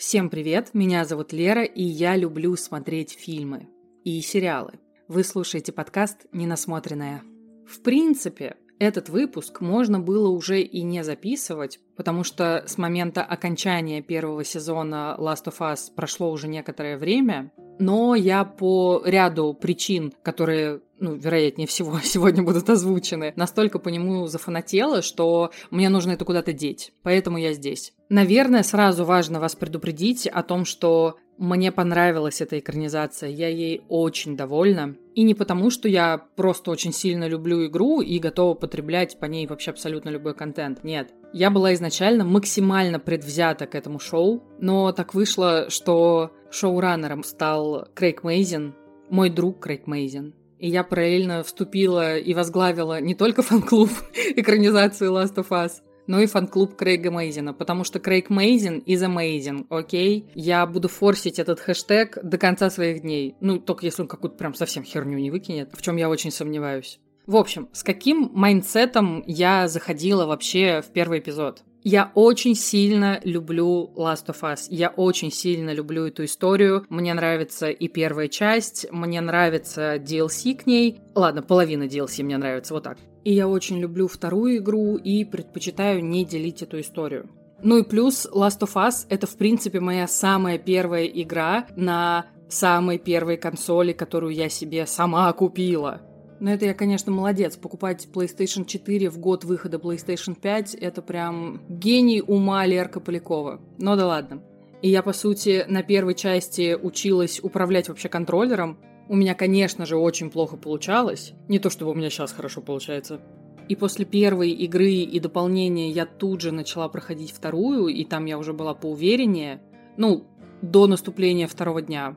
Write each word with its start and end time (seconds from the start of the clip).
Всем 0.00 0.30
привет, 0.30 0.70
меня 0.72 1.04
зовут 1.04 1.34
Лера, 1.34 1.62
и 1.62 1.82
я 1.82 2.16
люблю 2.16 2.56
смотреть 2.56 3.18
фильмы 3.20 3.68
и 4.02 4.18
сериалы. 4.22 4.80
Вы 5.08 5.22
слушаете 5.24 5.72
подкаст 5.72 6.24
«Ненасмотренная». 6.32 7.22
В 7.68 7.82
принципе, 7.82 8.56
этот 8.78 9.10
выпуск 9.10 9.60
можно 9.60 10.00
было 10.00 10.30
уже 10.30 10.62
и 10.62 10.80
не 10.80 11.04
записывать, 11.04 11.80
потому 11.96 12.24
что 12.24 12.64
с 12.66 12.78
момента 12.78 13.22
окончания 13.22 14.00
первого 14.00 14.42
сезона 14.42 15.16
Last 15.18 15.44
of 15.44 15.58
Us 15.58 15.92
прошло 15.94 16.32
уже 16.32 16.48
некоторое 16.48 16.96
время, 16.96 17.52
но 17.80 18.14
я 18.14 18.44
по 18.44 19.02
ряду 19.04 19.54
причин, 19.54 20.12
которые 20.22 20.80
ну, 21.00 21.14
вероятнее 21.14 21.66
всего, 21.66 21.98
сегодня 22.04 22.42
будут 22.42 22.68
озвучены, 22.68 23.32
настолько 23.36 23.78
по 23.78 23.88
нему 23.88 24.26
зафанатела, 24.26 25.02
что 25.02 25.50
мне 25.70 25.88
нужно 25.88 26.12
это 26.12 26.24
куда-то 26.24 26.52
деть. 26.52 26.92
Поэтому 27.02 27.38
я 27.38 27.54
здесь. 27.54 27.92
Наверное, 28.08 28.62
сразу 28.62 29.04
важно 29.04 29.40
вас 29.40 29.56
предупредить 29.56 30.26
о 30.26 30.42
том, 30.42 30.64
что 30.64 31.16
мне 31.38 31.72
понравилась 31.72 32.42
эта 32.42 32.58
экранизация, 32.58 33.30
я 33.30 33.48
ей 33.48 33.82
очень 33.88 34.36
довольна. 34.36 34.94
И 35.14 35.22
не 35.22 35.34
потому, 35.34 35.70
что 35.70 35.88
я 35.88 36.18
просто 36.36 36.70
очень 36.70 36.92
сильно 36.92 37.26
люблю 37.26 37.66
игру 37.66 38.02
и 38.02 38.18
готова 38.18 38.54
потреблять 38.54 39.18
по 39.18 39.24
ней 39.24 39.46
вообще 39.46 39.70
абсолютно 39.70 40.10
любой 40.10 40.34
контент. 40.34 40.84
Нет. 40.84 41.14
Я 41.32 41.50
была 41.50 41.74
изначально 41.74 42.24
максимально 42.24 42.98
предвзята 42.98 43.66
к 43.66 43.74
этому 43.76 44.00
шоу, 44.00 44.42
но 44.58 44.90
так 44.92 45.14
вышло, 45.14 45.70
что 45.70 46.32
шоураннером 46.50 47.22
стал 47.22 47.86
Крейг 47.94 48.24
Мейзин, 48.24 48.74
мой 49.10 49.30
друг 49.30 49.60
Крейг 49.60 49.86
Мейзин. 49.86 50.34
И 50.58 50.68
я 50.68 50.82
параллельно 50.82 51.42
вступила 51.42 52.18
и 52.18 52.34
возглавила 52.34 53.00
не 53.00 53.14
только 53.14 53.42
фан-клуб 53.42 53.90
экранизации 54.34 55.08
Last 55.08 55.36
of 55.36 55.48
Us, 55.50 55.74
но 56.08 56.18
и 56.18 56.26
фан-клуб 56.26 56.74
Крейга 56.74 57.12
Мейзина, 57.12 57.54
потому 57.54 57.84
что 57.84 58.00
Крейг 58.00 58.30
Мейзин 58.30 58.82
is 58.84 59.00
amazing, 59.00 59.66
окей? 59.70 60.26
Okay? 60.26 60.32
Я 60.34 60.66
буду 60.66 60.88
форсить 60.88 61.38
этот 61.38 61.60
хэштег 61.60 62.18
до 62.24 62.36
конца 62.36 62.68
своих 62.70 63.02
дней. 63.02 63.36
Ну, 63.40 63.60
только 63.60 63.86
если 63.86 64.02
он 64.02 64.08
какую-то 64.08 64.36
прям 64.36 64.54
совсем 64.54 64.82
херню 64.82 65.18
не 65.18 65.30
выкинет, 65.30 65.70
в 65.72 65.80
чем 65.80 65.96
я 65.96 66.08
очень 66.08 66.32
сомневаюсь. 66.32 66.98
В 67.30 67.36
общем, 67.36 67.68
с 67.72 67.84
каким 67.84 68.28
майндсетом 68.34 69.22
я 69.24 69.68
заходила 69.68 70.26
вообще 70.26 70.82
в 70.82 70.90
первый 70.90 71.20
эпизод? 71.20 71.62
Я 71.84 72.10
очень 72.16 72.56
сильно 72.56 73.20
люблю 73.22 73.92
Last 73.94 74.26
of 74.26 74.40
Us. 74.40 74.66
Я 74.68 74.88
очень 74.88 75.30
сильно 75.30 75.72
люблю 75.72 76.08
эту 76.08 76.24
историю. 76.24 76.84
Мне 76.88 77.14
нравится 77.14 77.70
и 77.70 77.86
первая 77.86 78.26
часть, 78.26 78.88
мне 78.90 79.20
нравится 79.20 79.94
DLC 79.94 80.56
к 80.56 80.66
ней. 80.66 80.98
Ладно, 81.14 81.42
половина 81.42 81.84
DLC 81.84 82.24
мне 82.24 82.36
нравится, 82.36 82.74
вот 82.74 82.82
так. 82.82 82.98
И 83.22 83.32
я 83.32 83.46
очень 83.46 83.78
люблю 83.78 84.08
вторую 84.08 84.56
игру 84.56 84.96
и 84.96 85.24
предпочитаю 85.24 86.04
не 86.04 86.24
делить 86.24 86.62
эту 86.62 86.80
историю. 86.80 87.30
Ну 87.62 87.78
и 87.78 87.84
плюс 87.84 88.26
Last 88.26 88.58
of 88.62 88.74
Us— 88.74 89.06
это, 89.08 89.28
в 89.28 89.36
принципе, 89.36 89.78
моя 89.78 90.08
самая 90.08 90.58
первая 90.58 91.04
игра 91.04 91.68
на 91.76 92.26
самой 92.48 92.98
первой 92.98 93.36
консоли, 93.36 93.92
которую 93.92 94.34
я 94.34 94.48
себе 94.48 94.84
сама 94.84 95.32
купила. 95.32 96.00
Но 96.40 96.50
это 96.50 96.64
я, 96.64 96.74
конечно, 96.74 97.12
молодец. 97.12 97.56
Покупать 97.56 98.08
PlayStation 98.12 98.64
4 98.64 99.10
в 99.10 99.18
год 99.18 99.44
выхода 99.44 99.76
PlayStation 99.76 100.34
5— 100.34 100.74
это 100.80 101.02
прям 101.02 101.60
гений 101.68 102.22
ума 102.22 102.64
Лерка 102.66 102.98
Полякова. 102.98 103.60
Но 103.78 103.94
да 103.94 104.06
ладно. 104.06 104.42
И 104.80 104.88
я, 104.88 105.02
по 105.02 105.12
сути, 105.12 105.66
на 105.68 105.82
первой 105.82 106.14
части 106.14 106.74
училась 106.74 107.40
управлять 107.42 107.88
вообще 107.88 108.08
контроллером. 108.08 108.78
У 109.08 109.16
меня, 109.16 109.34
конечно 109.34 109.84
же, 109.84 109.96
очень 109.96 110.30
плохо 110.30 110.56
получалось. 110.56 111.34
Не 111.48 111.58
то 111.58 111.68
чтобы 111.68 111.90
у 111.90 111.94
меня 111.94 112.08
сейчас 112.08 112.32
хорошо 112.32 112.62
получается. 112.62 113.20
И 113.68 113.76
после 113.76 114.06
первой 114.06 114.50
игры 114.50 114.92
и 114.92 115.20
дополнения 115.20 115.90
я 115.90 116.06
тут 116.06 116.40
же 116.40 116.52
начала 116.52 116.88
проходить 116.88 117.32
вторую, 117.32 117.88
и 117.88 118.04
там 118.04 118.24
я 118.24 118.38
уже 118.38 118.54
была 118.54 118.72
поувереннее. 118.72 119.60
Ну, 119.98 120.24
до 120.62 120.86
наступления 120.86 121.46
второго 121.46 121.82
дня. 121.82 122.16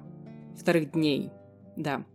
Вторых 0.58 0.92
дней. 0.92 1.30
Да. 1.76 2.06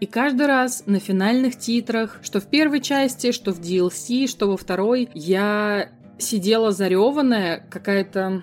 И 0.00 0.06
каждый 0.06 0.46
раз 0.46 0.82
на 0.86 1.00
финальных 1.00 1.58
титрах, 1.58 2.18
что 2.22 2.40
в 2.40 2.46
первой 2.46 2.80
части, 2.80 3.32
что 3.32 3.52
в 3.52 3.60
DLC, 3.60 4.26
что 4.26 4.46
во 4.46 4.56
второй, 4.56 5.08
я 5.14 5.90
сидела 6.18 6.70
зареванная, 6.70 7.66
какая-то 7.70 8.42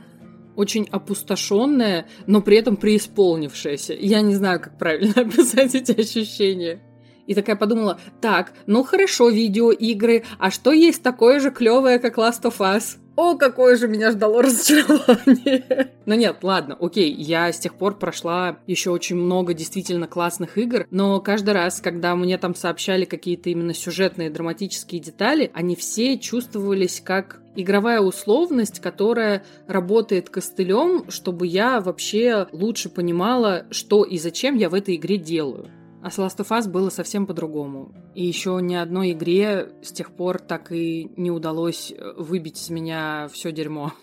очень 0.56 0.88
опустошенная, 0.92 2.08
но 2.28 2.42
при 2.42 2.58
этом 2.58 2.76
преисполнившаяся. 2.78 3.94
Я 3.94 4.22
не 4.22 4.36
знаю, 4.36 4.60
как 4.60 4.78
правильно 4.78 5.14
описать 5.22 5.76
эти 5.76 6.00
ощущения. 6.00 6.82
И 7.26 7.36
такая 7.36 7.56
подумала, 7.56 8.00
так, 8.20 8.54
ну 8.66 8.84
хорошо, 8.84 9.30
видеоигры, 9.30 10.26
а 10.40 10.52
что 10.52 10.72
есть 10.72 11.04
такое 11.04 11.40
же 11.40 11.52
клевое, 11.52 12.00
как 12.00 12.18
Last 12.18 12.42
of 12.44 12.58
Us? 12.60 12.98
О, 13.16 13.36
какое 13.38 13.78
же 13.78 13.88
меня 13.88 14.12
ждало 14.12 14.42
разочарование. 14.42 15.92
Но 16.06 16.16
нет, 16.16 16.38
ладно, 16.42 16.76
окей, 16.80 17.14
я 17.14 17.52
с 17.52 17.60
тех 17.60 17.76
пор 17.76 17.98
прошла 17.98 18.58
еще 18.66 18.90
очень 18.90 19.16
много 19.16 19.54
действительно 19.54 20.08
классных 20.08 20.58
игр, 20.58 20.88
но 20.90 21.22
каждый 21.22 21.54
раз, 21.54 21.80
когда 21.80 22.16
мне 22.16 22.38
там 22.38 22.56
сообщали 22.56 23.06
какие-то 23.06 23.50
именно 23.50 23.74
сюжетные 23.74 24.30
драматические 24.30 25.00
детали, 25.00 25.52
они 25.54 25.76
все 25.76 26.18
чувствовались 26.18 27.00
как 27.00 27.40
игровая 27.56 28.02
условность, 28.02 28.80
которая 28.80 29.46
работает 29.68 30.30
костылем, 30.30 31.10
чтобы 31.10 31.48
я 31.48 31.80
вообще 31.80 32.48
лучше 32.52 32.90
понимала, 32.90 33.66
что 33.70 34.04
и 34.04 34.18
зачем 34.18 34.56
я 34.56 34.70
в 34.70 34.74
этой 34.74 34.96
игре 34.96 35.18
делаю. 35.18 35.70
А 36.04 36.12
с 36.12 36.20
Last 36.20 36.40
of 36.40 36.50
Us 36.50 36.70
было 36.70 36.90
совсем 36.90 37.26
по-другому. 37.26 37.94
И 38.14 38.26
еще 38.26 38.60
ни 38.62 38.76
одной 38.76 39.14
игре 39.14 39.72
с 39.82 39.94
тех 39.94 40.12
пор 40.12 40.38
так 40.38 40.74
и 40.74 41.10
не 41.16 41.32
удалось 41.32 41.94
э, 41.94 42.14
выбить 42.18 42.62
из 42.62 42.70
меня 42.70 43.30
все 43.32 43.54
дерьмо. 43.54 43.94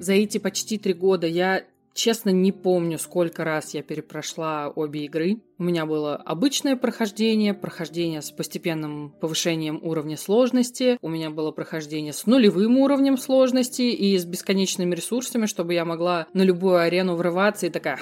За 0.00 0.12
эти 0.12 0.38
почти 0.38 0.76
три 0.76 0.92
года 0.92 1.28
я 1.28 1.62
Честно, 1.94 2.30
не 2.30 2.50
помню, 2.50 2.98
сколько 2.98 3.44
раз 3.44 3.72
я 3.72 3.82
перепрошла 3.82 4.68
обе 4.68 5.04
игры. 5.04 5.38
У 5.58 5.62
меня 5.62 5.86
было 5.86 6.16
обычное 6.16 6.74
прохождение, 6.74 7.54
прохождение 7.54 8.20
с 8.20 8.32
постепенным 8.32 9.14
повышением 9.20 9.78
уровня 9.80 10.16
сложности, 10.16 10.98
у 11.00 11.08
меня 11.08 11.30
было 11.30 11.52
прохождение 11.52 12.12
с 12.12 12.26
нулевым 12.26 12.78
уровнем 12.78 13.16
сложности 13.16 13.82
и 13.82 14.18
с 14.18 14.24
бесконечными 14.24 14.92
ресурсами, 14.92 15.46
чтобы 15.46 15.74
я 15.74 15.84
могла 15.84 16.26
на 16.32 16.42
любую 16.42 16.78
арену 16.78 17.14
врываться 17.14 17.66
и 17.66 17.70
такая 17.70 17.96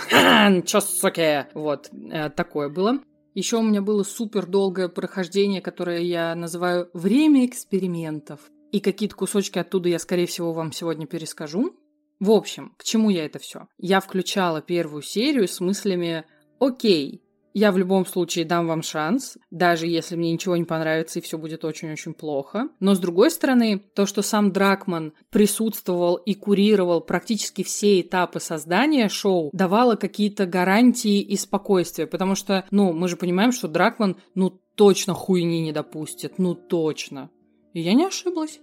«Чё, 0.62 0.80
суки?» 0.80 1.46
Вот, 1.52 1.90
э, 1.92 2.30
такое 2.30 2.70
было. 2.70 2.98
Еще 3.34 3.58
у 3.58 3.62
меня 3.62 3.82
было 3.82 4.04
супер 4.04 4.46
долгое 4.46 4.88
прохождение, 4.88 5.60
которое 5.60 6.00
я 6.00 6.34
называю 6.34 6.88
«Время 6.94 7.44
экспериментов». 7.44 8.40
И 8.72 8.80
какие-то 8.80 9.16
кусочки 9.16 9.58
оттуда 9.58 9.90
я, 9.90 9.98
скорее 9.98 10.26
всего, 10.26 10.54
вам 10.54 10.72
сегодня 10.72 11.06
перескажу. 11.06 11.74
В 12.22 12.30
общем, 12.30 12.72
к 12.76 12.84
чему 12.84 13.10
я 13.10 13.24
это 13.24 13.40
все? 13.40 13.66
Я 13.78 13.98
включала 13.98 14.62
первую 14.62 15.02
серию 15.02 15.48
с 15.48 15.58
мыслями 15.58 16.24
«Окей, 16.60 17.20
я 17.52 17.72
в 17.72 17.78
любом 17.78 18.06
случае 18.06 18.44
дам 18.44 18.68
вам 18.68 18.84
шанс, 18.84 19.38
даже 19.50 19.88
если 19.88 20.14
мне 20.14 20.30
ничего 20.32 20.56
не 20.56 20.62
понравится 20.62 21.18
и 21.18 21.22
все 21.22 21.36
будет 21.36 21.64
очень-очень 21.64 22.14
плохо. 22.14 22.68
Но 22.78 22.94
с 22.94 23.00
другой 23.00 23.32
стороны, 23.32 23.82
то, 23.96 24.06
что 24.06 24.22
сам 24.22 24.52
Дракман 24.52 25.14
присутствовал 25.30 26.14
и 26.14 26.34
курировал 26.34 27.00
практически 27.00 27.64
все 27.64 28.00
этапы 28.02 28.38
создания 28.38 29.08
шоу, 29.08 29.50
давало 29.52 29.96
какие-то 29.96 30.46
гарантии 30.46 31.20
и 31.20 31.36
спокойствие. 31.36 32.06
Потому 32.06 32.36
что, 32.36 32.64
ну, 32.70 32.92
мы 32.92 33.08
же 33.08 33.16
понимаем, 33.16 33.50
что 33.50 33.66
Дракман, 33.66 34.16
ну, 34.36 34.60
точно 34.76 35.12
хуйни 35.12 35.60
не 35.60 35.72
допустит. 35.72 36.38
Ну, 36.38 36.54
точно. 36.54 37.30
И 37.72 37.80
я 37.80 37.94
не 37.94 38.04
ошиблась. 38.04 38.60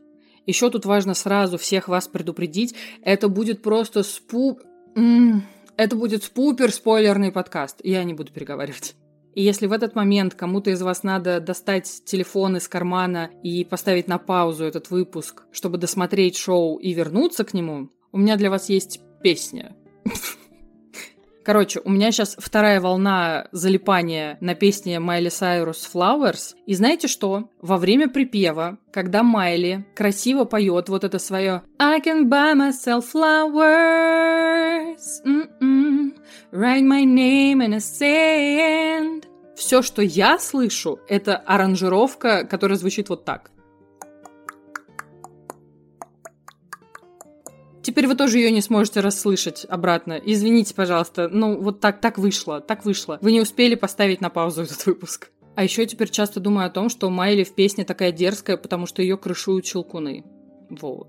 Еще 0.49 0.71
тут 0.71 0.83
важно 0.85 1.13
сразу 1.13 1.59
всех 1.59 1.87
вас 1.87 2.07
предупредить, 2.07 2.73
это 3.03 3.29
будет 3.29 3.61
просто 3.61 4.01
спу... 4.01 4.59
Это 5.77 5.95
будет 5.95 6.23
спупер 6.23 6.71
спойлерный 6.71 7.31
подкаст, 7.31 7.81
я 7.83 8.03
не 8.03 8.15
буду 8.15 8.33
переговаривать. 8.33 8.95
И 9.35 9.43
если 9.43 9.67
в 9.67 9.71
этот 9.71 9.93
момент 9.93 10.33
кому-то 10.33 10.71
из 10.71 10.81
вас 10.81 11.03
надо 11.03 11.39
достать 11.39 12.01
телефон 12.03 12.57
из 12.57 12.67
кармана 12.67 13.29
и 13.43 13.63
поставить 13.63 14.07
на 14.07 14.17
паузу 14.17 14.65
этот 14.65 14.89
выпуск, 14.89 15.43
чтобы 15.51 15.77
досмотреть 15.77 16.35
шоу 16.35 16.77
и 16.77 16.93
вернуться 16.93 17.43
к 17.43 17.53
нему, 17.53 17.91
у 18.11 18.17
меня 18.17 18.35
для 18.35 18.49
вас 18.49 18.69
есть 18.69 19.01
песня. 19.21 19.75
Короче, 21.49 21.81
у 21.83 21.89
меня 21.89 22.11
сейчас 22.11 22.35
вторая 22.37 22.79
волна 22.79 23.47
залипания 23.51 24.37
на 24.39 24.53
песне 24.53 24.99
Майли 24.99 25.29
Сайрус 25.29 25.89
«Flowers». 25.91 26.53
И 26.67 26.75
знаете 26.75 27.07
что? 27.07 27.49
Во 27.59 27.77
время 27.77 28.07
припева, 28.07 28.77
когда 28.93 29.23
Майли 29.23 29.83
красиво 29.95 30.45
поет 30.45 30.89
вот 30.89 31.03
это 31.03 31.17
свое 31.17 31.63
«I 31.79 32.01
can 32.01 32.29
buy 32.29 32.53
myself 32.53 33.05
flowers, 33.11 35.01
Mm-mm. 35.25 36.13
write 36.51 36.83
my 36.83 37.03
name 37.03 37.65
in 37.65 37.73
a 37.73 37.79
sand», 37.79 39.23
все, 39.55 39.81
что 39.81 40.03
я 40.03 40.37
слышу, 40.37 40.99
это 41.07 41.35
аранжировка, 41.35 42.45
которая 42.45 42.77
звучит 42.77 43.09
вот 43.09 43.25
так. 43.25 43.49
Теперь 47.89 48.05
вы 48.05 48.13
тоже 48.13 48.37
ее 48.37 48.51
не 48.51 48.61
сможете 48.61 48.99
расслышать 48.99 49.65
обратно. 49.67 50.13
Извините, 50.23 50.75
пожалуйста. 50.75 51.27
Ну, 51.27 51.59
вот 51.59 51.79
так, 51.79 51.99
так 51.99 52.19
вышло, 52.19 52.61
так 52.61 52.85
вышло. 52.85 53.17
Вы 53.23 53.31
не 53.31 53.41
успели 53.41 53.73
поставить 53.73 54.21
на 54.21 54.29
паузу 54.29 54.61
этот 54.61 54.85
выпуск. 54.85 55.31
А 55.55 55.63
еще 55.63 55.87
теперь 55.87 56.11
часто 56.11 56.39
думаю 56.39 56.67
о 56.67 56.69
том, 56.69 56.89
что 56.89 57.09
Майли 57.09 57.43
в 57.43 57.55
песне 57.55 57.85
такая 57.85 58.11
дерзкая, 58.11 58.57
потому 58.57 58.85
что 58.85 59.01
ее 59.01 59.17
крышуют 59.17 59.65
щелкуны. 59.65 60.23
Вот. 60.69 61.07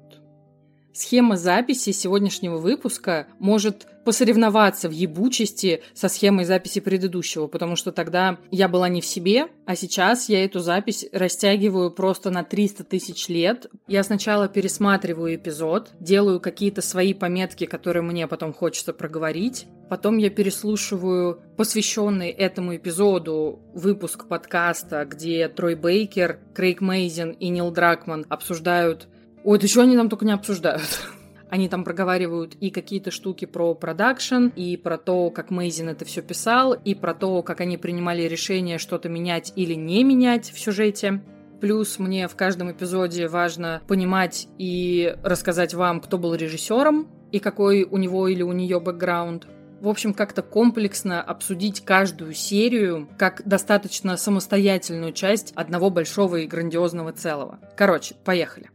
Схема 0.93 1.37
записи 1.37 1.91
сегодняшнего 1.91 2.59
выпуска 2.59 3.27
может 3.39 3.87
посоревноваться 4.05 4.89
в 4.89 4.93
ебучести 4.93 5.83
со 5.95 6.09
схемой 6.09 6.45
записи 6.45 6.81
предыдущего, 6.81 7.47
потому 7.47 7.77
что 7.77 7.93
тогда 7.93 8.39
я 8.51 8.69
была 8.69 8.89
не 8.89 9.01
в 9.01 9.07
себе, 9.07 9.47
а 9.67 9.77
сейчас 9.77 10.29
я 10.29 10.45
эту 10.45 10.61
запись 10.61 11.07
растягиваю 11.13 11.91
просто 11.91 12.31
на 12.31 12.43
300 12.43 12.85
тысяч 12.85 13.29
лет. 13.29 13.67
Я 13.87 14.03
сначала 14.03 14.49
пересматриваю 14.49 15.37
эпизод, 15.37 15.91
делаю 16.01 16.41
какие-то 16.41 16.83
свои 16.83 17.15
пометки, 17.15 17.67
которые 17.67 18.03
мне 18.03 18.27
потом 18.27 18.53
хочется 18.53 18.93
проговорить, 18.93 19.67
Потом 19.91 20.19
я 20.19 20.31
переслушиваю 20.31 21.43
посвященный 21.57 22.29
этому 22.29 22.77
эпизоду 22.77 23.59
выпуск 23.75 24.29
подкаста, 24.29 25.05
где 25.05 25.49
Трой 25.49 25.75
Бейкер, 25.75 26.39
Крейг 26.55 26.81
Мейзин 26.81 27.33
и 27.33 27.49
Нил 27.49 27.73
Дракман 27.73 28.25
обсуждают 28.29 29.09
Ой, 29.43 29.59
да 29.59 29.67
что 29.67 29.83
они 29.83 29.97
там 29.97 30.09
только 30.09 30.25
не 30.25 30.33
обсуждают? 30.33 30.83
Они 31.51 31.69
там 31.69 31.83
проговаривают 31.83 32.55
и 32.61 32.71
какие-то 32.71 33.11
штуки 33.11 33.45
про 33.45 33.75
продакшн, 33.75 34.49
и 34.55 34.77
про 34.77 34.99
то, 34.99 35.31
как 35.31 35.51
Мейзин 35.51 35.89
это 35.89 36.05
все 36.05 36.23
писал, 36.23 36.75
и 36.75 36.95
про 36.95 37.13
то, 37.13 37.43
как 37.43 37.61
они 37.61 37.77
принимали 37.77 38.23
решение 38.23 38.79
что-то 38.79 39.09
менять 39.09 39.53
или 39.57 39.75
не 39.75 40.05
менять 40.05 40.53
в 40.53 40.61
сюжете. 40.61 41.25
Плюс 41.61 41.99
мне 41.99 42.29
в 42.29 42.37
каждом 42.37 42.71
эпизоде 42.71 43.27
важно 43.27 43.83
понимать 43.89 44.47
и 44.59 45.17
рассказать 45.25 45.75
вам, 45.75 46.01
кто 46.01 46.19
был 46.19 46.35
режиссером 46.37 47.09
и 47.33 47.41
какой 47.41 47.83
у 47.83 47.97
него 47.97 48.29
или 48.29 48.43
у 48.43 48.53
нее 48.53 48.79
бэкграунд. 48.79 49.49
В 49.81 49.89
общем, 49.89 50.15
как-то 50.15 50.43
комплексно 50.43 51.21
обсудить 51.21 51.85
каждую 51.85 52.33
серию 52.33 53.09
как 53.19 53.43
достаточно 53.45 54.17
самостоятельную 54.17 55.13
часть 55.13 55.53
одного 55.57 55.91
большого 55.91 56.37
и 56.37 56.47
грандиозного 56.47 57.13
целого. 57.13 57.59
Короче, 57.77 58.15
поехали 58.25 58.71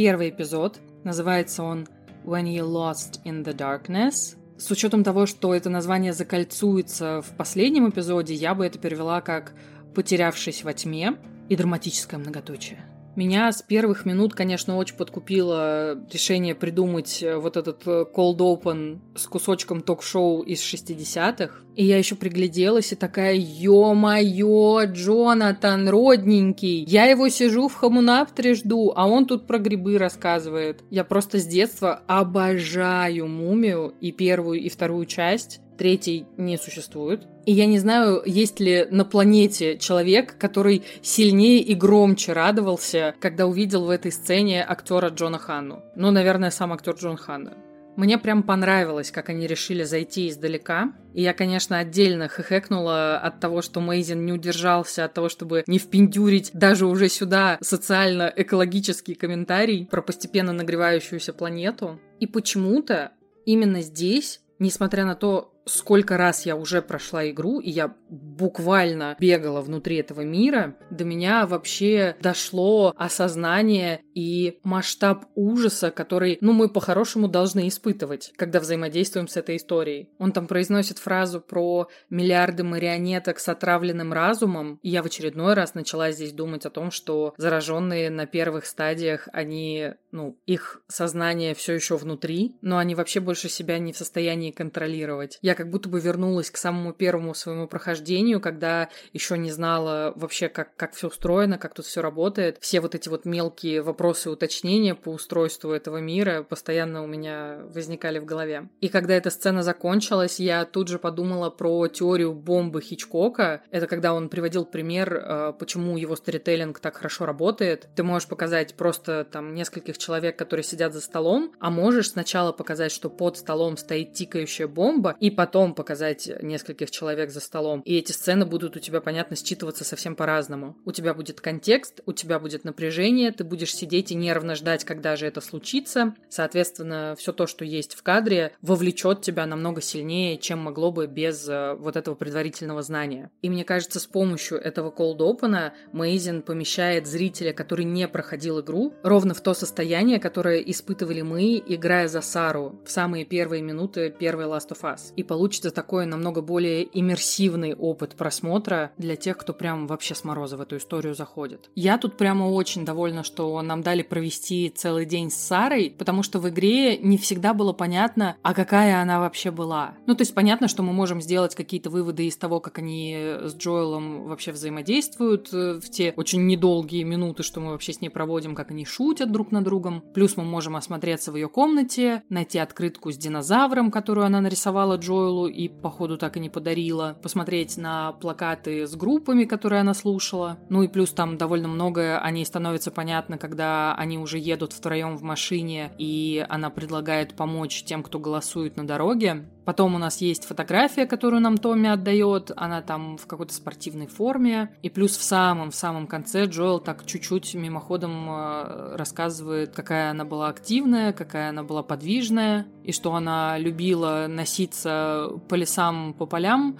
первый 0.00 0.30
эпизод. 0.30 0.80
Называется 1.04 1.62
он 1.62 1.86
When 2.24 2.44
You 2.44 2.64
Lost 2.64 3.22
in 3.26 3.44
the 3.44 3.54
Darkness. 3.54 4.34
С 4.56 4.70
учетом 4.70 5.04
того, 5.04 5.26
что 5.26 5.54
это 5.54 5.68
название 5.68 6.14
закольцуется 6.14 7.20
в 7.20 7.36
последнем 7.36 7.90
эпизоде, 7.90 8.32
я 8.32 8.54
бы 8.54 8.64
это 8.64 8.78
перевела 8.78 9.20
как 9.20 9.52
«Потерявшись 9.94 10.64
во 10.64 10.72
тьме» 10.72 11.18
и 11.50 11.56
драматическое 11.56 12.18
многоточие. 12.18 12.89
Меня 13.16 13.50
с 13.50 13.60
первых 13.60 14.06
минут, 14.06 14.34
конечно, 14.34 14.76
очень 14.76 14.94
подкупило 14.94 15.98
решение 16.12 16.54
придумать 16.54 17.22
э, 17.22 17.36
вот 17.36 17.56
этот 17.56 17.82
э, 17.86 18.04
cold 18.14 18.38
open 18.38 19.00
с 19.16 19.26
кусочком 19.26 19.82
ток-шоу 19.82 20.42
из 20.42 20.60
60-х. 20.60 21.52
И 21.74 21.84
я 21.84 21.98
еще 21.98 22.14
пригляделась 22.14 22.92
и 22.92 22.96
такая, 22.96 23.34
ё-моё, 23.34 24.84
Джонатан, 24.84 25.88
родненький, 25.88 26.84
я 26.84 27.06
его 27.06 27.28
сижу 27.28 27.66
в 27.68 27.74
хамунаптере 27.74 28.54
жду, 28.54 28.92
а 28.94 29.08
он 29.08 29.26
тут 29.26 29.46
про 29.48 29.58
грибы 29.58 29.98
рассказывает. 29.98 30.84
Я 30.90 31.02
просто 31.02 31.38
с 31.38 31.46
детства 31.46 32.02
обожаю 32.06 33.26
мумию 33.26 33.92
и 34.00 34.12
первую, 34.12 34.60
и 34.60 34.68
вторую 34.68 35.06
часть 35.06 35.60
третий 35.80 36.26
не 36.36 36.58
существует. 36.58 37.22
И 37.46 37.52
я 37.52 37.64
не 37.64 37.78
знаю, 37.78 38.22
есть 38.26 38.60
ли 38.60 38.86
на 38.90 39.06
планете 39.06 39.78
человек, 39.78 40.36
который 40.36 40.84
сильнее 41.00 41.60
и 41.60 41.74
громче 41.74 42.34
радовался, 42.34 43.14
когда 43.18 43.46
увидел 43.46 43.86
в 43.86 43.90
этой 43.90 44.12
сцене 44.12 44.62
актера 44.62 45.08
Джона 45.08 45.38
Ханну. 45.38 45.82
Ну, 45.96 46.10
наверное, 46.10 46.50
сам 46.50 46.74
актер 46.74 46.96
Джон 46.96 47.16
Ханна. 47.16 47.56
Мне 47.96 48.18
прям 48.18 48.42
понравилось, 48.42 49.10
как 49.10 49.30
они 49.30 49.46
решили 49.46 49.84
зайти 49.84 50.28
издалека. 50.28 50.92
И 51.14 51.22
я, 51.22 51.32
конечно, 51.32 51.78
отдельно 51.78 52.28
хихекнула 52.28 53.16
от 53.16 53.40
того, 53.40 53.62
что 53.62 53.80
Мейзин 53.80 54.26
не 54.26 54.32
удержался 54.32 55.06
от 55.06 55.14
того, 55.14 55.30
чтобы 55.30 55.64
не 55.66 55.78
впендюрить 55.78 56.50
даже 56.52 56.84
уже 56.84 57.08
сюда 57.08 57.56
социально-экологический 57.62 59.14
комментарий 59.14 59.88
про 59.90 60.02
постепенно 60.02 60.52
нагревающуюся 60.52 61.32
планету. 61.32 61.98
И 62.20 62.26
почему-то 62.26 63.12
именно 63.46 63.80
здесь, 63.80 64.40
несмотря 64.58 65.06
на 65.06 65.14
то, 65.14 65.49
сколько 65.64 66.16
раз 66.16 66.46
я 66.46 66.56
уже 66.56 66.82
прошла 66.82 67.28
игру, 67.30 67.60
и 67.60 67.70
я 67.70 67.94
буквально 68.08 69.16
бегала 69.18 69.60
внутри 69.60 69.96
этого 69.96 70.22
мира, 70.22 70.76
до 70.90 71.04
меня 71.04 71.46
вообще 71.46 72.16
дошло 72.20 72.92
осознание 72.96 74.02
и 74.14 74.58
масштаб 74.64 75.26
ужаса, 75.34 75.90
который, 75.90 76.38
ну, 76.40 76.52
мы 76.52 76.68
по-хорошему 76.68 77.28
должны 77.28 77.68
испытывать, 77.68 78.32
когда 78.36 78.60
взаимодействуем 78.60 79.28
с 79.28 79.36
этой 79.36 79.56
историей. 79.56 80.08
Он 80.18 80.32
там 80.32 80.46
произносит 80.46 80.98
фразу 80.98 81.40
про 81.40 81.88
миллиарды 82.08 82.64
марионеток 82.64 83.38
с 83.38 83.48
отравленным 83.48 84.12
разумом, 84.12 84.78
и 84.82 84.90
я 84.90 85.02
в 85.02 85.06
очередной 85.06 85.54
раз 85.54 85.74
начала 85.74 86.10
здесь 86.10 86.32
думать 86.32 86.66
о 86.66 86.70
том, 86.70 86.90
что 86.90 87.34
зараженные 87.36 88.10
на 88.10 88.26
первых 88.26 88.66
стадиях, 88.66 89.28
они, 89.32 89.92
ну, 90.10 90.38
их 90.46 90.82
сознание 90.88 91.54
все 91.54 91.74
еще 91.74 91.96
внутри, 91.96 92.56
но 92.60 92.78
они 92.78 92.94
вообще 92.94 93.20
больше 93.20 93.48
себя 93.48 93.78
не 93.78 93.92
в 93.92 93.96
состоянии 93.96 94.50
контролировать. 94.50 95.38
Я 95.42 95.54
как 95.60 95.68
будто 95.68 95.90
бы 95.90 96.00
вернулась 96.00 96.50
к 96.50 96.56
самому 96.56 96.94
первому 96.94 97.34
своему 97.34 97.68
прохождению, 97.68 98.40
когда 98.40 98.88
еще 99.12 99.36
не 99.36 99.50
знала 99.50 100.14
вообще, 100.16 100.48
как, 100.48 100.74
как 100.74 100.94
все 100.94 101.08
устроено, 101.08 101.58
как 101.58 101.74
тут 101.74 101.84
все 101.84 102.00
работает. 102.00 102.56
Все 102.62 102.80
вот 102.80 102.94
эти 102.94 103.10
вот 103.10 103.26
мелкие 103.26 103.82
вопросы 103.82 104.30
уточнения 104.30 104.94
по 104.94 105.10
устройству 105.10 105.72
этого 105.72 105.98
мира 105.98 106.44
постоянно 106.48 107.04
у 107.04 107.06
меня 107.06 107.58
возникали 107.74 108.18
в 108.20 108.24
голове. 108.24 108.70
И 108.80 108.88
когда 108.88 109.12
эта 109.12 109.28
сцена 109.28 109.62
закончилась, 109.62 110.40
я 110.40 110.64
тут 110.64 110.88
же 110.88 110.98
подумала 110.98 111.50
про 111.50 111.88
теорию 111.88 112.32
бомбы 112.32 112.80
Хичкока. 112.80 113.62
Это 113.70 113.86
когда 113.86 114.14
он 114.14 114.30
приводил 114.30 114.64
пример, 114.64 115.12
э, 115.14 115.52
почему 115.58 115.98
его 115.98 116.16
сторителлинг 116.16 116.80
так 116.80 116.96
хорошо 116.96 117.26
работает. 117.26 117.86
Ты 117.94 118.02
можешь 118.02 118.28
показать 118.28 118.76
просто 118.76 119.26
там 119.30 119.52
нескольких 119.52 119.98
человек, 119.98 120.38
которые 120.38 120.64
сидят 120.64 120.94
за 120.94 121.02
столом, 121.02 121.52
а 121.60 121.68
можешь 121.68 122.12
сначала 122.12 122.52
показать, 122.52 122.92
что 122.92 123.10
под 123.10 123.36
столом 123.36 123.76
стоит 123.76 124.14
тикающая 124.14 124.66
бомба, 124.66 125.16
и 125.20 125.30
потом 125.40 125.74
показать 125.74 126.30
нескольких 126.42 126.90
человек 126.90 127.30
за 127.30 127.40
столом. 127.40 127.80
И 127.86 127.96
эти 127.96 128.12
сцены 128.12 128.44
будут 128.44 128.76
у 128.76 128.78
тебя, 128.78 129.00
понятно, 129.00 129.36
считываться 129.36 129.84
совсем 129.84 130.14
по-разному. 130.14 130.76
У 130.84 130.92
тебя 130.92 131.14
будет 131.14 131.40
контекст, 131.40 132.02
у 132.04 132.12
тебя 132.12 132.38
будет 132.38 132.64
напряжение, 132.64 133.32
ты 133.32 133.42
будешь 133.42 133.74
сидеть 133.74 134.12
и 134.12 134.14
нервно 134.14 134.54
ждать, 134.54 134.84
когда 134.84 135.16
же 135.16 135.24
это 135.24 135.40
случится. 135.40 136.14
Соответственно, 136.28 137.14
все 137.18 137.32
то, 137.32 137.46
что 137.46 137.64
есть 137.64 137.94
в 137.94 138.02
кадре, 138.02 138.52
вовлечет 138.60 139.22
тебя 139.22 139.46
намного 139.46 139.80
сильнее, 139.80 140.36
чем 140.36 140.58
могло 140.58 140.92
бы 140.92 141.06
без 141.06 141.48
э, 141.48 141.72
вот 141.72 141.96
этого 141.96 142.14
предварительного 142.16 142.82
знания. 142.82 143.30
И 143.40 143.48
мне 143.48 143.64
кажется, 143.64 143.98
с 143.98 144.06
помощью 144.06 144.58
этого 144.58 144.90
cold 144.90 145.20
open 145.20 145.72
Мейзин 145.92 146.42
помещает 146.42 147.06
зрителя, 147.06 147.54
который 147.54 147.86
не 147.86 148.06
проходил 148.08 148.60
игру, 148.60 148.92
ровно 149.02 149.32
в 149.32 149.40
то 149.40 149.54
состояние, 149.54 150.20
которое 150.20 150.58
испытывали 150.58 151.22
мы, 151.22 151.62
играя 151.66 152.08
за 152.08 152.20
Сару 152.20 152.78
в 152.84 152.90
самые 152.90 153.24
первые 153.24 153.62
минуты 153.62 154.10
первой 154.10 154.44
Last 154.44 154.68
of 154.68 154.82
Us. 154.82 155.14
И 155.16 155.29
получится 155.30 155.70
такой 155.70 156.06
намного 156.06 156.42
более 156.42 156.88
иммерсивный 156.92 157.72
опыт 157.72 158.16
просмотра 158.16 158.90
для 158.98 159.14
тех, 159.14 159.38
кто 159.38 159.52
прям 159.52 159.86
вообще 159.86 160.16
с 160.16 160.24
мороза 160.24 160.56
в 160.56 160.60
эту 160.60 160.76
историю 160.78 161.14
заходит. 161.14 161.70
Я 161.76 161.98
тут 161.98 162.16
прямо 162.16 162.46
очень 162.46 162.84
довольна, 162.84 163.22
что 163.22 163.62
нам 163.62 163.80
дали 163.80 164.02
провести 164.02 164.72
целый 164.74 165.06
день 165.06 165.30
с 165.30 165.36
Сарой, 165.36 165.94
потому 165.96 166.24
что 166.24 166.40
в 166.40 166.48
игре 166.48 166.98
не 166.98 167.16
всегда 167.16 167.54
было 167.54 167.72
понятно, 167.72 168.38
а 168.42 168.54
какая 168.54 169.00
она 169.00 169.20
вообще 169.20 169.52
была. 169.52 169.94
Ну, 170.08 170.16
то 170.16 170.22
есть 170.22 170.34
понятно, 170.34 170.66
что 170.66 170.82
мы 170.82 170.92
можем 170.92 171.20
сделать 171.20 171.54
какие-то 171.54 171.90
выводы 171.90 172.26
из 172.26 172.36
того, 172.36 172.58
как 172.58 172.78
они 172.78 173.16
с 173.44 173.54
Джоэлом 173.54 174.24
вообще 174.24 174.50
взаимодействуют 174.50 175.50
э, 175.52 175.74
в 175.74 175.88
те 175.90 176.12
очень 176.16 176.44
недолгие 176.46 177.04
минуты, 177.04 177.44
что 177.44 177.60
мы 177.60 177.70
вообще 177.70 177.92
с 177.92 178.00
ней 178.00 178.08
проводим, 178.08 178.56
как 178.56 178.72
они 178.72 178.84
шутят 178.84 179.30
друг 179.30 179.52
над 179.52 179.62
другом. 179.62 180.02
Плюс 180.12 180.36
мы 180.36 180.42
можем 180.42 180.74
осмотреться 180.74 181.30
в 181.30 181.36
ее 181.36 181.48
комнате, 181.48 182.24
найти 182.30 182.58
открытку 182.58 183.12
с 183.12 183.16
динозавром, 183.16 183.92
которую 183.92 184.26
она 184.26 184.40
нарисовала 184.40 184.96
Джоэлу, 184.96 185.19
Дойлу 185.20 185.48
и, 185.48 185.68
походу, 185.68 186.16
так 186.16 186.38
и 186.38 186.40
не 186.40 186.48
подарила. 186.48 187.14
Посмотреть 187.22 187.76
на 187.76 188.12
плакаты 188.12 188.86
с 188.86 188.96
группами, 188.96 189.44
которые 189.44 189.80
она 189.80 189.92
слушала. 189.92 190.56
Ну 190.70 190.82
и 190.82 190.88
плюс 190.88 191.10
там 191.10 191.36
довольно 191.36 191.68
многое 191.68 192.18
о 192.18 192.30
ней 192.30 192.46
становится 192.46 192.90
понятно, 192.90 193.36
когда 193.36 193.94
они 193.96 194.18
уже 194.18 194.38
едут 194.38 194.72
втроем 194.72 195.18
в 195.18 195.22
машине, 195.22 195.92
и 195.98 196.44
она 196.48 196.70
предлагает 196.70 197.34
помочь 197.34 197.82
тем, 197.84 198.02
кто 198.02 198.18
голосует 198.18 198.78
на 198.78 198.86
дороге. 198.86 199.44
Потом 199.64 199.94
у 199.94 199.98
нас 199.98 200.20
есть 200.20 200.44
фотография, 200.44 201.06
которую 201.06 201.42
нам 201.42 201.58
Томми 201.58 201.88
отдает. 201.88 202.50
Она 202.56 202.80
там 202.82 203.18
в 203.18 203.26
какой-то 203.26 203.52
спортивной 203.52 204.06
форме. 204.06 204.74
И 204.82 204.88
плюс 204.88 205.16
в 205.16 205.22
самом-в 205.22 205.74
самом 205.74 206.06
конце 206.06 206.46
Джоэл 206.46 206.80
так 206.80 207.04
чуть-чуть 207.04 207.54
мимоходом 207.54 208.28
э, 208.30 208.96
рассказывает, 208.96 209.74
какая 209.74 210.10
она 210.10 210.24
была 210.24 210.48
активная, 210.48 211.12
какая 211.12 211.50
она 211.50 211.62
была 211.62 211.82
подвижная, 211.82 212.66
и 212.84 212.92
что 212.92 213.14
она 213.14 213.58
любила 213.58 214.26
носиться 214.28 215.28
по 215.48 215.54
лесам, 215.54 216.14
по 216.14 216.26
полям. 216.26 216.78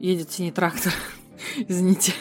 Едет 0.00 0.32
синий 0.32 0.52
трактор. 0.52 0.92
Извините. 1.68 2.12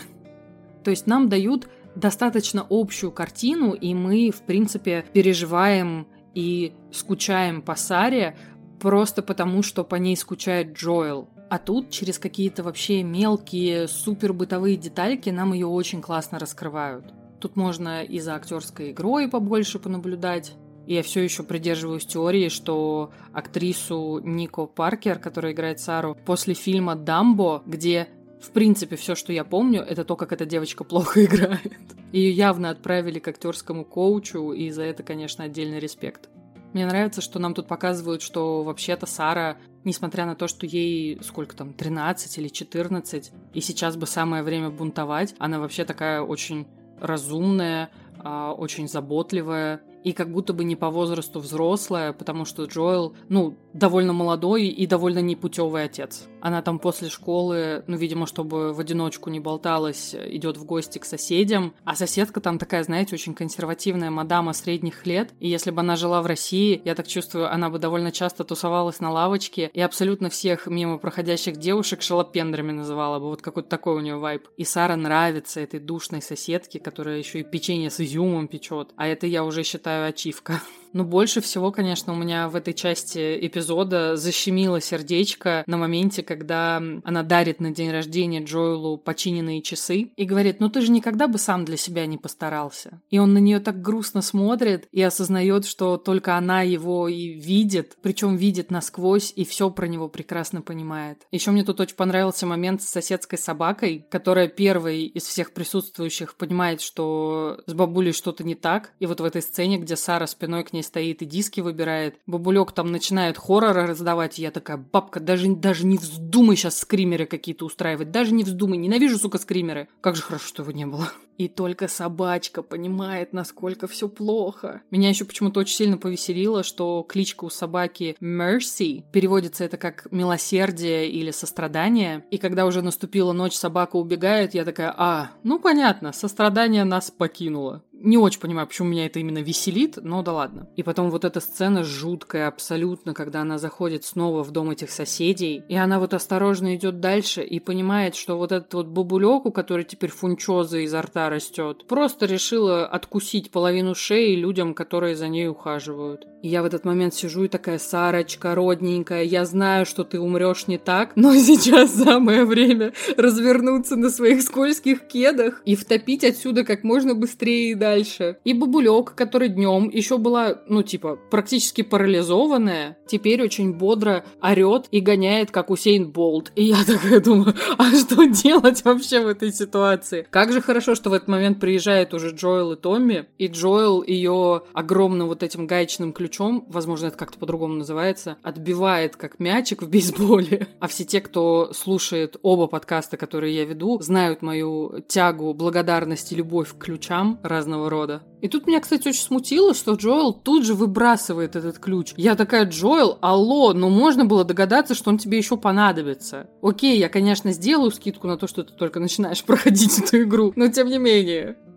То 0.84 0.92
есть 0.92 1.08
нам 1.08 1.30
дают 1.30 1.68
достаточно 1.96 2.66
общую 2.70 3.12
картину, 3.12 3.74
и 3.74 3.94
мы, 3.94 4.30
в 4.30 4.42
принципе, 4.44 5.04
переживаем 5.14 6.08
и 6.36 6.74
скучаем 6.92 7.62
по 7.62 7.76
Саре, 7.76 8.38
просто 8.80 9.22
потому, 9.22 9.64
что 9.64 9.84
по 9.84 9.96
ней 9.96 10.16
скучает 10.16 10.74
Джоэл. 10.74 11.28
А 11.50 11.58
тут 11.60 11.92
через 11.92 12.20
какие-то 12.20 12.64
вообще 12.64 13.04
мелкие 13.04 13.88
супер 13.88 14.34
бытовые 14.34 14.78
детальки 14.78 15.30
нам 15.30 15.54
ее 15.54 15.68
очень 15.68 16.02
классно 16.02 16.40
раскрывают. 16.40 17.06
Тут 17.40 17.56
можно 17.56 18.04
и 18.04 18.20
за 18.20 18.36
актерской 18.36 18.92
игрой 18.92 19.30
побольше 19.30 19.80
понаблюдать, 19.80 20.54
И 20.88 20.94
я 20.94 21.04
все 21.04 21.22
еще 21.22 21.44
придерживаюсь 21.44 22.06
теории, 22.06 22.50
что 22.50 23.12
актрису 23.34 24.20
Нико 24.24 24.66
Паркер, 24.66 25.20
которая 25.20 25.54
играет 25.54 25.80
Сару, 25.80 26.16
после 26.26 26.54
фильма 26.54 26.96
«Дамбо», 26.96 27.64
где 27.66 28.08
в 28.46 28.52
принципе, 28.52 28.96
все, 28.96 29.16
что 29.16 29.34
я 29.34 29.44
помню, 29.44 29.82
это 29.82 30.06
то, 30.06 30.16
как 30.16 30.32
эта 30.32 30.46
девочка 30.46 30.84
плохо 30.84 31.24
играет. 31.26 31.74
Ее 32.12 32.32
явно 32.32 32.70
отправили 32.70 33.18
к 33.18 33.28
актерскому 33.28 33.84
коучу, 33.84 34.52
и 34.52 34.70
за 34.70 34.84
это, 34.84 35.02
конечно, 35.02 35.44
отдельный 35.44 35.80
респект. 35.80 36.30
Мне 36.76 36.86
нравится, 36.86 37.22
что 37.22 37.40
нам 37.40 37.54
тут 37.54 37.68
показывают, 37.68 38.22
что 38.22 38.62
вообще-то 38.62 39.06
Сара, 39.06 39.56
несмотря 39.86 40.26
на 40.26 40.36
то, 40.36 40.50
что 40.50 40.66
ей 40.66 41.18
сколько 41.24 41.56
там, 41.56 41.72
13 41.72 42.38
или 42.38 42.50
14, 42.50 43.32
и 43.54 43.62
сейчас 43.62 43.96
бы 43.96 44.06
самое 44.06 44.44
время 44.44 44.70
бунтовать, 44.72 45.36
она 45.40 45.62
вообще 45.62 45.86
такая 45.86 46.22
очень 46.22 46.68
разумная, 47.00 47.92
а, 48.20 48.52
очень 48.52 48.90
заботливая, 48.90 49.84
и 50.06 50.14
как 50.14 50.32
будто 50.32 50.54
бы 50.54 50.64
не 50.64 50.76
по 50.76 50.92
возрасту 50.92 51.40
взрослая, 51.40 52.14
потому 52.14 52.46
что 52.46 52.66
Джоэл, 52.66 53.16
ну, 53.28 53.58
довольно 53.74 54.14
молодой 54.14 54.68
и 54.68 54.86
довольно 54.86 55.18
непутевый 55.20 55.84
отец. 55.84 56.28
Она 56.42 56.62
там 56.62 56.78
после 56.78 57.10
школы, 57.10 57.84
ну, 57.88 57.98
видимо, 57.98 58.28
чтобы 58.28 58.72
в 58.72 58.80
одиночку 58.80 59.32
не 59.32 59.40
болталась, 59.40 60.14
идет 60.14 60.58
в 60.58 60.64
гости 60.64 61.00
к 61.00 61.06
соседям, 61.06 61.74
а 61.86 61.96
соседка 61.96 62.40
там 62.40 62.60
такая, 62.60 62.84
знаете, 62.84 63.16
очень 63.16 63.34
консервативная 63.34 64.12
мадама 64.12 64.54
средних 64.54 65.08
лет, 65.08 65.34
и 65.40 65.50
если 65.50 65.72
бы 65.72 65.82
она 65.82 65.96
жила 65.96 66.22
в 66.22 66.28
России, 66.28 66.80
я 66.86 66.94
так 66.94 67.08
чувствую, 67.08 67.52
она 67.52 67.72
бы 67.72 67.80
довольно 67.80 68.12
часто 68.12 68.44
тусовалась 68.44 69.00
на 69.00 69.12
лавочке 69.12 69.72
и 69.74 69.82
абсолютно 69.82 70.30
всех 70.30 70.68
мимо 70.68 71.00
проходящих 71.00 71.58
девушек 71.58 72.04
шалопендрами 72.04 72.72
называла 72.74 73.18
бы, 73.18 73.30
вот 73.30 73.42
какой-то 73.42 73.70
такой 73.70 73.96
у 73.96 74.02
нее 74.02 74.18
вайб. 74.18 74.48
И 74.56 74.66
Сара 74.66 74.96
нравится 74.96 75.62
этой 75.62 75.80
душной 75.80 76.22
соседке, 76.22 76.80
которая 76.80 77.18
еще 77.18 77.40
и 77.40 77.44
печенье 77.44 77.90
с 77.90 78.00
изюмом 78.00 78.48
печет, 78.48 78.92
а 78.98 79.08
это 79.08 79.26
я 79.26 79.44
уже 79.44 79.64
считаю 79.64 79.95
ачивка. 80.04 80.62
Но 80.96 81.04
больше 81.04 81.42
всего, 81.42 81.74
конечно, 81.74 82.14
у 82.14 82.16
меня 82.16 82.48
в 82.48 82.56
этой 82.56 82.74
части 82.74 83.38
эпизода 83.46 84.16
защемило 84.16 84.80
сердечко 84.80 85.66
на 85.68 85.76
моменте, 85.76 86.24
когда 86.24 86.78
она 86.78 87.22
дарит 87.22 87.60
на 87.60 87.72
день 87.72 87.92
рождения 87.92 88.42
Джоэлу 88.42 88.98
починенные 88.98 89.62
часы 89.62 90.12
и 90.16 90.24
говорит, 90.24 90.62
ну 90.62 90.70
ты 90.70 90.80
же 90.80 90.94
никогда 90.94 91.28
бы 91.28 91.38
сам 91.38 91.66
для 91.66 91.76
себя 91.76 92.06
не 92.06 92.18
постарался. 92.18 93.02
И 93.10 93.20
он 93.20 93.34
на 93.34 93.40
нее 93.40 93.60
так 93.60 93.82
грустно 93.82 94.22
смотрит 94.22 94.88
и 94.94 95.02
осознает, 95.02 95.66
что 95.66 95.98
только 95.98 96.38
она 96.38 96.62
его 96.62 97.10
и 97.10 97.28
видит, 97.28 97.98
причем 98.02 98.38
видит 98.38 98.72
насквозь 98.72 99.34
и 99.36 99.44
все 99.44 99.70
про 99.70 99.88
него 99.88 100.08
прекрасно 100.08 100.62
понимает. 100.62 101.28
Еще 101.30 101.52
мне 101.52 101.66
тут 101.66 101.82
очень 101.82 101.98
понравился 101.98 102.46
момент 102.46 102.82
с 102.82 102.88
соседской 102.88 103.38
собакой, 103.38 104.08
которая 104.10 104.48
первой 104.48 105.04
из 105.04 105.24
всех 105.24 105.52
присутствующих 105.52 106.36
понимает, 106.36 106.80
что 106.80 107.60
с 107.66 107.74
бабулей 107.74 108.14
что-то 108.14 108.46
не 108.46 108.56
так. 108.56 108.94
И 109.00 109.08
вот 109.08 109.20
в 109.20 109.26
этой 109.26 109.42
сцене, 109.42 109.78
где 109.78 109.98
Сара 109.98 110.26
спиной 110.26 110.64
к 110.64 110.72
ней 110.72 110.85
стоит 110.86 111.22
и 111.22 111.26
диски 111.26 111.62
выбирает. 111.62 112.16
Бабулек 112.26 112.72
там 112.72 112.92
начинает 112.92 113.38
хорроры 113.38 113.86
раздавать, 113.86 114.40
и 114.40 114.42
я 114.42 114.52
такая, 114.52 114.78
бабка, 114.78 115.20
даже, 115.20 115.54
даже 115.54 115.86
не 115.86 115.98
вздумай 115.98 116.56
сейчас 116.56 116.80
скримеры 116.80 117.26
какие-то 117.26 117.66
устраивать, 117.66 118.12
даже 118.12 118.34
не 118.34 118.44
вздумай, 118.44 118.78
ненавижу, 118.78 119.18
сука, 119.18 119.38
скримеры. 119.38 119.90
Как 120.02 120.16
же 120.16 120.22
хорошо, 120.22 120.48
что 120.48 120.64
его 120.64 120.72
не 120.72 120.86
было. 120.86 121.12
И 121.38 121.48
только 121.48 121.88
собачка 121.88 122.62
понимает, 122.62 123.34
насколько 123.34 123.88
все 123.88 124.08
плохо. 124.08 124.82
Меня 124.92 125.10
еще 125.10 125.26
почему-то 125.26 125.60
очень 125.60 125.76
сильно 125.76 125.98
повеселило, 125.98 126.64
что 126.64 127.04
кличка 127.04 127.46
у 127.46 127.50
собаки 127.50 128.16
Mercy 128.22 129.04
переводится 129.12 129.64
это 129.64 129.78
как 129.78 130.08
милосердие 130.12 131.10
или 131.10 131.32
сострадание. 131.32 132.26
И 132.32 132.38
когда 132.38 132.66
уже 132.66 132.82
наступила 132.82 133.34
ночь, 133.34 133.56
собака 133.56 133.98
убегает, 133.98 134.54
я 134.54 134.66
такая, 134.66 134.94
а, 134.98 135.32
ну 135.44 135.60
понятно, 135.60 136.14
сострадание 136.14 136.84
нас 136.84 137.12
покинуло. 137.12 137.84
Не 138.06 138.18
очень 138.18 138.40
понимаю, 138.40 138.68
почему 138.68 138.90
меня 138.90 139.06
это 139.06 139.20
именно 139.20 139.40
веселит, 139.40 139.98
но 140.02 140.22
да 140.22 140.34
ладно. 140.34 140.68
И 140.76 140.84
потом 140.84 141.10
вот 141.10 141.26
эта 141.26 141.40
сцена 141.40 141.84
жуткая 141.84 142.48
абсолютно, 142.48 143.14
когда 143.14 143.42
она 143.42 143.58
заходит 143.58 144.04
снова 144.04 144.44
в 144.44 144.52
дом 144.52 144.70
этих 144.70 144.92
соседей, 144.92 145.64
и 145.70 145.76
она 145.76 146.00
вот 146.00 146.14
осторожно 146.14 146.76
идет 146.76 147.00
дальше 147.00 147.42
и 147.44 147.60
понимает, 147.60 148.16
что 148.16 148.38
вот 148.38 148.52
этот 148.52 148.74
вот 148.74 148.88
бабулек, 148.88 149.46
у 149.46 149.52
которой 149.52 149.86
теперь 149.86 150.12
фунчоза 150.12 150.80
изо 150.80 151.02
рта 151.02 151.25
растет, 151.30 151.86
просто 151.88 152.26
решила 152.26 152.86
откусить 152.86 153.52
половину 153.52 153.96
шеи 153.96 154.36
людям, 154.36 154.74
которые 154.74 155.16
за 155.16 155.28
ней 155.28 155.48
ухаживают. 155.48 156.28
И 156.46 156.48
я 156.48 156.62
в 156.62 156.66
этот 156.66 156.86
момент 156.86 157.16
сижу 157.16 157.46
и 157.46 157.48
такая, 157.48 157.80
Сарочка, 157.80 158.54
родненькая, 158.54 159.24
я 159.24 159.46
знаю, 159.46 159.86
что 159.88 160.04
ты 160.04 160.20
умрешь 160.20 160.68
не 160.68 160.78
так, 160.78 161.14
но 161.16 161.34
сейчас 161.36 161.96
самое 161.96 162.46
время 162.46 162.94
развернуться 163.18 163.96
на 163.96 164.12
своих 164.12 164.44
скользких 164.44 165.08
кедах 165.08 165.64
и 165.66 165.76
втопить 165.76 166.24
отсюда 166.24 166.64
как 166.64 166.84
можно 166.84 167.16
быстрее 167.16 167.72
и 167.72 167.74
дальше. 167.76 168.38
И 168.44 168.54
бабулек, 168.54 169.16
который 169.16 169.50
днем 169.50 169.90
еще 169.90 170.20
была, 170.20 170.62
ну, 170.68 170.84
типа, 170.84 171.18
практически 171.32 171.82
парализованная, 171.82 172.98
теперь 173.08 173.42
очень 173.42 173.74
бодро 173.74 174.24
орет 174.40 174.86
и 174.92 175.00
гоняет, 175.00 175.50
как 175.50 175.72
Усейн 175.72 176.12
Болт. 176.12 176.52
И 176.56 176.66
я 176.66 176.78
такая 176.86 177.22
думаю, 177.22 177.56
а 177.78 177.90
что 177.92 178.24
делать 178.26 178.86
вообще 178.86 179.22
в 179.22 179.28
этой 179.28 179.52
ситуации? 179.52 180.28
Как 180.30 180.52
же 180.52 180.62
хорошо, 180.62 180.94
что 180.94 181.10
в 181.10 181.14
этот 181.16 181.28
момент 181.28 181.60
приезжает 181.60 182.14
уже 182.14 182.32
Джоэл 182.32 182.74
и 182.74 182.76
Томми, 182.76 183.26
и 183.38 183.48
Джоэл 183.48 184.04
ее 184.04 184.64
огромным 184.74 185.28
вот 185.28 185.44
этим 185.44 185.68
гаечным 185.68 186.14
ключом, 186.14 186.66
возможно, 186.70 187.08
это 187.08 187.18
как-то 187.18 187.40
по-другому 187.40 187.76
называется, 187.76 188.38
отбивает 188.44 189.16
как 189.16 189.40
мячик 189.40 189.82
в 189.82 189.90
бейсболе. 189.90 190.68
А 190.80 190.88
все 190.88 191.04
те, 191.04 191.20
кто 191.20 191.72
слушает 191.74 192.38
оба 192.44 192.68
подкаста, 192.68 193.18
которые 193.18 193.56
я 193.56 193.66
веду, 193.66 194.00
знают 194.02 194.42
мою 194.42 195.04
тягу, 195.08 195.54
благодарность 195.54 196.32
и 196.32 196.36
любовь 196.36 196.74
к 196.74 196.84
ключам 196.84 197.40
разного 197.42 197.66
разного 197.66 197.90
рода. 197.90 198.22
И 198.42 198.48
тут 198.48 198.68
меня, 198.68 198.80
кстати, 198.80 199.08
очень 199.08 199.22
смутило, 199.22 199.74
что 199.74 199.94
Джоэл 199.94 200.32
тут 200.32 200.66
же 200.66 200.76
выбрасывает 200.76 201.56
этот 201.56 201.80
ключ. 201.80 202.14
Я 202.16 202.36
такая, 202.36 202.66
Джоэл, 202.66 203.18
алло, 203.22 203.74
но 203.74 203.90
ну 203.90 203.96
можно 203.96 204.26
было 204.26 204.44
догадаться, 204.44 204.94
что 204.94 205.10
он 205.10 205.18
тебе 205.18 205.40
еще 205.40 205.58
понадобится. 205.58 206.48
Окей, 206.62 207.00
я, 207.00 207.10
конечно, 207.10 207.52
сделаю 207.54 207.90
скидку 207.90 208.28
на 208.28 208.38
то, 208.38 208.48
что 208.48 208.64
ты 208.64 208.74
только 208.74 209.00
начинаешь 209.00 209.44
проходить 209.46 209.98
эту 209.98 210.22
игру, 210.22 210.54
но 210.56 210.68
тем 210.68 210.88
не 210.90 211.00
менее. 211.00 211.05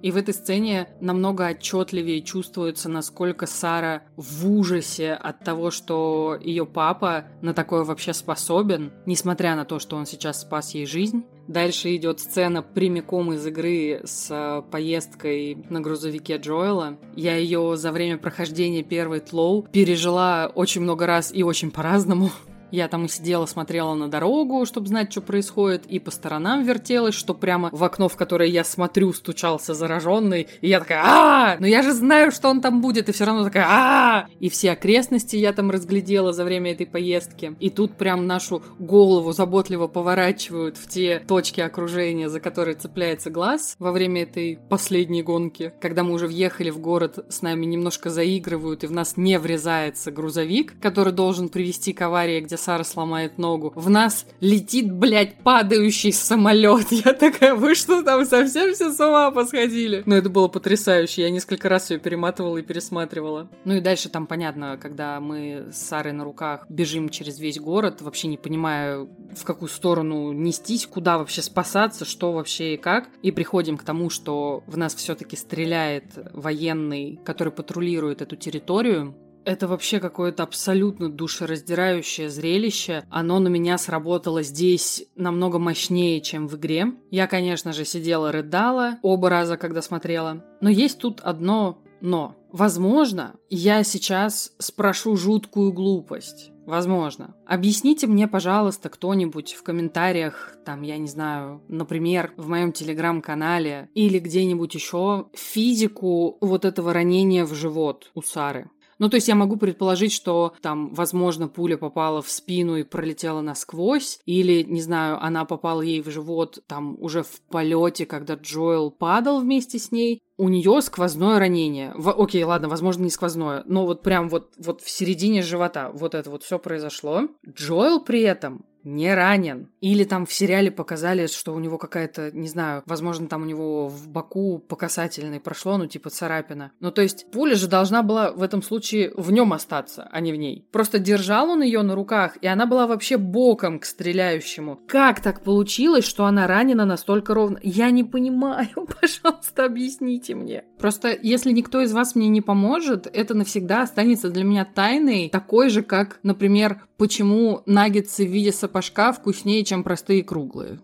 И 0.03 0.11
в 0.13 0.17
этой 0.17 0.33
сцене 0.33 0.89
намного 1.01 1.47
отчетливее 1.49 2.23
чувствуется, 2.23 2.89
насколько 2.89 3.47
Сара 3.47 4.03
в 4.17 4.49
ужасе 4.49 5.13
от 5.13 5.41
того, 5.41 5.71
что 5.71 6.39
ее 6.41 6.67
папа 6.67 7.25
на 7.43 7.53
такое 7.53 7.83
вообще 7.83 8.13
способен, 8.13 8.93
несмотря 9.07 9.57
на 9.57 9.65
то, 9.65 9.79
что 9.79 9.97
он 9.97 10.07
сейчас 10.07 10.43
спас 10.43 10.75
ей 10.75 10.87
жизнь. 10.87 11.25
Дальше 11.49 11.97
идет 11.97 12.21
сцена 12.21 12.63
прямиком 12.63 13.33
из 13.33 13.47
игры 13.47 14.03
с 14.05 14.29
э, 14.31 14.63
поездкой 14.71 15.65
на 15.71 15.81
грузовике 15.81 16.37
Джоэла. 16.37 16.99
Я 17.17 17.37
ее 17.37 17.77
за 17.77 17.91
время 17.91 18.19
прохождения 18.19 18.83
первой 18.83 19.21
тлоу 19.21 19.63
пережила 19.63 20.53
очень 20.55 20.83
много 20.83 21.07
раз 21.07 21.33
и 21.33 21.43
очень 21.43 21.71
по-разному. 21.71 22.31
Я 22.71 22.89
там 22.89 23.07
и 23.07 23.09
сидела, 23.09 23.47
смотрела 23.47 23.95
на 23.95 24.09
дорогу, 24.09 24.67
чтобы 24.67 24.89
знать, 24.89 25.11
что 25.11 25.21
происходит, 25.21 25.87
и 25.87 25.99
по 25.99 26.11
сторонам 26.11 26.65
вертелась, 26.65 27.15
что 27.15 27.35
прямо 27.35 27.71
в 27.73 27.83
окно, 27.83 28.09
в 28.09 28.17
которое 28.17 28.49
я 28.49 28.65
смотрю, 28.65 29.13
стучался 29.13 29.75
зараженный, 29.75 30.49
и 30.61 30.69
я 30.69 30.81
такая 30.81 31.03
а 31.05 31.57
Но 31.59 31.67
я 31.67 31.83
же 31.83 31.93
знаю, 31.93 32.31
что 32.31 32.49
он 32.49 32.61
там 32.61 32.81
будет, 32.81 33.09
и 33.09 33.13
все 33.13 33.25
равно 33.25 33.45
такая 33.45 33.67
а 33.69 34.27
И 34.41 34.49
все 34.49 34.73
окрестности 34.73 35.37
я 35.37 35.53
там 35.53 35.71
разглядела 35.71 36.33
за 36.33 36.45
время 36.45 36.73
этой 36.73 36.87
поездки. 36.87 37.57
И 37.61 37.71
тут 37.71 37.97
прям 37.97 38.27
нашу 38.27 38.63
голову 38.79 39.33
заботливо 39.33 39.87
поворачивают 39.87 40.77
в 40.77 40.89
те 40.89 41.21
точки 41.27 41.61
окружения, 41.61 42.29
за 42.29 42.41
которые 42.41 42.75
цепляется 42.75 43.31
глаз 43.31 43.77
во 43.79 43.93
время 43.93 44.23
этой 44.23 44.59
последней 44.69 45.23
гонки. 45.23 45.73
Когда 45.81 46.03
мы 46.03 46.13
уже 46.13 46.27
въехали 46.27 46.71
в 46.71 46.79
город, 46.79 47.25
с 47.29 47.43
нами 47.43 47.65
немножко 47.65 48.11
заигрывают, 48.11 48.85
и 48.85 48.87
в 48.87 48.93
нас 48.93 49.17
не 49.17 49.39
врезается 49.39 50.11
грузовик, 50.11 50.79
который 50.81 51.13
должен 51.13 51.49
привести 51.49 51.93
к 51.93 52.03
аварии, 52.03 52.41
где 52.41 52.58
Сара 52.59 52.85
сломает 52.85 53.38
ногу. 53.38 53.73
В 53.75 53.88
нас 53.88 54.27
летит, 54.41 54.93
блядь, 54.93 55.37
падающий 55.43 56.12
самолет. 56.12 56.87
Я 56.91 57.12
такая, 57.12 57.55
вы 57.55 57.75
что 57.75 58.03
там 58.03 58.25
совсем 58.25 58.75
все 58.75 58.93
с 58.93 59.00
ума 59.00 59.31
посходили? 59.31 60.03
Но 60.07 60.17
это 60.17 60.29
было 60.29 60.49
потрясающе. 60.49 61.23
Я 61.23 61.31
несколько 61.31 61.69
раз 61.69 61.91
ее 61.91 61.99
перематывала 61.99 62.59
и 62.59 62.62
пересматривала. 62.62 63.49
Ну 63.65 63.75
и 63.75 63.81
дальше 63.81 64.09
там 64.09 64.27
понятно, 64.27 64.79
когда 64.81 65.21
мы 65.21 65.69
с 65.73 65.79
Сарой 65.79 66.12
на 66.12 66.25
руках 66.25 66.67
бежим 66.69 67.09
через 67.09 67.38
весь 67.38 67.59
город, 67.59 68.03
вообще 68.03 68.29
не 68.29 68.37
понимая, 68.37 69.07
в 69.35 69.45
какую 69.45 69.69
сторону 69.69 70.33
нестись, 70.33 70.87
куда 70.87 71.19
вообще 71.19 71.43
спасаться, 71.43 72.05
что 72.05 72.33
вообще 72.33 72.75
и 72.75 72.77
как. 72.77 73.09
И 73.23 73.31
приходим 73.31 73.77
к 73.77 73.85
тому, 73.85 74.11
что 74.11 74.62
в 74.67 74.77
нас 74.77 74.95
все-таки 74.95 75.37
стреляет 75.37 76.05
военный, 76.33 77.21
который 77.25 77.53
патрулирует 77.53 78.23
эту 78.23 78.37
территорию. 78.37 79.15
Это 79.49 79.67
вообще 79.67 79.99
какое-то 79.99 80.43
абсолютно 80.43 81.09
душераздирающее 81.09 82.28
зрелище. 82.28 83.05
Оно 83.09 83.38
на 83.38 83.49
меня 83.49 83.78
сработало 83.78 84.43
здесь 84.43 85.07
намного 85.17 85.59
мощнее, 85.59 86.21
чем 86.21 86.49
в 86.49 86.57
игре. 86.57 86.88
Я, 87.11 87.26
конечно 87.26 87.73
же, 87.73 87.87
сидела, 87.87 88.31
рыдала 88.31 88.99
оба 89.00 89.31
раза, 89.31 89.57
когда 89.57 89.81
смотрела. 89.81 90.45
Но 90.61 90.69
есть 90.69 90.99
тут 90.99 91.21
одно 91.21 91.83
«но». 92.02 92.37
Возможно, 92.52 93.37
я 93.49 93.85
сейчас 93.85 94.52
спрошу 94.59 95.17
жуткую 95.17 95.73
глупость. 95.73 96.50
Возможно. 96.67 97.35
Объясните 97.47 98.07
мне, 98.07 98.28
пожалуйста, 98.28 98.90
кто-нибудь 98.90 99.55
в 99.55 99.62
комментариях, 99.62 100.59
там, 100.67 100.83
я 100.83 100.99
не 100.99 101.09
знаю, 101.09 101.62
например, 101.69 102.35
в 102.37 102.49
моем 102.49 102.73
телеграм-канале 102.73 103.88
или 103.95 104.19
где-нибудь 104.19 104.75
еще 104.75 105.28
физику 105.33 106.37
вот 106.43 106.67
этого 106.67 106.93
ранения 106.93 107.47
в 107.47 107.55
живот 107.55 108.11
у 108.14 108.21
Сары. 108.21 108.71
Ну, 108.99 109.09
то 109.09 109.17
есть 109.17 109.28
я 109.28 109.35
могу 109.35 109.57
предположить, 109.57 110.12
что 110.12 110.55
там, 110.61 110.93
возможно, 110.95 111.49
пуля 111.49 111.76
попала 111.76 112.23
в 112.23 112.31
спину 112.31 112.76
и 112.76 112.83
пролетела 112.83 113.40
насквозь, 113.40 114.21
или, 114.26 114.62
не 114.62 114.81
знаю, 114.81 115.23
она 115.23 115.45
попала 115.45 115.83
ей 115.83 116.02
в 116.02 116.11
живот 116.11 116.59
там 116.67 116.97
уже 117.00 117.23
в 117.23 117.40
полете, 117.49 118.07
когда 118.07 118.35
Джоэл 118.35 118.90
падал 118.90 119.40
вместе 119.40 119.78
с 119.78 119.93
ней. 119.93 120.23
У 120.37 120.49
нее 120.49 120.81
сквозное 120.83 121.38
ранение. 121.38 121.93
В, 121.97 122.11
окей, 122.11 122.45
ладно, 122.45 122.69
возможно, 122.69 123.02
не 123.02 123.11
сквозное, 123.11 123.64
но 123.67 123.87
вот 123.87 124.02
прям 124.02 124.28
вот, 124.28 124.52
вот 124.57 124.83
в 124.83 124.88
середине 124.88 125.43
живота 125.43 125.90
вот 125.93 126.14
это 126.14 126.31
вот 126.31 126.45
все 126.45 126.59
произошло. 126.59 127.23
Джоэл 127.49 128.00
при 128.00 128.23
этом 128.23 128.64
не 128.85 129.15
ранен. 129.15 129.69
Или 129.81 130.05
там 130.05 130.27
в 130.27 130.33
сериале 130.33 130.71
показали, 130.71 131.27
что 131.27 131.55
у 131.55 131.59
него 131.59 131.79
какая-то, 131.79 132.31
не 132.33 132.49
знаю, 132.49 132.83
возможно, 132.87 133.29
там 133.29 133.43
у 133.43 133.47
него 133.47 133.89
в 133.89 134.09
боку 134.09 134.59
по 134.59 134.77
касательной 134.77 135.41
прошло, 135.41 135.77
ну, 135.77 135.87
типа 135.87 136.11
царапина. 136.11 136.73
Ну, 136.81 136.91
то 136.91 137.03
есть 137.03 137.31
пуля 137.31 137.55
же 137.55 137.69
должна 137.69 138.03
была 138.03 138.33
в 138.33 138.43
этом 138.43 138.63
случае 138.63 139.13
в 139.17 139.31
нем 139.31 139.53
остаться, 139.53 140.09
а 140.11 140.21
не 140.21 140.33
в 140.33 140.37
ней. 140.37 140.67
Просто 140.73 140.99
держал 140.99 141.51
он 141.51 141.63
ее 141.63 141.83
на 141.83 141.95
руках, 141.95 142.37
и 142.41 142.47
она 142.47 142.67
была 142.67 142.87
вообще 142.87 143.17
боком 143.17 143.79
к 143.79 143.85
стреляющему. 143.85 144.81
Как 144.87 145.21
так 145.21 145.43
получилось, 145.43 146.05
что 146.05 146.25
она 146.25 146.47
ранена 146.47 146.85
настолько 146.85 147.35
ровно? 147.35 147.59
Я 147.63 147.91
не 147.91 148.05
понимаю, 148.05 148.69
пожалуйста, 149.01 149.65
объясните 149.65 150.35
мне. 150.35 150.65
Просто 150.79 151.17
если 151.21 151.53
никто 151.53 151.81
из 151.81 151.93
вас 151.93 152.15
мне 152.15 152.29
не 152.29 152.41
поможет, 152.41 153.07
это 153.13 153.35
навсегда 153.35 153.83
останется 153.83 154.31
для 154.31 154.45
меня 154.45 154.65
тайной, 154.65 155.29
такой 155.29 155.69
же, 155.69 155.83
как, 155.83 156.21
например, 156.23 156.83
почему 156.99 157.63
наггетсы 157.65 158.27
в 158.27 158.31
виде 158.31 158.53
сапожка 158.69 159.13
вкуснее, 159.13 159.65
чем 159.65 159.83
простые 159.83 160.23
круглые. 160.23 160.81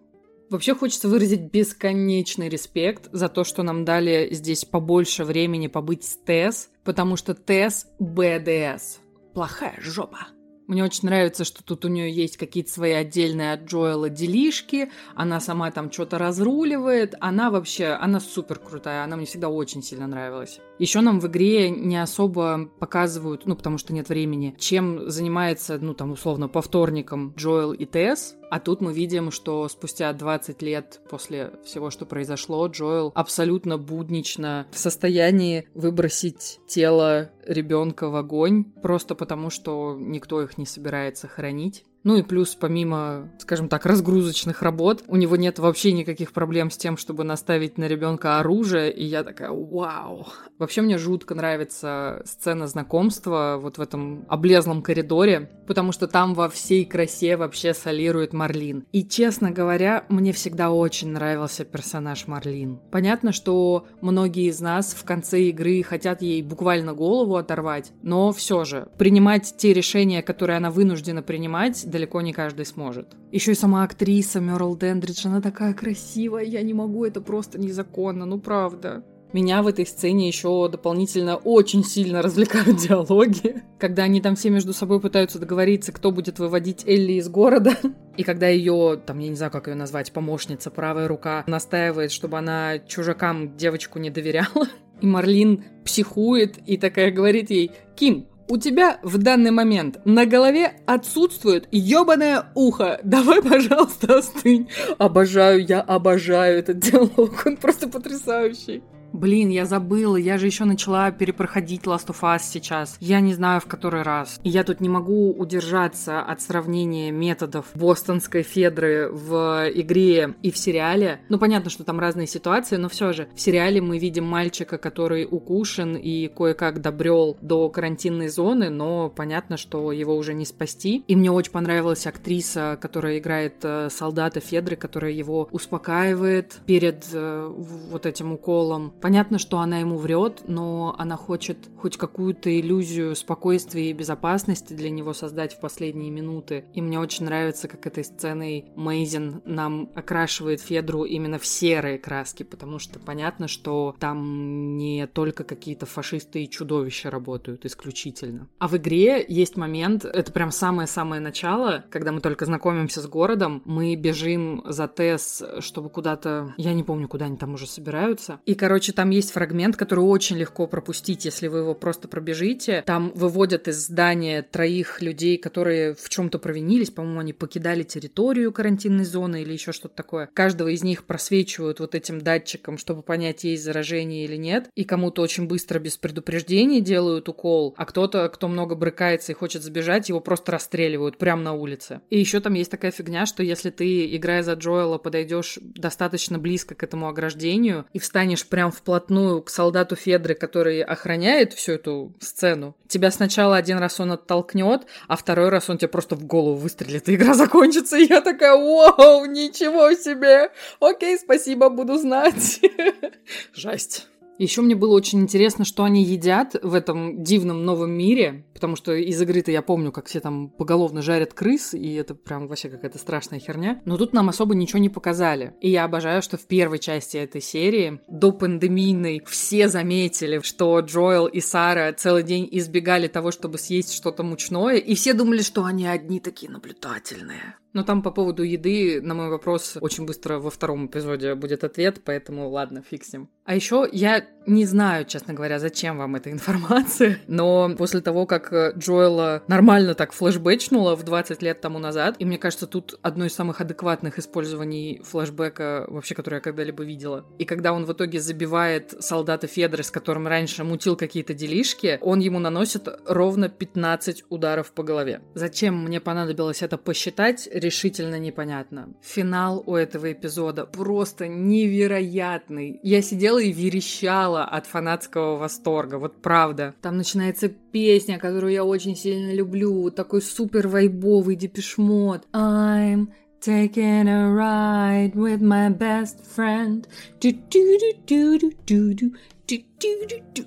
Вообще 0.50 0.74
хочется 0.74 1.08
выразить 1.08 1.52
бесконечный 1.52 2.48
респект 2.48 3.08
за 3.12 3.28
то, 3.28 3.44
что 3.44 3.62
нам 3.62 3.84
дали 3.84 4.28
здесь 4.32 4.64
побольше 4.64 5.24
времени 5.24 5.66
побыть 5.66 6.04
с 6.04 6.16
Тесс, 6.16 6.70
потому 6.84 7.16
что 7.16 7.34
Тесс 7.34 7.86
БДС. 7.98 8.98
Плохая 9.34 9.78
жопа. 9.80 10.28
Мне 10.66 10.82
очень 10.82 11.06
нравится, 11.06 11.44
что 11.44 11.62
тут 11.62 11.84
у 11.84 11.88
нее 11.88 12.10
есть 12.10 12.38
какие-то 12.38 12.70
свои 12.70 12.92
отдельные 12.92 13.52
от 13.52 13.64
Джоэла 13.64 14.08
делишки, 14.08 14.90
она 15.14 15.38
сама 15.38 15.70
там 15.70 15.92
что-то 15.92 16.16
разруливает, 16.16 17.14
она 17.20 17.50
вообще, 17.50 17.88
она 17.88 18.18
супер 18.18 18.58
крутая, 18.58 19.04
она 19.04 19.16
мне 19.16 19.26
всегда 19.26 19.50
очень 19.50 19.82
сильно 19.82 20.06
нравилась. 20.06 20.60
Еще 20.78 21.02
нам 21.02 21.20
в 21.20 21.26
игре 21.26 21.68
не 21.68 22.00
особо 22.00 22.70
показывают, 22.80 23.44
ну, 23.44 23.56
потому 23.56 23.76
что 23.76 23.92
нет 23.92 24.08
времени, 24.08 24.54
чем 24.58 25.10
занимается, 25.10 25.78
ну, 25.78 25.92
там, 25.92 26.12
условно, 26.12 26.48
по 26.48 26.62
вторникам 26.62 27.34
Джоэл 27.36 27.72
и 27.72 27.84
Тесс. 27.84 28.34
А 28.54 28.60
тут 28.60 28.80
мы 28.80 28.92
видим, 28.92 29.32
что 29.32 29.68
спустя 29.68 30.12
20 30.12 30.62
лет 30.62 31.00
после 31.10 31.54
всего, 31.64 31.90
что 31.90 32.06
произошло, 32.06 32.64
Джоэл 32.68 33.10
абсолютно 33.12 33.78
буднично 33.78 34.68
в 34.70 34.78
состоянии 34.78 35.66
выбросить 35.74 36.60
тело 36.68 37.32
ребенка 37.44 38.08
в 38.10 38.14
огонь, 38.14 38.66
просто 38.80 39.16
потому 39.16 39.50
что 39.50 39.96
никто 39.98 40.40
их 40.40 40.56
не 40.56 40.66
собирается 40.66 41.26
хоронить. 41.26 41.84
Ну 42.04 42.16
и 42.16 42.22
плюс, 42.22 42.54
помимо, 42.54 43.30
скажем 43.38 43.68
так, 43.68 43.86
разгрузочных 43.86 44.62
работ, 44.62 45.02
у 45.08 45.16
него 45.16 45.36
нет 45.36 45.58
вообще 45.58 45.92
никаких 45.92 46.32
проблем 46.32 46.70
с 46.70 46.76
тем, 46.76 46.98
чтобы 46.98 47.24
наставить 47.24 47.78
на 47.78 47.88
ребенка 47.88 48.38
оружие. 48.38 48.92
И 48.92 49.04
я 49.04 49.24
такая, 49.24 49.50
вау. 49.50 50.26
Вообще 50.58 50.82
мне 50.82 50.98
жутко 50.98 51.34
нравится 51.34 52.22
сцена 52.26 52.66
знакомства 52.66 53.58
вот 53.60 53.78
в 53.78 53.80
этом 53.80 54.26
облезлом 54.28 54.82
коридоре, 54.82 55.50
потому 55.66 55.92
что 55.92 56.06
там 56.06 56.34
во 56.34 56.50
всей 56.50 56.84
красе 56.84 57.36
вообще 57.36 57.72
солирует 57.72 58.34
Марлин. 58.34 58.84
И, 58.92 59.02
честно 59.02 59.50
говоря, 59.50 60.04
мне 60.10 60.32
всегда 60.32 60.70
очень 60.70 61.08
нравился 61.10 61.64
персонаж 61.64 62.26
Марлин. 62.26 62.80
Понятно, 62.90 63.32
что 63.32 63.86
многие 64.02 64.48
из 64.48 64.60
нас 64.60 64.92
в 64.94 65.04
конце 65.04 65.40
игры 65.44 65.82
хотят 65.82 66.20
ей 66.20 66.42
буквально 66.42 66.92
голову 66.92 67.36
оторвать, 67.36 67.92
но 68.02 68.32
все 68.32 68.64
же 68.64 68.88
принимать 68.98 69.54
те 69.56 69.72
решения, 69.72 70.22
которые 70.22 70.58
она 70.58 70.70
вынуждена 70.70 71.22
принимать, 71.22 71.90
далеко 71.94 72.20
не 72.20 72.32
каждый 72.32 72.66
сможет. 72.66 73.14
Еще 73.30 73.52
и 73.52 73.54
сама 73.54 73.84
актриса 73.84 74.40
Мерл 74.40 74.76
Дендридж, 74.76 75.26
она 75.26 75.40
такая 75.40 75.74
красивая, 75.74 76.42
я 76.42 76.60
не 76.62 76.74
могу, 76.74 77.04
это 77.04 77.20
просто 77.20 77.58
незаконно, 77.58 78.26
ну 78.26 78.40
правда. 78.40 79.04
Меня 79.32 79.62
в 79.62 79.68
этой 79.68 79.86
сцене 79.86 80.28
еще 80.28 80.68
дополнительно 80.68 81.36
очень 81.36 81.84
сильно 81.84 82.20
развлекают 82.20 82.76
диалоги, 82.88 83.62
когда 83.78 84.04
они 84.04 84.20
там 84.20 84.34
все 84.34 84.50
между 84.50 84.72
собой 84.72 85.00
пытаются 85.00 85.38
договориться, 85.38 85.92
кто 85.92 86.10
будет 86.10 86.40
выводить 86.40 86.84
Элли 86.86 87.14
из 87.14 87.28
города. 87.28 87.76
И 88.16 88.24
когда 88.24 88.48
ее, 88.48 89.00
там, 89.04 89.18
я 89.20 89.28
не 89.28 89.36
знаю, 89.36 89.52
как 89.52 89.68
ее 89.68 89.74
назвать, 89.74 90.12
помощница, 90.12 90.70
правая 90.70 91.08
рука, 91.08 91.44
настаивает, 91.46 92.10
чтобы 92.10 92.38
она 92.38 92.78
чужакам 92.80 93.56
девочку 93.56 93.98
не 93.98 94.10
доверяла. 94.10 94.68
И 95.00 95.06
Марлин 95.06 95.64
психует 95.84 96.58
и 96.66 96.76
такая 96.76 97.10
говорит 97.10 97.50
ей, 97.50 97.72
Ким, 97.96 98.28
у 98.48 98.58
тебя 98.58 98.98
в 99.02 99.18
данный 99.18 99.50
момент 99.50 100.00
на 100.04 100.26
голове 100.26 100.74
отсутствует 100.86 101.66
ебаное 101.70 102.46
ухо. 102.54 103.00
Давай, 103.02 103.42
пожалуйста, 103.42 104.18
остынь. 104.18 104.68
Обожаю, 104.98 105.64
я 105.64 105.80
обожаю 105.80 106.58
этот 106.58 106.78
диалог. 106.78 107.42
Он 107.46 107.56
просто 107.56 107.88
потрясающий. 107.88 108.82
Блин, 109.14 109.48
я 109.48 109.64
забыла, 109.64 110.16
я 110.16 110.38
же 110.38 110.46
еще 110.46 110.64
начала 110.64 111.12
перепроходить 111.12 111.82
Last 111.82 112.08
of 112.08 112.20
Us 112.22 112.40
сейчас. 112.42 112.96
Я 112.98 113.20
не 113.20 113.32
знаю 113.32 113.60
в 113.60 113.66
который 113.66 114.02
раз. 114.02 114.40
И 114.42 114.48
я 114.48 114.64
тут 114.64 114.80
не 114.80 114.88
могу 114.88 115.30
удержаться 115.30 116.20
от 116.20 116.42
сравнения 116.42 117.12
методов 117.12 117.66
бостонской 117.76 118.42
Федры 118.42 119.08
в 119.12 119.70
игре 119.72 120.34
и 120.42 120.50
в 120.50 120.58
сериале. 120.58 121.20
Ну, 121.28 121.38
понятно, 121.38 121.70
что 121.70 121.84
там 121.84 122.00
разные 122.00 122.26
ситуации, 122.26 122.74
но 122.74 122.88
все 122.88 123.12
же. 123.12 123.28
В 123.36 123.40
сериале 123.40 123.80
мы 123.80 123.98
видим 123.98 124.24
мальчика, 124.24 124.78
который 124.78 125.28
укушен 125.30 125.94
и 125.94 126.26
кое-как 126.26 126.80
добрел 126.80 127.36
до 127.40 127.68
карантинной 127.68 128.26
зоны, 128.26 128.68
но 128.68 129.10
понятно, 129.10 129.58
что 129.58 129.92
его 129.92 130.16
уже 130.16 130.34
не 130.34 130.44
спасти. 130.44 131.04
И 131.06 131.14
мне 131.14 131.30
очень 131.30 131.52
понравилась 131.52 132.08
актриса, 132.08 132.76
которая 132.82 133.18
играет 133.18 133.58
э, 133.62 133.90
солдата 133.90 134.40
Федры, 134.40 134.74
которая 134.74 135.12
его 135.12 135.48
успокаивает 135.52 136.56
перед 136.66 137.06
э, 137.12 137.48
вот 137.54 138.06
этим 138.06 138.32
уколом 138.32 138.92
Понятно, 139.04 139.38
что 139.38 139.58
она 139.58 139.80
ему 139.80 139.98
врет, 139.98 140.44
но 140.46 140.94
она 140.96 141.18
хочет 141.18 141.58
хоть 141.76 141.98
какую-то 141.98 142.58
иллюзию 142.58 143.14
спокойствия 143.14 143.90
и 143.90 143.92
безопасности 143.92 144.72
для 144.72 144.88
него 144.88 145.12
создать 145.12 145.52
в 145.52 145.60
последние 145.60 146.10
минуты. 146.10 146.64
И 146.72 146.80
мне 146.80 146.98
очень 146.98 147.26
нравится, 147.26 147.68
как 147.68 147.86
этой 147.86 148.02
сценой 148.02 148.64
Мейзин 148.76 149.42
нам 149.44 149.90
окрашивает 149.94 150.62
Федру 150.62 151.04
именно 151.04 151.38
в 151.38 151.44
серые 151.44 151.98
краски, 151.98 152.44
потому 152.44 152.78
что 152.78 152.98
понятно, 152.98 153.46
что 153.46 153.94
там 154.00 154.78
не 154.78 155.06
только 155.06 155.44
какие-то 155.44 155.84
фашисты 155.84 156.42
и 156.42 156.48
чудовища 156.48 157.10
работают 157.10 157.66
исключительно. 157.66 158.48
А 158.58 158.68
в 158.68 158.76
игре 158.78 159.22
есть 159.28 159.58
момент, 159.58 160.06
это 160.06 160.32
прям 160.32 160.50
самое-самое 160.50 161.20
начало, 161.20 161.84
когда 161.90 162.10
мы 162.10 162.22
только 162.22 162.46
знакомимся 162.46 163.02
с 163.02 163.06
городом, 163.06 163.60
мы 163.66 163.96
бежим 163.96 164.62
за 164.66 164.88
Тесс, 164.88 165.42
чтобы 165.58 165.90
куда-то, 165.90 166.54
я 166.56 166.72
не 166.72 166.84
помню, 166.84 167.06
куда 167.06 167.26
они 167.26 167.36
там 167.36 167.52
уже 167.52 167.66
собираются. 167.66 168.40
И, 168.46 168.54
короче, 168.54 168.93
там 168.94 169.10
есть 169.10 169.32
фрагмент, 169.32 169.76
который 169.76 170.00
очень 170.00 170.36
легко 170.36 170.66
пропустить, 170.66 171.24
если 171.24 171.48
вы 171.48 171.58
его 171.58 171.74
просто 171.74 172.08
пробежите. 172.08 172.82
Там 172.86 173.12
выводят 173.14 173.68
из 173.68 173.86
здания 173.86 174.42
троих 174.42 175.02
людей, 175.02 175.36
которые 175.36 175.94
в 175.94 176.08
чем-то 176.08 176.38
провинились. 176.38 176.90
По-моему, 176.90 177.20
они 177.20 177.32
покидали 177.32 177.82
территорию 177.82 178.52
карантинной 178.52 179.04
зоны 179.04 179.42
или 179.42 179.52
еще 179.52 179.72
что-то 179.72 179.94
такое. 179.94 180.28
Каждого 180.32 180.68
из 180.68 180.82
них 180.82 181.04
просвечивают 181.04 181.80
вот 181.80 181.94
этим 181.94 182.20
датчиком, 182.20 182.78
чтобы 182.78 183.02
понять, 183.02 183.44
есть 183.44 183.64
заражение 183.64 184.24
или 184.24 184.36
нет. 184.36 184.68
И 184.74 184.84
кому-то 184.84 185.22
очень 185.22 185.46
быстро, 185.46 185.78
без 185.78 185.96
предупреждения, 185.96 186.80
делают 186.80 187.28
укол, 187.28 187.74
а 187.76 187.84
кто-то, 187.84 188.28
кто 188.28 188.48
много 188.48 188.74
брыкается 188.74 189.32
и 189.32 189.34
хочет 189.34 189.62
сбежать, 189.62 190.08
его 190.08 190.20
просто 190.20 190.52
расстреливают 190.52 191.18
прямо 191.18 191.42
на 191.42 191.52
улице. 191.52 192.00
И 192.10 192.18
еще 192.18 192.40
там 192.40 192.54
есть 192.54 192.70
такая 192.70 192.90
фигня, 192.90 193.26
что 193.26 193.42
если 193.42 193.70
ты, 193.70 194.14
играя 194.16 194.42
за 194.42 194.54
Джоэла, 194.54 194.98
подойдешь 194.98 195.58
достаточно 195.62 196.38
близко 196.38 196.74
к 196.74 196.82
этому 196.82 197.08
ограждению 197.08 197.86
и 197.92 197.98
встанешь 197.98 198.46
прям 198.46 198.70
вплотную 198.74 199.42
к 199.42 199.50
солдату 199.50 199.96
Федры, 199.96 200.34
который 200.34 200.82
охраняет 200.82 201.52
всю 201.52 201.72
эту 201.72 202.12
сцену, 202.20 202.76
тебя 202.88 203.10
сначала 203.10 203.56
один 203.56 203.78
раз 203.78 203.98
он 204.00 204.12
оттолкнет, 204.12 204.82
а 205.08 205.16
второй 205.16 205.48
раз 205.48 205.70
он 205.70 205.78
тебе 205.78 205.88
просто 205.88 206.16
в 206.16 206.24
голову 206.24 206.56
выстрелит, 206.56 207.08
и 207.08 207.14
игра 207.14 207.34
закончится. 207.34 207.96
И 207.96 208.06
я 208.06 208.20
такая, 208.20 208.56
вау, 208.56 209.24
ничего 209.24 209.92
себе! 209.92 210.50
Окей, 210.80 211.18
спасибо, 211.18 211.70
буду 211.70 211.96
знать. 211.96 212.60
Жесть. 213.54 214.08
Еще 214.38 214.62
мне 214.62 214.74
было 214.74 214.94
очень 214.94 215.20
интересно, 215.20 215.64
что 215.64 215.84
они 215.84 216.02
едят 216.02 216.56
в 216.60 216.74
этом 216.74 217.22
дивном 217.22 217.64
новом 217.64 217.92
мире. 217.92 218.44
потому 218.54 218.76
что 218.76 218.92
из 218.92 219.20
игры-то 219.20 219.50
я 219.50 219.62
помню, 219.62 219.92
как 219.92 220.06
все 220.06 220.20
там 220.20 220.48
поголовно 220.48 221.02
жарят 221.02 221.34
крыс, 221.34 221.74
и 221.74 221.94
это 221.94 222.14
прям 222.14 222.48
вообще 222.48 222.68
какая-то 222.68 222.98
страшная 222.98 223.38
херня. 223.38 223.80
Но 223.84 223.96
тут 223.96 224.12
нам 224.12 224.28
особо 224.28 224.54
ничего 224.54 224.78
не 224.78 224.88
показали. 224.88 225.54
И 225.60 225.70
я 225.70 225.84
обожаю, 225.84 226.22
что 226.22 226.36
в 226.36 226.46
первой 226.46 226.78
части 226.78 227.16
этой 227.16 227.40
серии, 227.40 228.00
до 228.08 228.32
пандемийной, 228.32 229.22
все 229.26 229.68
заметили, 229.68 230.40
что 230.42 230.80
Джоэл 230.80 231.26
и 231.26 231.40
Сара 231.40 231.92
целый 231.92 232.22
день 232.22 232.48
избегали 232.50 233.08
того, 233.08 233.30
чтобы 233.30 233.58
съесть 233.58 233.92
что-то 233.92 234.22
мучное, 234.22 234.76
и 234.76 234.94
все 234.94 235.12
думали, 235.12 235.42
что 235.42 235.64
они 235.64 235.86
одни 235.86 236.20
такие 236.20 236.50
наблюдательные. 236.50 237.56
Но 237.74 237.82
там 237.82 238.02
по 238.02 238.10
поводу 238.10 238.44
еды 238.44 239.02
на 239.02 239.14
мой 239.14 239.28
вопрос 239.28 239.76
очень 239.80 240.06
быстро 240.06 240.38
во 240.38 240.50
втором 240.50 240.86
эпизоде 240.86 241.34
будет 241.34 241.64
ответ, 241.64 242.00
поэтому 242.04 242.48
ладно, 242.48 242.82
фиксим. 242.88 243.28
А 243.44 243.54
еще 243.54 243.86
я 243.92 244.24
не 244.46 244.64
знаю, 244.64 245.04
честно 245.04 245.34
говоря, 245.34 245.58
зачем 245.58 245.98
вам 245.98 246.16
эта 246.16 246.30
информация, 246.30 247.18
но 247.26 247.74
после 247.76 248.00
того, 248.00 248.26
как 248.26 248.52
Джоэла 248.78 249.42
нормально 249.48 249.94
так 249.94 250.12
флешбэчнула 250.12 250.96
в 250.96 251.02
20 251.02 251.42
лет 251.42 251.60
тому 251.60 251.78
назад, 251.78 252.16
и 252.18 252.24
мне 252.24 252.38
кажется, 252.38 252.66
тут 252.66 252.98
одно 253.02 253.24
из 253.24 253.34
самых 253.34 253.60
адекватных 253.60 254.18
использований 254.18 255.02
флешбэка 255.04 255.86
вообще, 255.88 256.14
которое 256.14 256.36
я 256.36 256.40
когда-либо 256.40 256.84
видела. 256.84 257.26
И 257.38 257.44
когда 257.44 257.72
он 257.72 257.84
в 257.84 257.92
итоге 257.92 258.20
забивает 258.20 258.94
солдата 259.02 259.46
Федора, 259.46 259.82
с 259.82 259.90
которым 259.90 260.26
раньше 260.26 260.62
мутил 260.62 260.96
какие-то 260.96 261.34
делишки, 261.34 261.98
он 262.02 262.20
ему 262.20 262.38
наносит 262.38 262.88
ровно 263.06 263.48
15 263.48 264.24
ударов 264.28 264.72
по 264.72 264.82
голове. 264.82 265.22
Зачем 265.34 265.84
мне 265.84 266.00
понадобилось 266.00 266.62
это 266.62 266.78
посчитать, 266.78 267.48
решительно 267.64 268.18
непонятно. 268.18 268.90
Финал 269.02 269.62
у 269.66 269.74
этого 269.74 270.12
эпизода 270.12 270.66
просто 270.66 271.26
невероятный. 271.26 272.78
Я 272.82 273.02
сидела 273.02 273.40
и 273.40 273.52
верещала 273.52 274.44
от 274.44 274.66
фанатского 274.66 275.36
восторга, 275.36 275.96
вот 275.96 276.22
правда. 276.22 276.74
Там 276.82 276.96
начинается 276.96 277.48
песня, 277.48 278.18
которую 278.18 278.52
я 278.52 278.64
очень 278.64 278.96
сильно 278.96 279.32
люблю, 279.32 279.90
такой 279.90 280.22
супер 280.22 280.68
вайбовый 280.68 281.36
депешмот. 281.36 282.22
I'm 282.32 283.08
taking 283.40 284.08
a 284.08 284.30
ride 284.32 285.14
with 285.14 285.40
my 285.40 285.68
best 285.70 286.18
friend. 286.34 286.86
Do 287.20 287.32
do 287.50 287.78
do 288.06 288.38
do 288.38 288.52
do 288.66 288.94
do 288.94 289.12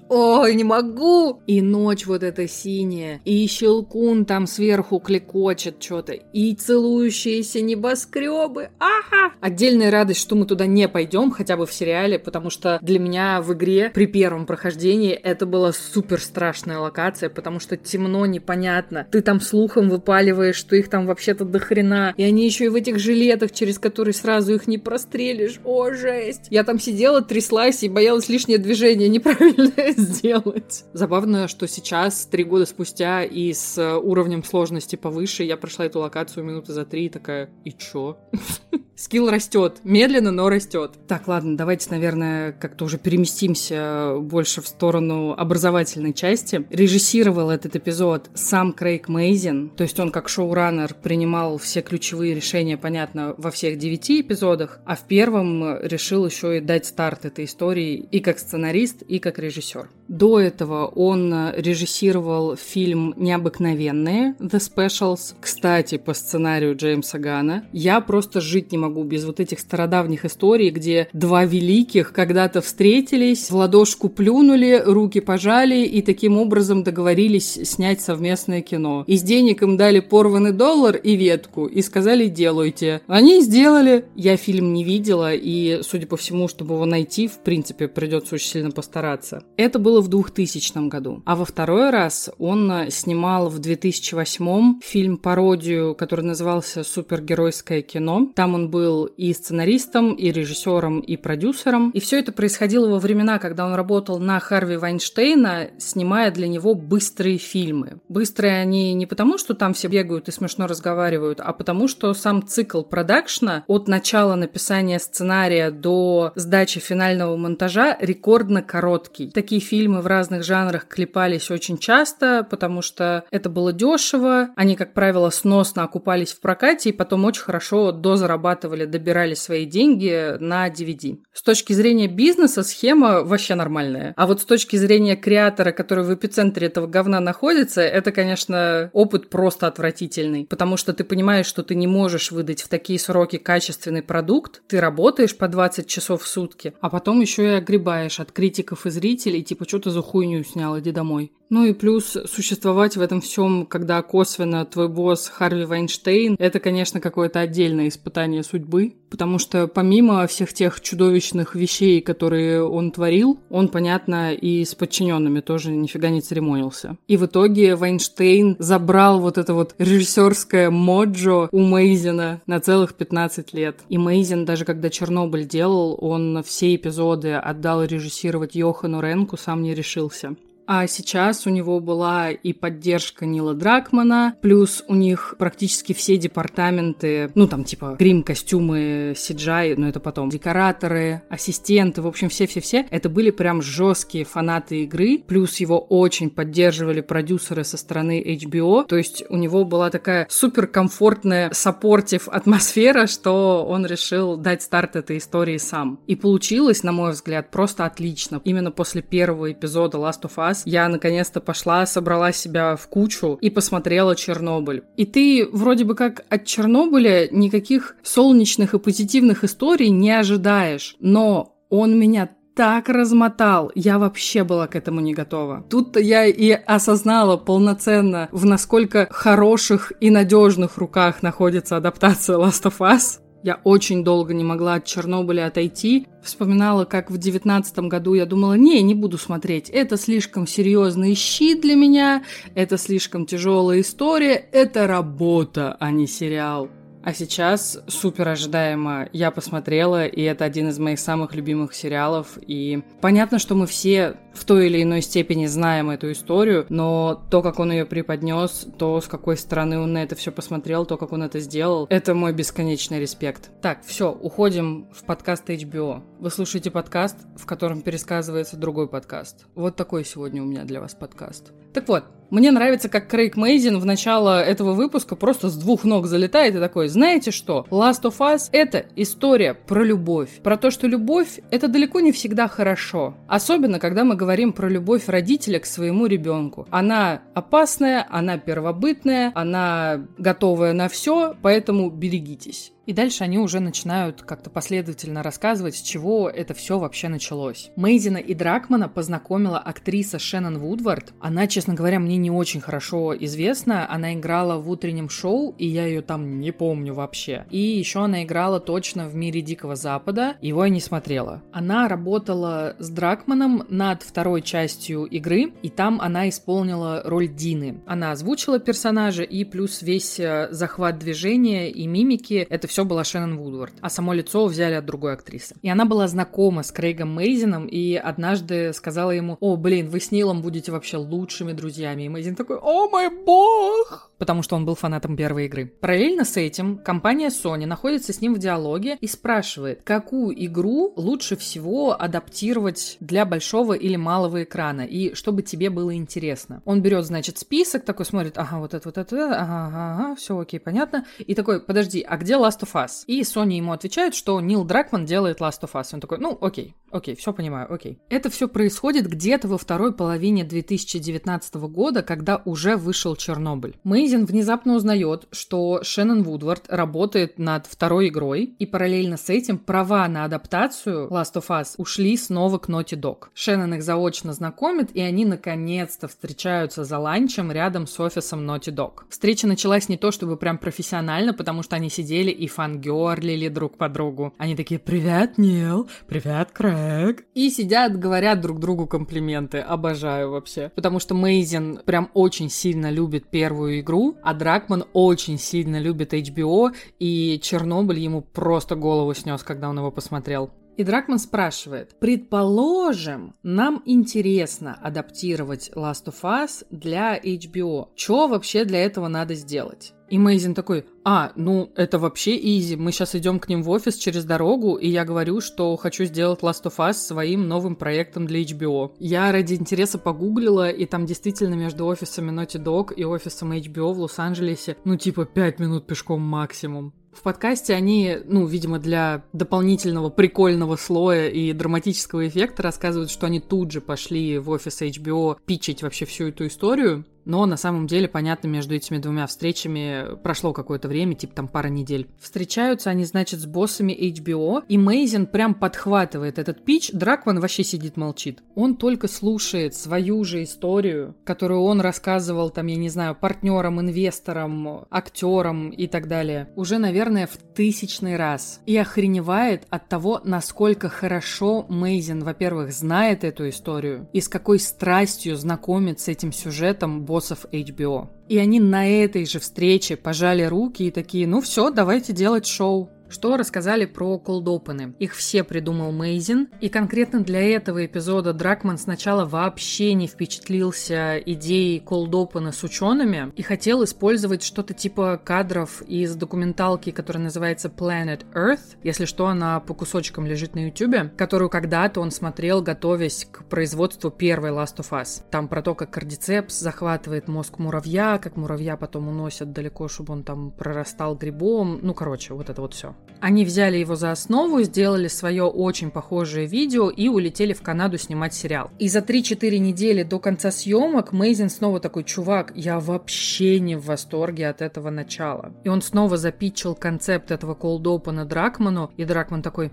Ой, 0.10 0.56
не 0.56 0.64
могу! 0.64 1.42
И 1.48 1.62
ночь 1.62 2.06
вот 2.06 2.24
эта 2.24 2.48
синяя, 2.48 3.22
и 3.26 3.46
щелкун 3.48 4.26
там 4.26 4.48
сверху 4.48 5.00
клекочет 5.00 5.84
что-то, 5.84 6.14
и 6.14 6.56
целующиеся 6.56 7.62
небоскребы. 7.62 8.70
Ага! 8.80 9.34
Отдельная 9.42 9.92
радость, 9.92 10.22
что 10.22 10.36
мы 10.36 10.46
туда 10.46 10.66
не 10.66 10.88
пойдем, 10.88 11.32
хотя 11.32 11.58
бы 11.58 11.66
в 11.66 11.74
сериале, 11.74 12.18
потому 12.18 12.50
что 12.50 12.80
для 12.82 13.00
меня 13.00 13.42
в 13.42 13.54
игре 13.54 13.92
при 13.94 14.08
первом 14.08 14.46
прохождении 14.46 15.12
это 15.12 15.46
была 15.46 15.72
супер 15.74 16.20
страшная 16.20 16.80
локация, 16.80 17.30
потому 17.30 17.60
что 17.60 17.78
темно, 17.78 18.26
непонятно. 18.26 19.08
Ты 19.12 19.22
там 19.22 19.40
слухом 19.40 19.90
выпаливаешь, 19.90 20.56
что 20.56 20.76
их 20.76 20.90
там 20.90 21.06
вообще-то 21.06 21.46
до 21.46 21.60
хрена, 21.60 22.14
и 22.18 22.24
они 22.24 22.46
еще 22.46 22.66
и 22.66 22.70
в 22.70 22.76
этих 22.76 22.98
жилетах, 22.98 23.52
через 23.52 23.78
которые 23.78 24.14
сразу 24.14 24.56
их 24.56 24.68
не 24.68 24.78
прострелишь. 24.78 25.60
О, 25.64 25.92
жесть! 25.92 26.48
Я 26.50 26.64
там 26.64 26.80
сидела, 26.80 27.22
тряслась 27.22 27.84
и 27.84 27.90
боялась 27.90 28.30
лишнее 28.30 28.58
движение 28.58 28.97
движение 28.98 29.10
неправильное 29.10 29.92
сделать. 29.98 30.86
Забавно, 30.94 31.48
что 31.48 31.68
сейчас, 31.68 32.26
три 32.26 32.44
года 32.44 32.66
спустя 32.66 33.24
и 33.24 33.54
с 33.54 33.98
уровнем 34.00 34.44
сложности 34.44 34.96
повыше, 34.96 35.44
я 35.44 35.58
прошла 35.58 35.86
эту 35.86 36.00
локацию 36.00 36.44
минуты 36.44 36.74
за 36.74 36.86
три 36.86 37.06
и 37.06 37.10
такая, 37.10 37.50
и 37.64 37.72
чё? 37.72 38.18
Скилл 38.98 39.30
растет, 39.30 39.82
медленно, 39.84 40.32
но 40.32 40.50
растет. 40.50 40.94
Так, 41.08 41.28
ладно, 41.28 41.56
давайте, 41.56 41.92
наверное, 41.92 42.52
как-то 42.52 42.86
уже 42.86 42.98
переместимся 42.98 44.16
больше 44.20 44.64
в 44.64 44.68
сторону 44.68 45.34
образовательной 45.34 46.14
части. 46.14 46.66
Режиссировал 46.72 47.52
этот 47.52 47.76
эпизод 47.76 48.32
сам 48.34 48.74
Крейг 48.74 49.08
Мейзин, 49.08 49.70
то 49.70 49.84
есть 49.84 50.00
он 50.00 50.10
как 50.10 50.30
шоураннер 50.30 50.96
принимал 50.96 51.60
все 51.60 51.84
ключевые 51.84 52.34
решения, 52.34 52.76
понятно, 52.76 53.36
во 53.38 53.52
всех 53.52 53.78
девяти 53.78 54.22
эпизодах, 54.22 54.80
а 54.84 54.96
в 54.96 55.04
первом 55.04 55.80
решил 55.82 56.26
еще 56.26 56.58
и 56.58 56.60
дать 56.60 56.88
старт 56.88 57.26
этой 57.26 57.46
истории 57.46 57.98
и 58.12 58.20
как 58.20 58.40
сценарист, 58.40 59.04
и 59.04 59.20
как 59.20 59.38
режиссер. 59.38 59.90
До 60.08 60.40
этого 60.40 60.88
он 60.88 61.52
режиссировал 61.56 62.56
фильм 62.56 63.14
«Необыкновенные» 63.16 64.36
The 64.40 64.60
Specials, 64.60 65.36
кстати, 65.40 65.98
по 65.98 66.14
сценарию 66.14 66.76
Джеймса 66.76 67.20
Гана. 67.20 67.64
Я 67.72 68.02
просто 68.02 68.42
жить 68.42 68.72
не 68.72 68.78
могу 68.78 68.88
могу 68.88 69.04
без 69.04 69.26
вот 69.26 69.40
этих 69.40 69.60
стародавних 69.60 70.26
историй, 70.26 70.70
где 70.70 71.08
два 71.14 71.46
великих 71.46 72.14
когда-то 72.14 72.62
встретились, 72.62 73.52
в 73.52 73.56
ладошку 73.56 74.10
плюнули, 74.10 74.82
руки 74.86 75.20
пожали 75.20 75.86
и 75.86 76.02
таким 76.02 76.38
образом 76.38 76.84
договорились 76.84 77.60
снять 77.64 78.02
совместное 78.02 78.62
кино. 78.62 79.04
Из 79.08 79.22
денег 79.24 79.62
им 79.62 79.78
дали 79.78 80.00
порванный 80.00 80.54
доллар 80.54 80.96
и 80.96 81.16
ветку 81.16 81.66
и 81.66 81.82
сказали 81.82 82.28
«делайте». 82.28 83.02
Они 83.08 83.42
сделали. 83.42 84.06
Я 84.16 84.38
фильм 84.38 84.74
не 84.74 84.84
видела 84.84 85.34
и, 85.34 85.82
судя 85.84 86.08
по 86.08 86.18
всему, 86.18 86.48
чтобы 86.48 86.76
его 86.76 86.86
найти, 86.86 87.28
в 87.28 87.40
принципе, 87.44 87.88
придется 87.88 88.36
очень 88.36 88.50
сильно 88.50 88.72
постараться. 88.72 89.44
Это 89.58 89.80
было 89.80 89.97
в 90.02 90.08
2000 90.08 90.88
году. 90.88 91.22
А 91.26 91.36
во 91.36 91.46
второй 91.46 91.90
раз 91.90 92.30
он 92.38 92.72
снимал 92.90 93.50
в 93.50 93.60
2008 93.60 94.82
фильм-пародию, 94.82 95.96
который 95.96 96.26
назывался 96.26 96.84
«Супергеройское 96.84 97.82
кино». 97.82 98.32
Там 98.36 98.54
он 98.54 98.70
был 98.70 99.06
и 99.06 99.34
сценаристом, 99.34 100.14
и 100.14 100.32
режиссером, 100.32 101.00
и 101.00 101.18
продюсером. 101.18 101.92
И 101.92 102.00
все 102.00 102.20
это 102.20 102.32
происходило 102.32 102.90
во 102.90 103.00
времена, 103.00 103.40
когда 103.40 103.66
он 103.66 103.74
работал 103.74 104.20
на 104.20 104.40
Харви 104.40 104.78
Вайнштейна, 104.78 105.72
снимая 105.78 106.32
для 106.32 106.48
него 106.48 106.74
быстрые 106.74 107.38
фильмы. 107.38 108.00
Быстрые 108.10 108.60
они 108.60 108.94
не 108.94 109.06
потому, 109.06 109.38
что 109.38 109.54
там 109.54 109.74
все 109.74 109.88
бегают 109.88 110.28
и 110.28 110.32
смешно 110.32 110.68
разговаривают, 110.68 111.40
а 111.40 111.54
потому, 111.54 111.88
что 111.88 112.14
сам 112.14 112.46
цикл 112.46 112.82
продакшна 112.82 113.64
от 113.68 113.88
начала 113.88 114.36
написания 114.36 115.00
сценария 115.00 115.72
до 115.72 116.32
сдачи 116.36 116.80
финального 116.80 117.36
монтажа 117.38 117.98
рекордно 118.00 118.62
короткий. 118.62 119.32
Такие 119.32 119.62
фильмы 119.62 119.87
в 120.02 120.08
разных 120.08 120.44
жанрах 120.44 120.88
клепались 120.88 121.52
очень 121.52 121.78
часто, 121.78 122.46
потому 122.50 122.82
что 122.82 123.26
это 123.32 123.50
было 123.50 123.74
дешево, 123.74 124.50
они, 124.56 124.76
как 124.76 124.94
правило, 124.94 125.30
сносно 125.30 125.84
окупались 125.84 126.34
в 126.34 126.42
прокате 126.42 126.90
и 126.90 126.94
потом 126.94 127.26
очень 127.26 127.44
хорошо 127.44 127.92
дозарабатывали 127.92 128.38
зарабатывали, 128.38 128.86
добирали 128.86 129.34
свои 129.34 129.66
деньги 129.66 130.38
на 130.40 130.70
DVD. 130.70 131.20
С 131.34 131.42
точки 131.42 131.74
зрения 131.74 132.08
бизнеса 132.08 132.64
схема 132.64 133.24
вообще 133.24 133.56
нормальная. 133.56 134.14
А 134.16 134.28
вот 134.28 134.42
с 134.42 134.46
точки 134.46 134.76
зрения 134.76 135.16
креатора, 135.16 135.72
который 135.72 136.04
в 136.04 136.14
эпицентре 136.14 136.68
этого 136.68 136.88
говна 136.88 137.20
находится, 137.20 137.82
это, 137.82 138.12
конечно, 138.12 138.90
опыт 138.94 139.30
просто 139.30 139.68
отвратительный. 139.68 140.46
Потому 140.46 140.78
что 140.78 140.94
ты 140.94 141.04
понимаешь, 141.04 141.46
что 141.46 141.64
ты 141.64 141.76
не 141.76 141.88
можешь 141.88 142.32
выдать 142.32 142.62
в 142.62 142.68
такие 142.68 143.00
сроки 143.00 143.38
качественный 143.38 144.02
продукт, 144.02 144.62
ты 144.68 144.80
работаешь 144.80 145.36
по 145.36 145.48
20 145.48 145.88
часов 145.88 146.24
в 146.24 146.28
сутки, 146.28 146.74
а 146.82 146.90
потом 146.90 147.22
еще 147.22 147.44
и 147.44 147.56
огребаешь 147.56 148.20
от 148.20 148.32
критиков 148.32 148.86
и 148.86 148.90
зрителей, 148.90 149.44
типа, 149.44 149.66
что 149.68 149.77
ты 149.80 149.92
за 149.92 150.02
хуйню 150.02 150.44
снял, 150.44 150.80
иди 150.80 150.92
домой. 150.92 151.32
Ну 151.50 151.66
и 151.66 151.74
плюс 151.74 152.18
существовать 152.26 152.98
в 152.98 153.02
этом 153.02 153.22
всем, 153.22 153.66
когда 153.66 154.02
косвенно 154.02 154.66
твой 154.66 154.90
босс 154.90 155.28
Харви 155.30 155.64
Вайнштейн, 155.64 156.36
это, 156.40 156.60
конечно, 156.60 157.00
какое-то 157.00 157.40
отдельное 157.40 157.88
испытание 157.88 158.44
судьбы, 158.44 158.96
потому 159.10 159.40
что 159.40 159.68
помимо 159.68 160.28
всех 160.28 160.52
тех 160.54 160.82
чудовищных 160.82 161.56
вещей, 161.56 162.02
которые 162.02 162.64
он 162.64 162.92
творил, 162.92 163.40
он, 163.50 163.70
понятно, 163.70 164.34
и 164.34 164.66
с 164.66 164.76
подчиненными 164.76 165.40
тоже 165.40 165.72
нифига 165.72 166.10
не 166.10 166.20
церемонился. 166.20 166.98
И 167.08 167.16
в 167.16 167.26
итоге 167.26 167.76
Вайнштейн 167.76 168.58
забрал 168.60 169.22
вот 169.22 169.38
это 169.38 169.54
вот 169.54 169.74
режиссерское 169.78 170.70
моджо 170.70 171.48
у 171.52 171.60
Мейзина 171.60 172.42
на 172.46 172.60
целых 172.60 172.94
15 172.96 173.54
лет. 173.54 173.78
И 173.88 173.98
Мейзин, 173.98 174.44
даже 174.44 174.66
когда 174.66 174.90
Чернобыль 174.90 175.48
делал, 175.48 175.98
он 176.02 176.44
все 176.46 176.76
эпизоды 176.76 177.34
отдал 177.36 177.86
режиссировать 177.86 178.56
Йохану 178.56 179.00
Ренку, 179.00 179.38
сам 179.38 179.62
не 179.64 179.74
решился. 179.74 180.36
А 180.68 180.86
сейчас 180.86 181.48
у 181.48 181.50
него 181.50 181.80
была 181.80 182.30
и 182.30 182.52
поддержка 182.52 183.26
Нила 183.26 183.54
Дракмана, 183.54 184.36
плюс 184.42 184.84
у 184.90 184.96
них 184.96 185.36
практически 185.40 185.94
все 185.94 186.18
департаменты, 186.18 187.32
ну 187.36 187.48
там 187.48 187.64
типа 187.64 187.96
грим, 187.98 188.22
костюмы, 188.22 189.14
CGI, 189.16 189.76
но 189.78 189.88
это 189.88 190.02
потом, 190.02 190.30
декораторы, 190.30 191.22
ассистенты, 191.30 192.02
в 192.02 192.08
общем, 192.08 192.28
все-все-все, 192.28 192.86
это 192.90 193.08
были 193.08 193.32
прям 193.32 193.62
жесткие 193.62 194.26
фанаты 194.26 194.84
игры, 194.84 195.24
плюс 195.26 195.56
его 195.62 195.80
очень 195.80 196.30
поддерживали 196.30 197.00
продюсеры 197.00 197.64
со 197.64 197.78
стороны 197.78 198.22
HBO, 198.22 198.86
то 198.86 198.98
есть 198.98 199.24
у 199.30 199.38
него 199.38 199.64
была 199.64 199.90
такая 199.90 200.28
суперкомфортная 200.30 201.50
саппортив 201.54 202.28
атмосфера, 202.28 203.08
что 203.08 203.66
он 203.66 203.86
решил 203.86 204.36
дать 204.36 204.64
старт 204.64 204.98
этой 204.98 205.20
истории 205.20 205.58
сам. 205.60 206.02
И 206.08 206.18
получилось, 206.18 206.84
на 206.84 206.92
мой 206.92 207.12
взгляд, 207.12 207.52
просто 207.52 207.86
отлично. 207.86 208.42
Именно 208.44 208.72
после 208.72 209.02
первого 209.02 209.54
эпизода 209.54 209.98
Last 209.98 210.24
of 210.24 210.36
Us 210.36 210.57
раз 210.58 210.64
я 210.66 210.90
наконец-то 210.90 211.40
пошла, 211.42 211.86
собрала 211.86 212.32
себя 212.32 212.76
в 212.76 212.88
кучу 212.88 213.38
и 213.42 213.50
посмотрела 213.50 214.16
Чернобыль. 214.16 214.84
И 214.96 215.06
ты 215.06 215.48
вроде 215.52 215.84
бы 215.84 215.96
как 215.96 216.26
от 216.30 216.46
Чернобыля 216.46 217.28
никаких 217.32 217.96
солнечных 218.04 218.74
и 218.74 218.80
позитивных 218.80 219.44
историй 219.44 219.90
не 219.90 220.12
ожидаешь, 220.12 220.96
но 221.00 221.56
он 221.70 221.98
меня 221.98 222.30
так 222.56 222.90
размотал. 222.90 223.72
Я 223.76 224.00
вообще 224.00 224.44
была 224.44 224.66
к 224.68 224.76
этому 224.76 225.00
не 225.00 225.14
готова. 225.14 225.64
Тут-то 225.70 226.00
я 226.00 226.26
и 226.26 226.50
осознала 226.50 227.38
полноценно, 227.38 228.30
в 228.32 228.46
насколько 228.46 229.08
хороших 229.12 229.94
и 230.00 230.10
надежных 230.10 230.78
руках 230.78 231.22
находится 231.22 231.78
адаптация 231.78 232.38
Last 232.38 232.64
of 232.64 232.80
Us. 232.80 233.20
Я 233.48 233.62
очень 233.64 234.04
долго 234.04 234.34
не 234.34 234.44
могла 234.44 234.74
от 234.74 234.84
Чернобыля 234.84 235.46
отойти. 235.46 236.06
Вспоминала, 236.22 236.84
как 236.84 237.10
в 237.10 237.18
девятнадцатом 237.18 237.88
году 237.88 238.14
я 238.14 238.26
думала, 238.26 238.56
не, 238.56 238.82
не 238.82 238.94
буду 238.94 239.18
смотреть. 239.18 239.70
Это 239.70 239.96
слишком 239.96 240.46
серьезный 240.46 241.16
щит 241.16 241.62
для 241.62 241.76
меня, 241.76 242.24
это 242.56 242.78
слишком 242.78 243.26
тяжелая 243.26 243.80
история, 243.80 244.34
это 244.34 244.86
работа, 244.86 245.78
а 245.80 245.92
не 245.92 246.08
сериал. 246.08 246.68
А 247.04 247.14
сейчас 247.14 247.80
супер 247.88 248.28
ожидаемо 248.28 249.08
я 249.14 249.32
посмотрела, 249.32 250.06
и 250.06 250.22
это 250.22 250.46
один 250.46 250.70
из 250.70 250.80
моих 250.80 251.00
самых 251.00 251.36
любимых 251.36 251.74
сериалов. 251.74 252.38
И 252.42 252.84
понятно, 253.02 253.40
что 253.40 253.56
мы 253.56 253.66
все 253.68 254.18
в 254.34 254.46
той 254.46 254.68
или 254.68 254.84
иной 254.84 255.02
степени 255.02 255.46
знаем 255.46 255.90
эту 255.90 256.12
историю, 256.12 256.66
но 256.70 257.24
то, 257.30 257.42
как 257.42 257.60
он 257.60 257.72
ее 257.72 257.86
преподнес, 257.86 258.68
то, 258.78 259.00
с 259.02 259.08
какой 259.08 259.38
стороны 259.38 259.80
он 259.80 259.94
на 259.94 260.04
это 260.04 260.16
все 260.16 260.32
посмотрел, 260.32 260.86
то, 260.86 260.98
как 260.98 261.12
он 261.12 261.24
это 261.24 261.40
сделал, 261.40 261.88
это 261.90 262.14
мой 262.14 262.34
бесконечный 262.34 263.00
респект. 263.00 263.52
Так, 263.62 263.84
все, 263.86 264.12
уходим 264.12 264.88
в 264.94 265.04
подкаст 265.06 265.50
HBO. 265.50 266.04
Вы 266.20 266.30
слушаете 266.30 266.72
подкаст, 266.72 267.18
в 267.36 267.46
котором 267.46 267.82
пересказывается 267.82 268.58
другой 268.58 268.88
подкаст. 268.88 269.46
Вот 269.56 269.76
такой 269.76 270.06
сегодня 270.06 270.44
у 270.44 270.46
меня 270.46 270.66
для 270.66 270.82
вас 270.82 270.94
подкаст. 270.94 271.52
Так 271.74 271.88
вот, 271.88 272.04
мне 272.30 272.52
нравится, 272.52 272.90
как 272.90 273.08
Крейг 273.08 273.38
Мейзин 273.38 273.80
в 273.80 273.86
начало 273.86 274.42
этого 274.42 274.74
выпуска 274.74 275.16
просто 275.16 275.50
с 275.50 275.56
двух 275.56 275.84
ног 275.84 276.08
залетает 276.08 276.56
и 276.56 276.60
такой, 276.60 276.88
знаете 276.88 277.32
что, 277.32 277.66
Last 277.70 278.04
of 278.04 278.18
Us— 278.20 278.50
это 278.52 278.86
история 278.96 279.54
про 279.54 279.84
любовь. 279.84 280.30
Про 280.44 280.58
то, 280.58 280.72
что 280.72 280.88
любовь— 280.88 281.40
это 281.52 281.68
далеко 281.68 282.00
не 282.00 282.12
всегда 282.12 282.48
хорошо. 282.48 283.16
Особенно, 283.28 283.80
когда 283.80 284.04
мы 284.04 284.16
говорим 284.16 284.54
про 284.54 284.68
любовь 284.70 285.08
родителя 285.08 285.60
к 285.60 285.66
своему 285.66 286.06
ребенку. 286.06 286.68
Она 286.70 287.22
опасная, 287.34 288.06
она 288.10 288.38
первобытная, 288.38 289.32
она 289.36 290.06
готовая 290.18 290.74
на 290.74 290.90
все, 290.90 291.36
поэтому 291.42 291.90
берегитесь. 291.90 292.74
И 292.88 292.94
дальше 292.94 293.26
они 293.26 293.38
уже 293.38 293.60
начинают 293.60 294.22
как-то 294.22 294.50
последовательно 294.50 295.22
рассказывать, 295.22 295.76
с 295.76 295.82
чего 295.82 296.30
это 296.30 296.54
все 296.54 296.80
вообще 296.80 297.10
началось. 297.10 297.70
Мейзина 297.76 298.16
и 298.16 298.34
Дракмана 298.34 298.88
познакомила 298.88 299.60
актриса 299.60 300.20
Шеннон 300.20 300.58
Вудвард. 300.58 301.14
Она, 301.20 301.48
честно 301.48 301.74
говоря, 301.74 302.00
мне 302.00 302.16
не 302.18 302.32
очень 302.32 302.62
хорошо 302.62 303.16
известна. 303.16 303.90
Она 303.90 304.14
играла 304.14 304.58
в 304.58 304.70
утреннем 304.70 305.10
шоу, 305.10 305.56
и 305.58 305.68
я 305.68 305.86
ее 305.86 306.02
там 306.02 306.40
не 306.40 306.52
помню 306.52 306.94
вообще. 306.94 307.46
И 307.50 307.60
еще 307.60 308.04
она 308.04 308.24
играла 308.24 308.60
точно 308.60 309.08
в 309.08 309.16
«Мире 309.16 309.42
Дикого 309.42 309.76
Запада». 309.76 310.36
Его 310.42 310.66
я 310.66 310.70
не 310.70 310.82
смотрела. 310.82 311.44
Она 311.52 311.88
работала 311.88 312.76
с 312.80 312.90
Дракманом 312.90 313.66
над 313.70 314.04
второй 314.04 314.42
частью 314.42 315.06
игры, 315.06 315.54
и 315.62 315.70
там 315.70 316.00
она 316.02 316.30
исполнила 316.30 317.02
роль 317.06 317.28
Дины. 317.28 317.82
Она 317.86 318.12
озвучила 318.12 318.60
персонажа, 318.60 319.24
и 319.24 319.44
плюс 319.44 319.82
весь 319.82 320.20
э, 320.20 320.48
захват 320.52 321.00
движения 321.00 321.70
и 321.70 321.88
мимики— 321.88 322.46
это 322.50 322.68
все 322.68 322.86
была 322.86 323.04
Шеннон 323.04 323.38
Вудвард, 323.38 323.74
а 323.82 323.90
само 323.90 324.14
лицо 324.14 324.46
взяли 324.46 324.74
от 324.74 324.86
другой 324.86 325.14
актрисы. 325.14 325.56
И 325.62 325.70
она 325.70 325.86
была 325.86 326.08
знакома 326.08 326.64
с 326.64 326.72
Крейгом 326.72 327.14
Мейзином 327.14 327.68
и 327.68 327.96
однажды 327.96 328.74
сказала 328.74 329.12
ему, 329.12 329.38
о, 329.40 329.56
блин, 329.56 329.90
вы 329.90 330.00
с 330.00 330.12
Нилом 330.12 330.42
будете 330.42 330.72
вообще 330.72 330.98
лучшими 330.98 331.54
друзьями. 331.54 332.07
И 332.08 332.10
Мейзин 332.10 332.36
такой, 332.36 332.58
о 332.58 332.88
мой 332.88 333.10
бог! 333.10 334.07
Потому 334.18 334.42
что 334.42 334.56
он 334.56 334.66
был 334.66 334.76
фанатом 334.76 335.16
первой 335.16 335.46
игры. 335.46 335.68
Параллельно 335.68 336.26
с 336.26 336.38
этим 336.38 336.78
компания 336.78 337.28
Sony 337.28 337.66
находится 337.66 338.14
с 338.14 338.22
ним 338.22 338.34
в 338.34 338.40
диалоге 338.40 338.98
и 339.00 339.08
спрашивает, 339.08 339.82
какую 339.84 340.34
игру 340.46 340.94
лучше 340.96 341.36
всего 341.36 342.00
адаптировать 342.00 342.98
для 343.00 343.26
большого 343.26 343.74
или 343.74 343.96
малого 343.96 344.44
экрана, 344.44 344.82
и 344.82 345.14
чтобы 345.14 345.42
тебе 345.42 345.70
было 345.70 345.96
интересно. 345.96 346.62
Он 346.66 346.82
берет, 346.82 347.06
значит, 347.06 347.38
список, 347.38 347.86
такой 347.86 348.06
смотрит, 348.06 348.38
ага, 348.38 348.60
вот 348.60 348.74
это, 348.74 348.88
вот 348.88 348.98
это, 348.98 349.30
ага, 349.40 349.68
ага, 349.72 350.16
все 350.16 350.38
окей, 350.38 350.60
понятно. 350.60 351.06
И 351.20 351.36
такой, 351.36 351.62
подожди, 351.62 352.02
а 352.02 352.18
где 352.18 352.34
Last 352.34 352.62
of 352.62 352.74
Us. 352.74 353.04
И 353.08 353.22
Sony 353.22 353.54
ему 353.54 353.72
отвечает, 353.72 354.16
что 354.16 354.40
Нил 354.42 354.64
Дракман 354.64 355.06
делает 355.06 355.40
Last 355.40 355.62
of 355.62 355.74
Us. 355.74 355.90
Он 355.94 356.00
такой, 356.00 356.18
ну, 356.20 356.38
окей, 356.42 356.76
окей, 356.92 357.16
все 357.16 357.34
понимаю, 357.34 357.72
окей. 357.72 358.00
Это 358.10 358.30
все 358.30 358.48
происходит 358.48 359.08
где-то 359.08 359.48
во 359.48 359.58
второй 359.58 359.94
половине 359.94 360.44
2019 360.44 361.56
года, 361.56 362.02
когда 362.02 362.42
уже 362.46 362.76
вышел 362.76 363.16
Чернобыль. 363.16 363.76
Мейзин 364.08 364.26
внезапно 364.26 364.76
узнает, 364.76 365.28
что 365.32 365.82
Шеннон 365.84 366.24
Вудвард 366.24 366.68
работает 366.70 367.38
над 367.38 367.68
второй 367.68 368.08
игрой, 368.08 368.56
и 368.58 368.66
параллельно 368.66 369.18
с 369.18 369.30
этим 369.30 369.58
права 369.58 370.08
на 370.08 370.24
адаптацию 370.24 371.10
Last 371.10 371.34
of 371.34 371.48
Us 371.50 371.74
ушли 371.76 372.16
снова 372.16 372.58
к 372.58 372.70
Naughty 372.70 372.98
Dog. 372.98 373.26
Шеннон 373.34 373.74
их 373.74 373.84
заочно 373.84 374.32
знакомит, 374.32 374.96
и 374.96 375.02
они 375.02 375.26
наконец-то 375.26 376.08
встречаются 376.08 376.86
за 376.86 376.98
ланчем 377.00 377.52
рядом 377.52 377.86
с 377.86 378.00
офисом 378.00 378.50
Naughty 378.50 378.74
Dog. 378.74 379.02
Встреча 379.10 379.46
началась 379.46 379.90
не 379.90 379.98
то 379.98 380.12
чтобы 380.12 380.38
прям 380.38 380.58
профессионально, 380.58 381.34
потому 381.34 381.62
что 381.62 381.76
они 381.76 381.90
сидели 381.90 382.32
и 382.32 382.48
фангерлили 382.48 383.50
друг 383.50 383.76
по 383.76 383.90
другу. 383.90 384.34
Они 384.38 384.56
такие 384.56 384.80
«Привет, 384.80 385.38
Нил! 385.38 385.90
Привет, 386.08 386.52
Крэг!» 386.54 387.26
И 387.34 387.50
сидят, 387.50 388.00
говорят 388.00 388.40
друг 388.40 388.62
другу 388.62 388.88
комплименты. 388.88 389.58
Обожаю 389.58 390.32
вообще. 390.32 390.72
Потому 390.76 391.02
что 391.02 391.14
Мейзин 391.14 391.82
прям 391.84 392.10
очень 392.14 392.50
сильно 392.50 392.90
любит 392.90 393.28
первую 393.28 393.82
игру, 393.82 393.97
а 394.24 394.34
Дракман 394.34 394.86
очень 394.94 395.38
сильно 395.38 395.80
любит 395.80 396.14
HBO, 396.14 396.74
и 397.00 397.40
Чернобыль 397.42 398.00
ему 398.00 398.22
просто 398.22 398.76
голову 398.76 399.14
снес, 399.14 399.44
когда 399.44 399.70
он 399.70 399.78
его 399.78 399.92
посмотрел. 399.92 400.52
И 400.78 400.84
Дракман 400.84 401.18
спрашивает, 401.18 401.98
предположим, 402.00 403.34
нам 403.42 403.82
интересно 403.86 404.78
адаптировать 404.80 405.72
Last 405.76 406.06
of 406.06 406.22
Us 406.22 406.66
для 406.70 407.18
HBO. 407.18 407.88
Что 407.96 408.28
вообще 408.28 408.64
для 408.64 408.86
этого 408.86 409.08
надо 409.08 409.34
сделать? 409.34 409.94
И 410.10 410.18
Мейзин 410.18 410.54
такой, 410.54 410.86
а, 411.04 411.32
ну, 411.36 411.72
это 411.76 412.00
вообще 412.00 412.38
изи. 412.38 412.76
Мы 412.76 412.92
сейчас 412.92 413.16
идем 413.16 413.40
к 413.40 413.50
ним 413.50 413.64
в 413.64 413.70
офис 413.70 413.96
через 413.96 414.24
дорогу, 414.24 414.76
и 414.76 414.88
я 414.88 415.04
говорю, 415.04 415.42
что 415.42 415.76
хочу 415.76 416.06
сделать 416.06 416.42
Last 416.42 416.64
of 416.64 416.78
Us 416.78 416.94
своим 416.94 417.48
новым 417.48 417.76
проектом 417.76 418.26
для 418.26 418.42
HBO. 418.42 418.94
Я 419.00 419.32
ради 419.32 419.56
интереса 419.56 419.98
погуглила, 419.98 420.70
и 420.70 420.86
там 420.86 421.06
действительно 421.06 421.56
между 421.56 421.86
офисами 421.86 422.32
Naughty 422.32 422.64
Dog 422.64 422.94
и 422.94 423.04
офисом 423.04 423.52
HBO 423.52 423.94
в 423.94 424.00
Лос-Анджелесе, 424.00 424.78
ну, 424.86 424.96
типа, 424.96 425.26
5 425.26 425.60
минут 425.60 425.88
пешком 425.88 426.22
максимум. 426.22 426.94
В 427.12 427.24
подкасте 427.24 427.74
они, 427.74 428.18
ну, 428.26 428.46
видимо, 428.46 428.78
для 428.78 429.24
дополнительного 429.34 430.10
прикольного 430.10 430.76
слоя 430.76 431.30
и 431.30 431.52
драматического 431.52 432.28
эффекта 432.28 432.62
рассказывают, 432.62 433.10
что 433.10 433.26
они 433.26 433.40
тут 433.40 433.72
же 433.72 433.82
пошли 433.82 434.38
в 434.38 434.52
офис 434.52 434.84
HBO 434.84 435.36
питчить 435.44 435.82
вообще 435.82 436.06
всю 436.06 436.28
эту 436.28 436.46
историю 436.46 437.06
но 437.28 437.46
на 437.46 437.58
самом 437.58 437.88
деле, 437.88 438.08
понятно, 438.08 438.48
между 438.48 438.74
этими 438.74 438.98
двумя 438.98 439.28
встречами 439.28 440.16
прошло 440.24 440.54
какое-то 440.54 440.88
время, 440.88 441.14
типа 441.14 441.36
там 441.36 441.48
пара 441.50 441.68
недель. 441.68 442.08
Встречаются 442.20 442.90
они, 442.90 443.04
значит, 443.04 443.42
с 443.42 443.46
боссами 443.46 443.92
HBO, 443.92 444.64
и 444.68 444.78
Мейзин 444.78 445.28
прям 445.28 445.54
подхватывает 445.54 446.40
этот 446.40 446.64
пич, 446.64 446.90
Дракман 446.94 447.42
вообще 447.42 447.64
сидит 447.64 447.98
молчит. 447.98 448.42
Он 448.56 448.76
только 448.76 449.10
слушает 449.10 449.76
свою 449.76 450.24
же 450.24 450.44
историю, 450.44 451.16
которую 451.26 451.64
он 451.64 451.82
рассказывал 451.82 452.50
там, 452.50 452.68
я 452.68 452.78
не 452.78 452.90
знаю, 452.90 453.14
партнерам, 453.14 453.82
инвесторам, 453.82 454.86
актерам 454.90 455.70
и 455.70 455.88
так 455.88 456.08
далее, 456.08 456.50
уже, 456.56 456.78
наверное, 456.78 457.28
в 457.28 457.36
тысячный 457.38 458.16
раз. 458.16 458.62
И 458.66 458.78
охреневает 458.78 459.64
от 459.70 459.90
того, 459.90 460.22
насколько 460.24 460.88
хорошо 460.88 461.66
Мейзин, 461.68 462.24
во-первых, 462.24 462.72
знает 462.72 463.26
эту 463.26 463.50
историю, 463.50 464.08
и 464.14 464.22
с 464.22 464.30
какой 464.30 464.60
страстью 464.60 465.36
знакомит 465.36 466.00
с 466.00 466.08
этим 466.08 466.32
сюжетом 466.32 467.06
боссов 467.18 467.46
HBO. 467.52 468.10
И 468.30 468.38
они 468.38 468.60
на 468.60 468.88
этой 468.88 469.26
же 469.26 469.40
встрече 469.40 469.96
пожали 469.96 470.44
руки 470.44 470.84
и 470.84 470.92
такие, 470.92 471.26
ну 471.26 471.42
все, 471.42 471.72
давайте 471.72 472.14
делать 472.14 472.46
шоу. 472.46 472.92
Что 473.10 473.38
рассказали 473.38 473.86
про 473.86 474.20
колдопены? 474.20 474.94
Их 475.00 475.16
все 475.16 475.44
придумал 475.44 475.92
Мейзин, 475.92 476.50
и 476.60 476.68
конкретно 476.68 477.22
для 477.22 477.42
этого 477.42 477.86
эпизода 477.86 478.34
Дракман 478.34 478.78
сначала 478.78 479.26
вообще 479.26 479.94
не 479.94 480.08
впечатлился 480.08 481.18
идеей 481.20 481.80
колдопена 481.80 482.52
с 482.52 482.64
учеными 482.64 483.32
и 483.36 483.42
хотел 483.42 483.84
использовать 483.84 484.44
что-то 484.44 484.74
типа 484.74 485.22
кадров 485.24 485.82
из 485.84 486.16
документалки, 486.16 486.92
которая 486.92 487.24
называется 487.24 487.70
Planet 487.70 488.26
Earth, 488.34 488.78
если 488.84 489.06
что, 489.06 489.28
она 489.28 489.60
по 489.62 489.74
кусочкам 489.74 490.26
лежит 490.26 490.54
на 490.56 490.66
YouTube, 490.66 491.16
которую 491.16 491.50
когда-то 491.50 492.02
он 492.02 492.12
смотрел, 492.12 492.62
готовясь 492.62 493.26
к 493.32 493.46
производству 493.46 494.12
первой 494.12 494.52
Last 494.52 494.78
of 494.78 494.90
Us. 494.92 495.24
Там 495.32 495.48
про 495.48 495.62
то, 495.62 495.76
как 495.76 495.92
кардицепс 495.92 496.60
захватывает 496.60 497.30
мозг 497.30 497.58
муравья, 497.58 498.18
как 498.18 498.36
муравья 498.36 498.76
потом 498.76 499.08
уносят 499.08 499.54
далеко, 499.54 499.88
чтобы 499.88 500.14
он 500.14 500.24
там 500.24 500.52
прорастал 500.52 501.16
грибом. 501.16 501.80
Ну, 501.82 501.94
короче, 501.94 502.34
вот 502.34 502.50
это 502.50 502.62
вот 502.62 502.74
все. 502.74 502.97
Они 503.20 503.46
взяли 503.46 503.78
его 503.78 503.96
за 503.96 504.12
основу, 504.12 504.62
сделали 504.62 505.08
свое 505.08 505.44
очень 505.44 505.90
похожее 505.90 506.46
видео 506.46 506.90
и 506.90 507.08
улетели 507.08 507.54
в 507.54 507.62
Канаду 507.62 507.98
снимать 507.98 508.34
сериал. 508.34 508.70
И 508.78 508.88
за 508.90 509.00
3-4 509.00 509.58
недели 509.58 510.04
до 510.04 510.20
конца 510.20 510.52
съемок 510.52 511.14
Мейзин 511.14 511.50
снова 511.50 511.80
такой, 511.80 512.04
чувак, 512.04 512.52
я 512.56 512.80
вообще 512.80 513.60
не 513.60 513.76
в 513.76 513.86
восторге 513.86 514.48
от 514.48 514.62
этого 514.62 514.90
начала. 514.92 515.52
И 515.64 515.70
он 515.70 515.82
снова 515.82 516.18
запитчил 516.18 516.76
концепт 516.76 517.32
этого 517.32 517.56
колдопа 517.56 518.12
на 518.12 518.26
Дракману, 518.26 518.92
и 518.98 519.04
Дракман 519.04 519.42
такой, 519.42 519.72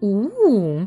у 0.00 0.86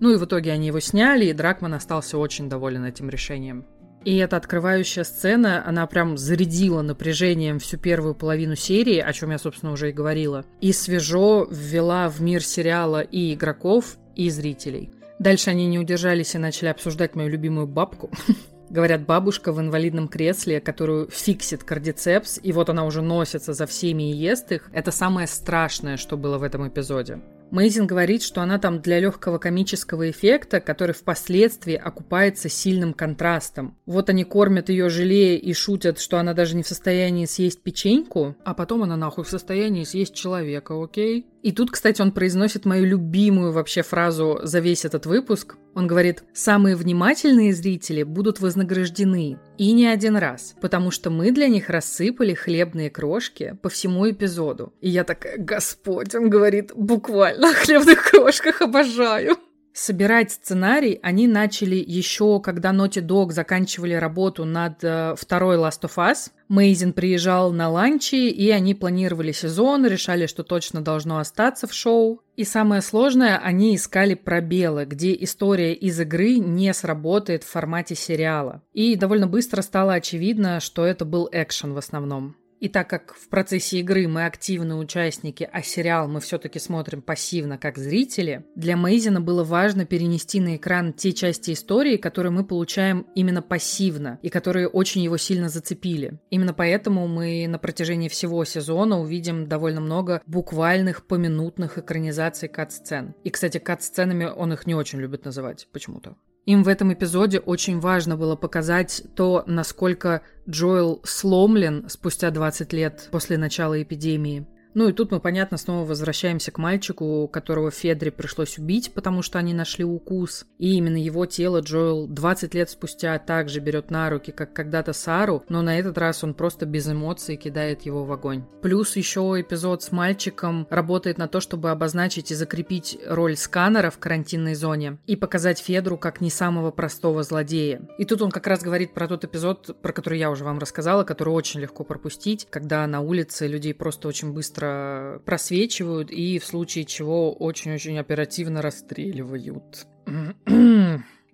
Ну 0.00 0.10
и 0.12 0.16
в 0.16 0.24
итоге 0.24 0.52
они 0.52 0.68
его 0.68 0.80
сняли, 0.80 1.26
и 1.26 1.32
Дракман 1.32 1.74
остался 1.74 2.18
очень 2.18 2.48
доволен 2.48 2.84
этим 2.84 3.08
решением. 3.08 3.64
И 4.04 4.16
эта 4.16 4.36
открывающая 4.36 5.04
сцена, 5.04 5.66
она 5.66 5.86
прям 5.86 6.16
зарядила 6.16 6.82
напряжением 6.82 7.58
всю 7.58 7.78
первую 7.78 8.14
половину 8.14 8.54
серии, 8.56 8.98
о 8.98 9.12
чем 9.12 9.30
я, 9.30 9.38
собственно, 9.38 9.72
уже 9.72 9.90
и 9.90 9.92
говорила, 9.92 10.44
и 10.60 10.72
свежо 10.72 11.46
ввела 11.50 12.08
в 12.08 12.20
мир 12.20 12.42
сериала 12.42 13.00
и 13.00 13.34
игроков, 13.34 13.96
и 14.14 14.30
зрителей. 14.30 14.90
Дальше 15.18 15.50
они 15.50 15.66
не 15.66 15.78
удержались 15.78 16.34
и 16.34 16.38
начали 16.38 16.68
обсуждать 16.68 17.14
мою 17.14 17.28
любимую 17.28 17.66
бабку. 17.66 18.10
Говорят, 18.70 19.06
бабушка 19.06 19.52
в 19.52 19.60
инвалидном 19.60 20.08
кресле, 20.08 20.60
которую 20.60 21.08
фиксит 21.08 21.64
кардицепс, 21.64 22.38
и 22.42 22.52
вот 22.52 22.68
она 22.68 22.84
уже 22.84 23.00
носится 23.00 23.54
за 23.54 23.66
всеми 23.66 24.10
и 24.10 24.14
ест 24.14 24.52
их, 24.52 24.68
это 24.72 24.90
самое 24.90 25.26
страшное, 25.26 25.96
что 25.96 26.16
было 26.16 26.38
в 26.38 26.42
этом 26.42 26.68
эпизоде. 26.68 27.20
Мейзин 27.50 27.86
говорит, 27.86 28.22
что 28.22 28.42
она 28.42 28.58
там 28.58 28.80
для 28.80 29.00
легкого 29.00 29.38
комического 29.38 30.10
эффекта, 30.10 30.60
который 30.60 30.94
впоследствии 30.94 31.74
окупается 31.74 32.48
сильным 32.48 32.92
контрастом. 32.92 33.76
Вот 33.86 34.10
они 34.10 34.24
кормят 34.24 34.68
ее 34.68 34.88
желе 34.90 35.36
и 35.36 35.52
шутят, 35.54 35.98
что 35.98 36.18
она 36.18 36.34
даже 36.34 36.56
не 36.56 36.62
в 36.62 36.68
состоянии 36.68 37.24
съесть 37.24 37.62
печеньку, 37.62 38.36
а 38.44 38.54
потом 38.54 38.82
она 38.82 38.96
нахуй 38.96 39.24
в 39.24 39.30
состоянии 39.30 39.84
съесть 39.84 40.14
человека, 40.14 40.80
окей? 40.82 41.26
И 41.42 41.52
тут, 41.52 41.70
кстати, 41.70 42.02
он 42.02 42.12
произносит 42.12 42.64
мою 42.64 42.84
любимую 42.84 43.52
вообще 43.52 43.82
фразу 43.82 44.40
за 44.42 44.58
весь 44.58 44.84
этот 44.84 45.06
выпуск. 45.06 45.56
Он 45.78 45.86
говорит, 45.86 46.24
самые 46.34 46.74
внимательные 46.74 47.54
зрители 47.54 48.02
будут 48.02 48.40
вознаграждены. 48.40 49.38
И 49.58 49.70
не 49.70 49.86
один 49.86 50.16
раз, 50.16 50.56
потому 50.60 50.90
что 50.90 51.08
мы 51.08 51.30
для 51.30 51.46
них 51.46 51.70
рассыпали 51.70 52.34
хлебные 52.34 52.90
крошки 52.90 53.56
по 53.62 53.68
всему 53.68 54.10
эпизоду. 54.10 54.72
И 54.80 54.88
я 54.88 55.04
такая, 55.04 55.38
Господь, 55.38 56.16
он 56.16 56.30
говорит, 56.30 56.72
буквально 56.74 57.50
о 57.50 57.54
хлебных 57.54 58.10
крошках 58.10 58.60
обожаю. 58.60 59.36
Собирать 59.80 60.32
сценарий 60.32 60.98
они 61.04 61.28
начали 61.28 61.76
еще, 61.76 62.40
когда 62.40 62.72
Naughty 62.72 63.00
Dog 63.00 63.30
заканчивали 63.30 63.94
работу 63.94 64.44
над 64.44 64.82
э, 64.82 65.14
второй 65.16 65.56
Last 65.56 65.82
of 65.82 65.94
Us. 65.98 66.32
Мейзин 66.48 66.92
приезжал 66.92 67.52
на 67.52 67.68
ланчи, 67.68 68.28
и 68.28 68.50
они 68.50 68.74
планировали 68.74 69.30
сезон, 69.30 69.86
решали, 69.86 70.26
что 70.26 70.42
точно 70.42 70.80
должно 70.80 71.20
остаться 71.20 71.68
в 71.68 71.72
шоу. 71.72 72.20
И 72.34 72.42
самое 72.42 72.82
сложное, 72.82 73.38
они 73.38 73.76
искали 73.76 74.14
пробелы, 74.14 74.84
где 74.84 75.16
история 75.20 75.74
из 75.74 76.00
игры 76.00 76.38
не 76.38 76.74
сработает 76.74 77.44
в 77.44 77.48
формате 77.48 77.94
сериала. 77.94 78.62
И 78.72 78.96
довольно 78.96 79.28
быстро 79.28 79.62
стало 79.62 79.92
очевидно, 79.92 80.58
что 80.58 80.84
это 80.84 81.04
был 81.04 81.28
экшен 81.30 81.72
в 81.74 81.78
основном. 81.78 82.34
И 82.60 82.68
так 82.68 82.90
как 82.90 83.14
в 83.14 83.28
процессе 83.28 83.78
игры 83.78 84.08
мы 84.08 84.26
активные 84.26 84.76
участники, 84.76 85.48
а 85.52 85.62
сериал 85.62 86.08
мы 86.08 86.20
все-таки 86.20 86.58
смотрим 86.58 87.02
пассивно, 87.02 87.58
как 87.58 87.78
зрители, 87.78 88.44
для 88.56 88.76
Мейзина 88.76 89.20
было 89.20 89.44
важно 89.44 89.84
перенести 89.84 90.40
на 90.40 90.56
экран 90.56 90.92
те 90.92 91.12
части 91.12 91.52
истории, 91.52 91.96
которые 91.96 92.32
мы 92.32 92.44
получаем 92.44 93.06
именно 93.14 93.42
пассивно 93.42 94.18
и 94.22 94.28
которые 94.28 94.68
очень 94.68 95.02
его 95.02 95.16
сильно 95.16 95.48
зацепили. 95.48 96.18
Именно 96.30 96.54
поэтому 96.54 97.06
мы 97.06 97.46
на 97.48 97.58
протяжении 97.58 98.08
всего 98.08 98.44
сезона 98.44 99.00
увидим 99.00 99.46
довольно 99.46 99.80
много 99.80 100.22
буквальных 100.26 101.06
поминутных 101.06 101.78
экранизаций 101.78 102.48
кат-сцен. 102.48 103.14
И, 103.24 103.30
кстати, 103.30 103.58
кат-сценами 103.58 104.24
он 104.24 104.52
их 104.52 104.66
не 104.66 104.74
очень 104.74 104.98
любит 104.98 105.24
называть 105.24 105.68
почему-то. 105.72 106.16
Им 106.48 106.62
в 106.62 106.68
этом 106.68 106.90
эпизоде 106.94 107.40
очень 107.40 107.78
важно 107.78 108.16
было 108.16 108.34
показать 108.34 109.02
то, 109.14 109.44
насколько 109.46 110.22
Джоэл 110.48 111.02
сломлен 111.04 111.84
спустя 111.90 112.30
20 112.30 112.72
лет 112.72 113.08
после 113.12 113.36
начала 113.36 113.82
эпидемии. 113.82 114.46
Ну 114.78 114.88
и 114.88 114.92
тут 114.92 115.10
мы, 115.10 115.18
понятно, 115.18 115.56
снова 115.56 115.84
возвращаемся 115.84 116.52
к 116.52 116.58
мальчику, 116.58 117.26
которого 117.26 117.72
Федре 117.72 118.12
пришлось 118.12 118.58
убить, 118.58 118.92
потому 118.94 119.22
что 119.22 119.40
они 119.40 119.52
нашли 119.52 119.84
укус. 119.84 120.46
И 120.58 120.76
именно 120.76 120.96
его 120.96 121.26
тело 121.26 121.58
Джоэл 121.62 122.06
20 122.06 122.54
лет 122.54 122.70
спустя 122.70 123.18
также 123.18 123.58
берет 123.58 123.90
на 123.90 124.08
руки, 124.08 124.30
как 124.30 124.52
когда-то 124.52 124.92
Сару, 124.92 125.42
но 125.48 125.62
на 125.62 125.80
этот 125.80 125.98
раз 125.98 126.22
он 126.22 126.32
просто 126.32 126.64
без 126.64 126.86
эмоций 126.88 127.34
кидает 127.34 127.82
его 127.82 128.04
в 128.04 128.12
огонь. 128.12 128.44
Плюс 128.62 128.94
еще 128.94 129.22
эпизод 129.40 129.82
с 129.82 129.90
мальчиком 129.90 130.68
работает 130.70 131.18
на 131.18 131.26
то, 131.26 131.40
чтобы 131.40 131.72
обозначить 131.72 132.30
и 132.30 132.36
закрепить 132.36 133.00
роль 133.04 133.36
сканера 133.36 133.90
в 133.90 133.98
карантинной 133.98 134.54
зоне 134.54 134.98
и 135.08 135.16
показать 135.16 135.58
Федру 135.58 135.98
как 135.98 136.20
не 136.20 136.30
самого 136.30 136.70
простого 136.70 137.24
злодея. 137.24 137.82
И 137.98 138.04
тут 138.04 138.22
он 138.22 138.30
как 138.30 138.46
раз 138.46 138.62
говорит 138.62 138.94
про 138.94 139.08
тот 139.08 139.24
эпизод, 139.24 139.82
про 139.82 139.92
который 139.92 140.20
я 140.20 140.30
уже 140.30 140.44
вам 140.44 140.60
рассказала, 140.60 141.02
который 141.02 141.30
очень 141.30 141.58
легко 141.58 141.82
пропустить, 141.82 142.46
когда 142.48 142.86
на 142.86 143.00
улице 143.00 143.48
людей 143.48 143.74
просто 143.74 144.06
очень 144.06 144.32
быстро 144.32 144.67
быстро 144.68 145.20
просвечивают 145.24 146.10
и 146.10 146.38
в 146.38 146.44
случае 146.44 146.84
чего 146.84 147.32
очень-очень 147.32 147.98
оперативно 147.98 148.62
расстреливают. 148.62 149.86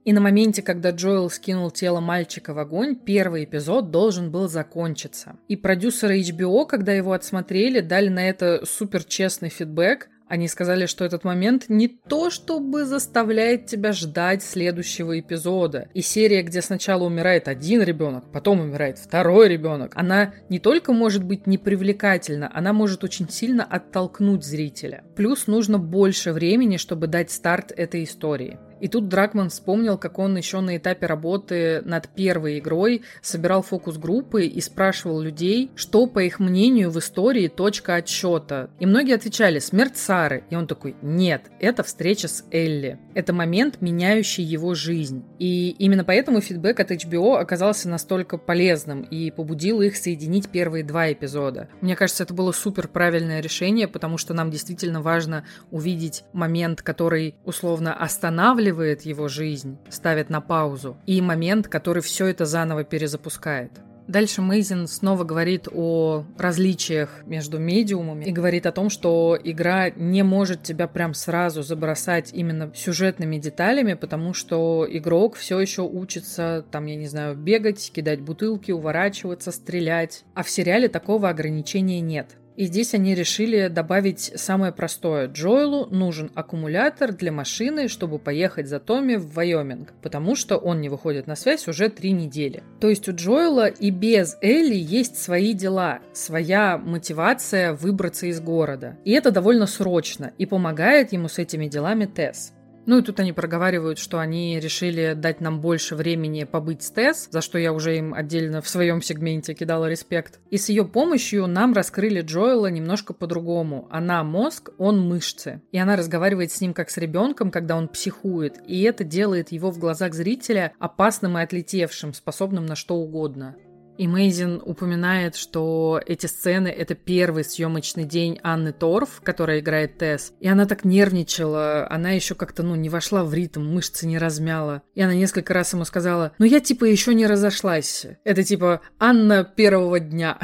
И 0.04 0.12
на 0.12 0.20
моменте, 0.20 0.60
когда 0.60 0.90
Джоэл 0.90 1.30
скинул 1.30 1.70
тело 1.70 2.00
мальчика 2.00 2.52
в 2.52 2.58
огонь, 2.58 2.94
первый 2.94 3.44
эпизод 3.44 3.90
должен 3.90 4.30
был 4.30 4.48
закончиться. 4.48 5.36
И 5.48 5.56
продюсеры 5.56 6.20
HBO, 6.20 6.66
когда 6.66 6.92
его 6.92 7.12
отсмотрели, 7.12 7.80
дали 7.80 8.10
на 8.10 8.28
это 8.28 8.66
супер 8.66 9.02
честный 9.04 9.48
фидбэк, 9.48 10.10
они 10.28 10.48
сказали, 10.48 10.86
что 10.86 11.04
этот 11.04 11.24
момент 11.24 11.66
не 11.68 11.88
то 11.88 12.30
чтобы 12.30 12.84
заставляет 12.84 13.66
тебя 13.66 13.92
ждать 13.92 14.42
следующего 14.42 15.18
эпизода. 15.18 15.88
И 15.94 16.00
серия, 16.00 16.42
где 16.42 16.62
сначала 16.62 17.04
умирает 17.04 17.48
один 17.48 17.82
ребенок, 17.82 18.32
потом 18.32 18.60
умирает 18.60 18.98
второй 18.98 19.48
ребенок, 19.48 19.92
она 19.94 20.34
не 20.48 20.58
только 20.58 20.92
может 20.92 21.24
быть 21.24 21.46
непривлекательна, 21.46 22.50
она 22.52 22.72
может 22.72 23.04
очень 23.04 23.28
сильно 23.28 23.64
оттолкнуть 23.64 24.44
зрителя. 24.44 25.04
Плюс 25.16 25.46
нужно 25.46 25.78
больше 25.78 26.32
времени, 26.32 26.76
чтобы 26.78 27.06
дать 27.06 27.30
старт 27.30 27.72
этой 27.76 28.04
истории. 28.04 28.58
И 28.84 28.88
тут 28.88 29.08
Дракман 29.08 29.48
вспомнил, 29.48 29.96
как 29.96 30.18
он 30.18 30.36
еще 30.36 30.60
на 30.60 30.76
этапе 30.76 31.06
работы 31.06 31.80
над 31.86 32.06
первой 32.10 32.58
игрой 32.58 33.00
собирал 33.22 33.62
фокус-группы 33.62 34.44
и 34.44 34.60
спрашивал 34.60 35.22
людей, 35.22 35.70
что, 35.74 36.06
по 36.06 36.18
их 36.18 36.38
мнению, 36.38 36.90
в 36.90 36.98
истории 36.98 37.48
точка 37.48 37.94
отсчета. 37.94 38.68
И 38.78 38.84
многие 38.84 39.14
отвечали 39.14 39.58
«Смерть 39.58 39.96
Сары». 39.96 40.44
И 40.50 40.54
он 40.54 40.66
такой 40.66 40.96
«Нет, 41.00 41.50
это 41.60 41.82
встреча 41.82 42.28
с 42.28 42.44
Элли. 42.50 42.98
Это 43.14 43.32
момент, 43.32 43.80
меняющий 43.80 44.44
его 44.44 44.74
жизнь». 44.74 45.24
И 45.38 45.70
именно 45.78 46.04
поэтому 46.04 46.42
фидбэк 46.42 46.78
от 46.78 46.90
HBO 46.90 47.38
оказался 47.38 47.88
настолько 47.88 48.36
полезным 48.36 49.00
и 49.00 49.30
побудил 49.30 49.80
их 49.80 49.96
соединить 49.96 50.50
первые 50.50 50.84
два 50.84 51.10
эпизода. 51.10 51.70
Мне 51.80 51.96
кажется, 51.96 52.24
это 52.24 52.34
было 52.34 52.52
супер 52.52 52.88
правильное 52.88 53.40
решение, 53.40 53.88
потому 53.88 54.18
что 54.18 54.34
нам 54.34 54.50
действительно 54.50 55.00
важно 55.00 55.46
увидеть 55.70 56.24
момент, 56.34 56.82
который 56.82 57.36
условно 57.46 57.94
останавливает 57.94 58.73
останавливает 58.74 59.02
его 59.02 59.28
жизнь, 59.28 59.78
ставит 59.88 60.30
на 60.30 60.40
паузу, 60.40 60.96
и 61.06 61.20
момент, 61.20 61.68
который 61.68 62.02
все 62.02 62.26
это 62.26 62.44
заново 62.44 62.84
перезапускает. 62.84 63.70
Дальше 64.06 64.42
Мейзин 64.42 64.86
снова 64.86 65.24
говорит 65.24 65.66
о 65.72 66.24
различиях 66.36 67.22
между 67.24 67.58
медиумами 67.58 68.26
и 68.26 68.32
говорит 68.32 68.66
о 68.66 68.72
том, 68.72 68.90
что 68.90 69.38
игра 69.42 69.88
не 69.96 70.22
может 70.22 70.62
тебя 70.62 70.86
прям 70.88 71.14
сразу 71.14 71.62
забросать 71.62 72.30
именно 72.34 72.70
сюжетными 72.74 73.38
деталями, 73.38 73.94
потому 73.94 74.34
что 74.34 74.86
игрок 74.90 75.36
все 75.36 75.58
еще 75.58 75.82
учится, 75.82 76.66
там, 76.70 76.84
я 76.84 76.96
не 76.96 77.06
знаю, 77.06 77.34
бегать, 77.34 77.90
кидать 77.94 78.20
бутылки, 78.20 78.72
уворачиваться, 78.72 79.52
стрелять. 79.52 80.24
А 80.34 80.42
в 80.42 80.50
сериале 80.50 80.88
такого 80.88 81.30
ограничения 81.30 82.02
нет. 82.02 82.36
И 82.56 82.66
здесь 82.66 82.94
они 82.94 83.14
решили 83.14 83.68
добавить 83.68 84.32
самое 84.36 84.72
простое. 84.72 85.26
Джоэлу 85.26 85.86
нужен 85.86 86.30
аккумулятор 86.34 87.12
для 87.12 87.32
машины, 87.32 87.88
чтобы 87.88 88.18
поехать 88.18 88.68
за 88.68 88.78
Томми 88.78 89.16
в 89.16 89.32
Вайоминг, 89.34 89.92
потому 90.02 90.36
что 90.36 90.56
он 90.56 90.80
не 90.80 90.88
выходит 90.88 91.26
на 91.26 91.34
связь 91.34 91.66
уже 91.66 91.88
три 91.88 92.12
недели. 92.12 92.62
То 92.80 92.88
есть 92.88 93.08
у 93.08 93.14
Джоэла 93.14 93.66
и 93.66 93.90
без 93.90 94.36
Элли 94.40 94.76
есть 94.76 95.16
свои 95.16 95.52
дела, 95.52 95.98
своя 96.12 96.78
мотивация 96.78 97.72
выбраться 97.72 98.26
из 98.26 98.40
города. 98.40 98.96
И 99.04 99.10
это 99.12 99.30
довольно 99.30 99.66
срочно, 99.66 100.32
и 100.38 100.46
помогает 100.46 101.12
ему 101.12 101.28
с 101.28 101.38
этими 101.38 101.66
делами 101.66 102.06
Тесс. 102.06 102.52
Ну 102.86 102.98
и 102.98 103.02
тут 103.02 103.20
они 103.20 103.32
проговаривают, 103.32 103.98
что 103.98 104.18
они 104.18 104.60
решили 104.60 105.14
дать 105.16 105.40
нам 105.40 105.60
больше 105.60 105.96
времени 105.96 106.44
побыть 106.44 106.82
с 106.82 106.90
Тесс, 106.90 107.28
за 107.30 107.40
что 107.40 107.58
я 107.58 107.72
уже 107.72 107.96
им 107.96 108.12
отдельно 108.12 108.60
в 108.60 108.68
своем 108.68 109.00
сегменте 109.00 109.54
кидала 109.54 109.88
респект. 109.88 110.40
И 110.50 110.58
с 110.58 110.68
ее 110.68 110.84
помощью 110.84 111.46
нам 111.46 111.72
раскрыли 111.72 112.20
Джоэла 112.20 112.66
немножко 112.66 113.14
по-другому. 113.14 113.88
Она 113.90 114.22
мозг, 114.22 114.70
он 114.78 115.00
мышцы. 115.00 115.62
И 115.72 115.78
она 115.78 115.96
разговаривает 115.96 116.52
с 116.52 116.60
ним 116.60 116.74
как 116.74 116.90
с 116.90 116.98
ребенком, 116.98 117.50
когда 117.50 117.76
он 117.76 117.88
психует. 117.88 118.58
И 118.66 118.82
это 118.82 119.04
делает 119.04 119.52
его 119.52 119.70
в 119.70 119.78
глазах 119.78 120.14
зрителя 120.14 120.72
опасным 120.78 121.38
и 121.38 121.42
отлетевшим, 121.42 122.12
способным 122.12 122.66
на 122.66 122.76
что 122.76 122.96
угодно. 122.96 123.56
И 123.96 124.08
Мейзин 124.08 124.60
упоминает, 124.64 125.36
что 125.36 126.00
эти 126.04 126.26
сцены— 126.26 126.66
это 126.68 126.96
первый 126.96 127.44
съемочный 127.44 128.04
день 128.04 128.40
Анны 128.42 128.72
Торф, 128.72 129.20
которая 129.22 129.60
играет 129.60 129.98
Тесс. 129.98 130.32
И 130.40 130.48
она 130.48 130.66
так 130.66 130.84
нервничала, 130.84 131.86
она 131.88 132.10
еще 132.10 132.34
как-то, 132.34 132.64
ну, 132.64 132.74
не 132.74 132.88
вошла 132.88 133.24
в 133.24 133.32
ритм, 133.32 133.62
мышцы 133.64 134.06
не 134.06 134.18
размяла. 134.18 134.82
И 134.94 135.02
она 135.02 135.14
несколько 135.14 135.54
раз 135.54 135.72
ему 135.74 135.84
сказала, 135.84 136.32
ну, 136.38 136.44
я 136.44 136.58
типа 136.58 136.84
еще 136.86 137.14
не 137.14 137.26
разошлась. 137.26 138.06
Это 138.24 138.42
типа 138.42 138.80
Анна 138.98 139.44
первого 139.44 140.00
дня. 140.00 140.38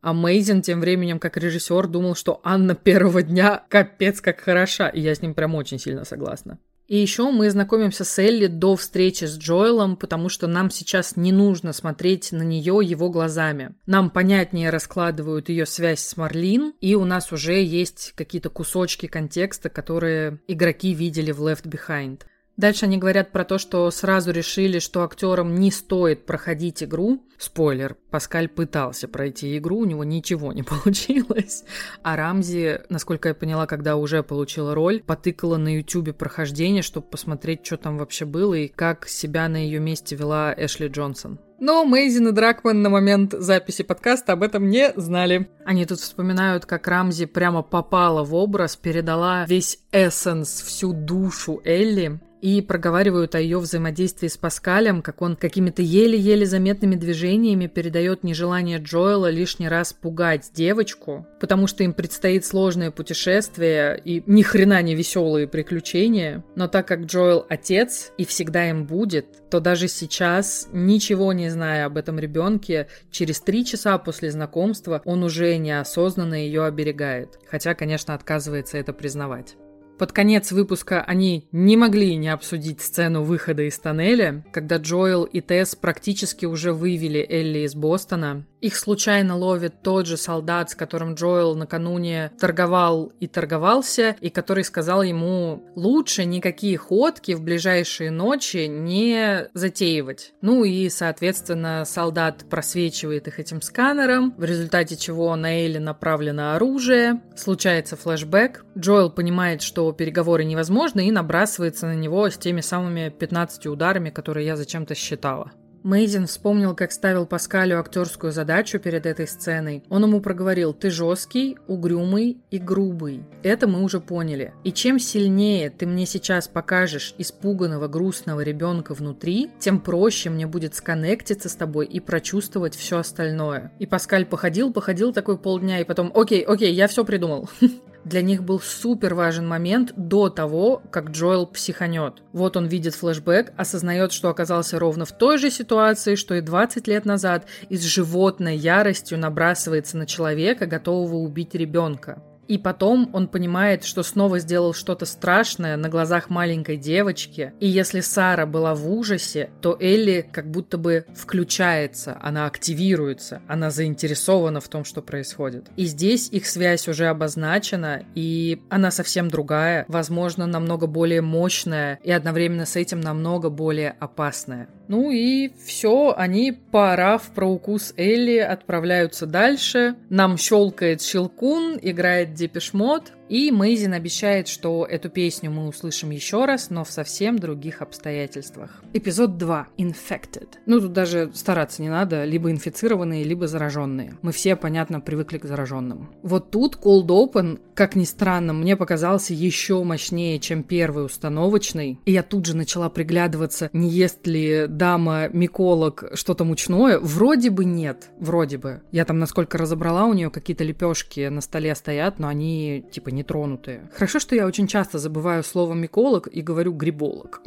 А 0.00 0.12
Мейзин 0.12 0.62
тем 0.62 0.80
временем, 0.80 1.18
как 1.18 1.36
режиссер, 1.36 1.86
думал, 1.88 2.14
что 2.14 2.40
Анна 2.44 2.74
первого 2.74 3.22
дня 3.22 3.64
капец 3.68 4.20
как 4.20 4.40
хороша, 4.40 4.88
и 4.88 5.00
я 5.00 5.14
с 5.14 5.20
ним 5.20 5.34
прям 5.34 5.54
очень 5.54 5.78
сильно 5.78 6.04
согласна. 6.04 6.58
И 6.86 6.98
еще 6.98 7.30
мы 7.30 7.50
знакомимся 7.50 8.04
с 8.04 8.18
Элли 8.18 8.46
до 8.46 8.76
встречи 8.76 9.24
с 9.24 9.38
Джоэлом, 9.38 9.96
потому 9.96 10.28
что 10.28 10.46
нам 10.46 10.70
сейчас 10.70 11.16
не 11.16 11.32
нужно 11.32 11.72
смотреть 11.72 12.32
на 12.32 12.42
нее 12.42 12.80
его 12.82 13.08
глазами. 13.08 13.74
Нам 13.86 14.10
понятнее 14.10 14.68
раскладывают 14.70 15.48
ее 15.48 15.64
связь 15.64 16.00
с 16.00 16.16
Марлин, 16.16 16.74
и 16.80 16.94
у 16.94 17.04
нас 17.04 17.32
уже 17.32 17.62
есть 17.62 18.12
какие-то 18.14 18.50
кусочки 18.50 19.06
контекста, 19.06 19.70
которые 19.70 20.40
игроки 20.46 20.92
видели 20.92 21.32
в 21.32 21.40
Left 21.40 21.64
Behind. 21.64 22.20
Дальше 22.56 22.86
они 22.86 22.98
говорят 22.98 23.32
про 23.32 23.44
то, 23.44 23.58
что 23.58 23.90
сразу 23.90 24.30
решили, 24.30 24.78
что 24.78 25.02
актерам 25.02 25.56
не 25.56 25.72
стоит 25.72 26.24
проходить 26.24 26.84
игру. 26.84 27.20
Спойлер, 27.36 27.96
Паскаль 28.10 28.48
пытался 28.48 29.08
пройти 29.08 29.58
игру, 29.58 29.78
у 29.78 29.84
него 29.84 30.04
ничего 30.04 30.52
не 30.52 30.62
получилось. 30.64 31.64
А 32.02 32.16
Рамзи, 32.16 32.82
насколько 32.90 33.28
я 33.28 33.34
поняла, 33.34 33.66
когда 33.66 33.96
уже 33.96 34.22
получила 34.22 34.72
роль, 34.74 35.02
потыкала 35.02 35.56
на 35.56 35.76
ютюбе 35.78 36.12
прохождение, 36.12 36.82
чтобы 36.82 37.08
посмотреть, 37.08 37.66
что 37.66 37.76
там 37.76 37.98
вообще 37.98 38.24
было 38.24 38.54
и 38.54 38.68
как 38.68 39.08
себя 39.08 39.48
на 39.48 39.56
ее 39.56 39.80
месте 39.80 40.14
вела 40.14 40.54
Эшли 40.56 40.86
Джонсон. 40.86 41.40
Но 41.58 41.84
Мейзин 41.84 42.28
и 42.28 42.32
Дракман 42.32 42.82
на 42.82 42.90
момент 42.90 43.32
записи 43.32 43.82
подкаста 43.82 44.32
об 44.34 44.42
этом 44.42 44.68
не 44.68 44.92
знали. 44.96 45.48
Они 45.64 45.86
тут 45.86 45.98
вспоминают, 45.98 46.66
как 46.66 46.86
Рамзи 46.86 47.26
прямо 47.26 47.62
попала 47.62 48.22
в 48.22 48.34
образ, 48.34 48.76
передала 48.76 49.44
весь 49.46 49.78
эссенс, 49.90 50.62
всю 50.62 50.92
душу 50.92 51.60
Элли 51.64 52.20
и 52.44 52.60
проговаривают 52.60 53.34
о 53.34 53.40
ее 53.40 53.58
взаимодействии 53.58 54.28
с 54.28 54.36
Паскалем, 54.36 55.00
как 55.00 55.22
он 55.22 55.34
какими-то 55.34 55.80
еле-еле 55.80 56.44
заметными 56.44 56.94
движениями 56.94 57.68
передает 57.68 58.22
нежелание 58.22 58.76
Джоэла 58.76 59.30
лишний 59.30 59.66
раз 59.66 59.94
пугать 59.94 60.50
девочку, 60.52 61.26
потому 61.40 61.66
что 61.66 61.84
им 61.84 61.94
предстоит 61.94 62.44
сложное 62.44 62.90
путешествие 62.90 63.98
и 64.04 64.22
ни 64.26 64.42
хрена 64.42 64.82
не 64.82 64.94
веселые 64.94 65.48
приключения. 65.48 66.44
Но 66.54 66.68
так 66.68 66.86
как 66.86 67.06
Джоэл 67.06 67.46
отец 67.48 68.12
и 68.18 68.26
всегда 68.26 68.68
им 68.68 68.84
будет, 68.84 69.48
то 69.48 69.58
даже 69.58 69.88
сейчас, 69.88 70.68
ничего 70.70 71.32
не 71.32 71.48
зная 71.48 71.86
об 71.86 71.96
этом 71.96 72.18
ребенке, 72.18 72.88
через 73.10 73.40
три 73.40 73.64
часа 73.64 73.96
после 73.96 74.30
знакомства 74.30 75.00
он 75.06 75.24
уже 75.24 75.56
неосознанно 75.56 76.34
ее 76.34 76.66
оберегает. 76.66 77.38
Хотя, 77.48 77.74
конечно, 77.74 78.12
отказывается 78.12 78.76
это 78.76 78.92
признавать. 78.92 79.56
Под 79.98 80.12
конец 80.12 80.50
выпуска 80.50 81.02
они 81.02 81.48
не 81.52 81.76
могли 81.76 82.16
не 82.16 82.28
обсудить 82.28 82.80
сцену 82.80 83.22
выхода 83.22 83.62
из 83.62 83.78
тоннеля, 83.78 84.44
когда 84.52 84.78
Джоэл 84.78 85.24
и 85.24 85.40
Тесс 85.40 85.76
практически 85.76 86.46
уже 86.46 86.72
вывели 86.72 87.24
Элли 87.28 87.60
из 87.60 87.74
Бостона, 87.74 88.44
их 88.64 88.76
случайно 88.76 89.36
ловит 89.36 89.82
тот 89.82 90.06
же 90.06 90.16
солдат, 90.16 90.70
с 90.70 90.74
которым 90.74 91.16
Джоэл 91.16 91.54
накануне 91.54 92.32
торговал 92.40 93.12
и 93.20 93.26
торговался, 93.26 94.16
и 94.22 94.30
который 94.30 94.64
сказал 94.64 95.02
ему 95.02 95.62
лучше 95.76 96.24
никакие 96.24 96.78
ходки 96.78 97.32
в 97.32 97.42
ближайшие 97.42 98.10
ночи 98.10 98.66
не 98.66 99.50
затеивать. 99.52 100.32
Ну 100.40 100.64
и, 100.64 100.88
соответственно, 100.88 101.84
солдат 101.84 102.46
просвечивает 102.48 103.28
их 103.28 103.38
этим 103.38 103.60
сканером, 103.60 104.32
в 104.38 104.44
результате 104.44 104.96
чего 104.96 105.36
на 105.36 105.62
Элли 105.62 105.76
направлено 105.76 106.54
оружие, 106.54 107.20
случается 107.36 107.96
флешбэк, 107.96 108.64
Джоэл 108.78 109.10
понимает, 109.10 109.60
что 109.60 109.83
переговоры 109.92 110.44
невозможны 110.44 111.06
и 111.06 111.12
набрасывается 111.12 111.86
на 111.86 111.94
него 111.94 112.28
с 112.28 112.36
теми 112.36 112.60
самыми 112.60 113.08
15 113.08 113.66
ударами, 113.66 114.10
которые 114.10 114.46
я 114.46 114.56
зачем-то 114.56 114.94
считала. 114.94 115.52
Мейзин 115.84 116.26
вспомнил, 116.26 116.74
как 116.74 116.92
ставил 116.92 117.26
Паскалю 117.26 117.78
актерскую 117.78 118.32
задачу 118.32 118.78
перед 118.78 119.04
этой 119.04 119.28
сценой. 119.28 119.84
Он 119.90 120.04
ему 120.04 120.22
проговорил 120.22 120.72
«ты 120.72 120.90
жесткий, 120.90 121.58
угрюмый 121.66 122.38
и 122.50 122.56
грубый». 122.56 123.22
Это 123.42 123.68
мы 123.68 123.82
уже 123.82 124.00
поняли. 124.00 124.54
И 124.64 124.72
чем 124.72 124.98
сильнее 124.98 125.68
ты 125.68 125.86
мне 125.86 126.06
сейчас 126.06 126.48
покажешь 126.48 127.14
испуганного, 127.18 127.86
грустного 127.86 128.40
ребенка 128.40 128.94
внутри, 128.94 129.50
тем 129.58 129.78
проще 129.78 130.30
мне 130.30 130.46
будет 130.46 130.74
сконнектиться 130.74 131.50
с 131.50 131.54
тобой 131.54 131.84
и 131.84 132.00
прочувствовать 132.00 132.74
все 132.74 132.96
остальное. 132.96 133.70
И 133.78 133.84
Паскаль 133.84 134.24
походил, 134.24 134.72
походил 134.72 135.12
такой 135.12 135.36
полдня, 135.36 135.80
и 135.80 135.84
потом 135.84 136.10
«окей, 136.14 136.40
окей, 136.40 136.72
я 136.72 136.88
все 136.88 137.04
придумал». 137.04 137.50
Для 138.04 138.20
них 138.20 138.42
был 138.42 138.60
супер 138.60 139.14
важен 139.14 139.48
момент 139.48 139.92
до 139.96 140.28
того, 140.28 140.82
как 140.90 141.10
Джоэл 141.10 141.46
психанет. 141.46 142.22
Вот 142.32 142.56
он 142.56 142.66
видит 142.66 142.94
флешбэк, 142.94 143.52
осознает, 143.56 144.12
что 144.12 144.28
оказался 144.28 144.78
ровно 144.78 145.06
в 145.06 145.12
той 145.12 145.38
же 145.38 145.50
ситуации, 145.50 146.14
что 146.14 146.34
и 146.34 146.42
20 146.42 146.86
лет 146.86 147.06
назад, 147.06 147.46
и 147.70 147.76
с 147.76 147.82
животной 147.82 148.56
яростью 148.56 149.18
набрасывается 149.18 149.96
на 149.96 150.06
человека, 150.06 150.66
готового 150.66 151.16
убить 151.16 151.54
ребенка. 151.54 152.22
И 152.48 152.58
потом 152.58 153.10
он 153.12 153.28
понимает, 153.28 153.84
что 153.84 154.02
снова 154.02 154.38
сделал 154.38 154.74
что-то 154.74 155.06
страшное 155.06 155.76
на 155.76 155.88
глазах 155.88 156.30
маленькой 156.30 156.76
девочки. 156.76 157.52
И 157.60 157.66
если 157.66 158.00
Сара 158.00 158.46
была 158.46 158.74
в 158.74 158.90
ужасе, 158.90 159.50
то 159.60 159.76
Элли 159.80 160.28
как 160.30 160.50
будто 160.50 160.78
бы 160.78 161.06
включается, 161.14 162.18
она 162.22 162.46
активируется, 162.46 163.42
она 163.48 163.70
заинтересована 163.70 164.60
в 164.60 164.68
том, 164.68 164.84
что 164.84 165.02
происходит. 165.02 165.66
И 165.76 165.86
здесь 165.86 166.28
их 166.28 166.46
связь 166.46 166.88
уже 166.88 167.06
обозначена, 167.06 168.04
и 168.14 168.62
она 168.70 168.90
совсем 168.90 169.28
другая, 169.28 169.84
возможно, 169.88 170.46
намного 170.46 170.86
более 170.86 171.22
мощная 171.22 171.98
и 172.02 172.10
одновременно 172.10 172.66
с 172.66 172.76
этим 172.76 173.00
намного 173.00 173.50
более 173.50 173.96
опасная. 174.00 174.68
Ну 174.88 175.10
и 175.10 175.50
все, 175.64 176.14
они, 176.16 176.52
поорав 176.52 177.30
про 177.34 177.46
укус 177.46 177.94
Элли, 177.96 178.38
отправляются 178.38 179.26
дальше. 179.26 179.94
Нам 180.10 180.36
щелкает 180.36 181.02
Щелкун, 181.02 181.78
играет 181.80 182.34
Депешмот, 182.34 183.12
и 183.28 183.50
Мейзин 183.50 183.94
обещает, 183.94 184.48
что 184.48 184.84
эту 184.84 185.08
песню 185.08 185.50
мы 185.50 185.66
услышим 185.66 186.10
еще 186.10 186.44
раз, 186.44 186.70
но 186.70 186.84
в 186.84 186.90
совсем 186.90 187.38
других 187.38 187.80
обстоятельствах. 187.80 188.82
Эпизод 188.92 189.38
2. 189.38 189.68
Infected. 189.78 190.48
Ну, 190.66 190.80
тут 190.80 190.92
даже 190.92 191.30
стараться 191.34 191.82
не 191.82 191.88
надо. 191.88 192.24
Либо 192.24 192.50
инфицированные, 192.50 193.24
либо 193.24 193.46
зараженные. 193.46 194.18
Мы 194.22 194.32
все, 194.32 194.56
понятно, 194.56 195.00
привыкли 195.00 195.38
к 195.38 195.46
зараженным. 195.46 196.10
Вот 196.22 196.50
тут 196.50 196.76
Cold 196.76 197.06
Open, 197.06 197.60
как 197.74 197.96
ни 197.96 198.04
странно, 198.04 198.52
мне 198.52 198.76
показался 198.76 199.32
еще 199.32 199.82
мощнее, 199.82 200.38
чем 200.38 200.62
первый 200.62 201.06
установочный. 201.06 201.98
И 202.04 202.12
я 202.12 202.22
тут 202.22 202.46
же 202.46 202.56
начала 202.56 202.90
приглядываться, 202.90 203.70
не 203.72 203.88
ест 203.88 204.26
ли 204.26 204.66
дама-миколог 204.68 206.12
что-то 206.14 206.44
мучное. 206.44 206.98
Вроде 206.98 207.50
бы 207.50 207.64
нет. 207.64 208.10
Вроде 208.18 208.58
бы. 208.58 208.82
Я 208.92 209.04
там, 209.04 209.18
насколько 209.18 209.56
разобрала, 209.56 210.04
у 210.04 210.12
нее 210.12 210.30
какие-то 210.30 210.64
лепешки 210.64 211.28
на 211.28 211.40
столе 211.40 211.74
стоят, 211.74 212.18
но 212.18 212.28
они, 212.28 212.84
типа, 212.92 213.13
нетронутые. 213.14 213.90
Хорошо, 213.94 214.18
что 214.18 214.34
я 214.34 214.46
очень 214.46 214.66
часто 214.66 214.98
забываю 214.98 215.42
слово 215.42 215.74
«миколог» 215.74 216.26
и 216.26 216.42
говорю 216.42 216.72
«гриболог». 216.72 217.42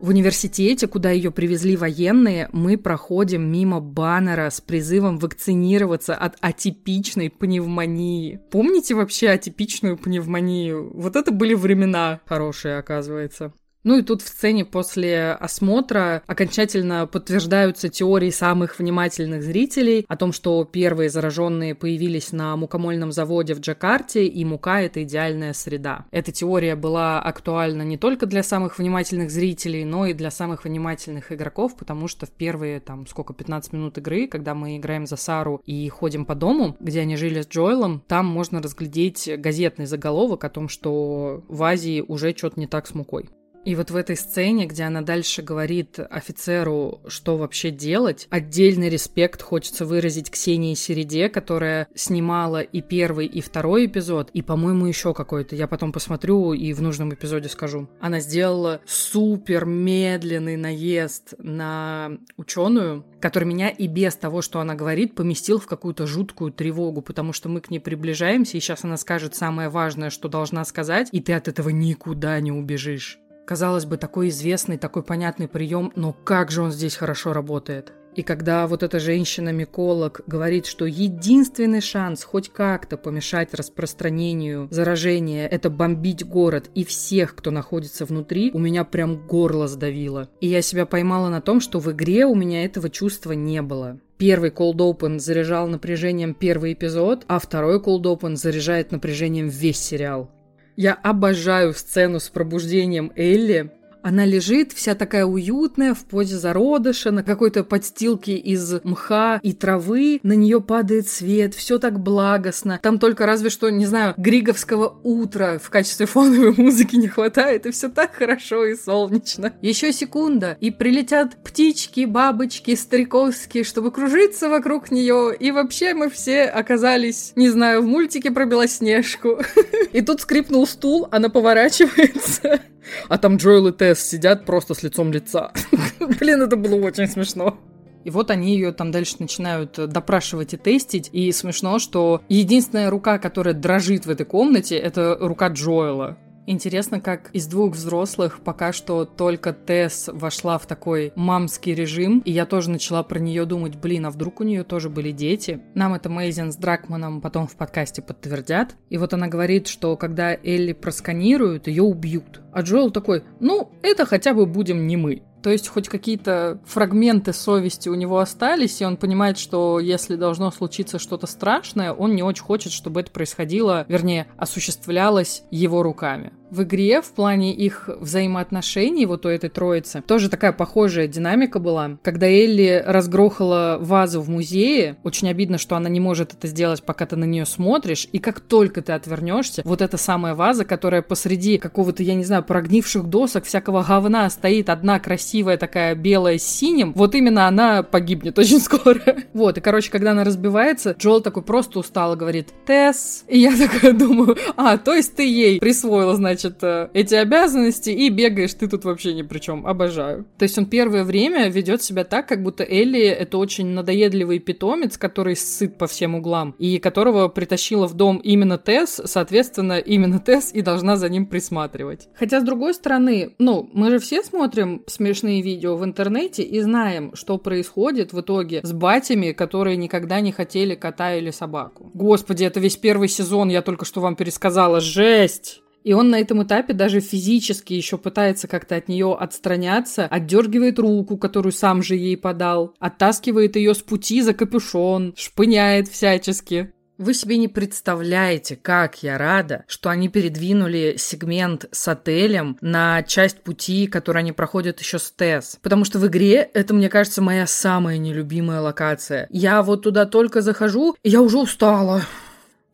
В 0.00 0.08
университете, 0.08 0.86
куда 0.86 1.12
ее 1.12 1.30
привезли 1.30 1.76
военные, 1.78 2.50
мы 2.52 2.76
проходим 2.76 3.50
мимо 3.50 3.80
баннера 3.80 4.50
с 4.50 4.60
призывом 4.60 5.18
вакцинироваться 5.18 6.14
от 6.14 6.36
атипичной 6.40 7.30
пневмонии. 7.30 8.38
Помните 8.50 8.94
вообще 8.94 9.30
атипичную 9.30 9.96
пневмонию? 9.96 10.90
Вот 10.94 11.16
это 11.16 11.30
были 11.30 11.54
времена 11.54 12.20
хорошие, 12.26 12.76
оказывается. 12.76 13.54
Ну 13.84 13.98
и 13.98 14.02
тут 14.02 14.22
в 14.22 14.28
сцене 14.28 14.64
после 14.64 15.32
осмотра 15.32 16.22
окончательно 16.26 17.06
подтверждаются 17.06 17.90
теории 17.90 18.30
самых 18.30 18.78
внимательных 18.78 19.42
зрителей 19.42 20.06
о 20.08 20.16
том, 20.16 20.32
что 20.32 20.64
первые 20.64 21.10
зараженные 21.10 21.74
появились 21.74 22.32
на 22.32 22.56
мукомольном 22.56 23.12
заводе 23.12 23.54
в 23.54 23.60
Джакарте, 23.60 24.24
и 24.26 24.44
мука— 24.46 24.80
это 24.82 25.02
идеальная 25.02 25.52
среда. 25.52 26.06
Эта 26.12 26.32
теория 26.32 26.76
была 26.76 27.20
актуальна 27.20 27.82
не 27.82 27.98
только 27.98 28.24
для 28.24 28.42
самых 28.42 28.78
внимательных 28.78 29.30
зрителей, 29.30 29.84
но 29.84 30.06
и 30.06 30.14
для 30.14 30.30
самых 30.30 30.64
внимательных 30.64 31.30
игроков, 31.30 31.76
потому 31.76 32.08
что 32.08 32.24
в 32.24 32.30
первые, 32.30 32.80
там, 32.80 33.06
сколько, 33.06 33.34
15 33.34 33.74
минут 33.74 33.98
игры, 33.98 34.28
когда 34.28 34.54
мы 34.54 34.78
играем 34.78 35.06
за 35.06 35.16
Сару 35.16 35.60
и 35.66 35.86
ходим 35.90 36.24
по 36.24 36.34
дому, 36.34 36.74
где 36.80 37.00
они 37.00 37.16
жили 37.16 37.42
с 37.42 37.48
Джоэлом, 37.48 38.02
там 38.08 38.24
можно 38.24 38.62
разглядеть 38.62 39.28
газетный 39.36 39.84
заголовок 39.84 40.42
о 40.44 40.48
том, 40.48 40.70
что 40.70 41.44
в 41.48 41.62
Азии 41.62 42.00
уже 42.00 42.34
что-то 42.34 42.58
не 42.58 42.66
так 42.66 42.86
с 42.86 42.94
мукой. 42.94 43.28
И 43.64 43.74
вот 43.76 43.90
в 43.90 43.96
этой 43.96 44.16
сцене, 44.16 44.66
где 44.66 44.84
она 44.84 45.00
дальше 45.00 45.40
говорит 45.42 45.98
офицеру, 45.98 47.00
что 47.06 47.38
вообще 47.38 47.70
делать, 47.70 48.26
отдельный 48.30 48.90
респект 48.90 49.40
хочется 49.40 49.86
выразить 49.86 50.30
Ксении 50.30 50.74
Середе, 50.74 51.30
которая 51.30 51.88
снимала 51.94 52.60
и 52.60 52.82
первый, 52.82 53.26
и 53.26 53.40
второй 53.40 53.86
эпизод, 53.86 54.30
и, 54.34 54.42
по-моему, 54.42 54.86
еще 54.86 55.14
какой-то. 55.14 55.56
Я 55.56 55.66
потом 55.66 55.92
посмотрю 55.92 56.52
и 56.52 56.72
в 56.74 56.82
нужном 56.82 57.14
эпизоде 57.14 57.48
скажу. 57.48 57.88
Она 58.00 58.20
сделала 58.20 58.82
супер 58.84 59.64
медленный 59.64 60.56
наезд 60.56 61.34
на 61.38 62.18
ученую, 62.36 63.04
который 63.20 63.44
меня 63.44 63.70
и 63.70 63.86
без 63.86 64.14
того, 64.16 64.42
что 64.42 64.60
она 64.60 64.74
говорит, 64.74 65.14
поместил 65.14 65.58
в 65.58 65.66
какую-то 65.66 66.06
жуткую 66.06 66.52
тревогу, 66.52 67.00
потому 67.00 67.32
что 67.32 67.48
мы 67.48 67.62
к 67.62 67.70
ней 67.70 67.78
приближаемся, 67.78 68.58
и 68.58 68.60
сейчас 68.60 68.84
она 68.84 68.98
скажет 68.98 69.34
самое 69.34 69.70
важное, 69.70 70.10
что 70.10 70.28
должна 70.28 70.64
сказать, 70.66 71.08
и 71.12 71.20
ты 71.20 71.32
от 71.32 71.48
этого 71.48 71.70
никуда 71.70 72.38
не 72.40 72.52
убежишь. 72.52 73.18
Казалось 73.46 73.84
бы, 73.84 73.96
такой 73.98 74.28
известный, 74.28 74.78
такой 74.78 75.02
понятный 75.02 75.48
прием, 75.48 75.92
но 75.96 76.12
как 76.12 76.50
же 76.50 76.62
он 76.62 76.72
здесь 76.72 76.96
хорошо 76.96 77.32
работает. 77.32 77.92
И 78.16 78.22
когда 78.22 78.66
вот 78.68 78.82
эта 78.82 79.00
женщина-миколог 79.00 80.20
говорит, 80.26 80.66
что 80.66 80.86
единственный 80.86 81.80
шанс 81.80 82.22
хоть 82.22 82.48
как-то 82.48 82.96
помешать 82.96 83.52
распространению 83.54 84.68
заражения– 84.70 85.48
это 85.50 85.68
бомбить 85.68 86.24
город 86.24 86.70
и 86.74 86.84
всех, 86.84 87.34
кто 87.34 87.50
находится 87.50 88.04
внутри, 88.04 88.52
у 88.54 88.58
меня 88.58 88.84
прям 88.84 89.26
горло 89.26 89.66
сдавило. 89.66 90.28
И 90.40 90.46
я 90.46 90.62
себя 90.62 90.86
поймала 90.86 91.28
на 91.28 91.40
том, 91.40 91.60
что 91.60 91.80
в 91.80 91.90
игре 91.90 92.24
у 92.24 92.36
меня 92.36 92.64
этого 92.64 92.88
чувства 92.88 93.32
не 93.32 93.60
было. 93.62 93.98
Первый 94.16 94.50
Cold 94.50 94.76
Open 94.76 95.18
заряжал 95.18 95.66
напряжением 95.66 96.34
первый 96.34 96.74
эпизод, 96.74 97.24
а 97.26 97.40
второй 97.40 97.80
Cold 97.80 98.02
Open 98.02 98.36
заряжает 98.36 98.92
напряжением 98.92 99.48
весь 99.48 99.80
сериал. 99.80 100.30
Я 100.76 100.94
обожаю 100.94 101.72
сцену 101.72 102.18
с 102.18 102.28
пробуждением 102.28 103.12
Элли, 103.14 103.70
она 104.04 104.26
лежит 104.26 104.72
вся 104.72 104.94
такая 104.94 105.24
уютная 105.24 105.94
в 105.94 106.04
позе 106.04 106.36
зародыша 106.36 107.10
на 107.10 107.22
какой-то 107.22 107.64
подстилке 107.64 108.36
из 108.36 108.84
мха 108.84 109.40
и 109.42 109.54
травы. 109.54 110.20
На 110.22 110.34
нее 110.34 110.60
падает 110.60 111.08
свет, 111.08 111.54
все 111.54 111.78
так 111.78 111.98
благостно. 111.98 112.78
Там 112.82 112.98
только 112.98 113.24
разве 113.24 113.48
что, 113.48 113.70
не 113.70 113.86
знаю, 113.86 114.12
григовского 114.18 114.98
утра 115.02 115.58
в 115.58 115.70
качестве 115.70 116.04
фоновой 116.04 116.52
музыки 116.56 116.96
не 116.96 117.08
хватает, 117.08 117.64
и 117.64 117.70
все 117.70 117.88
так 117.88 118.14
хорошо 118.14 118.66
и 118.66 118.76
солнечно. 118.76 119.54
Еще 119.62 119.90
секунда, 119.90 120.58
и 120.60 120.70
прилетят 120.70 121.42
птички, 121.42 122.04
бабочки, 122.04 122.74
стариковские, 122.74 123.64
чтобы 123.64 123.90
кружиться 123.90 124.50
вокруг 124.50 124.90
нее. 124.90 125.34
И 125.34 125.50
вообще 125.50 125.94
мы 125.94 126.10
все 126.10 126.42
оказались, 126.42 127.32
не 127.36 127.48
знаю, 127.48 127.80
в 127.80 127.86
мультике 127.86 128.30
про 128.30 128.44
Белоснежку. 128.44 129.40
И 129.94 130.02
тут 130.02 130.20
скрипнул 130.20 130.66
стул, 130.66 131.08
она 131.10 131.30
поворачивается. 131.30 132.60
А 133.08 133.18
там 133.18 133.36
Джоэл 133.36 133.68
и 133.68 133.72
Тесс 133.72 134.00
сидят 134.00 134.44
просто 134.44 134.74
с 134.74 134.82
лицом 134.82 135.12
лица. 135.12 135.52
Блин, 136.20 136.42
это 136.42 136.56
было 136.56 136.76
очень 136.86 137.08
смешно. 137.08 137.58
И 138.04 138.10
вот 138.10 138.30
они 138.30 138.54
ее 138.54 138.72
там 138.72 138.90
дальше 138.90 139.16
начинают 139.18 139.72
допрашивать 139.72 140.54
и 140.54 140.56
тестить. 140.58 141.08
И 141.12 141.32
смешно, 141.32 141.78
что 141.78 142.22
единственная 142.28 142.90
рука, 142.90 143.18
которая 143.18 143.54
дрожит 143.54 144.04
в 144.04 144.10
этой 144.10 144.26
комнате, 144.26 144.76
это 144.76 145.16
рука 145.18 145.48
Джоэла. 145.48 146.18
Интересно, 146.46 147.00
как 147.00 147.30
из 147.32 147.46
двух 147.46 147.74
взрослых 147.74 148.40
пока 148.40 148.72
что 148.72 149.06
только 149.06 149.54
Тесс 149.54 150.10
вошла 150.12 150.58
в 150.58 150.66
такой 150.66 151.12
мамский 151.16 151.74
режим, 151.74 152.20
и 152.24 152.32
я 152.32 152.44
тоже 152.44 152.70
начала 152.70 153.02
про 153.02 153.18
нее 153.18 153.46
думать, 153.46 153.76
блин, 153.76 154.06
а 154.06 154.10
вдруг 154.10 154.40
у 154.40 154.44
нее 154.44 154.62
тоже 154.62 154.90
были 154.90 155.10
дети? 155.10 155.60
Нам 155.74 155.94
это 155.94 156.10
Мейзен 156.10 156.52
с 156.52 156.56
Дракманом 156.56 157.22
потом 157.22 157.46
в 157.46 157.56
подкасте 157.56 158.02
подтвердят. 158.02 158.76
И 158.90 158.98
вот 158.98 159.14
она 159.14 159.28
говорит, 159.28 159.68
что 159.68 159.96
когда 159.96 160.34
Элли 160.34 160.72
просканируют, 160.72 161.66
ее 161.66 161.82
убьют. 161.82 162.42
А 162.52 162.60
Джоэл 162.60 162.90
такой, 162.90 163.24
ну, 163.40 163.70
это 163.82 164.04
хотя 164.04 164.34
бы 164.34 164.44
будем 164.44 164.86
не 164.86 164.96
мы. 164.96 165.22
То 165.44 165.50
есть 165.50 165.68
хоть 165.68 165.90
какие-то 165.90 166.58
фрагменты 166.64 167.34
совести 167.34 167.90
у 167.90 167.94
него 167.94 168.18
остались, 168.18 168.80
и 168.80 168.86
он 168.86 168.96
понимает, 168.96 169.36
что 169.36 169.78
если 169.78 170.16
должно 170.16 170.50
случиться 170.50 170.98
что-то 170.98 171.26
страшное, 171.26 171.92
он 171.92 172.16
не 172.16 172.22
очень 172.22 172.42
хочет, 172.42 172.72
чтобы 172.72 173.02
это 173.02 173.10
происходило, 173.10 173.84
вернее, 173.86 174.26
осуществлялось 174.38 175.42
его 175.50 175.82
руками 175.82 176.32
в 176.54 176.62
игре 176.62 177.02
в 177.02 177.12
плане 177.12 177.52
их 177.52 177.88
взаимоотношений 178.00 179.06
вот 179.06 179.26
у 179.26 179.28
этой 179.28 179.50
троицы 179.50 180.02
тоже 180.06 180.28
такая 180.28 180.52
похожая 180.52 181.08
динамика 181.08 181.58
была. 181.58 181.98
Когда 182.02 182.26
Элли 182.26 182.82
разгрохала 182.86 183.78
вазу 183.80 184.20
в 184.20 184.28
музее, 184.28 184.96
очень 185.02 185.28
обидно, 185.28 185.58
что 185.58 185.76
она 185.76 185.88
не 185.88 186.00
может 186.00 186.32
это 186.32 186.46
сделать, 186.46 186.82
пока 186.82 187.06
ты 187.06 187.16
на 187.16 187.24
нее 187.24 187.46
смотришь, 187.46 188.08
и 188.12 188.18
как 188.18 188.40
только 188.40 188.82
ты 188.82 188.92
отвернешься, 188.92 189.62
вот 189.64 189.82
эта 189.82 189.96
самая 189.96 190.34
ваза, 190.34 190.64
которая 190.64 191.02
посреди 191.02 191.58
какого-то, 191.58 192.02
я 192.02 192.14
не 192.14 192.24
знаю, 192.24 192.44
прогнивших 192.44 193.04
досок, 193.04 193.44
всякого 193.44 193.82
говна 193.82 194.30
стоит 194.30 194.68
одна 194.68 195.00
красивая 195.00 195.56
такая 195.56 195.94
белая 195.94 196.38
с 196.38 196.44
синим, 196.44 196.92
вот 196.94 197.14
именно 197.14 197.48
она 197.48 197.82
погибнет 197.82 198.38
очень 198.38 198.60
скоро. 198.60 199.00
Вот, 199.32 199.58
и, 199.58 199.60
короче, 199.60 199.90
когда 199.90 200.12
она 200.12 200.22
разбивается, 200.24 200.94
Джоэл 200.98 201.20
такой 201.20 201.42
просто 201.42 201.80
устало 201.80 202.14
говорит 202.14 202.48
«Тесс», 202.66 203.24
и 203.28 203.38
я 203.38 203.56
такая 203.56 203.92
думаю, 203.92 204.36
а, 204.56 204.78
то 204.78 204.94
есть 204.94 205.16
ты 205.16 205.26
ей 205.26 205.58
присвоила, 205.58 206.14
значит, 206.14 206.43
значит, 206.44 206.62
э, 206.62 206.88
эти 206.94 207.14
обязанности, 207.14 207.90
и 207.90 208.08
бегаешь 208.10 208.54
ты 208.54 208.68
тут 208.68 208.84
вообще 208.84 209.14
ни 209.14 209.22
при 209.22 209.38
чем. 209.38 209.66
Обожаю. 209.66 210.26
То 210.38 210.44
есть 210.44 210.58
он 210.58 210.66
первое 210.66 211.04
время 211.04 211.48
ведет 211.48 211.82
себя 211.82 212.04
так, 212.04 212.28
как 212.28 212.42
будто 212.42 212.64
Элли 212.64 213.00
это 213.00 213.38
очень 213.38 213.66
надоедливый 213.66 214.38
питомец, 214.38 214.98
который 214.98 215.36
сыт 215.36 215.78
по 215.78 215.86
всем 215.86 216.14
углам, 216.14 216.54
и 216.58 216.78
которого 216.78 217.28
притащила 217.28 217.86
в 217.86 217.94
дом 217.94 218.18
именно 218.18 218.58
Тесс, 218.58 219.00
соответственно, 219.04 219.78
именно 219.78 220.20
Тесс 220.20 220.52
и 220.52 220.62
должна 220.62 220.96
за 220.96 221.08
ним 221.08 221.26
присматривать. 221.26 222.08
Хотя, 222.14 222.40
с 222.40 222.44
другой 222.44 222.74
стороны, 222.74 223.34
ну, 223.38 223.68
мы 223.72 223.90
же 223.90 223.98
все 223.98 224.22
смотрим 224.22 224.82
смешные 224.86 225.42
видео 225.42 225.76
в 225.76 225.84
интернете 225.84 226.42
и 226.42 226.60
знаем, 226.60 227.14
что 227.14 227.38
происходит 227.38 228.12
в 228.12 228.20
итоге 228.20 228.60
с 228.62 228.72
батями, 228.72 229.32
которые 229.32 229.76
никогда 229.76 230.20
не 230.20 230.32
хотели 230.32 230.74
кота 230.74 231.14
или 231.14 231.30
собаку. 231.30 231.90
Господи, 231.94 232.44
это 232.44 232.60
весь 232.60 232.76
первый 232.76 233.08
сезон, 233.08 233.48
я 233.48 233.62
только 233.62 233.84
что 233.84 234.00
вам 234.00 234.16
пересказала. 234.16 234.80
Жесть! 234.80 235.63
И 235.84 235.92
он 235.92 236.08
на 236.08 236.18
этом 236.18 236.42
этапе 236.42 236.72
даже 236.72 237.00
физически 237.00 237.74
еще 237.74 237.98
пытается 237.98 238.48
как-то 238.48 238.74
от 238.74 238.88
нее 238.88 239.14
отстраняться, 239.14 240.06
отдергивает 240.06 240.78
руку, 240.78 241.18
которую 241.18 241.52
сам 241.52 241.82
же 241.82 241.94
ей 241.94 242.16
подал, 242.16 242.74
оттаскивает 242.80 243.56
ее 243.56 243.74
с 243.74 243.82
пути 243.82 244.22
за 244.22 244.32
капюшон, 244.32 245.14
шпыняет 245.16 245.88
всячески. 245.88 246.72
Вы 246.96 247.12
себе 247.12 247.38
не 247.38 247.48
представляете, 247.48 248.54
как 248.54 249.02
я 249.02 249.18
рада, 249.18 249.64
что 249.66 249.90
они 249.90 250.08
передвинули 250.08 250.94
сегмент 250.96 251.66
с 251.72 251.88
отелем 251.88 252.56
на 252.60 253.02
часть 253.02 253.42
пути, 253.42 253.88
которую 253.88 254.20
они 254.20 254.30
проходят 254.32 254.78
еще 254.78 255.00
с 255.00 255.10
ТЭС. 255.10 255.58
Потому 255.60 255.84
что 255.84 255.98
в 255.98 256.06
игре 256.06 256.48
это, 256.54 256.72
мне 256.72 256.88
кажется, 256.88 257.20
моя 257.20 257.48
самая 257.48 257.98
нелюбимая 257.98 258.60
локация. 258.60 259.26
Я 259.30 259.62
вот 259.62 259.82
туда 259.82 260.06
только 260.06 260.40
захожу, 260.40 260.94
и 261.02 261.10
я 261.10 261.20
уже 261.20 261.38
устала 261.38 262.02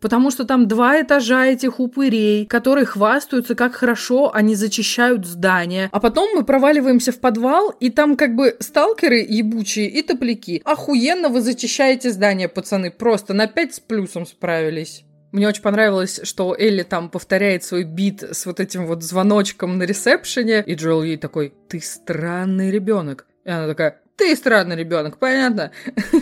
потому 0.00 0.30
что 0.30 0.44
там 0.44 0.66
два 0.66 1.00
этажа 1.00 1.46
этих 1.46 1.78
упырей, 1.78 2.46
которые 2.46 2.86
хвастаются, 2.86 3.54
как 3.54 3.74
хорошо 3.74 4.34
они 4.34 4.54
зачищают 4.54 5.26
здание. 5.26 5.88
А 5.92 6.00
потом 6.00 6.30
мы 6.34 6.44
проваливаемся 6.44 7.12
в 7.12 7.20
подвал, 7.20 7.70
и 7.70 7.90
там 7.90 8.16
как 8.16 8.34
бы 8.34 8.56
сталкеры 8.60 9.18
ебучие 9.28 9.88
и 9.88 10.02
топляки. 10.02 10.62
Охуенно 10.64 11.28
вы 11.28 11.40
зачищаете 11.40 12.10
здание, 12.10 12.48
пацаны, 12.48 12.90
просто 12.90 13.34
на 13.34 13.46
5 13.46 13.74
с 13.74 13.80
плюсом 13.80 14.26
справились. 14.26 15.04
Мне 15.32 15.46
очень 15.46 15.62
понравилось, 15.62 16.20
что 16.24 16.56
Элли 16.58 16.82
там 16.82 17.08
повторяет 17.08 17.62
свой 17.62 17.84
бит 17.84 18.22
с 18.22 18.46
вот 18.46 18.58
этим 18.58 18.86
вот 18.86 19.04
звоночком 19.04 19.78
на 19.78 19.84
ресепшене, 19.84 20.64
и 20.66 20.74
Джоэл 20.74 21.04
ей 21.04 21.16
такой, 21.18 21.54
ты 21.68 21.80
странный 21.80 22.70
ребенок. 22.72 23.26
И 23.44 23.50
она 23.50 23.68
такая, 23.68 24.00
ты 24.16 24.34
странный 24.34 24.74
ребенок, 24.74 25.18
понятно? 25.18 25.70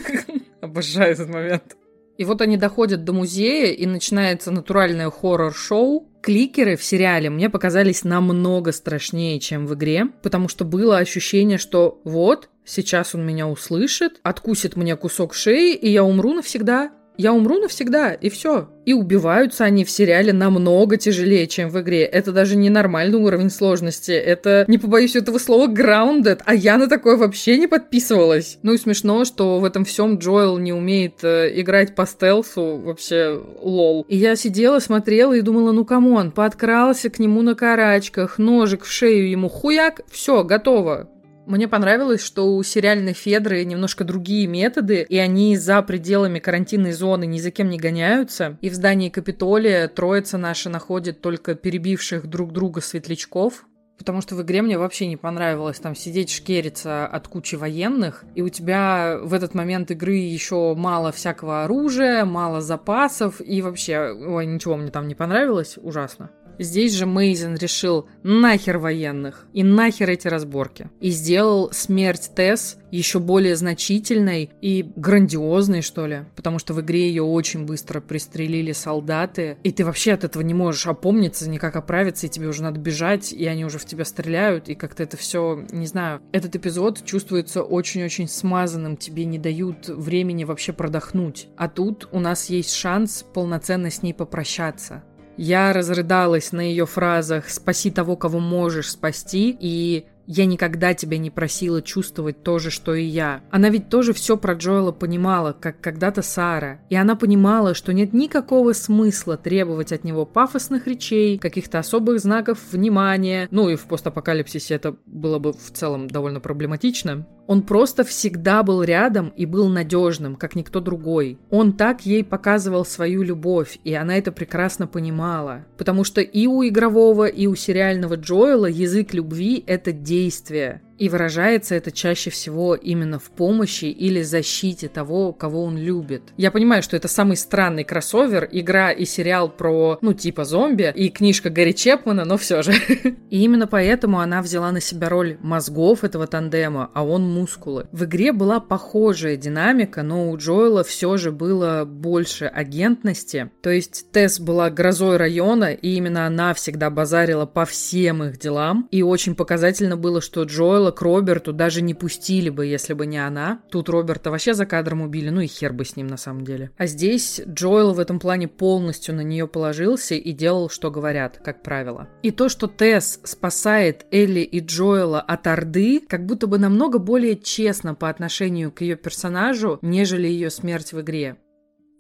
Обожаю 0.60 1.12
этот 1.12 1.28
момент. 1.30 1.77
И 2.18 2.24
вот 2.24 2.42
они 2.42 2.56
доходят 2.56 3.04
до 3.04 3.12
музея, 3.12 3.72
и 3.72 3.86
начинается 3.86 4.50
натуральное 4.50 5.08
хоррор-шоу. 5.08 6.08
Кликеры 6.20 6.76
в 6.76 6.82
сериале 6.82 7.30
мне 7.30 7.48
показались 7.48 8.02
намного 8.02 8.72
страшнее, 8.72 9.38
чем 9.38 9.66
в 9.66 9.74
игре, 9.74 10.06
потому 10.22 10.48
что 10.48 10.64
было 10.64 10.98
ощущение, 10.98 11.58
что 11.58 12.00
вот, 12.02 12.50
сейчас 12.64 13.14
он 13.14 13.24
меня 13.24 13.46
услышит, 13.46 14.18
откусит 14.24 14.74
мне 14.74 14.96
кусок 14.96 15.32
шеи, 15.32 15.74
и 15.76 15.88
я 15.88 16.02
умру 16.02 16.34
навсегда 16.34 16.90
я 17.18 17.32
умру 17.32 17.58
навсегда, 17.58 18.12
и 18.12 18.30
все. 18.30 18.68
И 18.84 18.92
убиваются 18.94 19.64
они 19.64 19.84
в 19.84 19.90
сериале 19.90 20.32
намного 20.32 20.96
тяжелее, 20.96 21.48
чем 21.48 21.68
в 21.68 21.78
игре. 21.80 22.04
Это 22.04 22.32
даже 22.32 22.56
не 22.56 22.70
нормальный 22.70 23.18
уровень 23.18 23.50
сложности. 23.50 24.12
Это, 24.12 24.64
не 24.68 24.78
побоюсь 24.78 25.16
этого 25.16 25.38
слова, 25.38 25.66
grounded. 25.66 26.40
А 26.44 26.54
я 26.54 26.78
на 26.78 26.88
такое 26.88 27.16
вообще 27.16 27.58
не 27.58 27.66
подписывалась. 27.66 28.58
Ну 28.62 28.72
и 28.72 28.78
смешно, 28.78 29.24
что 29.24 29.58
в 29.58 29.64
этом 29.64 29.84
всем 29.84 30.18
Джоэл 30.18 30.58
не 30.58 30.72
умеет 30.72 31.24
э, 31.24 31.50
играть 31.60 31.96
по 31.96 32.06
стелсу. 32.06 32.78
Вообще, 32.78 33.42
lol. 33.60 34.06
И 34.08 34.16
я 34.16 34.36
сидела, 34.36 34.78
смотрела 34.78 35.34
и 35.34 35.40
думала, 35.40 35.72
ну 35.72 35.84
come 35.84 36.11
on, 36.11 36.30
подкрался 36.30 37.10
к 37.10 37.18
нему 37.18 37.42
на 37.42 37.56
карачках, 37.56 38.38
ножик 38.38 38.84
в 38.84 38.90
шею 38.90 39.28
ему, 39.28 39.48
хуяк, 39.48 40.02
все, 40.08 40.44
готово. 40.44 41.08
Мне 41.48 41.66
понравилось, 41.66 42.22
что 42.22 42.54
у 42.54 42.62
сериальной 42.62 43.14
Федры 43.14 43.64
немножко 43.64 44.04
другие 44.04 44.46
методы, 44.46 45.06
и 45.08 45.16
они 45.16 45.56
за 45.56 45.80
пределами 45.80 46.40
карантинной 46.40 46.92
зоны 46.92 47.24
ни 47.24 47.38
за 47.38 47.50
кем 47.50 47.70
не 47.70 47.78
гоняются. 47.78 48.58
И 48.60 48.68
в 48.68 48.74
здании 48.74 49.08
Капитолия 49.08 49.88
троица 49.88 50.36
наша 50.36 50.68
находит 50.68 51.22
только 51.22 51.54
перебивших 51.54 52.26
друг 52.26 52.52
друга 52.52 52.82
светлячков, 52.82 53.64
Потому 53.98 54.20
что 54.20 54.36
в 54.36 54.42
игре 54.42 54.62
мне 54.62 54.78
вообще 54.78 55.08
не 55.08 55.16
понравилось 55.16 55.80
там 55.80 55.96
сидеть 55.96 56.30
шкериться 56.30 57.04
от 57.04 57.26
кучи 57.26 57.56
военных, 57.56 58.24
и 58.36 58.42
у 58.42 58.48
тебя 58.48 59.18
в 59.20 59.34
этот 59.34 59.54
момент 59.54 59.90
игры 59.90 60.14
еще 60.14 60.74
мало 60.76 61.10
всякого 61.10 61.64
оружия, 61.64 62.24
мало 62.24 62.60
запасов, 62.60 63.40
и 63.40 63.60
вообще, 63.60 64.12
ой, 64.12 64.46
ничего 64.46 64.76
мне 64.76 64.92
там 64.92 65.08
не 65.08 65.16
понравилось, 65.16 65.78
ужасно. 65.82 66.30
Здесь 66.58 66.94
же 66.94 67.06
Мейзен 67.06 67.56
решил 67.56 68.08
нахер 68.22 68.78
военных 68.78 69.46
и 69.52 69.62
нахер 69.62 70.10
эти 70.10 70.28
разборки. 70.28 70.90
И 71.00 71.10
сделал 71.10 71.70
смерть 71.72 72.30
Тесс 72.34 72.78
еще 72.90 73.18
более 73.18 73.54
значительной 73.54 74.50
и 74.60 74.90
грандиозной, 74.96 75.82
что 75.82 76.06
ли. 76.06 76.24
Потому 76.34 76.58
что 76.58 76.74
в 76.74 76.80
игре 76.80 77.08
ее 77.08 77.22
очень 77.22 77.66
быстро 77.66 78.00
пристрелили 78.00 78.72
солдаты. 78.72 79.58
И 79.62 79.72
ты 79.72 79.84
вообще 79.84 80.12
от 80.12 80.24
этого 80.24 80.42
не 80.42 80.54
можешь 80.54 80.86
опомниться, 80.86 81.48
никак 81.48 81.76
оправиться, 81.76 82.26
и 82.26 82.30
тебе 82.30 82.48
уже 82.48 82.62
надо 82.62 82.80
бежать, 82.80 83.32
и 83.32 83.44
они 83.46 83.64
уже 83.64 83.78
в 83.78 83.84
тебя 83.84 84.04
стреляют, 84.04 84.68
и 84.68 84.74
как-то 84.74 85.02
это 85.02 85.16
все, 85.16 85.64
не 85.70 85.86
знаю. 85.86 86.20
Этот 86.32 86.56
эпизод 86.56 87.04
чувствуется 87.04 87.62
очень-очень 87.62 88.28
смазанным, 88.28 88.96
тебе 88.96 89.24
не 89.24 89.38
дают 89.38 89.88
времени 89.88 90.44
вообще 90.44 90.72
продохнуть. 90.72 91.48
А 91.56 91.68
тут 91.68 92.08
у 92.12 92.20
нас 92.20 92.50
есть 92.50 92.74
шанс 92.74 93.24
полноценно 93.34 93.90
с 93.90 94.02
ней 94.02 94.14
попрощаться. 94.14 95.04
Я 95.38 95.72
разрыдалась 95.72 96.52
на 96.52 96.60
ее 96.60 96.84
фразах 96.84 97.48
«спаси 97.48 97.90
того, 97.90 98.16
кого 98.16 98.40
можешь 98.40 98.90
спасти» 98.90 99.56
и 99.58 100.04
я 100.30 100.44
никогда 100.44 100.92
тебя 100.92 101.16
не 101.16 101.30
просила 101.30 101.80
чувствовать 101.80 102.42
то 102.42 102.58
же, 102.58 102.70
что 102.70 102.94
и 102.94 103.02
я. 103.02 103.40
Она 103.50 103.70
ведь 103.70 103.88
тоже 103.88 104.12
все 104.12 104.36
про 104.36 104.52
Джоэла 104.52 104.92
понимала, 104.92 105.56
как 105.58 105.80
когда-то 105.80 106.20
Сара. 106.20 106.80
И 106.90 106.96
она 106.96 107.16
понимала, 107.16 107.72
что 107.72 107.94
нет 107.94 108.12
никакого 108.12 108.74
смысла 108.74 109.38
требовать 109.38 109.90
от 109.90 110.04
него 110.04 110.26
пафосных 110.26 110.86
речей, 110.86 111.38
каких-то 111.38 111.78
особых 111.78 112.20
знаков 112.20 112.58
внимания. 112.72 113.48
Ну 113.50 113.70
и 113.70 113.76
в 113.76 113.86
постапокалипсисе 113.86 114.74
это 114.74 114.96
было 115.06 115.38
бы 115.38 115.54
в 115.54 115.70
целом 115.72 116.08
довольно 116.08 116.40
проблематично. 116.40 117.26
Он 117.48 117.62
просто 117.62 118.04
всегда 118.04 118.62
был 118.62 118.82
рядом 118.82 119.32
и 119.34 119.46
был 119.46 119.68
надежным, 119.68 120.36
как 120.36 120.54
никто 120.54 120.80
другой. 120.80 121.38
Он 121.48 121.72
так 121.72 122.04
ей 122.04 122.22
показывал 122.22 122.84
свою 122.84 123.22
любовь, 123.22 123.78
и 123.84 123.94
она 123.94 124.18
это 124.18 124.32
прекрасно 124.32 124.86
понимала. 124.86 125.64
Потому 125.78 126.04
что 126.04 126.20
и 126.20 126.46
у 126.46 126.62
игрового, 126.62 127.24
и 127.24 127.46
у 127.46 127.54
сериального 127.54 128.16
Джоэла 128.16 128.66
язык 128.66 129.14
любви— 129.14 129.64
это 129.66 129.92
действие. 129.92 130.82
И 130.98 131.08
выражается 131.08 131.74
это 131.74 131.92
чаще 131.92 132.30
всего 132.30 132.74
именно 132.74 133.18
в 133.18 133.30
помощи 133.30 133.86
или 133.86 134.22
защите 134.22 134.88
того, 134.88 135.32
кого 135.32 135.62
он 135.64 135.78
любит. 135.78 136.22
Я 136.36 136.50
понимаю, 136.50 136.82
что 136.82 136.96
это 136.96 137.08
самый 137.08 137.36
странный 137.36 137.84
кроссовер, 137.84 138.48
игра 138.50 138.90
и 138.90 139.04
сериал 139.04 139.48
про, 139.48 139.98
ну, 140.00 140.12
типа 140.12 140.44
зомби, 140.44 140.92
и 140.94 141.08
книжка 141.08 141.50
Гарри 141.50 141.72
Чепмана, 141.72 142.24
но 142.24 142.36
все 142.36 142.62
же. 142.62 142.72
И 143.30 143.44
именно 143.44 143.66
поэтому 143.66 144.20
она 144.20 144.42
взяла 144.42 144.72
на 144.72 144.80
себя 144.80 145.08
роль 145.08 145.36
мозгов 145.40 146.02
этого 146.02 146.26
тандема, 146.26 146.90
а 146.94 147.04
он 147.04 147.22
мускулы. 147.30 147.86
В 147.92 148.04
игре 148.04 148.32
была 148.32 148.58
похожая 148.58 149.36
динамика, 149.36 150.02
но 150.02 150.30
у 150.30 150.36
Джоэла 150.36 150.82
все 150.82 151.16
же 151.16 151.30
было 151.30 151.84
больше 151.84 152.46
агентности. 152.46 153.50
То 153.62 153.70
есть 153.70 154.10
Тесс 154.12 154.40
была 154.40 154.70
грозой 154.70 155.18
района, 155.18 155.72
и 155.72 155.90
именно 155.94 156.26
она 156.26 156.54
всегда 156.54 156.90
базарила 156.90 157.46
по 157.46 157.64
всем 157.64 158.24
их 158.24 158.38
делам. 158.38 158.88
И 158.90 159.02
очень 159.02 159.34
показательно 159.34 159.96
было, 159.96 160.20
что 160.20 160.42
Джоэл 160.42 160.87
Джоэла 160.88 160.90
к 160.90 161.02
Роберту 161.02 161.52
даже 161.52 161.82
не 161.82 161.94
пустили 161.94 162.50
бы, 162.50 162.66
если 162.66 162.94
бы 162.94 163.06
не 163.06 163.18
она. 163.18 163.60
Тут 163.70 163.88
Роберта 163.88 164.30
вообще 164.30 164.54
за 164.54 164.66
кадром 164.66 165.02
убили, 165.02 165.30
ну 165.30 165.40
и 165.40 165.46
хер 165.46 165.72
бы 165.72 165.84
с 165.84 165.96
ним 165.96 166.06
на 166.06 166.16
самом 166.16 166.44
деле. 166.44 166.70
А 166.78 166.86
здесь 166.86 167.40
Джоэл 167.46 167.92
в 167.92 168.00
этом 168.00 168.18
плане 168.18 168.48
полностью 168.48 169.14
на 169.14 169.22
нее 169.22 169.46
положился 169.46 170.14
и 170.14 170.32
делал, 170.32 170.70
что 170.70 170.90
говорят, 170.90 171.40
как 171.44 171.62
правило. 171.62 172.08
И 172.22 172.30
то, 172.30 172.48
что 172.48 172.66
Тесс 172.66 173.20
спасает 173.24 174.06
Элли 174.10 174.40
и 174.40 174.60
Джоэла 174.60 175.20
от 175.20 175.46
Орды, 175.46 176.00
как 176.08 176.26
будто 176.26 176.46
бы 176.46 176.58
намного 176.58 176.98
более 176.98 177.36
честно 177.36 177.94
по 177.94 178.08
отношению 178.08 178.72
к 178.72 178.80
ее 178.80 178.96
персонажу, 178.96 179.78
нежели 179.82 180.26
ее 180.28 180.50
смерть 180.50 180.92
в 180.92 181.00
игре. 181.00 181.36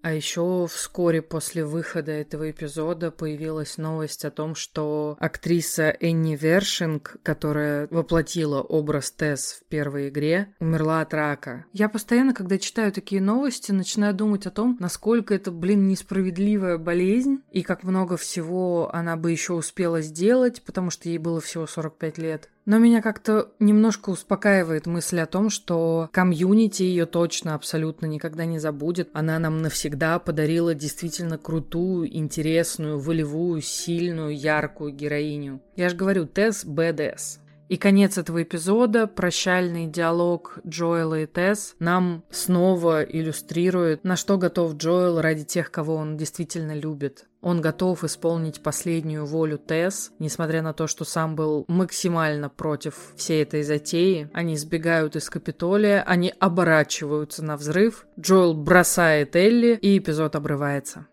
А 0.02 0.12
еще 0.12 0.66
вскоре 0.70 1.22
после 1.22 1.64
выхода 1.64 2.12
этого 2.12 2.50
эпизода 2.50 3.10
появилась 3.10 3.78
новость 3.78 4.24
о 4.24 4.30
том, 4.30 4.54
что 4.54 5.16
актриса 5.18 5.94
Энни 6.00 6.36
Вершинг, 6.36 7.16
которая 7.22 7.88
воплотила 7.90 8.60
образ 8.60 9.10
Тесс 9.10 9.60
в 9.60 9.68
первой 9.68 10.08
игре, 10.08 10.54
умерла 10.60 11.00
от 11.00 11.14
рака. 11.14 11.64
Я 11.72 11.88
постоянно, 11.88 12.34
когда 12.34 12.58
читаю 12.58 12.92
такие 12.92 13.20
новости, 13.20 13.72
начинаю 13.72 14.14
думать 14.14 14.46
о 14.46 14.50
том, 14.50 14.76
насколько 14.80 15.34
это, 15.34 15.50
блин, 15.50 15.88
несправедливая 15.88 16.78
болезнь, 16.78 17.42
и 17.52 17.62
как 17.62 17.82
много 17.82 18.16
всего 18.16 18.90
она 18.94 19.16
бы 19.16 19.32
еще 19.32 19.54
успела 19.54 20.00
сделать, 20.00 20.62
потому 20.62 20.90
что 20.90 21.08
ей 21.08 21.18
было 21.18 21.40
всего 21.40 21.66
45 21.66 22.18
лет. 22.18 22.48
Но 22.68 22.76
меня 22.76 23.00
как-то 23.00 23.48
немножко 23.60 24.10
успокаивает 24.10 24.86
мысль 24.86 25.20
о 25.20 25.26
том, 25.26 25.48
что 25.48 26.10
комьюнити 26.12 26.82
ее 26.82 27.06
точно 27.06 27.54
абсолютно 27.54 28.04
никогда 28.04 28.44
не 28.44 28.58
забудет. 28.58 29.08
Она 29.14 29.38
нам 29.38 29.62
навсегда 29.62 30.18
подарила 30.18 30.74
действительно 30.74 31.38
крутую, 31.38 32.14
интересную, 32.14 32.98
волевую, 32.98 33.62
сильную, 33.62 34.36
яркую 34.36 34.92
героиню. 34.92 35.62
Я 35.76 35.88
же 35.88 35.96
говорю, 35.96 36.26
Тесс 36.26 36.66
БДС. 36.66 37.38
И 37.70 37.78
конец 37.78 38.18
этого 38.18 38.42
эпизода, 38.42 39.06
прощальный 39.06 39.86
диалог 39.86 40.58
Джоэла 40.66 41.20
и 41.20 41.26
Тесс, 41.26 41.74
нам 41.78 42.22
снова 42.30 43.02
иллюстрирует, 43.02 44.04
на 44.04 44.16
что 44.16 44.36
готов 44.36 44.74
Джоэл 44.76 45.22
ради 45.22 45.44
тех, 45.44 45.70
кого 45.70 45.94
он 45.94 46.18
действительно 46.18 46.74
любит. 46.74 47.27
Он 47.40 47.60
готов 47.60 48.04
исполнить 48.04 48.62
последнюю 48.62 49.24
волю 49.24 49.58
Тесс, 49.58 50.10
несмотря 50.18 50.62
на 50.62 50.72
то, 50.72 50.86
что 50.86 51.04
сам 51.04 51.36
был 51.36 51.64
максимально 51.68 52.48
против 52.48 53.12
всей 53.16 53.42
этой 53.42 53.62
затеи. 53.62 54.28
Они 54.32 54.56
сбегают 54.56 55.14
из 55.14 55.30
Капитолия, 55.30 56.02
они 56.02 56.34
оборачиваются 56.40 57.44
на 57.44 57.56
взрыв, 57.56 58.06
Джоэл 58.18 58.54
бросает 58.54 59.36
Элли, 59.36 59.78
и 59.80 59.98
эпизод 59.98 60.34
обрывается. 60.34 61.06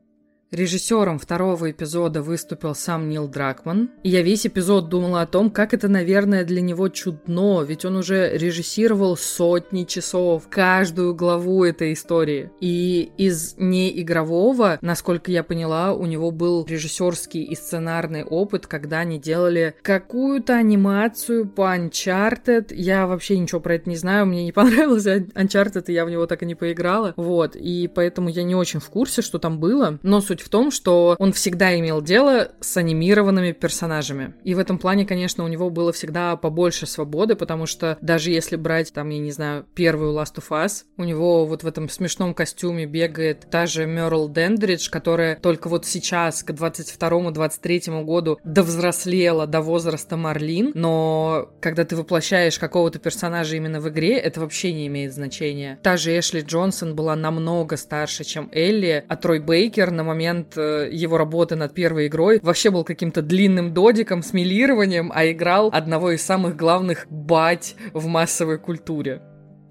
Режиссером 0.56 1.20
второго 1.20 1.70
эпизода 1.70 2.22
выступил 2.22 2.76
сам 2.76 3.10
Нил 3.10 3.28
Дракман. 3.28 3.90
И 4.04 4.10
я 4.10 4.22
весь 4.22 4.48
эпизод 4.48 4.88
думала 4.88 5.22
о 5.22 5.28
том, 5.28 5.52
как 5.52 5.74
это, 5.74 5.90
наверное, 5.90 6.46
для 6.46 6.62
него 6.62 6.88
чудно, 6.88 7.62
ведь 7.64 7.84
он 7.84 7.98
уже 7.98 8.38
режиссировал 8.38 9.18
сотни 9.18 9.84
часов, 9.84 10.48
каждую 10.50 11.14
главу 11.14 11.66
этой 11.66 11.92
истории. 11.92 12.52
И 12.62 13.12
из 13.18 13.56
неигрового, 13.58 14.80
насколько 14.80 15.30
я 15.30 15.44
поняла, 15.44 15.94
у 15.94 16.06
него 16.06 16.32
был 16.32 16.66
режиссерский 16.66 17.44
и 17.44 17.54
сценарный 17.54 18.24
опыт, 18.24 18.66
когда 18.66 19.00
они 19.00 19.20
делали 19.20 19.76
какую-то 19.82 20.54
анимацию 20.54 21.50
по 21.50 21.76
Uncharted. 21.76 22.74
Я 22.74 23.08
вообще 23.08 23.38
ничего 23.38 23.60
про 23.60 23.76
это 23.76 23.90
не 23.90 23.98
знаю, 23.98 24.26
мне 24.26 24.46
не 24.46 24.52
понравился 24.54 25.18
Uncharted, 25.18 25.84
и 25.88 25.94
я 25.94 26.06
в 26.06 26.10
него 26.10 26.28
так 26.28 26.44
и 26.44 26.46
не 26.46 26.56
поиграла. 26.56 27.14
Вот, 27.18 27.58
и 27.58 27.92
поэтому 27.94 28.30
я 28.30 28.44
не 28.44 28.56
очень 28.56 28.80
в 28.80 28.90
курсе, 28.90 29.22
что 29.22 29.38
там 29.38 29.60
было. 29.60 30.00
Но 30.02 30.22
суть 30.22 30.45
в 30.46 30.50
том, 30.50 30.70
что 30.70 31.16
он 31.18 31.34
всегда 31.34 31.78
имел 31.80 32.04
дело 32.04 32.52
с 32.62 32.78
анимированными 32.78 33.52
персонажами. 33.52 34.36
И 34.44 34.54
в 34.54 34.60
этом 34.60 34.78
плане, 34.78 35.04
конечно, 35.04 35.44
у 35.44 35.48
него 35.48 35.72
было 35.72 35.92
всегда 35.92 36.36
побольше 36.36 36.86
свободы, 36.86 37.36
потому 37.36 37.66
что 37.66 37.98
даже 38.02 38.30
если 38.30 38.56
брать, 38.56 38.94
там, 38.94 39.10
я 39.10 39.18
не 39.18 39.32
знаю, 39.32 39.66
первую 39.74 40.14
Last 40.14 40.36
of 40.36 40.50
Us, 40.52 40.84
у 40.98 41.04
него 41.04 41.48
вот 41.48 41.64
в 41.64 41.68
этом 41.68 41.90
смешном 41.90 42.36
костюме 42.36 42.86
бегает 42.86 43.48
та 43.50 43.66
же 43.66 43.88
Мерл 43.88 44.30
Дендридж, 44.30 44.88
которая 44.92 45.36
только 45.36 45.68
вот 45.68 45.88
сейчас, 45.88 46.44
к 46.44 46.52
22-23 46.52 48.04
году, 48.04 48.38
довзрослела 48.44 49.48
до 49.48 49.62
возраста 49.62 50.16
Марлин, 50.16 50.74
но 50.76 51.50
когда 51.60 51.86
ты 51.86 51.96
воплощаешь 51.96 52.60
какого-то 52.60 53.00
персонажа 53.00 53.56
именно 53.56 53.82
в 53.82 53.90
игре, 53.90 54.16
это 54.18 54.42
вообще 54.42 54.74
не 54.74 54.86
имеет 54.86 55.12
значения. 55.12 55.80
Та 55.82 55.98
же 55.98 56.18
Эшли 56.18 56.42
Джонсон 56.42 56.96
была 56.96 57.16
намного 57.16 57.78
старше, 57.78 58.24
чем 58.24 58.48
Элли, 58.52 59.04
а 59.08 59.16
Трой 59.16 59.40
Бейкер 59.40 59.90
на 59.90 60.04
момент 60.04 60.35
момент 60.36 60.58
э, 60.58 60.90
его 60.92 61.18
работы 61.18 61.56
над 61.56 61.74
первой 61.74 62.08
игрой 62.08 62.40
вообще 62.42 62.70
был 62.70 62.84
каким-то 62.84 63.22
длинным 63.22 63.74
додиком 63.74 64.22
с 64.22 64.34
милированием, 64.34 65.12
а 65.14 65.30
играл 65.32 65.70
одного 65.72 66.12
из 66.12 66.22
самых 66.22 66.56
главных 66.56 67.08
бать 67.10 67.76
в 67.94 68.08
массовой 68.08 68.58
культуре. 68.58 69.22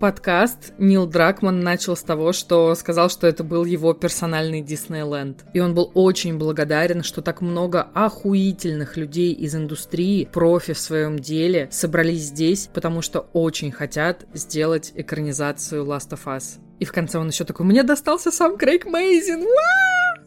Подкаст 0.00 0.74
Нил 0.76 1.06
Дракман 1.06 1.60
начал 1.60 1.96
с 1.96 2.02
того, 2.02 2.32
что 2.32 2.74
сказал, 2.74 3.08
что 3.08 3.26
это 3.26 3.44
был 3.44 3.64
его 3.64 3.94
персональный 3.94 4.60
Диснейленд. 4.60 5.44
И 5.54 5.60
он 5.60 5.74
был 5.74 5.90
очень 5.94 6.36
благодарен, 6.36 7.02
что 7.02 7.22
так 7.22 7.40
много 7.40 7.88
охуительных 7.94 8.96
людей 8.96 9.32
из 9.32 9.54
индустрии, 9.54 10.28
профи 10.30 10.72
в 10.72 10.78
своем 10.78 11.18
деле, 11.18 11.68
собрались 11.70 12.24
здесь, 12.24 12.68
потому 12.74 13.02
что 13.02 13.20
очень 13.32 13.70
хотят 13.70 14.26
сделать 14.34 14.92
экранизацию 14.94 15.84
Last 15.84 16.10
of 16.10 16.24
Us. 16.26 16.58
И 16.80 16.84
в 16.84 16.92
конце 16.92 17.18
он 17.18 17.28
еще 17.28 17.44
такой, 17.44 17.64
мне 17.64 17.82
достался 17.82 18.30
сам 18.30 18.58
Крейг 18.58 18.84
Мейзин, 18.84 19.46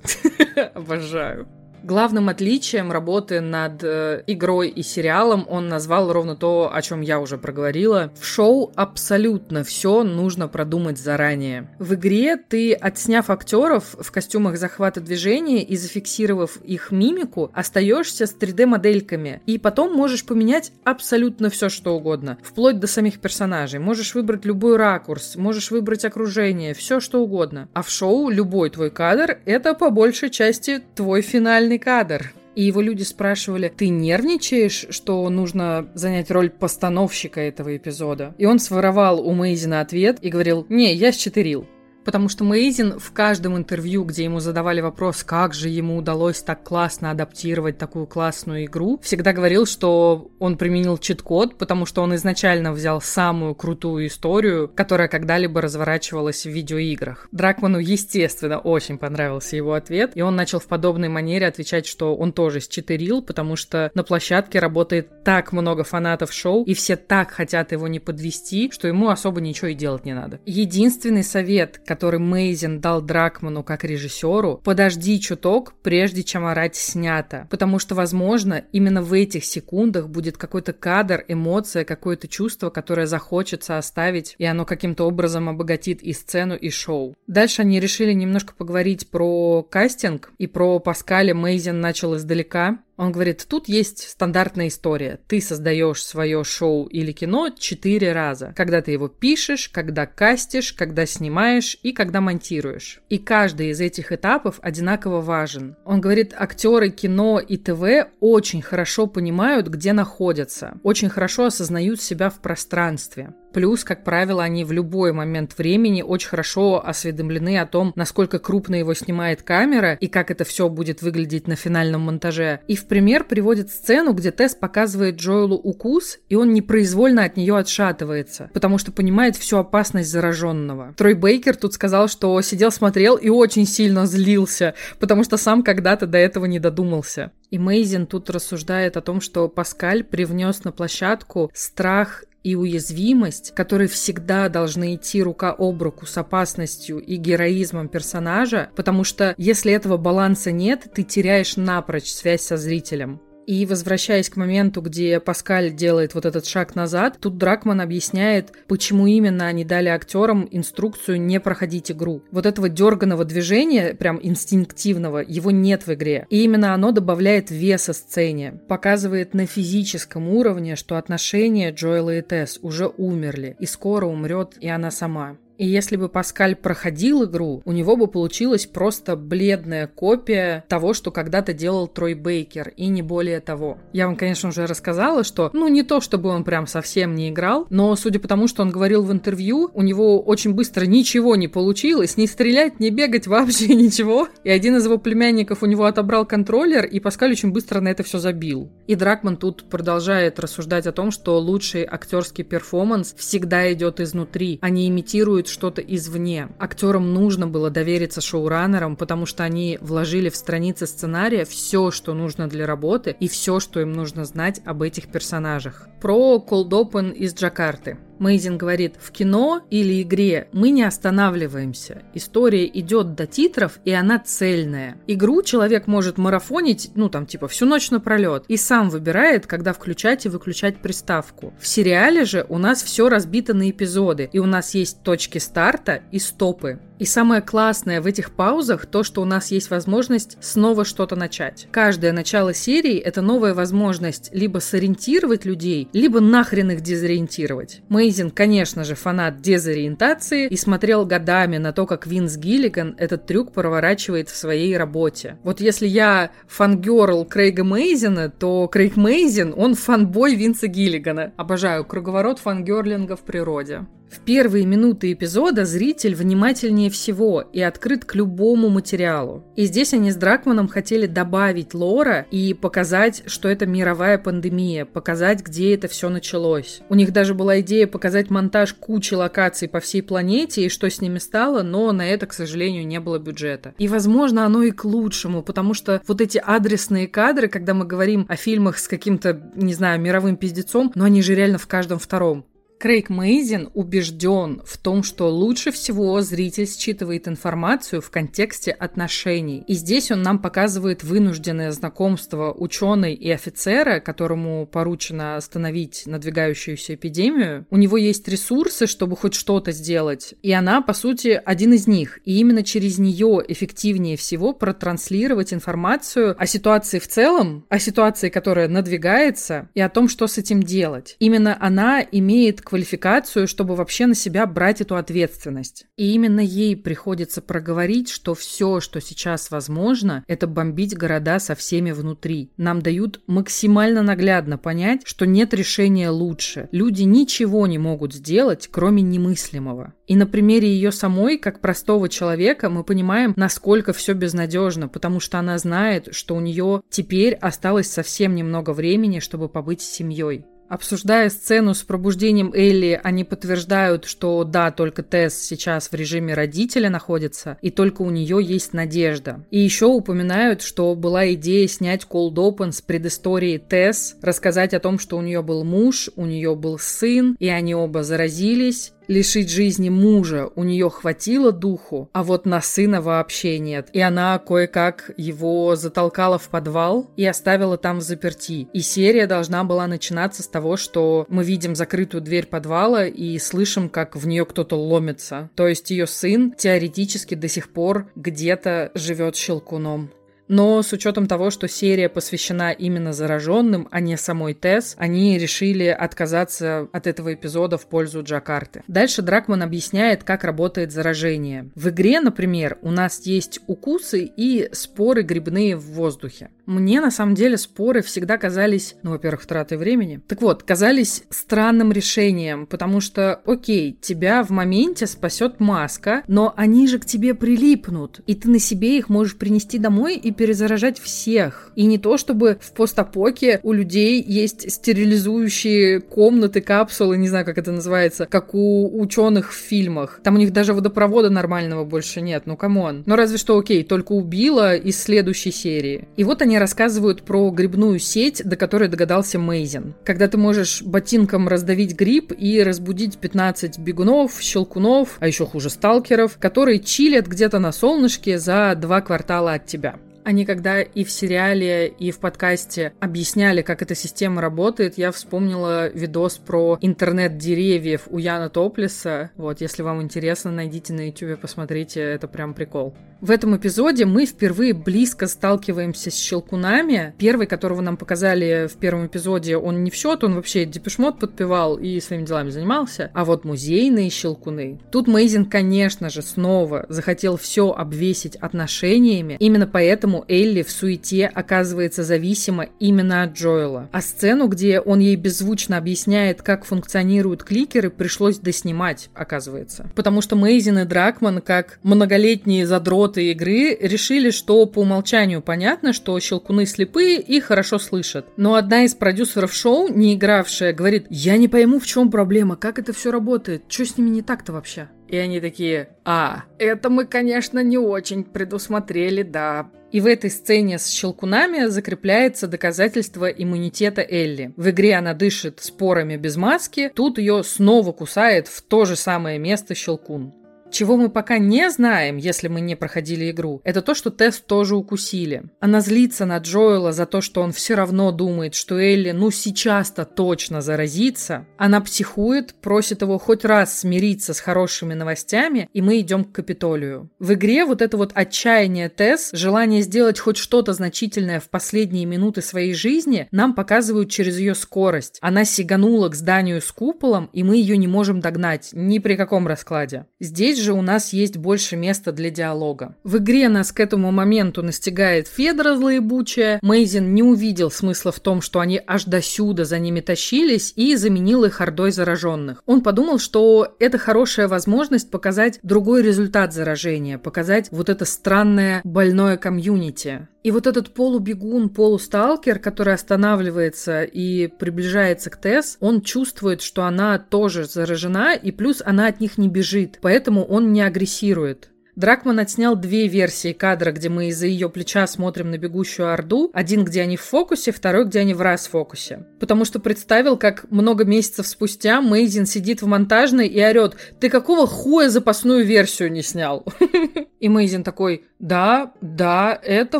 Обожаю. 0.74 1.48
Главным 1.84 2.30
отличием 2.30 2.92
работы 2.92 3.40
над 3.40 3.84
э, 3.84 4.24
игрой 4.28 4.70
и 4.70 4.84
сериалом 4.84 5.46
он 5.48 5.68
назвал 5.68 6.12
ровно 6.12 6.36
то, 6.36 6.72
о 6.74 6.82
чем 6.82 7.02
я 7.02 7.20
уже 7.20 7.38
проговорила. 7.38 8.12
В 8.20 8.26
шоу 8.26 8.72
абсолютно 8.76 9.64
все 9.64 10.04
нужно 10.04 10.48
продумать 10.48 10.98
заранее. 10.98 11.70
В 11.80 11.94
игре 11.94 12.38
ты, 12.38 12.74
отсняв 12.74 13.30
актеров 13.30 13.96
в 14.00 14.12
костюмах 14.12 14.58
захвата 14.58 15.02
движения 15.02 15.64
и 15.64 15.78
зафиксировав 15.78 16.58
их 16.58 16.92
мимику, 16.92 17.52
остаешься 17.54 18.26
с 18.26 18.36
3D-модельками. 18.36 19.42
И 19.46 19.58
потом 19.58 19.94
можешь 19.94 20.26
поменять 20.26 20.72
абсолютно 20.84 21.50
все, 21.50 21.70
что 21.70 21.96
угодно. 21.96 22.38
Вплоть 22.42 22.80
до 22.80 22.88
самих 22.88 23.20
персонажей. 23.20 23.80
Можешь 23.80 24.16
выбрать 24.16 24.46
любой 24.46 24.78
ракурс, 24.78 25.36
можешь 25.36 25.72
выбрать 25.72 26.06
окружение, 26.06 26.74
все 26.74 27.00
что 27.00 27.22
угодно. 27.22 27.70
А 27.74 27.84
в 27.84 27.90
шоу 27.90 28.30
любой 28.30 28.70
твой 28.70 28.90
кадр— 28.90 29.40
это 29.46 29.74
по 29.74 29.90
большей 29.90 30.30
части 30.30 30.82
твой 30.96 31.22
финальный 31.22 31.67
кадр. 31.76 32.32
И 32.56 32.64
его 32.64 32.80
люди 32.80 33.04
спрашивали, 33.04 33.68
ты 33.68 33.90
нервничаешь, 33.90 34.88
что 34.90 35.30
нужно 35.30 35.90
занять 35.94 36.32
роль 36.32 36.50
постановщика 36.50 37.42
этого 37.42 37.76
эпизода? 37.76 38.34
И 38.38 38.46
он 38.46 38.60
своровал 38.60 39.20
у 39.20 39.34
Мейзина 39.34 39.82
ответ 39.82 40.20
и 40.22 40.30
говорил, 40.30 40.66
не, 40.70 40.96
я 40.96 41.12
счетырил 41.12 41.68
потому 42.08 42.30
что 42.30 42.46
Мейзин 42.46 43.00
в 43.00 43.12
каждом 43.12 43.58
интервью, 43.58 44.06
где 44.06 44.24
ему 44.24 44.40
задавали 44.40 44.80
вопрос, 44.80 45.26
как 45.26 45.54
же 45.54 45.68
ему 45.68 45.98
удалось 45.98 46.42
так 46.42 46.64
классно 46.64 47.12
адаптировать 47.12 47.78
такую 47.78 48.08
классную 48.08 48.64
игру, 48.64 48.98
всегда 49.04 49.34
говорил, 49.34 49.66
что 49.66 50.32
он 50.40 50.56
применил 50.56 50.98
чит-код, 50.98 51.58
потому 51.58 51.86
что 51.86 52.02
он 52.02 52.16
изначально 52.16 52.72
взял 52.72 53.02
самую 53.02 53.56
крутую 53.56 54.08
историю, 54.08 54.72
которая 54.74 55.10
когда-либо 55.10 55.60
разворачивалась 55.60 56.46
в 56.46 56.50
видеоиграх. 56.50 57.28
Дракману, 57.34 57.80
естественно, 57.80 58.58
очень 58.58 58.98
понравился 58.98 59.58
его 59.58 59.74
ответ, 59.74 60.12
и 60.16 60.22
он 60.22 60.38
начал 60.38 60.62
в 60.62 60.68
подобной 60.68 61.10
манере 61.10 61.46
отвечать, 61.46 61.86
что 61.86 62.16
он 62.16 62.32
тоже 62.32 62.62
считерил, 62.62 63.22
потому 63.22 63.58
что 63.58 63.92
на 63.96 64.04
площадке 64.04 64.60
работает 64.60 65.26
так 65.26 65.52
много 65.52 65.84
фанатов 65.84 66.32
шоу, 66.32 66.64
и 66.64 66.74
все 66.74 66.96
так 66.96 67.32
хотят 67.32 67.74
его 67.74 67.90
не 67.90 68.00
подвести, 68.00 68.72
что 68.72 68.88
ему 68.88 69.10
особо 69.10 69.42
ничего 69.42 69.68
и 69.68 69.74
делать 69.74 70.06
не 70.06 70.14
надо. 70.14 70.40
Единственный 70.46 71.24
совет, 71.26 71.82
который 71.86 71.97
который 71.98 72.20
Мейзин 72.20 72.80
дал 72.80 73.02
Дракману 73.02 73.64
как 73.64 73.84
режиссеру, 73.84 74.62
подожди 74.64 75.20
чуток, 75.20 75.74
прежде 75.82 76.22
чем 76.22 76.46
орать 76.46 76.76
снято. 76.76 77.48
Потому 77.50 77.80
что, 77.80 77.96
возможно, 77.96 78.64
именно 78.72 79.02
в 79.02 79.14
этих 79.14 79.44
секундах 79.44 80.08
будет 80.08 80.38
какой-то 80.38 80.74
кадр, 80.74 81.26
эмоция, 81.28 81.86
какое-то 81.86 82.28
чувство, 82.28 82.70
которое 82.70 83.08
захочется 83.08 83.80
оставить, 83.80 84.36
и 84.38 84.46
оно 84.46 84.64
каким-то 84.64 85.06
образом 85.06 85.50
обогатит 85.50 86.04
и 86.04 86.14
сцену, 86.14 86.56
и 86.56 86.70
шоу. 86.70 87.16
Дальше 87.26 87.64
они 87.64 87.80
решили 87.80 88.14
немножко 88.14 88.54
поговорить 88.54 89.10
про 89.10 89.64
кастинг, 89.64 90.32
и 90.38 90.46
про 90.46 90.78
Паскаля 90.78 91.34
Мейзин 91.34 91.82
начал 91.82 92.16
издалека, 92.16 92.78
он 92.98 93.12
говорит, 93.12 93.46
тут 93.48 93.68
есть 93.70 94.10
стандартная 94.10 94.68
история. 94.68 95.20
Ты 95.28 95.40
создаешь 95.40 96.04
свое 96.04 96.44
шоу 96.44 96.88
или 96.88 97.12
кино 97.12 97.50
четыре 97.58 98.12
раза. 98.12 98.54
Когда 98.56 98.82
ты 98.82 98.92
его 98.92 99.08
пишешь, 99.08 99.70
когда 99.70 100.08
кастишь, 100.08 100.74
когда 100.74 101.06
снимаешь 101.06 101.78
и 101.84 101.94
когда 101.94 102.22
монтируешь. 102.22 103.00
И 103.10 103.20
каждый 103.20 103.70
из 103.70 103.80
этих 103.80 104.12
этапов 104.12 104.60
одинаково 104.64 105.22
важен. 105.22 105.76
Он 105.86 106.02
говорит, 106.02 106.34
актеры 106.36 106.90
кино 106.90 107.40
и 107.40 107.58
ТВ 107.58 108.10
очень 108.20 108.64
хорошо 108.64 109.06
понимают, 109.06 109.68
где 109.68 109.94
находятся. 109.94 110.80
Очень 110.82 111.10
хорошо 111.10 111.46
осознают 111.46 112.02
себя 112.02 112.32
в 112.32 112.40
пространстве. 112.40 113.34
Плюс, 113.54 113.84
как 113.84 114.04
правило, 114.04 114.44
они 114.44 114.64
в 114.64 114.72
любой 114.72 115.14
момент 115.14 115.58
времени 115.58 116.02
очень 116.02 116.30
хорошо 116.30 116.86
осведомлены 116.86 117.60
о 117.60 117.66
том, 117.66 117.94
насколько 117.96 118.40
крупно 118.40 118.76
его 118.76 118.94
снимает 118.94 119.42
камера 119.42 119.94
и 119.94 120.08
как 120.08 120.32
это 120.32 120.44
все 120.44 120.70
будет 120.70 121.02
выглядеть 121.02 121.48
на 121.48 121.56
финальном 121.56 122.02
монтаже. 122.02 122.60
И 122.68 122.76
в 122.76 122.86
пример 122.86 123.24
приводит 123.24 123.72
сцену, 123.72 124.14
где 124.14 124.32
Тесс 124.32 124.56
показывает 124.56 125.16
Джоэлу 125.16 125.56
укус, 125.56 126.20
и 126.30 126.36
он 126.36 126.54
непроизвольно 126.54 127.24
от 127.24 127.38
нее 127.38 127.58
отшатывается, 127.58 128.50
потому 128.54 128.78
что 128.78 128.92
понимает 128.92 129.36
всю 129.36 129.58
опасность 129.58 130.10
зараженного. 130.10 130.94
Трой 130.98 131.14
Бейкер 131.14 131.56
тут 131.56 131.74
сказал, 131.74 132.08
что 132.08 132.40
сидел, 132.42 132.72
смотрел 132.72 133.16
и 133.16 133.30
очень 133.30 133.66
сильно 133.66 134.06
злился, 134.06 134.76
потому 135.00 135.24
что 135.24 135.38
сам 135.38 135.64
когда-то 135.64 136.08
до 136.08 136.18
этого 136.18 136.46
не 136.46 136.60
додумался. 136.60 137.32
И 137.50 137.58
Мейзин 137.58 138.08
тут 138.08 138.30
рассуждает 138.30 138.98
о 138.98 139.02
том, 139.02 139.22
что 139.22 139.48
Паскаль 139.48 140.04
привнес 140.04 140.64
на 140.66 140.72
площадку 140.72 141.50
страх 141.54 142.26
и 142.48 142.56
уязвимость, 142.56 143.54
которые 143.54 143.90
всегда 143.90 144.48
должны 144.48 144.96
идти 144.96 145.22
рука 145.22 145.54
об 145.58 145.84
руку 145.84 146.06
с 146.06 146.18
опасностью 146.18 146.98
и 147.00 147.18
героизмом 147.18 147.90
персонажа, 147.90 148.70
потому 148.74 149.04
что 149.04 149.36
если 149.38 149.74
этого 149.74 149.98
баланса 149.98 150.54
нет, 150.54 150.88
ты 150.96 151.04
теряешь 151.04 151.58
напрочь 151.58 152.10
связь 152.10 152.44
со 152.44 152.56
зрителем. 152.56 153.20
И 153.48 153.66
возвращаясь 153.66 154.30
к 154.30 154.36
моменту, 154.36 154.82
где 154.82 155.22
Паскаль 155.22 155.74
делает 155.74 156.14
вот 156.14 156.26
этот 156.26 156.46
шаг 156.46 156.76
назад, 156.76 157.18
тут 157.22 157.38
Дракман 157.38 157.80
объясняет, 157.80 158.52
почему 158.68 159.08
именно 159.08 159.48
они 159.48 159.64
дали 159.64 159.88
актерам 159.88 160.50
инструкцию 160.52 161.22
не 161.22 161.40
проходить 161.40 161.90
игру. 161.90 162.22
Вот 162.30 162.46
этого 162.46 162.68
дерганого 162.68 163.24
движения, 163.24 163.94
прям 163.94 164.20
инстинктивного, 164.22 165.20
его 165.26 165.52
нет 165.52 165.88
в 165.88 165.94
игре. 165.94 166.28
И 166.30 166.44
именно 166.44 166.74
оно 166.74 166.92
добавляет 166.92 167.50
веса 167.50 167.94
сцене, 167.94 168.60
показывает 168.68 169.34
на 169.34 169.46
физическом 169.46 170.28
уровне, 170.28 170.76
что 170.76 170.98
отношения 170.98 171.72
Джоэла 171.72 172.18
и 172.18 172.22
Тесс 172.22 172.60
уже 172.62 172.92
умерли, 172.98 173.56
и 173.60 173.66
скоро 173.66 174.06
умрет 174.08 174.58
и 174.60 174.68
она 174.68 174.92
сама. 174.92 175.38
И 175.58 175.66
если 175.66 175.96
бы 175.96 176.08
Паскаль 176.08 176.56
проходил 176.56 177.26
игру, 177.26 177.62
у 177.66 177.72
него 177.72 177.96
бы 177.96 178.08
получилась 178.08 178.66
просто 178.66 179.16
бледная 179.16 179.88
копия 179.88 180.64
того, 180.68 180.94
что 180.94 181.12
когда-то 181.12 181.54
делал 181.54 181.88
Трой 181.88 182.14
Бейкер, 182.14 182.74
и 182.78 182.88
не 182.88 183.02
более 183.02 183.40
того. 183.40 183.80
Я 183.92 184.08
вам, 184.08 184.16
конечно, 184.16 184.50
уже 184.50 184.68
рассказала, 184.68 185.24
что, 185.24 185.50
ну, 185.54 185.68
не 185.68 185.84
то, 185.84 186.00
чтобы 186.00 186.30
он 186.30 186.44
прям 186.44 186.68
совсем 186.68 187.16
не 187.16 187.30
играл, 187.30 187.66
но, 187.70 187.96
судя 187.96 188.20
по 188.20 188.28
тому, 188.28 188.48
что 188.48 188.62
он 188.62 188.70
говорил 188.70 189.04
в 189.04 189.12
интервью, 189.12 189.72
у 189.74 189.82
него 189.82 190.22
очень 190.22 190.54
быстро 190.54 190.86
ничего 190.86 191.36
не 191.36 191.48
получилось, 191.48 192.18
не 192.18 192.28
стрелять, 192.28 192.80
не 192.80 192.92
бегать, 192.92 193.28
вообще 193.28 193.74
ничего. 193.74 194.28
И 194.44 194.50
один 194.50 194.76
из 194.78 194.86
его 194.86 194.98
племянников 194.98 195.64
у 195.64 195.66
него 195.66 195.86
отобрал 195.86 196.26
контроллер, 196.26 196.86
и 196.86 197.00
Паскаль 197.00 197.32
очень 197.32 197.52
быстро 197.52 197.82
на 197.82 197.90
это 197.90 198.04
все 198.04 198.20
забил. 198.20 198.70
И 198.86 198.96
Дракман 198.96 199.38
тут 199.38 199.64
продолжает 199.70 200.40
рассуждать 200.40 200.86
о 200.86 200.92
том, 200.92 201.12
что 201.12 201.40
лучший 201.40 201.84
актерский 201.84 202.44
перформанс 202.44 203.16
всегда 203.18 203.72
идет 203.74 204.00
изнутри, 204.00 204.60
а 204.62 204.70
не 204.70 204.88
имитирует 204.88 205.47
требует 205.48 205.50
что-то 205.50 205.82
извне. 205.82 206.50
Актерам 206.60 207.14
нужно 207.14 207.48
было 207.48 207.70
довериться 207.70 208.22
шоураннерам, 208.22 208.96
потому 208.96 209.26
что 209.26 209.44
они 209.44 209.78
вложили 209.82 210.30
в 210.30 210.36
страницы 210.36 210.86
сценария 210.86 211.46
все, 211.46 211.92
что 211.92 212.14
нужно 212.14 212.48
для 212.48 212.66
работы 212.66 213.16
и 213.20 213.28
все, 213.28 213.60
что 213.60 213.80
им 213.80 213.94
нужно 213.94 214.26
знать 214.26 214.62
об 214.66 214.82
этих 214.82 215.08
персонажах. 215.08 215.88
Про 216.02 216.44
Cold 216.48 216.70
Open 216.70 217.14
из 217.14 217.34
Джакарты. 217.34 217.98
Мейзин 218.20 218.58
говорит, 218.58 218.96
в 219.00 219.12
кино 219.12 219.62
или 219.70 220.02
игре 220.02 220.48
мы 220.52 220.70
не 220.70 220.84
останавливаемся. 220.84 222.04
История 222.14 222.66
идет 222.66 223.16
до 223.16 223.28
титров, 223.28 223.80
и 223.86 223.92
она 223.92 224.20
цельная. 224.20 224.98
Игру 225.08 225.42
человек 225.42 225.88
может 225.88 226.18
марафонить, 226.18 226.92
ну 226.96 227.10
там 227.10 227.26
типа 227.26 227.48
всю 227.48 227.66
ночь 227.66 227.92
напролет, 227.92 228.44
и 228.48 228.58
сам 228.58 228.90
выбирает, 228.90 229.48
когда 229.48 229.74
включать 229.74 230.26
и 230.26 230.30
выключать 230.30 230.78
приставку. 230.78 231.54
В 231.60 231.68
сериале 231.68 232.26
же 232.26 232.46
у 232.50 232.58
нас 232.58 232.84
все 232.84 233.10
разбито 233.10 233.54
на 233.54 233.70
эпизоды, 233.70 234.30
и 234.32 234.40
у 234.40 234.46
нас 234.46 234.74
есть 234.74 235.04
точки 235.04 235.38
старта 235.38 236.02
и 236.12 236.20
стопы. 236.20 236.80
И 237.00 237.06
самое 237.06 237.42
классное 237.42 238.02
в 238.02 238.08
этих 238.08 238.32
паузах 238.32 238.88
то, 238.88 239.04
что 239.04 239.22
у 239.22 239.26
нас 239.26 239.52
есть 239.52 239.70
возможность 239.70 240.38
снова 240.42 240.84
что-то 240.84 241.16
начать. 241.16 241.68
Каждое 241.72 242.12
начало 242.12 242.56
серии– 242.56 242.98
это 242.98 243.22
новая 243.22 243.54
возможность 243.54 244.30
либо 244.34 244.58
сориентировать 244.58 245.46
людей, 245.46 245.90
либо 245.94 246.20
нахрен 246.20 246.72
их 246.72 246.82
дезориентировать. 246.82 247.82
Мейзин, 248.08 248.32
конечно 248.32 248.86
же, 248.86 248.96
фанат 248.96 249.42
дезориентации 249.42 250.48
и 250.48 250.56
смотрел 250.56 251.06
годами 251.06 251.58
на 251.58 251.74
то, 251.74 251.86
как 251.86 252.08
Винс 252.08 252.38
Гиллиган 252.38 252.96
этот 252.98 253.26
трюк 253.26 253.52
проворачивает 253.52 254.30
в 254.30 254.36
своей 254.38 254.78
работе. 254.78 255.38
Вот 255.44 255.60
если 255.60 255.88
я 255.88 256.32
фангерл 256.48 257.26
Крейга 257.26 257.66
Мейзина, 257.66 258.30
то 258.30 258.66
Крейг 258.68 258.96
Мейзин, 258.96 259.54
он 259.58 259.76
фанбой 259.76 260.36
Винса 260.36 260.68
Гиллигана. 260.68 261.34
Обожаю 261.36 261.84
круговорот 261.84 262.40
фангерлинга 262.40 263.18
в 263.18 263.24
природе. 263.24 263.86
В 264.10 264.22
первые 264.22 264.66
минуты 264.66 265.12
эпизода 265.12 265.66
зритель 265.66 266.16
внимательнее 266.16 266.90
всего 266.90 267.42
и 267.42 267.62
открыт 267.62 268.06
к 268.06 268.16
любому 268.16 268.70
материалу. 268.70 269.44
И 269.56 269.66
здесь 269.66 269.94
они 269.94 270.12
с 270.12 270.16
Дракманом 270.16 270.68
хотели 270.68 271.08
добавить 271.08 271.74
лора 271.74 272.26
и 272.32 272.54
показать, 272.54 273.24
что 273.26 273.50
это 273.50 273.66
мировая 273.66 274.18
пандемия, 274.18 274.86
показать, 274.86 275.44
где 275.44 275.74
это 275.74 275.88
все 275.88 276.10
началось. 276.10 276.82
У 276.90 276.96
них 276.96 277.12
даже 277.12 277.34
была 277.34 277.60
идея 277.60 277.86
показать 277.88 278.30
монтаж 278.30 278.74
кучи 278.74 279.14
локаций 279.14 279.68
по 279.68 279.80
всей 279.80 280.02
планете 280.02 280.66
и 280.66 280.70
что 280.70 280.90
с 280.90 281.02
ними 281.02 281.18
стало, 281.18 281.62
но 281.62 281.92
на 281.92 282.08
это, 282.08 282.28
к 282.28 282.34
сожалению, 282.34 282.88
не 282.88 283.00
было 283.00 283.20
бюджета. 283.20 283.74
И, 283.78 283.88
возможно, 283.88 284.46
оно 284.46 284.64
и 284.64 284.72
к 284.72 284.86
лучшему, 284.86 285.44
потому 285.44 285.74
что 285.74 286.02
вот 286.08 286.22
эти 286.22 286.42
адресные 286.44 287.08
кадры, 287.08 287.50
когда 287.50 287.74
мы 287.74 287.86
говорим 287.86 288.26
о 288.30 288.38
фильмах 288.38 288.78
с 288.78 288.88
каким-то, 288.88 289.52
не 289.56 289.74
знаю, 289.74 290.00
мировым 290.00 290.38
пиздецом, 290.38 290.92
но 290.96 291.04
они 291.04 291.22
же 291.22 291.36
реально 291.36 291.58
в 291.58 291.68
каждом 291.68 292.00
втором. 292.00 292.46
Крейг 292.80 293.10
Мейзин 293.10 293.70
убежден 293.74 294.62
в 294.64 294.78
том, 294.78 295.02
что 295.02 295.30
лучше 295.30 295.72
всего 295.72 296.22
зритель 296.22 296.68
считывает 296.68 297.28
информацию 297.28 298.02
в 298.02 298.12
контексте 298.12 298.72
отношений. 298.72 299.64
И 299.68 299.74
здесь 299.74 300.12
он 300.12 300.22
нам 300.22 300.40
показывает 300.40 301.04
вынужденное 301.04 301.72
знакомство 301.72 302.54
ученой 302.54 303.16
и 303.16 303.32
офицера, 303.32 304.00
которому 304.00 304.68
поручено 304.68 305.38
остановить 305.38 306.04
надвигающуюся 306.06 306.94
эпидемию. 306.94 307.66
У 307.72 307.78
него 307.78 307.98
есть 307.98 308.28
ресурсы, 308.28 308.86
чтобы 308.86 309.18
хоть 309.18 309.34
что-то 309.34 309.72
сделать. 309.72 310.36
И 310.44 310.52
она, 310.52 310.82
по 310.82 310.94
сути, 310.94 311.42
один 311.44 311.74
из 311.74 311.88
них. 311.88 312.20
И 312.26 312.38
именно 312.38 312.64
через 312.64 313.00
нее 313.00 313.44
эффективнее 313.48 314.18
всего 314.18 314.54
протранслировать 314.54 315.52
информацию 315.52 316.36
о 316.38 316.46
ситуации 316.46 317.00
в 317.00 317.08
целом, 317.08 317.66
о 317.70 317.80
ситуации, 317.80 318.30
которая 318.30 318.68
надвигается, 318.68 319.70
и 319.74 319.82
о 319.82 319.90
том, 319.90 320.08
что 320.10 320.28
с 320.28 320.38
этим 320.38 320.62
делать. 320.62 321.16
Именно 321.20 321.58
она 321.60 322.06
имеет 322.12 322.62
квалификацию, 322.68 323.48
чтобы 323.48 323.76
вообще 323.76 324.08
на 324.08 324.14
себя 324.14 324.46
брать 324.46 324.82
эту 324.82 324.98
ответственность. 324.98 325.86
И 325.96 326.12
именно 326.12 326.42
ей 326.42 326.76
приходится 326.76 327.42
проговорить, 327.42 328.10
что 328.10 328.36
все, 328.36 328.82
что 328.82 329.00
сейчас 329.00 329.52
возможно, 329.52 330.26
это 330.28 330.48
бомбить 330.48 330.98
города 330.98 331.40
со 331.40 331.56
всеми 331.56 331.92
внутри. 331.92 332.52
Нам 332.58 332.82
дают 332.82 333.22
максимально 333.26 334.02
наглядно 334.02 334.58
понять, 334.58 335.04
что 335.06 335.26
нет 335.26 335.54
решения 335.54 336.10
лучше. 336.10 336.68
Люди 336.74 337.04
ничего 337.04 337.68
не 337.68 337.78
могут 337.78 338.14
сделать, 338.14 338.68
кроме 338.70 339.02
немыслимого. 339.02 339.94
И 340.06 340.18
на 340.18 340.28
примере 340.28 340.68
ее 340.68 340.92
самой, 340.92 341.38
как 341.38 341.62
простого 341.62 342.10
человека, 342.10 342.70
мы 342.70 342.84
понимаем, 342.84 343.34
насколько 343.38 343.94
все 343.94 344.12
безнадежно, 344.14 344.90
потому 344.90 345.22
что 345.22 345.40
она 345.40 345.58
знает, 345.58 346.10
что 346.12 346.36
у 346.36 346.42
нее 346.42 346.82
теперь 346.90 347.36
осталось 347.36 347.90
совсем 347.90 348.36
немного 348.36 348.72
времени, 348.72 349.20
чтобы 349.20 349.48
побыть 349.48 349.82
с 349.82 349.90
семьей. 349.90 350.46
Обсуждая 350.70 351.30
сцену 351.30 351.74
с 351.74 351.84
пробуждением 351.84 352.52
Элли, 352.54 353.00
они 353.02 353.24
подтверждают, 353.24 354.06
что 354.06 354.44
да, 354.44 354.72
только 354.72 355.02
Тесс 355.02 355.36
сейчас 355.40 355.90
в 355.90 355.94
режиме 355.94 356.34
родителя 356.34 356.90
находится, 356.90 357.58
и 357.62 357.72
только 357.72 358.02
у 358.02 358.10
нее 358.10 358.40
есть 358.42 358.74
надежда. 358.74 359.46
И 359.50 359.60
еще 359.60 359.86
упоминают, 359.86 360.62
что 360.62 360.94
была 360.96 361.32
идея 361.34 361.68
снять 361.68 362.06
Cold 362.10 362.34
Open 362.34 362.74
с 362.74 362.82
предысторией 362.82 363.60
Тесс, 363.60 364.18
рассказать 364.22 364.74
о 364.74 364.80
том, 364.80 365.00
что 365.00 365.18
у 365.18 365.22
нее 365.22 365.42
был 365.42 365.64
муж, 365.64 366.10
у 366.16 366.26
нее 366.26 366.56
был 366.56 366.78
сын, 366.80 367.38
и 367.40 367.48
они 367.48 367.74
оба 367.74 368.04
заразились, 368.04 368.92
лишить 369.08 369.50
жизни 369.50 369.90
мужа 369.90 370.50
у 370.56 370.64
нее 370.64 370.90
хватило 370.90 371.52
духу, 371.52 372.10
а 372.14 372.24
вот 372.24 372.46
на 372.46 372.62
сына 372.62 373.02
вообще 373.02 373.60
нет. 373.60 373.90
И 373.94 374.00
она 374.00 374.38
кое-как 374.40 375.12
его 375.18 375.76
затолкала 375.76 376.38
в 376.38 376.50
подвал 376.50 377.12
и 377.16 377.26
оставила 377.26 377.78
там 377.78 378.00
в 378.00 378.02
заперти. 378.02 378.68
И 378.74 378.82
серия 378.82 379.28
должна 379.28 379.64
была 379.64 379.88
начинаться 379.88 380.44
с 380.44 380.48
того, 380.48 380.78
что 380.78 381.26
мы 381.30 381.44
видим 381.44 381.76
закрытую 381.76 382.22
дверь 382.22 382.48
подвала 382.48 383.06
и 383.06 383.38
слышим, 383.40 383.90
как 383.90 384.16
в 384.16 384.28
нее 384.28 384.46
кто-то 384.46 384.76
ломится. 384.76 385.50
То 385.56 385.68
есть 385.68 385.90
ее 385.92 386.08
сын 386.08 386.54
теоретически 386.58 387.36
до 387.36 387.48
сих 387.48 387.70
пор 387.70 388.08
где-то 388.16 388.92
живет 388.94 389.36
щелкуном. 389.36 390.12
Но 390.48 390.82
с 390.82 390.94
учетом 390.94 391.28
того, 391.28 391.50
что 391.50 391.68
серия 391.68 392.10
посвящена 392.10 392.72
именно 392.72 393.14
зараженным, 393.14 393.88
а 393.92 394.00
не 394.00 394.18
самой 394.18 394.54
Тесс, 394.54 394.96
они 394.98 395.38
решили 395.38 395.86
отказаться 395.86 396.88
от 396.92 397.08
этого 397.08 397.34
эпизода 397.34 397.78
в 397.78 397.88
пользу 397.88 398.24
Джакарты. 398.24 398.84
Дальше 398.88 399.22
Дракман 399.22 399.64
объясняет, 399.64 400.24
как 400.24 400.44
работает 400.44 400.92
заражение. 400.92 401.70
В 401.76 401.90
игре, 401.90 402.20
например, 402.20 402.78
у 402.82 402.92
нас 402.92 403.26
есть 403.26 403.60
укусы 403.68 404.24
и 404.24 404.70
споры 404.72 405.24
грибные 405.24 405.76
в 405.76 405.84
воздухе. 405.92 406.50
Мне, 406.68 407.00
на 407.00 407.12
самом 407.12 407.34
деле, 407.34 407.58
споры 407.58 408.02
всегда 408.02 408.38
казались, 408.38 408.98
ну, 409.02 409.12
во-первых, 409.12 409.46
тратой 409.46 409.78
времени. 409.78 410.20
Так 410.28 410.42
вот, 410.42 410.64
казались 410.64 411.24
странным 411.30 411.94
решением, 411.94 412.66
потому 412.66 413.00
что, 413.00 413.40
окей, 413.46 413.98
тебя 414.02 414.44
в 414.44 414.50
моменте 414.50 415.08
спасет 415.08 415.62
маска, 415.62 416.24
но 416.28 416.54
они 416.58 416.90
же 416.90 417.00
к 417.00 417.06
тебе 417.06 417.34
прилипнут, 417.36 418.20
и 418.28 418.36
ты 418.36 418.50
на 418.50 418.60
себе 418.60 418.98
их 418.98 419.08
можешь 419.08 419.38
принести 419.38 419.80
домой 419.80 420.18
и 420.18 420.32
перезаражать 420.32 421.00
всех. 421.00 421.72
И 421.76 421.86
не 421.86 421.98
то, 421.98 422.18
чтобы 422.18 422.58
в 422.62 422.74
постапоке 422.74 423.62
у 423.64 423.72
людей 423.72 424.22
есть 424.22 424.70
стерилизующие 424.70 426.02
комнаты, 426.02 426.60
капсулы, 426.60 427.16
не 427.16 427.30
знаю, 427.30 427.46
как 427.46 427.58
это 427.58 427.72
называется, 427.72 428.26
как 428.26 428.54
у 428.54 429.00
ученых 429.00 429.54
в 429.54 429.56
фильмах. 429.56 430.20
Там 430.22 430.36
у 430.36 430.38
них 430.38 430.52
даже 430.52 430.74
водопровода 430.74 431.30
нормального 431.30 431.86
больше 431.86 432.20
нет, 432.20 432.44
ну 432.46 432.58
come 432.58 432.84
on. 432.84 433.04
Но 433.06 433.16
разве 433.16 433.38
что, 433.38 433.58
окей, 433.58 433.86
только 433.86 434.12
у 434.12 434.22
Билла 434.22 434.76
из 434.76 435.02
следующей 435.02 435.52
серии. 435.52 436.10
И 436.18 436.26
вот 436.26 436.42
они 436.42 436.57
рассказывают 436.60 437.24
про 437.24 437.50
грибную 437.50 438.00
сеть, 438.00 438.42
до 438.44 438.56
которой 438.56 438.90
догадался 438.90 439.40
Мейзин. 439.40 439.96
Когда 440.04 440.28
ты 440.28 440.38
можешь 440.38 440.82
ботинком 440.82 441.48
раздавить 441.48 441.96
гриб 441.96 442.32
и 442.38 442.62
разбудить 442.64 443.18
15 443.18 443.80
бегунов, 443.80 444.42
щелкунов, 444.42 445.18
а 445.20 445.28
еще 445.28 445.46
хуже 445.46 445.70
сталкеров, 445.70 446.38
которые 446.38 446.80
чилят 446.80 447.28
где-то 447.28 447.60
на 447.60 447.72
солнышке 447.72 448.40
за 448.40 448.76
два 448.76 449.02
квартала 449.02 449.54
от 449.54 449.66
тебя. 449.66 449.98
Они 450.28 450.46
когда 450.46 450.82
и 450.82 451.06
в 451.06 451.10
сериале, 451.10 451.88
и 451.88 452.12
в 452.12 452.20
подкасте 452.20 452.92
объясняли, 453.00 453.62
как 453.62 453.82
эта 453.82 453.96
система 453.96 454.42
работает, 454.42 454.98
я 454.98 455.14
вспомнила 455.14 455.88
видос 455.88 456.38
про 456.38 456.78
интернет 456.82 457.38
деревьев 457.38 458.10
у 458.10 458.18
Яна 458.18 458.50
Топлиса. 458.50 459.32
Вот, 459.38 459.62
если 459.62 459.84
вам 459.84 460.02
интересно, 460.02 460.52
найдите 460.52 460.92
на 460.92 461.08
YouTube, 461.08 461.40
посмотрите, 461.40 462.02
это 462.02 462.28
прям 462.28 462.54
прикол. 462.54 462.94
В 463.20 463.32
этом 463.32 463.58
эпизоде 463.58 464.06
мы 464.06 464.28
впервые 464.28 464.76
близко 464.76 465.26
сталкиваемся 465.26 466.12
с 466.12 466.16
щелкунами. 466.16 467.16
Первый, 467.18 467.48
которого 467.48 467.82
нам 467.82 467.98
показали 467.98 468.68
в 468.68 468.78
первом 468.78 469.08
эпизоде, 469.08 469.58
он 469.58 469.84
не 469.84 469.90
в 469.90 469.96
счет, 469.96 470.24
он 470.24 470.36
вообще 470.36 470.66
депешмот 470.66 471.18
подпевал 471.20 471.78
и 471.78 472.00
своими 472.00 472.26
делами 472.26 472.52
занимался. 472.52 473.10
А 473.16 473.26
вот 473.26 473.44
музейные 473.44 474.12
щелкуны. 474.12 474.80
Тут 474.92 475.08
Мейзин, 475.08 475.46
конечно 475.46 476.12
же, 476.12 476.22
снова 476.22 476.86
захотел 476.90 477.38
все 477.38 477.72
обвесить 477.72 478.36
отношениями. 478.36 479.38
Именно 479.40 479.66
поэтому 479.66 480.24
Элли 480.28 480.62
в 480.62 480.70
суете 480.70 481.26
оказывается 481.26 482.04
зависима 482.04 482.68
именно 482.80 483.24
от 483.24 483.34
Джоэла. 483.34 483.90
А 483.92 484.02
сцену, 484.02 484.48
где 484.48 484.80
он 484.80 485.00
ей 485.00 485.16
беззвучно 485.16 485.78
объясняет, 485.78 486.44
как 486.44 486.66
функционируют 486.66 487.44
кликеры, 487.44 487.90
пришлось 487.90 488.38
доснимать, 488.38 489.10
оказывается. 489.16 489.90
Потому 489.96 490.22
что 490.22 490.36
Мейзин 490.36 490.78
и 490.80 490.86
Дракман, 490.86 491.42
как 491.42 491.80
многолетние 491.82 492.68
задроты 492.68 493.07
игры, 493.16 493.78
решили, 493.80 494.32
что 494.32 494.66
по 494.66 494.80
умолчанию 494.80 495.42
понятно, 495.42 495.94
что 495.94 496.20
щелкуны 496.20 496.66
слепые 496.66 497.22
и 497.22 497.40
хорошо 497.40 497.80
слышат. 497.80 498.26
Но 498.36 498.56
одна 498.56 498.84
из 498.84 498.96
продюсеров 498.96 499.54
шоу, 499.54 499.88
не 499.88 500.16
игравшая, 500.16 500.74
говорит, 500.74 501.06
я 501.10 501.38
не 501.38 501.48
пойму, 501.48 501.80
в 501.80 501.88
чем 501.88 502.12
проблема, 502.12 502.56
как 502.58 502.80
это 502.80 502.92
все 502.92 503.12
работает, 503.12 503.64
что 503.70 503.86
с 503.86 503.98
ними 503.98 504.10
не 504.10 504.22
так-то 504.22 504.52
вообще? 504.52 504.90
И 505.08 505.16
они 505.16 505.40
такие, 505.40 505.90
а, 506.04 506.44
это 506.60 506.90
мы, 506.90 507.06
конечно, 507.06 507.64
не 507.64 507.78
очень 507.78 508.24
предусмотрели, 508.24 509.24
да. 509.24 509.70
И 509.92 510.02
в 510.02 510.06
этой 510.06 510.30
сцене 510.30 510.80
с 510.80 510.90
щелкунами 510.90 511.68
закрепляется 511.68 512.48
доказательство 512.48 513.28
иммунитета 513.28 514.02
Элли. 514.02 514.54
В 514.58 514.70
игре 514.70 514.96
она 514.96 515.14
дышит 515.14 515.62
спорами 515.62 516.18
без 516.18 516.36
маски, 516.36 516.92
тут 516.94 517.18
ее 517.20 517.44
снова 517.44 517.94
кусает 517.94 518.48
в 518.48 518.62
то 518.62 518.84
же 518.84 518.98
самое 518.98 519.40
место 519.40 519.76
щелкун. 519.76 520.34
Чего 520.70 520.98
мы 520.98 521.10
пока 521.10 521.38
не 521.38 521.70
знаем, 521.72 522.18
если 522.18 522.48
мы 522.48 522.62
не 522.62 522.76
проходили 522.76 523.32
игру, 523.32 523.62
это 523.64 523.82
то, 523.82 523.94
что 523.94 524.12
Тесс 524.12 524.40
тоже 524.40 524.76
укусили. 524.76 525.44
Она 525.60 525.82
злится 525.82 526.26
на 526.26 526.38
Джоэла 526.38 526.92
за 526.92 527.06
то, 527.06 527.22
что 527.22 527.42
он 527.42 527.52
все 527.52 527.76
равно 527.76 528.12
думает, 528.12 528.54
что 528.54 528.80
Элли 528.80 529.12
ну 529.12 529.32
сейчас-то 529.32 530.06
точно 530.06 530.62
заразится. 530.62 531.48
Она 531.58 531.82
психует, 531.82 532.54
просит 532.56 533.02
его 533.02 533.18
хоть 533.18 533.46
раз 533.46 533.80
смириться 533.80 534.34
с 534.34 534.40
хорошими 534.40 534.94
новостями, 534.94 535.70
и 535.74 535.82
мы 535.82 536.00
идем 536.00 536.26
к 536.26 536.34
Капитолию. 536.34 537.10
В 537.20 537.34
игре 537.34 537.66
вот 537.66 537.82
это 537.82 537.98
вот 537.98 538.12
отчаяние 538.14 538.90
Тесс, 538.90 539.30
желание 539.34 539.82
сделать 539.82 540.20
хоть 540.20 540.38
что-то 540.38 540.74
значительное 540.74 541.40
в 541.40 541.50
последние 541.50 542.06
минуты 542.06 542.42
своей 542.42 542.74
жизни, 542.74 543.28
нам 543.32 543.56
показывают 543.56 544.12
через 544.12 544.38
ее 544.38 544.54
скорость. 544.54 545.18
Она 545.22 545.46
сиганула 545.46 546.10
к 546.10 546.16
зданию 546.16 546.62
с 546.62 546.72
куполом, 546.72 547.30
и 547.34 547.44
мы 547.44 547.58
ее 547.58 547.78
не 547.78 547.88
можем 547.88 548.20
догнать 548.20 548.70
ни 548.74 549.00
при 549.00 549.16
каком 549.16 549.48
раскладе. 549.48 550.06
Здесь 550.20 550.57
Здесь 550.58 550.66
же 550.66 550.74
у 550.74 550.82
нас 550.82 551.14
есть 551.14 551.38
больше 551.38 551.76
места 551.76 552.12
для 552.12 552.32
диалога. 552.32 552.96
В 553.04 553.18
игре 553.18 553.48
нас 553.48 553.72
к 553.72 553.80
этому 553.80 554.12
моменту 554.12 554.64
настигает 554.64 555.28
Федора 555.28 555.76
злоебучая. 555.76 556.58
Мейзин 556.64 557.14
не 557.14 557.22
увидел 557.22 557.70
смысла 557.70 558.12
в 558.12 558.20
том, 558.20 558.42
что 558.42 558.60
они 558.60 558.82
аж 558.88 559.04
до 559.04 559.22
сюда 559.22 559.66
за 559.66 559.78
ними 559.78 560.00
тащились 560.00 560.74
и 560.76 560.96
заменил 560.96 561.44
их 561.44 561.62
ордой 561.62 561.92
зараженных. 561.92 562.64
Он 562.66 562.82
подумал, 562.82 563.20
что 563.20 563.76
это 563.78 564.00
хорошая 564.00 564.48
возможность 564.48 565.12
показать 565.12 565.60
другой 565.62 566.02
результат 566.02 566.56
заражения, 566.56 567.20
показать 567.20 567.68
вот 567.70 567.90
это 567.90 568.06
странное 568.06 568.82
больное 568.84 569.38
комьюнити. 569.38 570.28
И 570.48 570.52
вот 570.52 570.66
этот 570.66 570.94
полубегун, 570.94 571.68
полусталкер, 571.68 572.60
который 572.60 572.94
останавливается 572.94 574.04
и 574.04 574.48
приближается 574.48 575.30
к 575.30 575.36
Тесс, 575.42 575.76
он 575.82 576.00
чувствует, 576.00 576.62
что 576.62 576.86
она 576.86 577.20
тоже 577.20 577.66
заражена, 577.66 578.34
и 578.34 578.54
плюс 578.54 578.82
она 578.86 579.08
от 579.08 579.20
них 579.20 579.38
не 579.38 579.50
бежит, 579.50 580.00
поэтому 580.02 580.46
он 580.46 580.72
не 580.72 580.82
агрессирует. 580.82 581.70
Дракман 581.98 582.38
отснял 582.38 582.76
две 582.76 583.08
версии 583.08 583.54
кадра, 583.54 583.92
где 583.92 584.08
мы 584.08 584.28
из-за 584.28 584.46
ее 584.46 584.70
плеча 584.70 585.08
смотрим 585.08 585.50
на 585.50 585.58
бегущую 585.58 586.14
Орду. 586.14 586.52
Один, 586.54 586.86
где 586.86 587.02
они 587.02 587.18
в 587.18 587.22
фокусе, 587.22 587.72
второй, 587.72 588.06
где 588.06 588.20
они 588.20 588.36
в 588.36 588.42
раз 588.42 588.68
фокусе. 588.68 589.26
Потому 589.40 589.66
что 589.66 589.80
представил, 589.80 590.38
как 590.38 590.70
много 590.70 591.06
месяцев 591.06 591.48
спустя 591.48 592.00
Мейзин 592.00 592.46
сидит 592.46 592.84
в 592.84 592.86
монтажной 592.86 593.48
и 593.48 593.60
орет 593.64 593.96
«Ты 594.20 594.30
какого 594.30 594.68
хуя 594.68 595.10
запасную 595.10 595.66
версию 595.66 596.12
не 596.12 596.22
снял?» 596.22 596.64
И 597.40 597.50
Мейзин 597.50 597.84
такой 597.84 598.26
«Да, 598.38 598.94
да, 599.02 599.60
это 599.64 600.00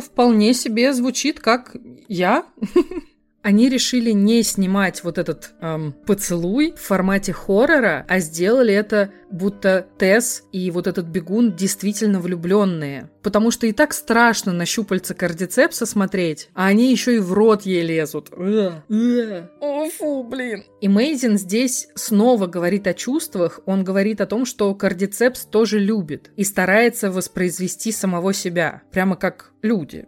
вполне 0.00 0.54
себе 0.54 0.92
звучит 0.92 1.40
как 1.40 1.74
я». 2.06 2.44
Они 3.48 3.70
решили 3.70 4.10
не 4.10 4.42
снимать 4.42 5.02
вот 5.04 5.16
этот 5.16 5.54
эм, 5.62 5.94
поцелуй 6.04 6.74
в 6.76 6.82
формате 6.82 7.32
хоррора, 7.32 8.04
а 8.06 8.18
сделали 8.18 8.74
это 8.74 9.10
будто 9.30 9.86
Тесс 9.96 10.42
и 10.52 10.70
вот 10.70 10.86
этот 10.86 11.06
бегун 11.06 11.56
действительно 11.56 12.20
влюбленные. 12.20 13.08
Потому 13.22 13.50
что 13.50 13.66
и 13.66 13.72
так 13.72 13.94
страшно 13.94 14.52
на 14.52 14.66
щупальца 14.66 15.14
кардицепса 15.14 15.86
смотреть, 15.86 16.50
а 16.52 16.66
они 16.66 16.90
еще 16.90 17.16
и 17.16 17.20
в 17.20 17.32
рот 17.32 17.62
ей 17.62 17.80
лезут. 17.80 18.28
О, 19.60 19.88
фу, 19.88 20.24
блин. 20.24 20.64
И 20.82 20.88
Мейзин 20.88 21.38
здесь 21.38 21.88
снова 21.94 22.48
говорит 22.48 22.86
о 22.86 22.92
чувствах, 22.92 23.60
он 23.64 23.82
говорит 23.82 24.20
о 24.20 24.26
том, 24.26 24.44
что 24.44 24.74
кардицепс 24.74 25.46
тоже 25.46 25.78
любит 25.78 26.32
и 26.36 26.44
старается 26.44 27.10
воспроизвести 27.10 27.92
самого 27.92 28.34
себя, 28.34 28.82
прямо 28.92 29.16
как 29.16 29.52
люди. 29.62 30.06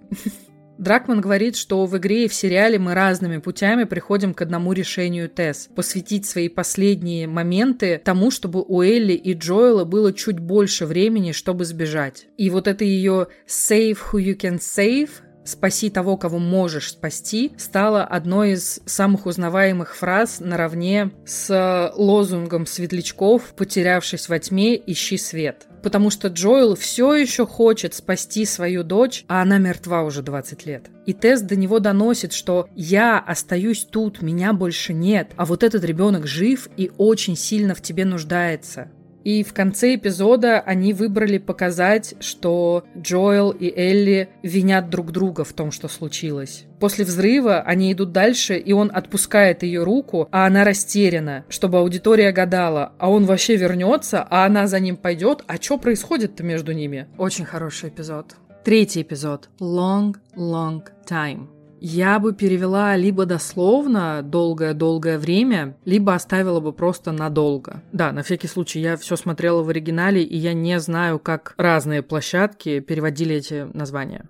Дракман 0.80 1.20
говорит, 1.20 1.56
что 1.56 1.84
в 1.84 1.98
игре 1.98 2.24
и 2.24 2.28
в 2.28 2.32
сериале 2.32 2.78
мы 2.78 2.94
разными 2.94 3.36
путями 3.36 3.84
приходим 3.84 4.32
к 4.32 4.40
одному 4.40 4.72
решению 4.72 5.28
Тесс– 5.28 5.68
посвятить 5.76 6.24
свои 6.24 6.48
последние 6.48 7.26
моменты 7.26 8.00
тому, 8.02 8.30
чтобы 8.30 8.64
у 8.66 8.80
Элли 8.80 9.12
и 9.12 9.34
Джоэла 9.34 9.84
было 9.84 10.14
чуть 10.14 10.38
больше 10.38 10.86
времени, 10.86 11.32
чтобы 11.32 11.66
сбежать. 11.66 12.28
И 12.38 12.48
вот 12.48 12.66
это 12.66 12.82
ее 12.82 13.26
«save 13.46 13.98
who 14.10 14.24
you 14.24 14.34
can 14.34 14.58
save» 14.58 15.10
«спаси 15.44 15.90
того, 15.90 16.16
кого 16.16 16.38
можешь 16.38 16.92
спасти» 16.92 17.52
стала 17.56 18.04
одной 18.04 18.52
из 18.52 18.80
самых 18.86 19.26
узнаваемых 19.26 19.96
фраз 19.96 20.40
наравне 20.40 21.10
с 21.24 21.92
лозунгом 21.96 22.66
светлячков 22.66 23.54
«потерявшись 23.56 24.28
во 24.28 24.38
тьме, 24.38 24.76
ищи 24.76 25.18
свет» 25.18 25.66
потому 25.82 26.10
что 26.10 26.28
Джоэл 26.28 26.76
все 26.76 27.14
еще 27.14 27.46
хочет 27.46 27.94
спасти 27.94 28.44
свою 28.44 28.82
дочь, 28.82 29.24
а 29.28 29.42
она 29.42 29.58
мертва 29.58 30.02
уже 30.02 30.22
20 30.22 30.66
лет. 30.66 30.90
И 31.06 31.12
Тесс 31.12 31.40
до 31.40 31.56
него 31.56 31.80
доносит, 31.80 32.32
что 32.32 32.68
я 32.74 33.18
остаюсь 33.18 33.86
тут, 33.90 34.22
меня 34.22 34.52
больше 34.52 34.92
нет, 34.92 35.32
а 35.36 35.44
вот 35.44 35.62
этот 35.62 35.84
ребенок 35.84 36.26
жив 36.26 36.68
и 36.76 36.90
очень 36.98 37.36
сильно 37.36 37.74
в 37.74 37.82
тебе 37.82 38.04
нуждается. 38.04 38.90
И 39.24 39.42
в 39.42 39.52
конце 39.52 39.94
эпизода 39.94 40.60
они 40.60 40.92
выбрали 40.92 41.38
показать, 41.38 42.14
что 42.20 42.84
Джоэл 42.96 43.50
и 43.50 43.72
Элли 43.74 44.30
винят 44.42 44.90
друг 44.90 45.12
друга 45.12 45.44
в 45.44 45.52
том, 45.52 45.70
что 45.70 45.88
случилось. 45.88 46.64
После 46.78 47.04
взрыва 47.04 47.60
они 47.60 47.92
идут 47.92 48.12
дальше, 48.12 48.56
и 48.56 48.72
он 48.72 48.90
отпускает 48.92 49.62
ее 49.62 49.84
руку, 49.84 50.28
а 50.32 50.46
она 50.46 50.64
растеряна, 50.64 51.44
чтобы 51.48 51.78
аудитория 51.78 52.32
гадала, 52.32 52.92
а 52.98 53.10
он 53.10 53.26
вообще 53.26 53.56
вернется, 53.56 54.26
а 54.28 54.46
она 54.46 54.66
за 54.66 54.80
ним 54.80 54.96
пойдет, 54.96 55.44
а 55.46 55.56
что 55.56 55.76
происходит-то 55.76 56.42
между 56.42 56.72
ними? 56.72 57.06
Очень 57.18 57.44
хороший 57.44 57.90
эпизод. 57.90 58.36
Третий 58.64 59.02
эпизод. 59.02 59.48
Long, 59.60 60.14
long 60.36 60.82
time. 61.06 61.59
Я 61.82 62.18
бы 62.18 62.34
перевела 62.34 62.94
либо 62.94 63.24
дословно 63.24 64.20
долгое-долгое 64.22 65.18
время, 65.18 65.78
либо 65.86 66.14
оставила 66.14 66.60
бы 66.60 66.74
просто 66.74 67.10
надолго. 67.10 67.82
Да, 67.92 68.12
на 68.12 68.22
всякий 68.22 68.48
случай, 68.48 68.80
я 68.80 68.98
все 68.98 69.16
смотрела 69.16 69.62
в 69.62 69.70
оригинале, 69.70 70.22
и 70.22 70.36
я 70.36 70.52
не 70.52 70.78
знаю, 70.78 71.18
как 71.18 71.54
разные 71.56 72.02
площадки 72.02 72.80
переводили 72.80 73.36
эти 73.36 73.66
названия. 73.72 74.28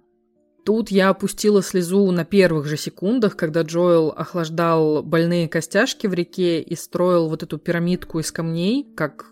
Тут 0.65 0.93
я 0.93 1.09
опустила 1.09 1.61
слезу 1.61 2.09
на 2.13 2.25
первых 2.25 2.67
же 2.67 2.77
секундах, 2.77 3.35
когда 3.35 3.63
Джоэл 3.63 4.11
охлаждал 4.17 5.03
больные 5.03 5.49
костяшки 5.49 6.07
в 6.07 6.15
реке 6.15 6.63
и 6.63 6.77
строил 6.77 7.29
вот 7.29 7.43
эту 7.43 7.59
пирамидку 7.59 8.21
из 8.21 8.31
камней, 8.31 8.87
как 8.95 9.27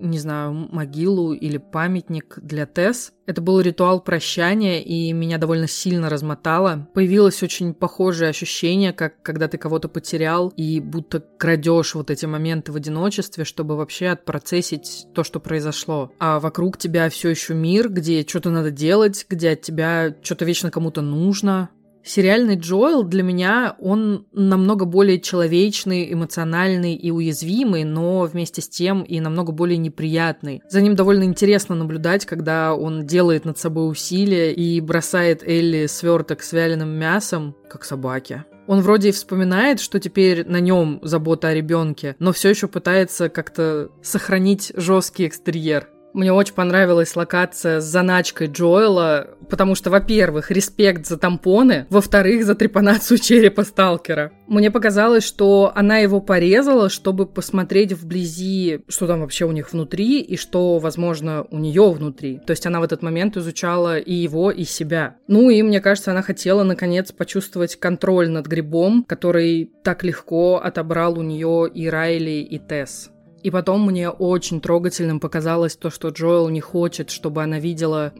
не 0.00 0.18
знаю, 0.18 0.68
могилу 0.70 1.32
или 1.32 1.58
памятник 1.58 2.38
для 2.40 2.66
Тесс. 2.66 3.12
Это 3.26 3.40
был 3.40 3.60
ритуал 3.60 4.00
прощания, 4.00 4.80
и 4.80 5.12
меня 5.12 5.38
довольно 5.38 5.68
сильно 5.68 6.08
размотало. 6.08 6.88
Появилось 6.94 7.42
очень 7.42 7.74
похожее 7.74 8.30
ощущение, 8.30 8.92
как 8.92 9.22
когда 9.22 9.46
ты 9.46 9.58
кого-то 9.58 9.88
потерял, 9.88 10.52
и 10.56 10.80
будто 10.80 11.20
крадешь 11.20 11.94
вот 11.94 12.10
эти 12.10 12.26
моменты 12.26 12.72
в 12.72 12.76
одиночестве, 12.76 13.44
чтобы 13.44 13.76
вообще 13.76 14.08
отпроцессить 14.08 15.06
то, 15.14 15.22
что 15.22 15.38
произошло. 15.38 16.12
А 16.18 16.40
вокруг 16.40 16.78
тебя 16.78 17.08
все 17.08 17.30
еще 17.30 17.54
мир, 17.54 17.88
где 17.88 18.26
что-то 18.26 18.50
надо 18.50 18.70
делать, 18.70 19.26
где 19.28 19.50
от 19.50 19.62
тебя 19.62 20.16
что-то 20.22 20.44
вечно 20.44 20.70
кому-то 20.70 21.02
нужно, 21.02 21.70
Сериальный 22.04 22.56
Джоэл 22.56 23.04
для 23.04 23.22
меня, 23.22 23.76
он 23.78 24.26
намного 24.32 24.84
более 24.84 25.20
человечный, 25.20 26.12
эмоциональный 26.12 26.94
и 26.94 27.10
уязвимый, 27.10 27.84
но 27.84 28.22
вместе 28.22 28.62
с 28.62 28.68
тем 28.68 29.02
и 29.02 29.20
намного 29.20 29.52
более 29.52 29.78
неприятный. 29.78 30.62
За 30.68 30.80
ним 30.80 30.96
довольно 30.96 31.24
интересно 31.24 31.74
наблюдать, 31.74 32.26
когда 32.26 32.74
он 32.74 33.06
делает 33.06 33.44
над 33.44 33.58
собой 33.58 33.90
усилия 33.90 34.52
и 34.52 34.80
бросает 34.80 35.42
Элли 35.42 35.86
сверток 35.86 36.42
с 36.42 36.52
вяленым 36.52 36.90
мясом, 36.90 37.54
как 37.68 37.84
собаке. 37.84 38.44
Он 38.66 38.82
вроде 38.82 39.08
и 39.08 39.12
вспоминает, 39.12 39.80
что 39.80 39.98
теперь 39.98 40.46
на 40.46 40.60
нем 40.60 41.00
забота 41.02 41.48
о 41.48 41.54
ребенке, 41.54 42.14
но 42.18 42.32
все 42.32 42.50
еще 42.50 42.68
пытается 42.68 43.28
как-то 43.28 43.90
сохранить 44.00 44.72
жесткий 44.76 45.26
экстерьер. 45.26 45.88
Мне 46.12 46.32
очень 46.32 46.54
понравилась 46.54 47.14
локация 47.14 47.80
с 47.80 47.84
заначкой 47.84 48.48
Джоэла, 48.48 49.28
потому 49.48 49.74
что, 49.74 49.90
во-первых, 49.90 50.50
респект 50.50 51.06
за 51.06 51.16
тампоны, 51.16 51.86
во-вторых, 51.88 52.44
за 52.44 52.54
трепанацию 52.54 53.18
черепа 53.22 53.64
сталкера. 53.64 54.32
Мне 54.48 54.70
показалось, 54.70 55.24
что 55.24 55.72
она 55.74 55.98
его 55.98 56.20
порезала, 56.20 56.88
чтобы 56.88 57.26
посмотреть 57.26 57.92
вблизи, 57.92 58.80
что 58.88 59.06
там 59.06 59.20
вообще 59.20 59.44
у 59.44 59.52
них 59.52 59.72
внутри, 59.72 60.20
и 60.20 60.36
что, 60.36 60.78
возможно, 60.78 61.46
у 61.50 61.58
нее 61.58 61.90
внутри. 61.90 62.40
То 62.46 62.50
есть 62.50 62.66
она 62.66 62.80
в 62.80 62.84
этот 62.84 63.02
момент 63.02 63.36
изучала 63.36 63.98
и 63.98 64.12
его, 64.12 64.50
и 64.50 64.64
себя. 64.64 65.16
Ну 65.28 65.50
и, 65.50 65.62
мне 65.62 65.80
кажется, 65.80 66.10
она 66.10 66.22
хотела, 66.22 66.64
наконец, 66.64 67.12
почувствовать 67.12 67.76
контроль 67.76 68.28
над 68.28 68.46
грибом, 68.46 69.04
который 69.04 69.70
так 69.84 70.02
легко 70.02 70.56
отобрал 70.56 71.18
у 71.18 71.22
нее 71.22 71.70
и 71.72 71.88
Райли, 71.88 72.40
и 72.40 72.58
Тесс. 72.58 73.10
И 73.42 73.50
потом 73.50 73.86
мне 73.86 74.10
очень 74.10 74.60
трогательным 74.60 75.20
показалось 75.20 75.76
то, 75.76 75.90
что 75.90 76.08
Джоэл 76.08 76.48
не 76.48 76.60
хочет, 76.60 77.10
чтобы 77.10 77.42
она 77.42 77.58
видела, 77.58 78.12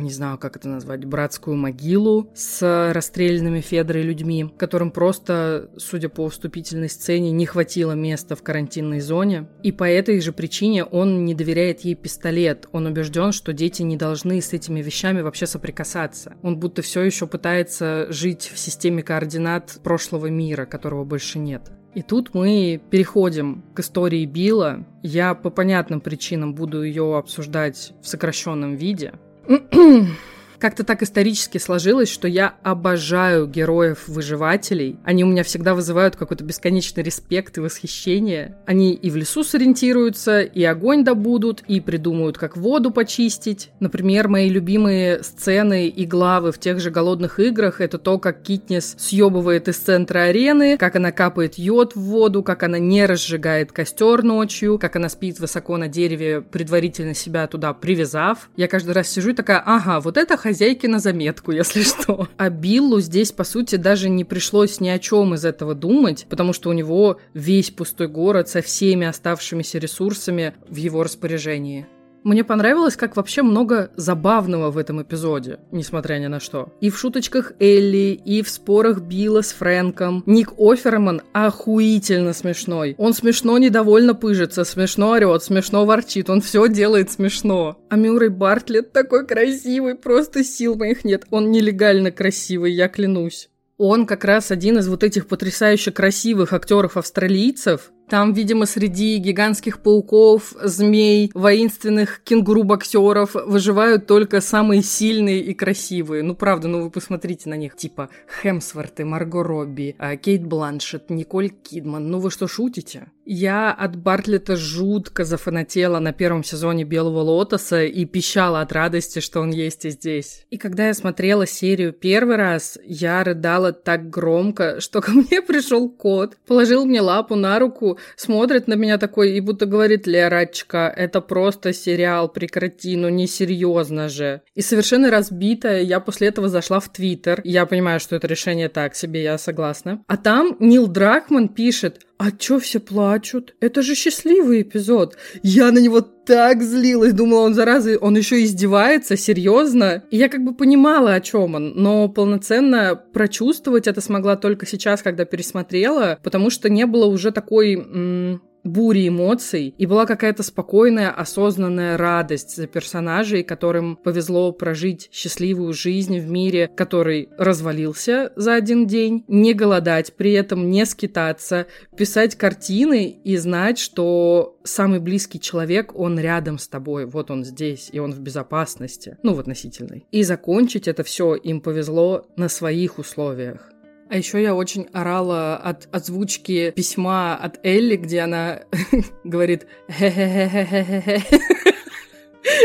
не 0.00 0.10
знаю, 0.10 0.38
как 0.38 0.56
это 0.56 0.68
назвать, 0.68 1.04
братскую 1.04 1.56
могилу 1.56 2.30
с 2.34 2.92
расстрелянными 2.92 3.60
Федорой 3.60 4.02
людьми, 4.02 4.50
которым 4.56 4.90
просто, 4.90 5.70
судя 5.76 6.08
по 6.08 6.28
вступительной 6.28 6.88
сцене, 6.88 7.30
не 7.30 7.46
хватило 7.46 7.92
места 7.92 8.34
в 8.34 8.42
карантинной 8.42 9.00
зоне. 9.00 9.48
И 9.62 9.70
по 9.70 9.84
этой 9.84 10.20
же 10.20 10.32
причине 10.32 10.84
он 10.84 11.24
не 11.24 11.34
доверяет 11.34 11.80
ей 11.80 11.94
пистолет. 11.94 12.68
Он 12.72 12.86
убежден, 12.86 13.32
что 13.32 13.52
дети 13.52 13.82
не 13.82 13.96
должны 13.96 14.40
с 14.40 14.52
этими 14.52 14.82
вещами 14.82 15.20
вообще 15.20 15.46
соприкасаться. 15.46 16.34
Он 16.42 16.58
будто 16.58 16.82
все 16.82 17.02
еще 17.02 17.26
пытается 17.26 18.06
жить 18.10 18.50
в 18.52 18.58
системе 18.58 19.02
координат 19.02 19.78
прошлого 19.82 20.26
мира, 20.26 20.66
которого 20.66 21.04
больше 21.04 21.38
нет. 21.38 21.70
И 21.96 22.02
тут 22.02 22.34
мы 22.34 22.78
переходим 22.90 23.64
к 23.74 23.80
истории 23.80 24.26
Билла. 24.26 24.84
Я 25.02 25.34
по 25.34 25.48
понятным 25.48 26.02
причинам 26.02 26.54
буду 26.54 26.82
ее 26.82 27.16
обсуждать 27.16 27.94
в 28.02 28.06
сокращенном 28.06 28.74
виде. 28.76 29.14
Как-то 30.58 30.84
так 30.84 31.02
исторически 31.02 31.58
сложилось, 31.58 32.08
что 32.08 32.28
я 32.28 32.54
обожаю 32.62 33.46
героев-выживателей. 33.46 34.96
Они 35.04 35.24
у 35.24 35.26
меня 35.26 35.42
всегда 35.42 35.74
вызывают 35.74 36.16
какой-то 36.16 36.44
бесконечный 36.44 37.02
респект 37.02 37.58
и 37.58 37.60
восхищение. 37.60 38.56
Они 38.66 38.94
и 38.94 39.10
в 39.10 39.16
лесу 39.16 39.44
сориентируются, 39.44 40.40
и 40.40 40.64
огонь 40.64 41.04
добудут, 41.04 41.62
и 41.68 41.80
придумают, 41.80 42.38
как 42.38 42.56
воду 42.56 42.90
почистить. 42.90 43.70
Например, 43.80 44.28
мои 44.28 44.48
любимые 44.48 45.22
сцены 45.22 45.88
и 45.88 46.06
главы 46.06 46.52
в 46.52 46.58
тех 46.58 46.80
же 46.80 46.90
«Голодных 46.90 47.38
играх»— 47.38 47.80
это 47.82 47.98
то, 47.98 48.18
как 48.18 48.42
Китнес 48.42 48.94
съебывает 48.98 49.68
из 49.68 49.76
центра 49.76 50.20
арены, 50.20 50.78
как 50.78 50.96
она 50.96 51.12
капает 51.12 51.58
йод 51.58 51.94
в 51.94 52.00
воду, 52.00 52.42
как 52.42 52.62
она 52.62 52.78
не 52.78 53.04
разжигает 53.06 53.72
костер 53.72 54.22
ночью, 54.22 54.78
как 54.78 54.96
она 54.96 55.08
спит 55.08 55.38
высоко 55.38 55.76
на 55.76 55.88
дереве, 55.88 56.40
предварительно 56.40 57.14
себя 57.14 57.46
туда 57.46 57.72
привязав. 57.74 58.48
Я 58.56 58.68
каждый 58.68 58.92
раз 58.92 59.08
сижу 59.08 59.30
и 59.30 59.34
такая, 59.34 59.62
ага, 59.64 60.00
вот 60.00 60.16
это 60.16 60.36
хозяйки 60.46 60.86
на 60.86 61.00
заметку, 61.00 61.50
если 61.50 61.82
что. 61.90 62.28
А 62.36 62.50
Биллу 62.50 63.00
здесь, 63.00 63.32
по 63.32 63.42
сути, 63.42 63.74
даже 63.76 64.08
не 64.08 64.24
пришлось 64.24 64.80
ни 64.80 64.88
о 64.88 64.98
чем 65.00 65.34
из 65.34 65.44
этого 65.44 65.74
думать, 65.74 66.26
потому 66.30 66.52
что 66.52 66.70
у 66.70 66.72
него 66.72 67.18
весь 67.34 67.70
пустой 67.70 68.06
город 68.06 68.48
со 68.48 68.62
всеми 68.62 69.08
оставшимися 69.08 69.78
ресурсами 69.78 70.54
в 70.68 70.76
его 70.76 71.02
распоряжении. 71.02 71.86
Мне 72.26 72.42
понравилось, 72.42 72.96
как 72.96 73.14
вообще 73.14 73.42
много 73.42 73.92
забавного 73.94 74.72
в 74.72 74.78
этом 74.78 75.00
эпизоде, 75.00 75.60
несмотря 75.70 76.16
ни 76.16 76.26
на 76.26 76.40
что. 76.40 76.72
И 76.80 76.90
в 76.90 76.98
шуточках 76.98 77.52
Элли, 77.60 78.20
и 78.24 78.42
в 78.42 78.48
спорах 78.48 78.98
Билла 78.98 79.42
с 79.42 79.52
Фрэнком. 79.52 80.24
Ник 80.26 80.50
Оферман 80.58 81.22
охуительно 81.32 82.32
смешной. 82.32 82.96
Он 82.98 83.14
смешно 83.14 83.56
недовольно 83.58 84.16
пыжится, 84.16 84.64
смешно 84.64 85.10
орет, 85.10 85.44
смешно 85.44 85.86
ворчит, 85.86 86.28
он 86.28 86.40
все 86.40 86.66
делает 86.66 87.12
смешно. 87.12 87.78
А 87.90 87.94
Мюррей 87.94 88.30
Бартлетт 88.30 88.90
такой 88.90 89.24
красивый, 89.24 89.94
просто 89.94 90.42
сил 90.42 90.74
моих 90.74 91.04
нет. 91.04 91.26
Он 91.30 91.52
нелегально 91.52 92.10
красивый, 92.10 92.72
я 92.72 92.88
клянусь. 92.88 93.50
Он 93.78 94.06
как 94.06 94.24
раз 94.24 94.50
один 94.50 94.78
из 94.78 94.88
вот 94.88 95.04
этих 95.04 95.28
потрясающе 95.28 95.92
красивых 95.92 96.54
актеров-австралийцев, 96.54 97.92
Там, 98.08 98.32
видимо, 98.32 98.66
среди 98.66 99.16
гигантских 99.18 99.80
пауков, 99.80 100.54
змей, 100.62 101.30
воинственных 101.34 102.20
кенгуру-боксеров 102.22 103.34
выживают 103.34 104.06
только 104.06 104.40
самые 104.40 104.82
сильные 104.82 105.40
и 105.40 105.54
красивые. 105.54 106.22
Ну, 106.22 106.36
правда, 106.36 106.68
ну 106.68 106.82
вы 106.82 106.90
посмотрите 106.90 107.48
на 107.48 107.56
них. 107.56 107.76
Типа 107.76 108.08
Хемсворты, 108.40 109.04
Марго 109.04 109.42
Робби, 109.42 109.96
а, 109.98 110.16
Кейт 110.16 110.46
Бланшет, 110.46 111.10
Николь 111.10 111.50
Кидман. 111.50 112.08
Ну 112.08 112.20
вы 112.20 112.30
что, 112.30 112.46
шутите? 112.46 113.08
Я 113.28 113.72
от 113.72 113.96
Бартлета 113.96 114.54
жутко 114.56 115.24
зафанатела 115.24 115.98
на 115.98 116.12
первом 116.12 116.44
сезоне 116.44 116.84
«Белого 116.84 117.18
лотоса» 117.22 117.82
и 117.82 118.04
пищала 118.04 118.60
от 118.60 118.70
радости, 118.70 119.18
что 119.18 119.40
он 119.40 119.50
есть 119.50 119.84
и 119.84 119.90
здесь. 119.90 120.46
И 120.50 120.56
когда 120.56 120.86
я 120.86 120.94
смотрела 120.94 121.44
серию 121.44 121.92
первый 121.92 122.36
раз, 122.36 122.78
я 122.84 123.24
рыдала 123.24 123.72
так 123.72 124.10
громко, 124.10 124.80
что 124.80 125.00
ко 125.00 125.10
мне 125.10 125.42
пришел 125.42 125.90
кот, 125.90 126.36
положил 126.46 126.86
мне 126.86 127.00
лапу 127.00 127.34
на 127.34 127.58
руку, 127.58 127.95
смотрит 128.16 128.68
на 128.68 128.74
меня 128.74 128.98
такой 128.98 129.32
и 129.32 129.40
будто 129.40 129.66
говорит 129.66 130.06
«Лерочка, 130.06 130.92
это 130.94 131.20
просто 131.20 131.72
сериал, 131.72 132.28
прекрати, 132.28 132.96
ну 132.96 133.08
несерьезно 133.08 134.08
же». 134.08 134.42
И 134.54 134.62
совершенно 134.62 135.10
разбитая, 135.10 135.82
я 135.82 136.00
после 136.00 136.28
этого 136.28 136.48
зашла 136.48 136.80
в 136.80 136.88
Твиттер. 136.92 137.40
Я 137.44 137.66
понимаю, 137.66 138.00
что 138.00 138.16
это 138.16 138.26
решение 138.26 138.68
так 138.68 138.94
себе, 138.94 139.22
я 139.22 139.38
согласна. 139.38 140.02
А 140.06 140.16
там 140.16 140.56
Нил 140.60 140.86
Дракман 140.86 141.48
пишет 141.48 142.05
а 142.18 142.30
чё 142.30 142.58
все 142.58 142.80
плачут? 142.80 143.54
Это 143.60 143.82
же 143.82 143.94
счастливый 143.94 144.62
эпизод. 144.62 145.16
Я 145.42 145.70
на 145.70 145.78
него 145.78 146.00
так 146.00 146.62
злилась, 146.62 147.12
думала, 147.12 147.40
он 147.40 147.54
зараза, 147.54 147.98
он 147.98 148.16
еще 148.16 148.42
издевается, 148.42 149.16
серьезно. 149.16 150.02
И 150.10 150.16
я 150.16 150.28
как 150.28 150.42
бы 150.42 150.54
понимала, 150.54 151.14
о 151.14 151.20
чем 151.20 151.54
он, 151.54 151.72
но 151.76 152.08
полноценно 152.08 153.00
прочувствовать 153.12 153.86
это 153.86 154.00
смогла 154.00 154.36
только 154.36 154.66
сейчас, 154.66 155.02
когда 155.02 155.24
пересмотрела, 155.24 156.18
потому 156.22 156.50
что 156.50 156.68
не 156.68 156.86
было 156.86 157.06
уже 157.06 157.30
такой 157.32 157.74
м- 157.74 158.42
бури 158.66 159.08
эмоций, 159.08 159.74
и 159.76 159.86
была 159.86 160.06
какая-то 160.06 160.42
спокойная, 160.42 161.10
осознанная 161.10 161.96
радость 161.96 162.56
за 162.56 162.66
персонажей, 162.66 163.42
которым 163.42 163.96
повезло 163.96 164.52
прожить 164.52 165.08
счастливую 165.12 165.72
жизнь 165.72 166.18
в 166.18 166.28
мире, 166.28 166.70
который 166.74 167.28
развалился 167.38 168.32
за 168.36 168.54
один 168.54 168.86
день, 168.86 169.24
не 169.28 169.54
голодать, 169.54 170.14
при 170.14 170.32
этом 170.32 170.70
не 170.70 170.84
скитаться, 170.86 171.66
писать 171.96 172.36
картины 172.36 173.08
и 173.24 173.36
знать, 173.36 173.78
что 173.78 174.58
самый 174.64 175.00
близкий 175.00 175.40
человек, 175.40 175.94
он 175.94 176.18
рядом 176.18 176.58
с 176.58 176.68
тобой, 176.68 177.06
вот 177.06 177.30
он 177.30 177.44
здесь, 177.44 177.88
и 177.92 177.98
он 177.98 178.12
в 178.12 178.20
безопасности, 178.20 179.16
ну, 179.22 179.34
в 179.34 179.40
относительной. 179.40 180.06
И 180.10 180.22
закончить 180.22 180.88
это 180.88 181.02
все 181.04 181.34
им 181.34 181.60
повезло 181.60 182.26
на 182.36 182.48
своих 182.48 182.98
условиях. 182.98 183.70
А 184.08 184.16
еще 184.16 184.40
я 184.40 184.54
очень 184.54 184.86
орала 184.92 185.56
от 185.56 185.88
озвучки 185.92 186.70
письма 186.70 187.36
от 187.36 187.58
Элли, 187.64 187.96
где 187.96 188.20
она 188.20 188.60
говорит. 189.24 189.66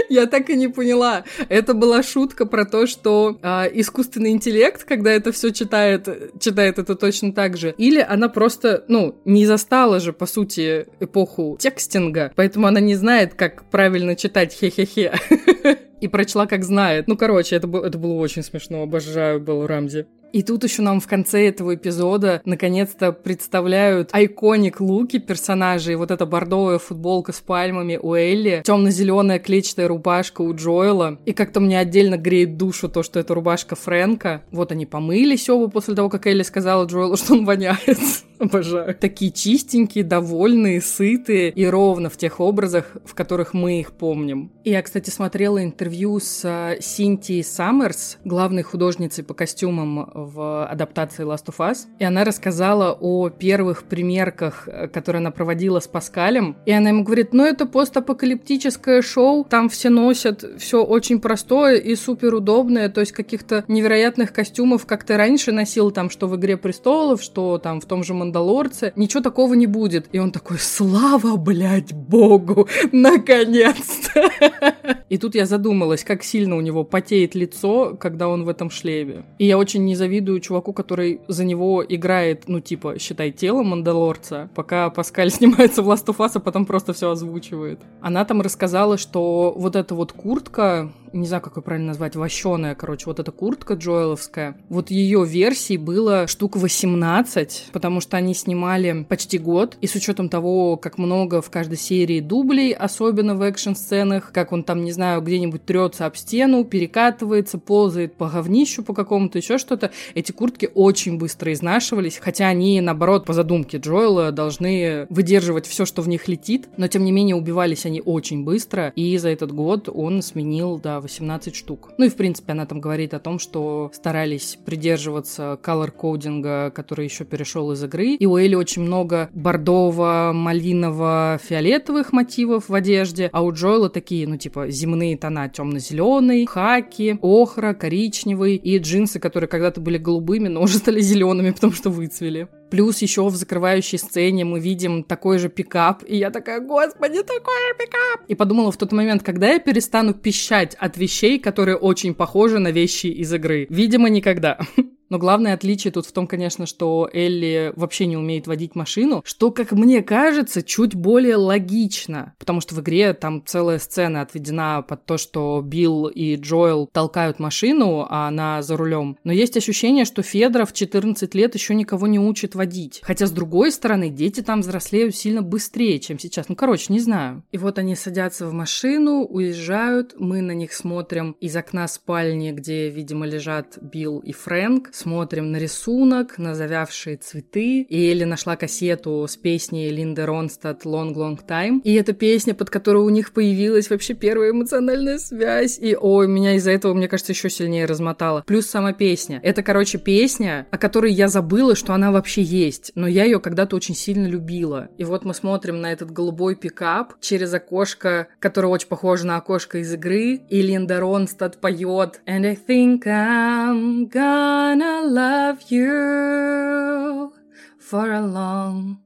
Я 0.10 0.28
так 0.28 0.50
и 0.50 0.56
не 0.56 0.68
поняла. 0.68 1.24
Это 1.50 1.74
была 1.74 2.04
шутка 2.04 2.46
про 2.46 2.66
то, 2.66 2.86
что 2.86 3.40
э, 3.42 3.70
искусственный 3.74 4.32
интеллект, 4.32 4.84
когда 4.84 5.12
это 5.12 5.32
все 5.32 5.52
читает, 5.52 6.08
читает 6.40 6.78
это 6.78 6.96
точно 6.96 7.34
так 7.34 7.58
же. 7.58 7.74
Или 7.78 8.00
она 8.00 8.30
просто, 8.30 8.84
ну, 8.88 9.20
не 9.26 9.46
застала 9.46 10.00
же, 10.00 10.14
по 10.14 10.26
сути, 10.26 10.86
эпоху 11.00 11.58
текстинга, 11.60 12.32
поэтому 12.36 12.68
она 12.68 12.80
не 12.80 12.96
знает, 12.96 13.34
как 13.34 13.70
правильно 13.72 14.16
читать 14.16 14.54
хе-хе-хе. 14.54 15.14
И 16.02 16.08
прочла, 16.08 16.48
как 16.48 16.64
знает. 16.64 17.08
Ну, 17.08 17.16
короче, 17.16 17.56
это, 17.56 17.68
это 17.78 17.98
было 17.98 18.14
очень 18.14 18.44
смешно. 18.44 18.84
Обожаю 18.84 19.40
Беллу 19.40 19.68
Рамзи. 19.68 20.08
И 20.32 20.44
тут 20.44 20.64
еще 20.64 20.82
нам 20.82 21.00
в 21.00 21.08
конце 21.08 21.48
этого 21.48 21.76
эпизода 21.76 22.42
наконец-то 22.46 23.12
представляют 23.12 24.10
айконик 24.14 24.80
луки 24.80 25.20
персонажей. 25.20 25.96
Вот 25.96 26.12
эта 26.12 26.26
бордовая 26.26 26.80
футболка 26.80 27.34
с 27.34 27.42
пальмами 27.42 28.00
у 28.02 28.14
Элли, 28.14 28.62
темно-зеленая 28.66 29.40
клетчатая 29.40 29.88
рубашка 29.88 30.42
у 30.42 30.56
Джоэла. 30.56 31.20
И 31.26 31.34
как-то 31.34 31.60
мне 31.60 31.78
отдельно 31.80 32.18
греет 32.18 32.58
душу 32.58 32.88
то, 32.90 33.04
что 33.04 33.20
это 33.20 33.34
рубашка 33.34 33.76
Фрэнка. 33.76 34.44
Вот 34.52 34.72
они 34.72 34.86
помылись 34.86 35.50
оба 35.50 35.70
после 35.70 35.96
того, 35.96 36.10
как 36.10 36.28
Элли 36.28 36.44
сказала 36.44 36.86
Джоэлу, 36.86 37.18
что 37.18 37.34
он 37.34 37.46
воняет. 37.46 38.00
Обожаю. 38.40 38.96
Такие 38.96 39.32
чистенькие, 39.32 40.04
довольные, 40.04 40.82
сытые 40.82 41.52
и 41.52 41.66
ровно 41.66 42.10
в 42.10 42.18
тех 42.18 42.40
образах, 42.40 42.98
в 43.06 43.14
которых 43.14 43.54
мы 43.54 43.80
их 43.80 43.92
помним. 43.92 44.52
И 44.64 44.72
я, 44.72 44.82
кстати, 44.82 45.12
смотрела 45.12 45.64
интервью 45.64 46.20
с 46.20 46.42
э, 46.44 46.82
Синтией 46.82 47.44
Саммерс, 47.44 48.18
главной 48.26 48.64
художницей 48.64 49.24
по 49.24 49.36
костюмам 49.36 50.21
в 50.26 50.66
адаптации 50.66 51.26
Last 51.26 51.46
of 51.48 51.58
Us. 51.58 51.88
И 52.00 52.04
она 52.04 52.24
рассказала 52.24 52.98
о 53.00 53.30
первых 53.30 53.84
примерках, 53.84 54.68
э, 54.68 54.88
которые 54.88 55.20
она 55.20 55.32
проводила 55.32 55.80
с 55.80 55.88
Паскалем. 55.88 56.58
И 56.66 56.72
она 56.72 56.90
ему 56.90 57.04
говорит, 57.04 57.34
ну 57.34 57.46
это 57.46 57.66
постапокалиптическое 57.66 59.02
шоу, 59.02 59.44
там 59.44 59.70
все 59.70 59.90
носят 59.90 60.44
все 60.58 60.84
очень 60.84 61.20
простое 61.20 61.78
и 61.78 61.96
супер 61.96 62.36
удобное, 62.36 62.90
то 62.90 63.02
есть 63.02 63.12
каких-то 63.12 63.64
невероятных 63.68 64.34
костюмов, 64.34 64.86
как 64.86 65.04
ты 65.04 65.18
раньше 65.18 65.52
носил, 65.52 65.92
там, 65.92 66.10
что 66.10 66.28
в 66.28 66.36
«Игре 66.36 66.58
престолов», 66.58 67.22
что 67.22 67.58
там 67.58 67.82
в 67.82 67.86
том 67.86 68.04
же 68.04 68.14
Мандалорце, 68.14 68.94
ничего 68.96 69.22
такого 69.22 69.54
не 69.54 69.68
будет. 69.68 70.08
И 70.12 70.20
он 70.20 70.32
такой, 70.32 70.58
слава, 70.60 71.36
блядь, 71.38 71.94
богу, 71.94 72.68
наконец-то. 72.92 74.30
И 75.10 75.18
тут 75.18 75.36
я 75.36 75.46
задумалась, 75.46 76.04
как 76.04 76.24
сильно 76.24 76.56
у 76.56 76.62
него 76.62 76.84
потеет 76.84 77.36
лицо, 77.36 77.98
когда 78.00 78.28
он 78.28 78.44
в 78.44 78.50
этом 78.50 78.70
шлеме. 78.70 79.26
И 79.38 79.46
я 79.46 79.58
очень 79.58 79.84
не 79.86 79.96
завидую 80.12 80.42
чуваку, 80.42 80.74
который 80.74 81.22
за 81.30 81.46
него 81.46 81.86
играет, 81.88 82.44
ну, 82.48 82.60
типа, 82.60 83.00
считай, 83.00 83.32
тело 83.32 83.64
Мандалорца, 83.64 84.50
пока 84.56 84.90
Паскаль 84.90 85.32
снимается 85.32 85.82
в 85.82 85.90
Last 85.90 86.06
of 86.08 86.18
Us, 86.18 86.32
а 86.34 86.40
потом 86.40 86.66
просто 86.66 86.92
все 86.92 87.12
озвучивает. 87.12 87.80
Она 88.02 88.26
там 88.26 88.42
рассказала, 88.42 88.98
что 88.98 89.54
вот 89.56 89.78
эта 89.78 89.96
вот 89.96 90.12
куртка, 90.12 90.92
не 91.14 91.26
знаю, 91.28 91.42
как 91.42 91.58
ее 91.58 91.64
правильно 91.64 91.88
назвать, 91.88 92.16
вощеная, 92.16 92.76
короче, 92.76 93.06
вот 93.06 93.20
эта 93.20 93.32
куртка 93.32 93.74
Джоэловская, 93.74 94.58
вот 94.70 94.92
ее 94.92 95.26
версий 95.26 95.78
было 95.78 96.28
штук 96.28 96.56
18, 96.56 97.70
потому 97.72 98.02
что 98.02 98.18
они 98.18 98.34
снимали 98.34 99.06
почти 99.08 99.38
год, 99.38 99.78
и 99.82 99.88
с 99.88 99.96
учетом 99.96 100.30
того, 100.30 100.78
как 100.78 100.98
много 100.98 101.42
в 101.42 101.50
каждой 101.50 101.78
серии 101.78 102.20
дублей, 102.20 102.74
особенно 102.74 103.36
в 103.36 103.42
экшн-сценах, 103.42 104.32
как 104.32 104.52
он 104.52 104.64
там, 104.64 104.84
не 104.84 104.92
знаю, 104.92 105.22
где-нибудь 105.22 105.66
трется 105.66 106.06
об 106.06 106.16
стену, 106.16 106.64
перекатывается, 106.64 107.58
ползает 107.58 108.16
по 108.16 108.30
говнищу 108.30 108.84
по 108.84 108.94
какому-то, 108.94 109.38
еще 109.38 109.58
что-то, 109.58 109.92
эти 110.16 110.32
куртки 110.32 110.70
очень 110.74 111.18
быстро 111.18 111.52
изнашивались, 111.54 112.20
хотя 112.22 112.48
они, 112.48 112.80
наоборот, 112.82 113.26
по 113.26 113.34
задумке 113.34 113.78
Джоэла 113.78 114.32
должны 114.32 115.08
выдерживать 115.10 115.66
все, 115.66 115.86
что 115.86 116.02
в 116.02 116.08
них 116.08 116.28
летит, 116.28 116.70
но, 116.78 116.88
тем 116.88 117.04
не 117.04 117.12
менее, 117.12 117.36
убивались 117.36 117.86
они 117.86 118.02
очень 118.02 118.44
быстро, 118.44 118.94
и 118.96 119.18
за 119.18 119.30
этот 119.30 119.52
год 119.52 119.90
он 119.92 120.22
сменил, 120.22 120.80
да, 120.80 121.01
18 121.02 121.56
штук. 121.56 121.90
Ну 121.98 122.06
и, 122.06 122.10
в 122.10 122.16
принципе, 122.16 122.54
она 122.54 122.66
там 122.66 122.80
говорит 122.80 123.14
о 123.14 123.20
том, 123.20 123.40
что 123.40 123.92
старались 123.94 124.58
придерживаться 124.66 125.58
колор-кодинга, 125.62 126.72
который 126.72 127.06
еще 127.06 127.26
перешел 127.26 127.72
из 127.72 127.84
игры. 127.84 128.16
И 128.16 128.26
у 128.26 128.38
Элли 128.38 128.56
очень 128.56 128.84
много 128.84 129.30
бордово, 129.34 130.32
малиново, 130.34 131.40
фиолетовых 131.44 132.14
мотивов 132.14 132.70
в 132.70 132.74
одежде, 132.74 133.30
а 133.34 133.44
у 133.44 133.52
Джоэла 133.52 133.90
такие, 133.90 134.28
ну, 134.28 134.38
типа, 134.38 134.70
земные 134.70 135.18
тона, 135.18 135.50
темно-зеленый, 135.50 136.46
хаки, 136.46 137.18
охра, 137.22 137.74
коричневый 137.74 138.56
и 138.56 138.78
джинсы, 138.78 139.20
которые 139.20 139.48
когда-то 139.48 139.82
были 139.82 139.98
голубыми, 139.98 140.48
но 140.48 140.62
уже 140.62 140.78
стали 140.78 141.02
зелеными, 141.02 141.52
потому 141.56 141.74
что 141.74 141.90
выцвели. 141.90 142.48
Плюс 142.72 143.02
еще 143.02 143.28
в 143.28 143.36
закрывающей 143.36 143.98
сцене 143.98 144.46
мы 144.46 144.62
видим 144.62 145.04
такой 145.04 145.40
же 145.40 145.50
пикап, 145.50 146.04
и 146.08 146.16
я 146.16 146.32
такая, 146.32 146.62
господи, 146.62 147.22
такой 147.22 147.54
же 147.68 147.76
пикап! 147.78 148.22
И 148.30 148.34
подумала 148.34 148.72
в 148.72 148.78
тот 148.78 148.94
момент, 148.94 149.24
когда 149.24 149.50
я 149.50 149.60
перестану 149.60 150.14
пищать 150.14 150.74
от 150.76 150.96
вещей, 150.96 151.38
которые 151.38 151.76
очень 151.76 152.16
похожи 152.16 152.60
на 152.60 152.72
вещи 152.72 153.08
из 153.08 153.34
игры. 153.34 153.68
Видимо, 153.70 154.10
никогда. 154.10 154.58
Но 155.12 155.20
главное 155.20 155.54
отличие 155.54 155.92
тут 155.92 156.06
в 156.06 156.14
том, 156.14 156.26
конечно, 156.26 156.66
что 156.66 157.10
Элли 157.12 157.74
вообще 157.76 158.06
не 158.06 158.16
умеет 158.16 158.48
водить 158.48 158.76
машину, 158.76 159.22
что, 159.26 159.52
как 159.52 159.74
мне 159.74 160.02
кажется, 160.02 160.64
чуть 160.64 160.96
более 160.96 161.36
логично, 161.36 162.34
потому 162.40 162.62
что 162.62 162.76
в 162.76 162.80
игре 162.80 163.14
там 163.14 163.44
целая 163.46 163.78
сцена 163.78 164.22
отведена 164.22 164.82
под 164.88 165.06
то, 165.06 165.18
что 165.18 165.62
Билл 165.62 166.08
и 166.08 166.38
Джоэл 166.38 166.88
толкают 166.94 167.40
машину, 167.40 168.08
а 168.10 168.30
она 168.30 168.62
за 168.62 168.78
рулем. 168.78 169.18
Но 169.26 169.34
есть 169.34 169.58
ощущение, 169.58 170.06
что 170.06 170.22
Федора 170.22 170.66
в 170.66 170.72
14 170.72 171.36
лет 171.36 171.56
еще 171.56 171.76
никого 171.76 172.08
не 172.08 172.18
учит 172.20 172.56
водить. 172.56 173.02
Хотя, 173.04 173.28
с 173.28 173.32
другой 173.32 173.74
стороны, 173.74 174.10
дети 174.10 174.40
там 174.40 174.62
взрослеют 174.62 175.14
сильно 175.14 175.42
быстрее, 175.42 176.00
чем 176.00 176.20
сейчас. 176.20 176.48
Ну, 176.48 176.56
короче, 176.56 176.94
не 176.94 177.02
знаю. 177.02 177.44
И 177.52 177.58
вот 177.58 177.78
они 177.80 177.98
садятся 177.98 178.48
в 178.48 178.54
машину, 178.54 179.26
уезжают, 179.26 180.16
мы 180.18 180.40
на 180.40 180.54
них 180.54 180.72
смотрим 180.72 181.36
из 181.42 181.54
окна 181.58 181.90
спальни, 181.90 182.54
где, 182.54 182.90
видимо, 182.90 183.26
лежат 183.26 183.78
Билл 183.82 184.20
и 184.20 184.32
Фрэнк, 184.32 184.92
смотрим 185.02 185.52
на 185.52 185.58
рисунок, 185.58 186.38
на 186.38 186.56
завявшие 186.56 187.18
цветы. 187.18 187.82
И 187.82 188.12
Элли 188.12 188.24
нашла 188.24 188.56
кассету 188.56 189.26
с 189.28 189.36
песней 189.36 189.90
Линды 189.90 190.26
Ронстад 190.26 190.86
«Long 190.86 191.14
Long 191.14 191.40
Time». 191.46 191.82
И 191.84 191.94
эта 191.94 192.14
песня, 192.14 192.54
под 192.54 192.70
которую 192.70 193.06
у 193.06 193.10
них 193.10 193.34
появилась 193.34 193.90
вообще 193.90 194.14
первая 194.14 194.52
эмоциональная 194.52 195.18
связь. 195.18 195.80
И, 195.80 195.98
ой, 196.00 196.28
меня 196.28 196.56
из-за 196.56 196.72
этого, 196.72 196.94
мне 196.94 197.08
кажется, 197.08 197.32
еще 197.32 197.50
сильнее 197.50 197.86
размотало. 197.86 198.44
Плюс 198.46 198.68
сама 198.68 198.94
песня. 198.94 199.40
Это, 199.44 199.64
короче, 199.64 199.98
песня, 199.98 200.68
о 200.72 200.78
которой 200.78 201.12
я 201.12 201.28
забыла, 201.28 201.76
что 201.76 201.94
она 201.94 202.12
вообще 202.12 202.42
есть. 202.42 202.92
Но 202.96 203.08
я 203.08 203.26
ее 203.26 203.40
когда-то 203.40 203.76
очень 203.76 203.96
сильно 203.96 204.28
любила. 204.28 204.90
И 204.98 205.04
вот 205.04 205.26
мы 205.26 205.34
смотрим 205.34 205.82
на 205.82 205.92
этот 205.92 206.12
голубой 206.12 206.56
пикап 206.56 207.16
через 207.20 207.54
окошко, 207.54 208.28
которое 208.40 208.68
очень 208.68 208.88
похоже 208.88 209.26
на 209.26 209.38
окошко 209.38 209.80
из 209.80 209.92
игры. 209.94 210.42
И 210.50 210.62
Линда 210.62 211.00
Ронстад 211.00 211.60
поет 211.60 212.22
And 212.28 212.46
I 212.46 212.56
think 212.56 213.06
I'm 213.06 214.10
gonna 214.10 214.91
love 215.00 215.72
you 215.72 217.32
for 217.80 218.12
a 218.12 218.22
long 218.22 218.98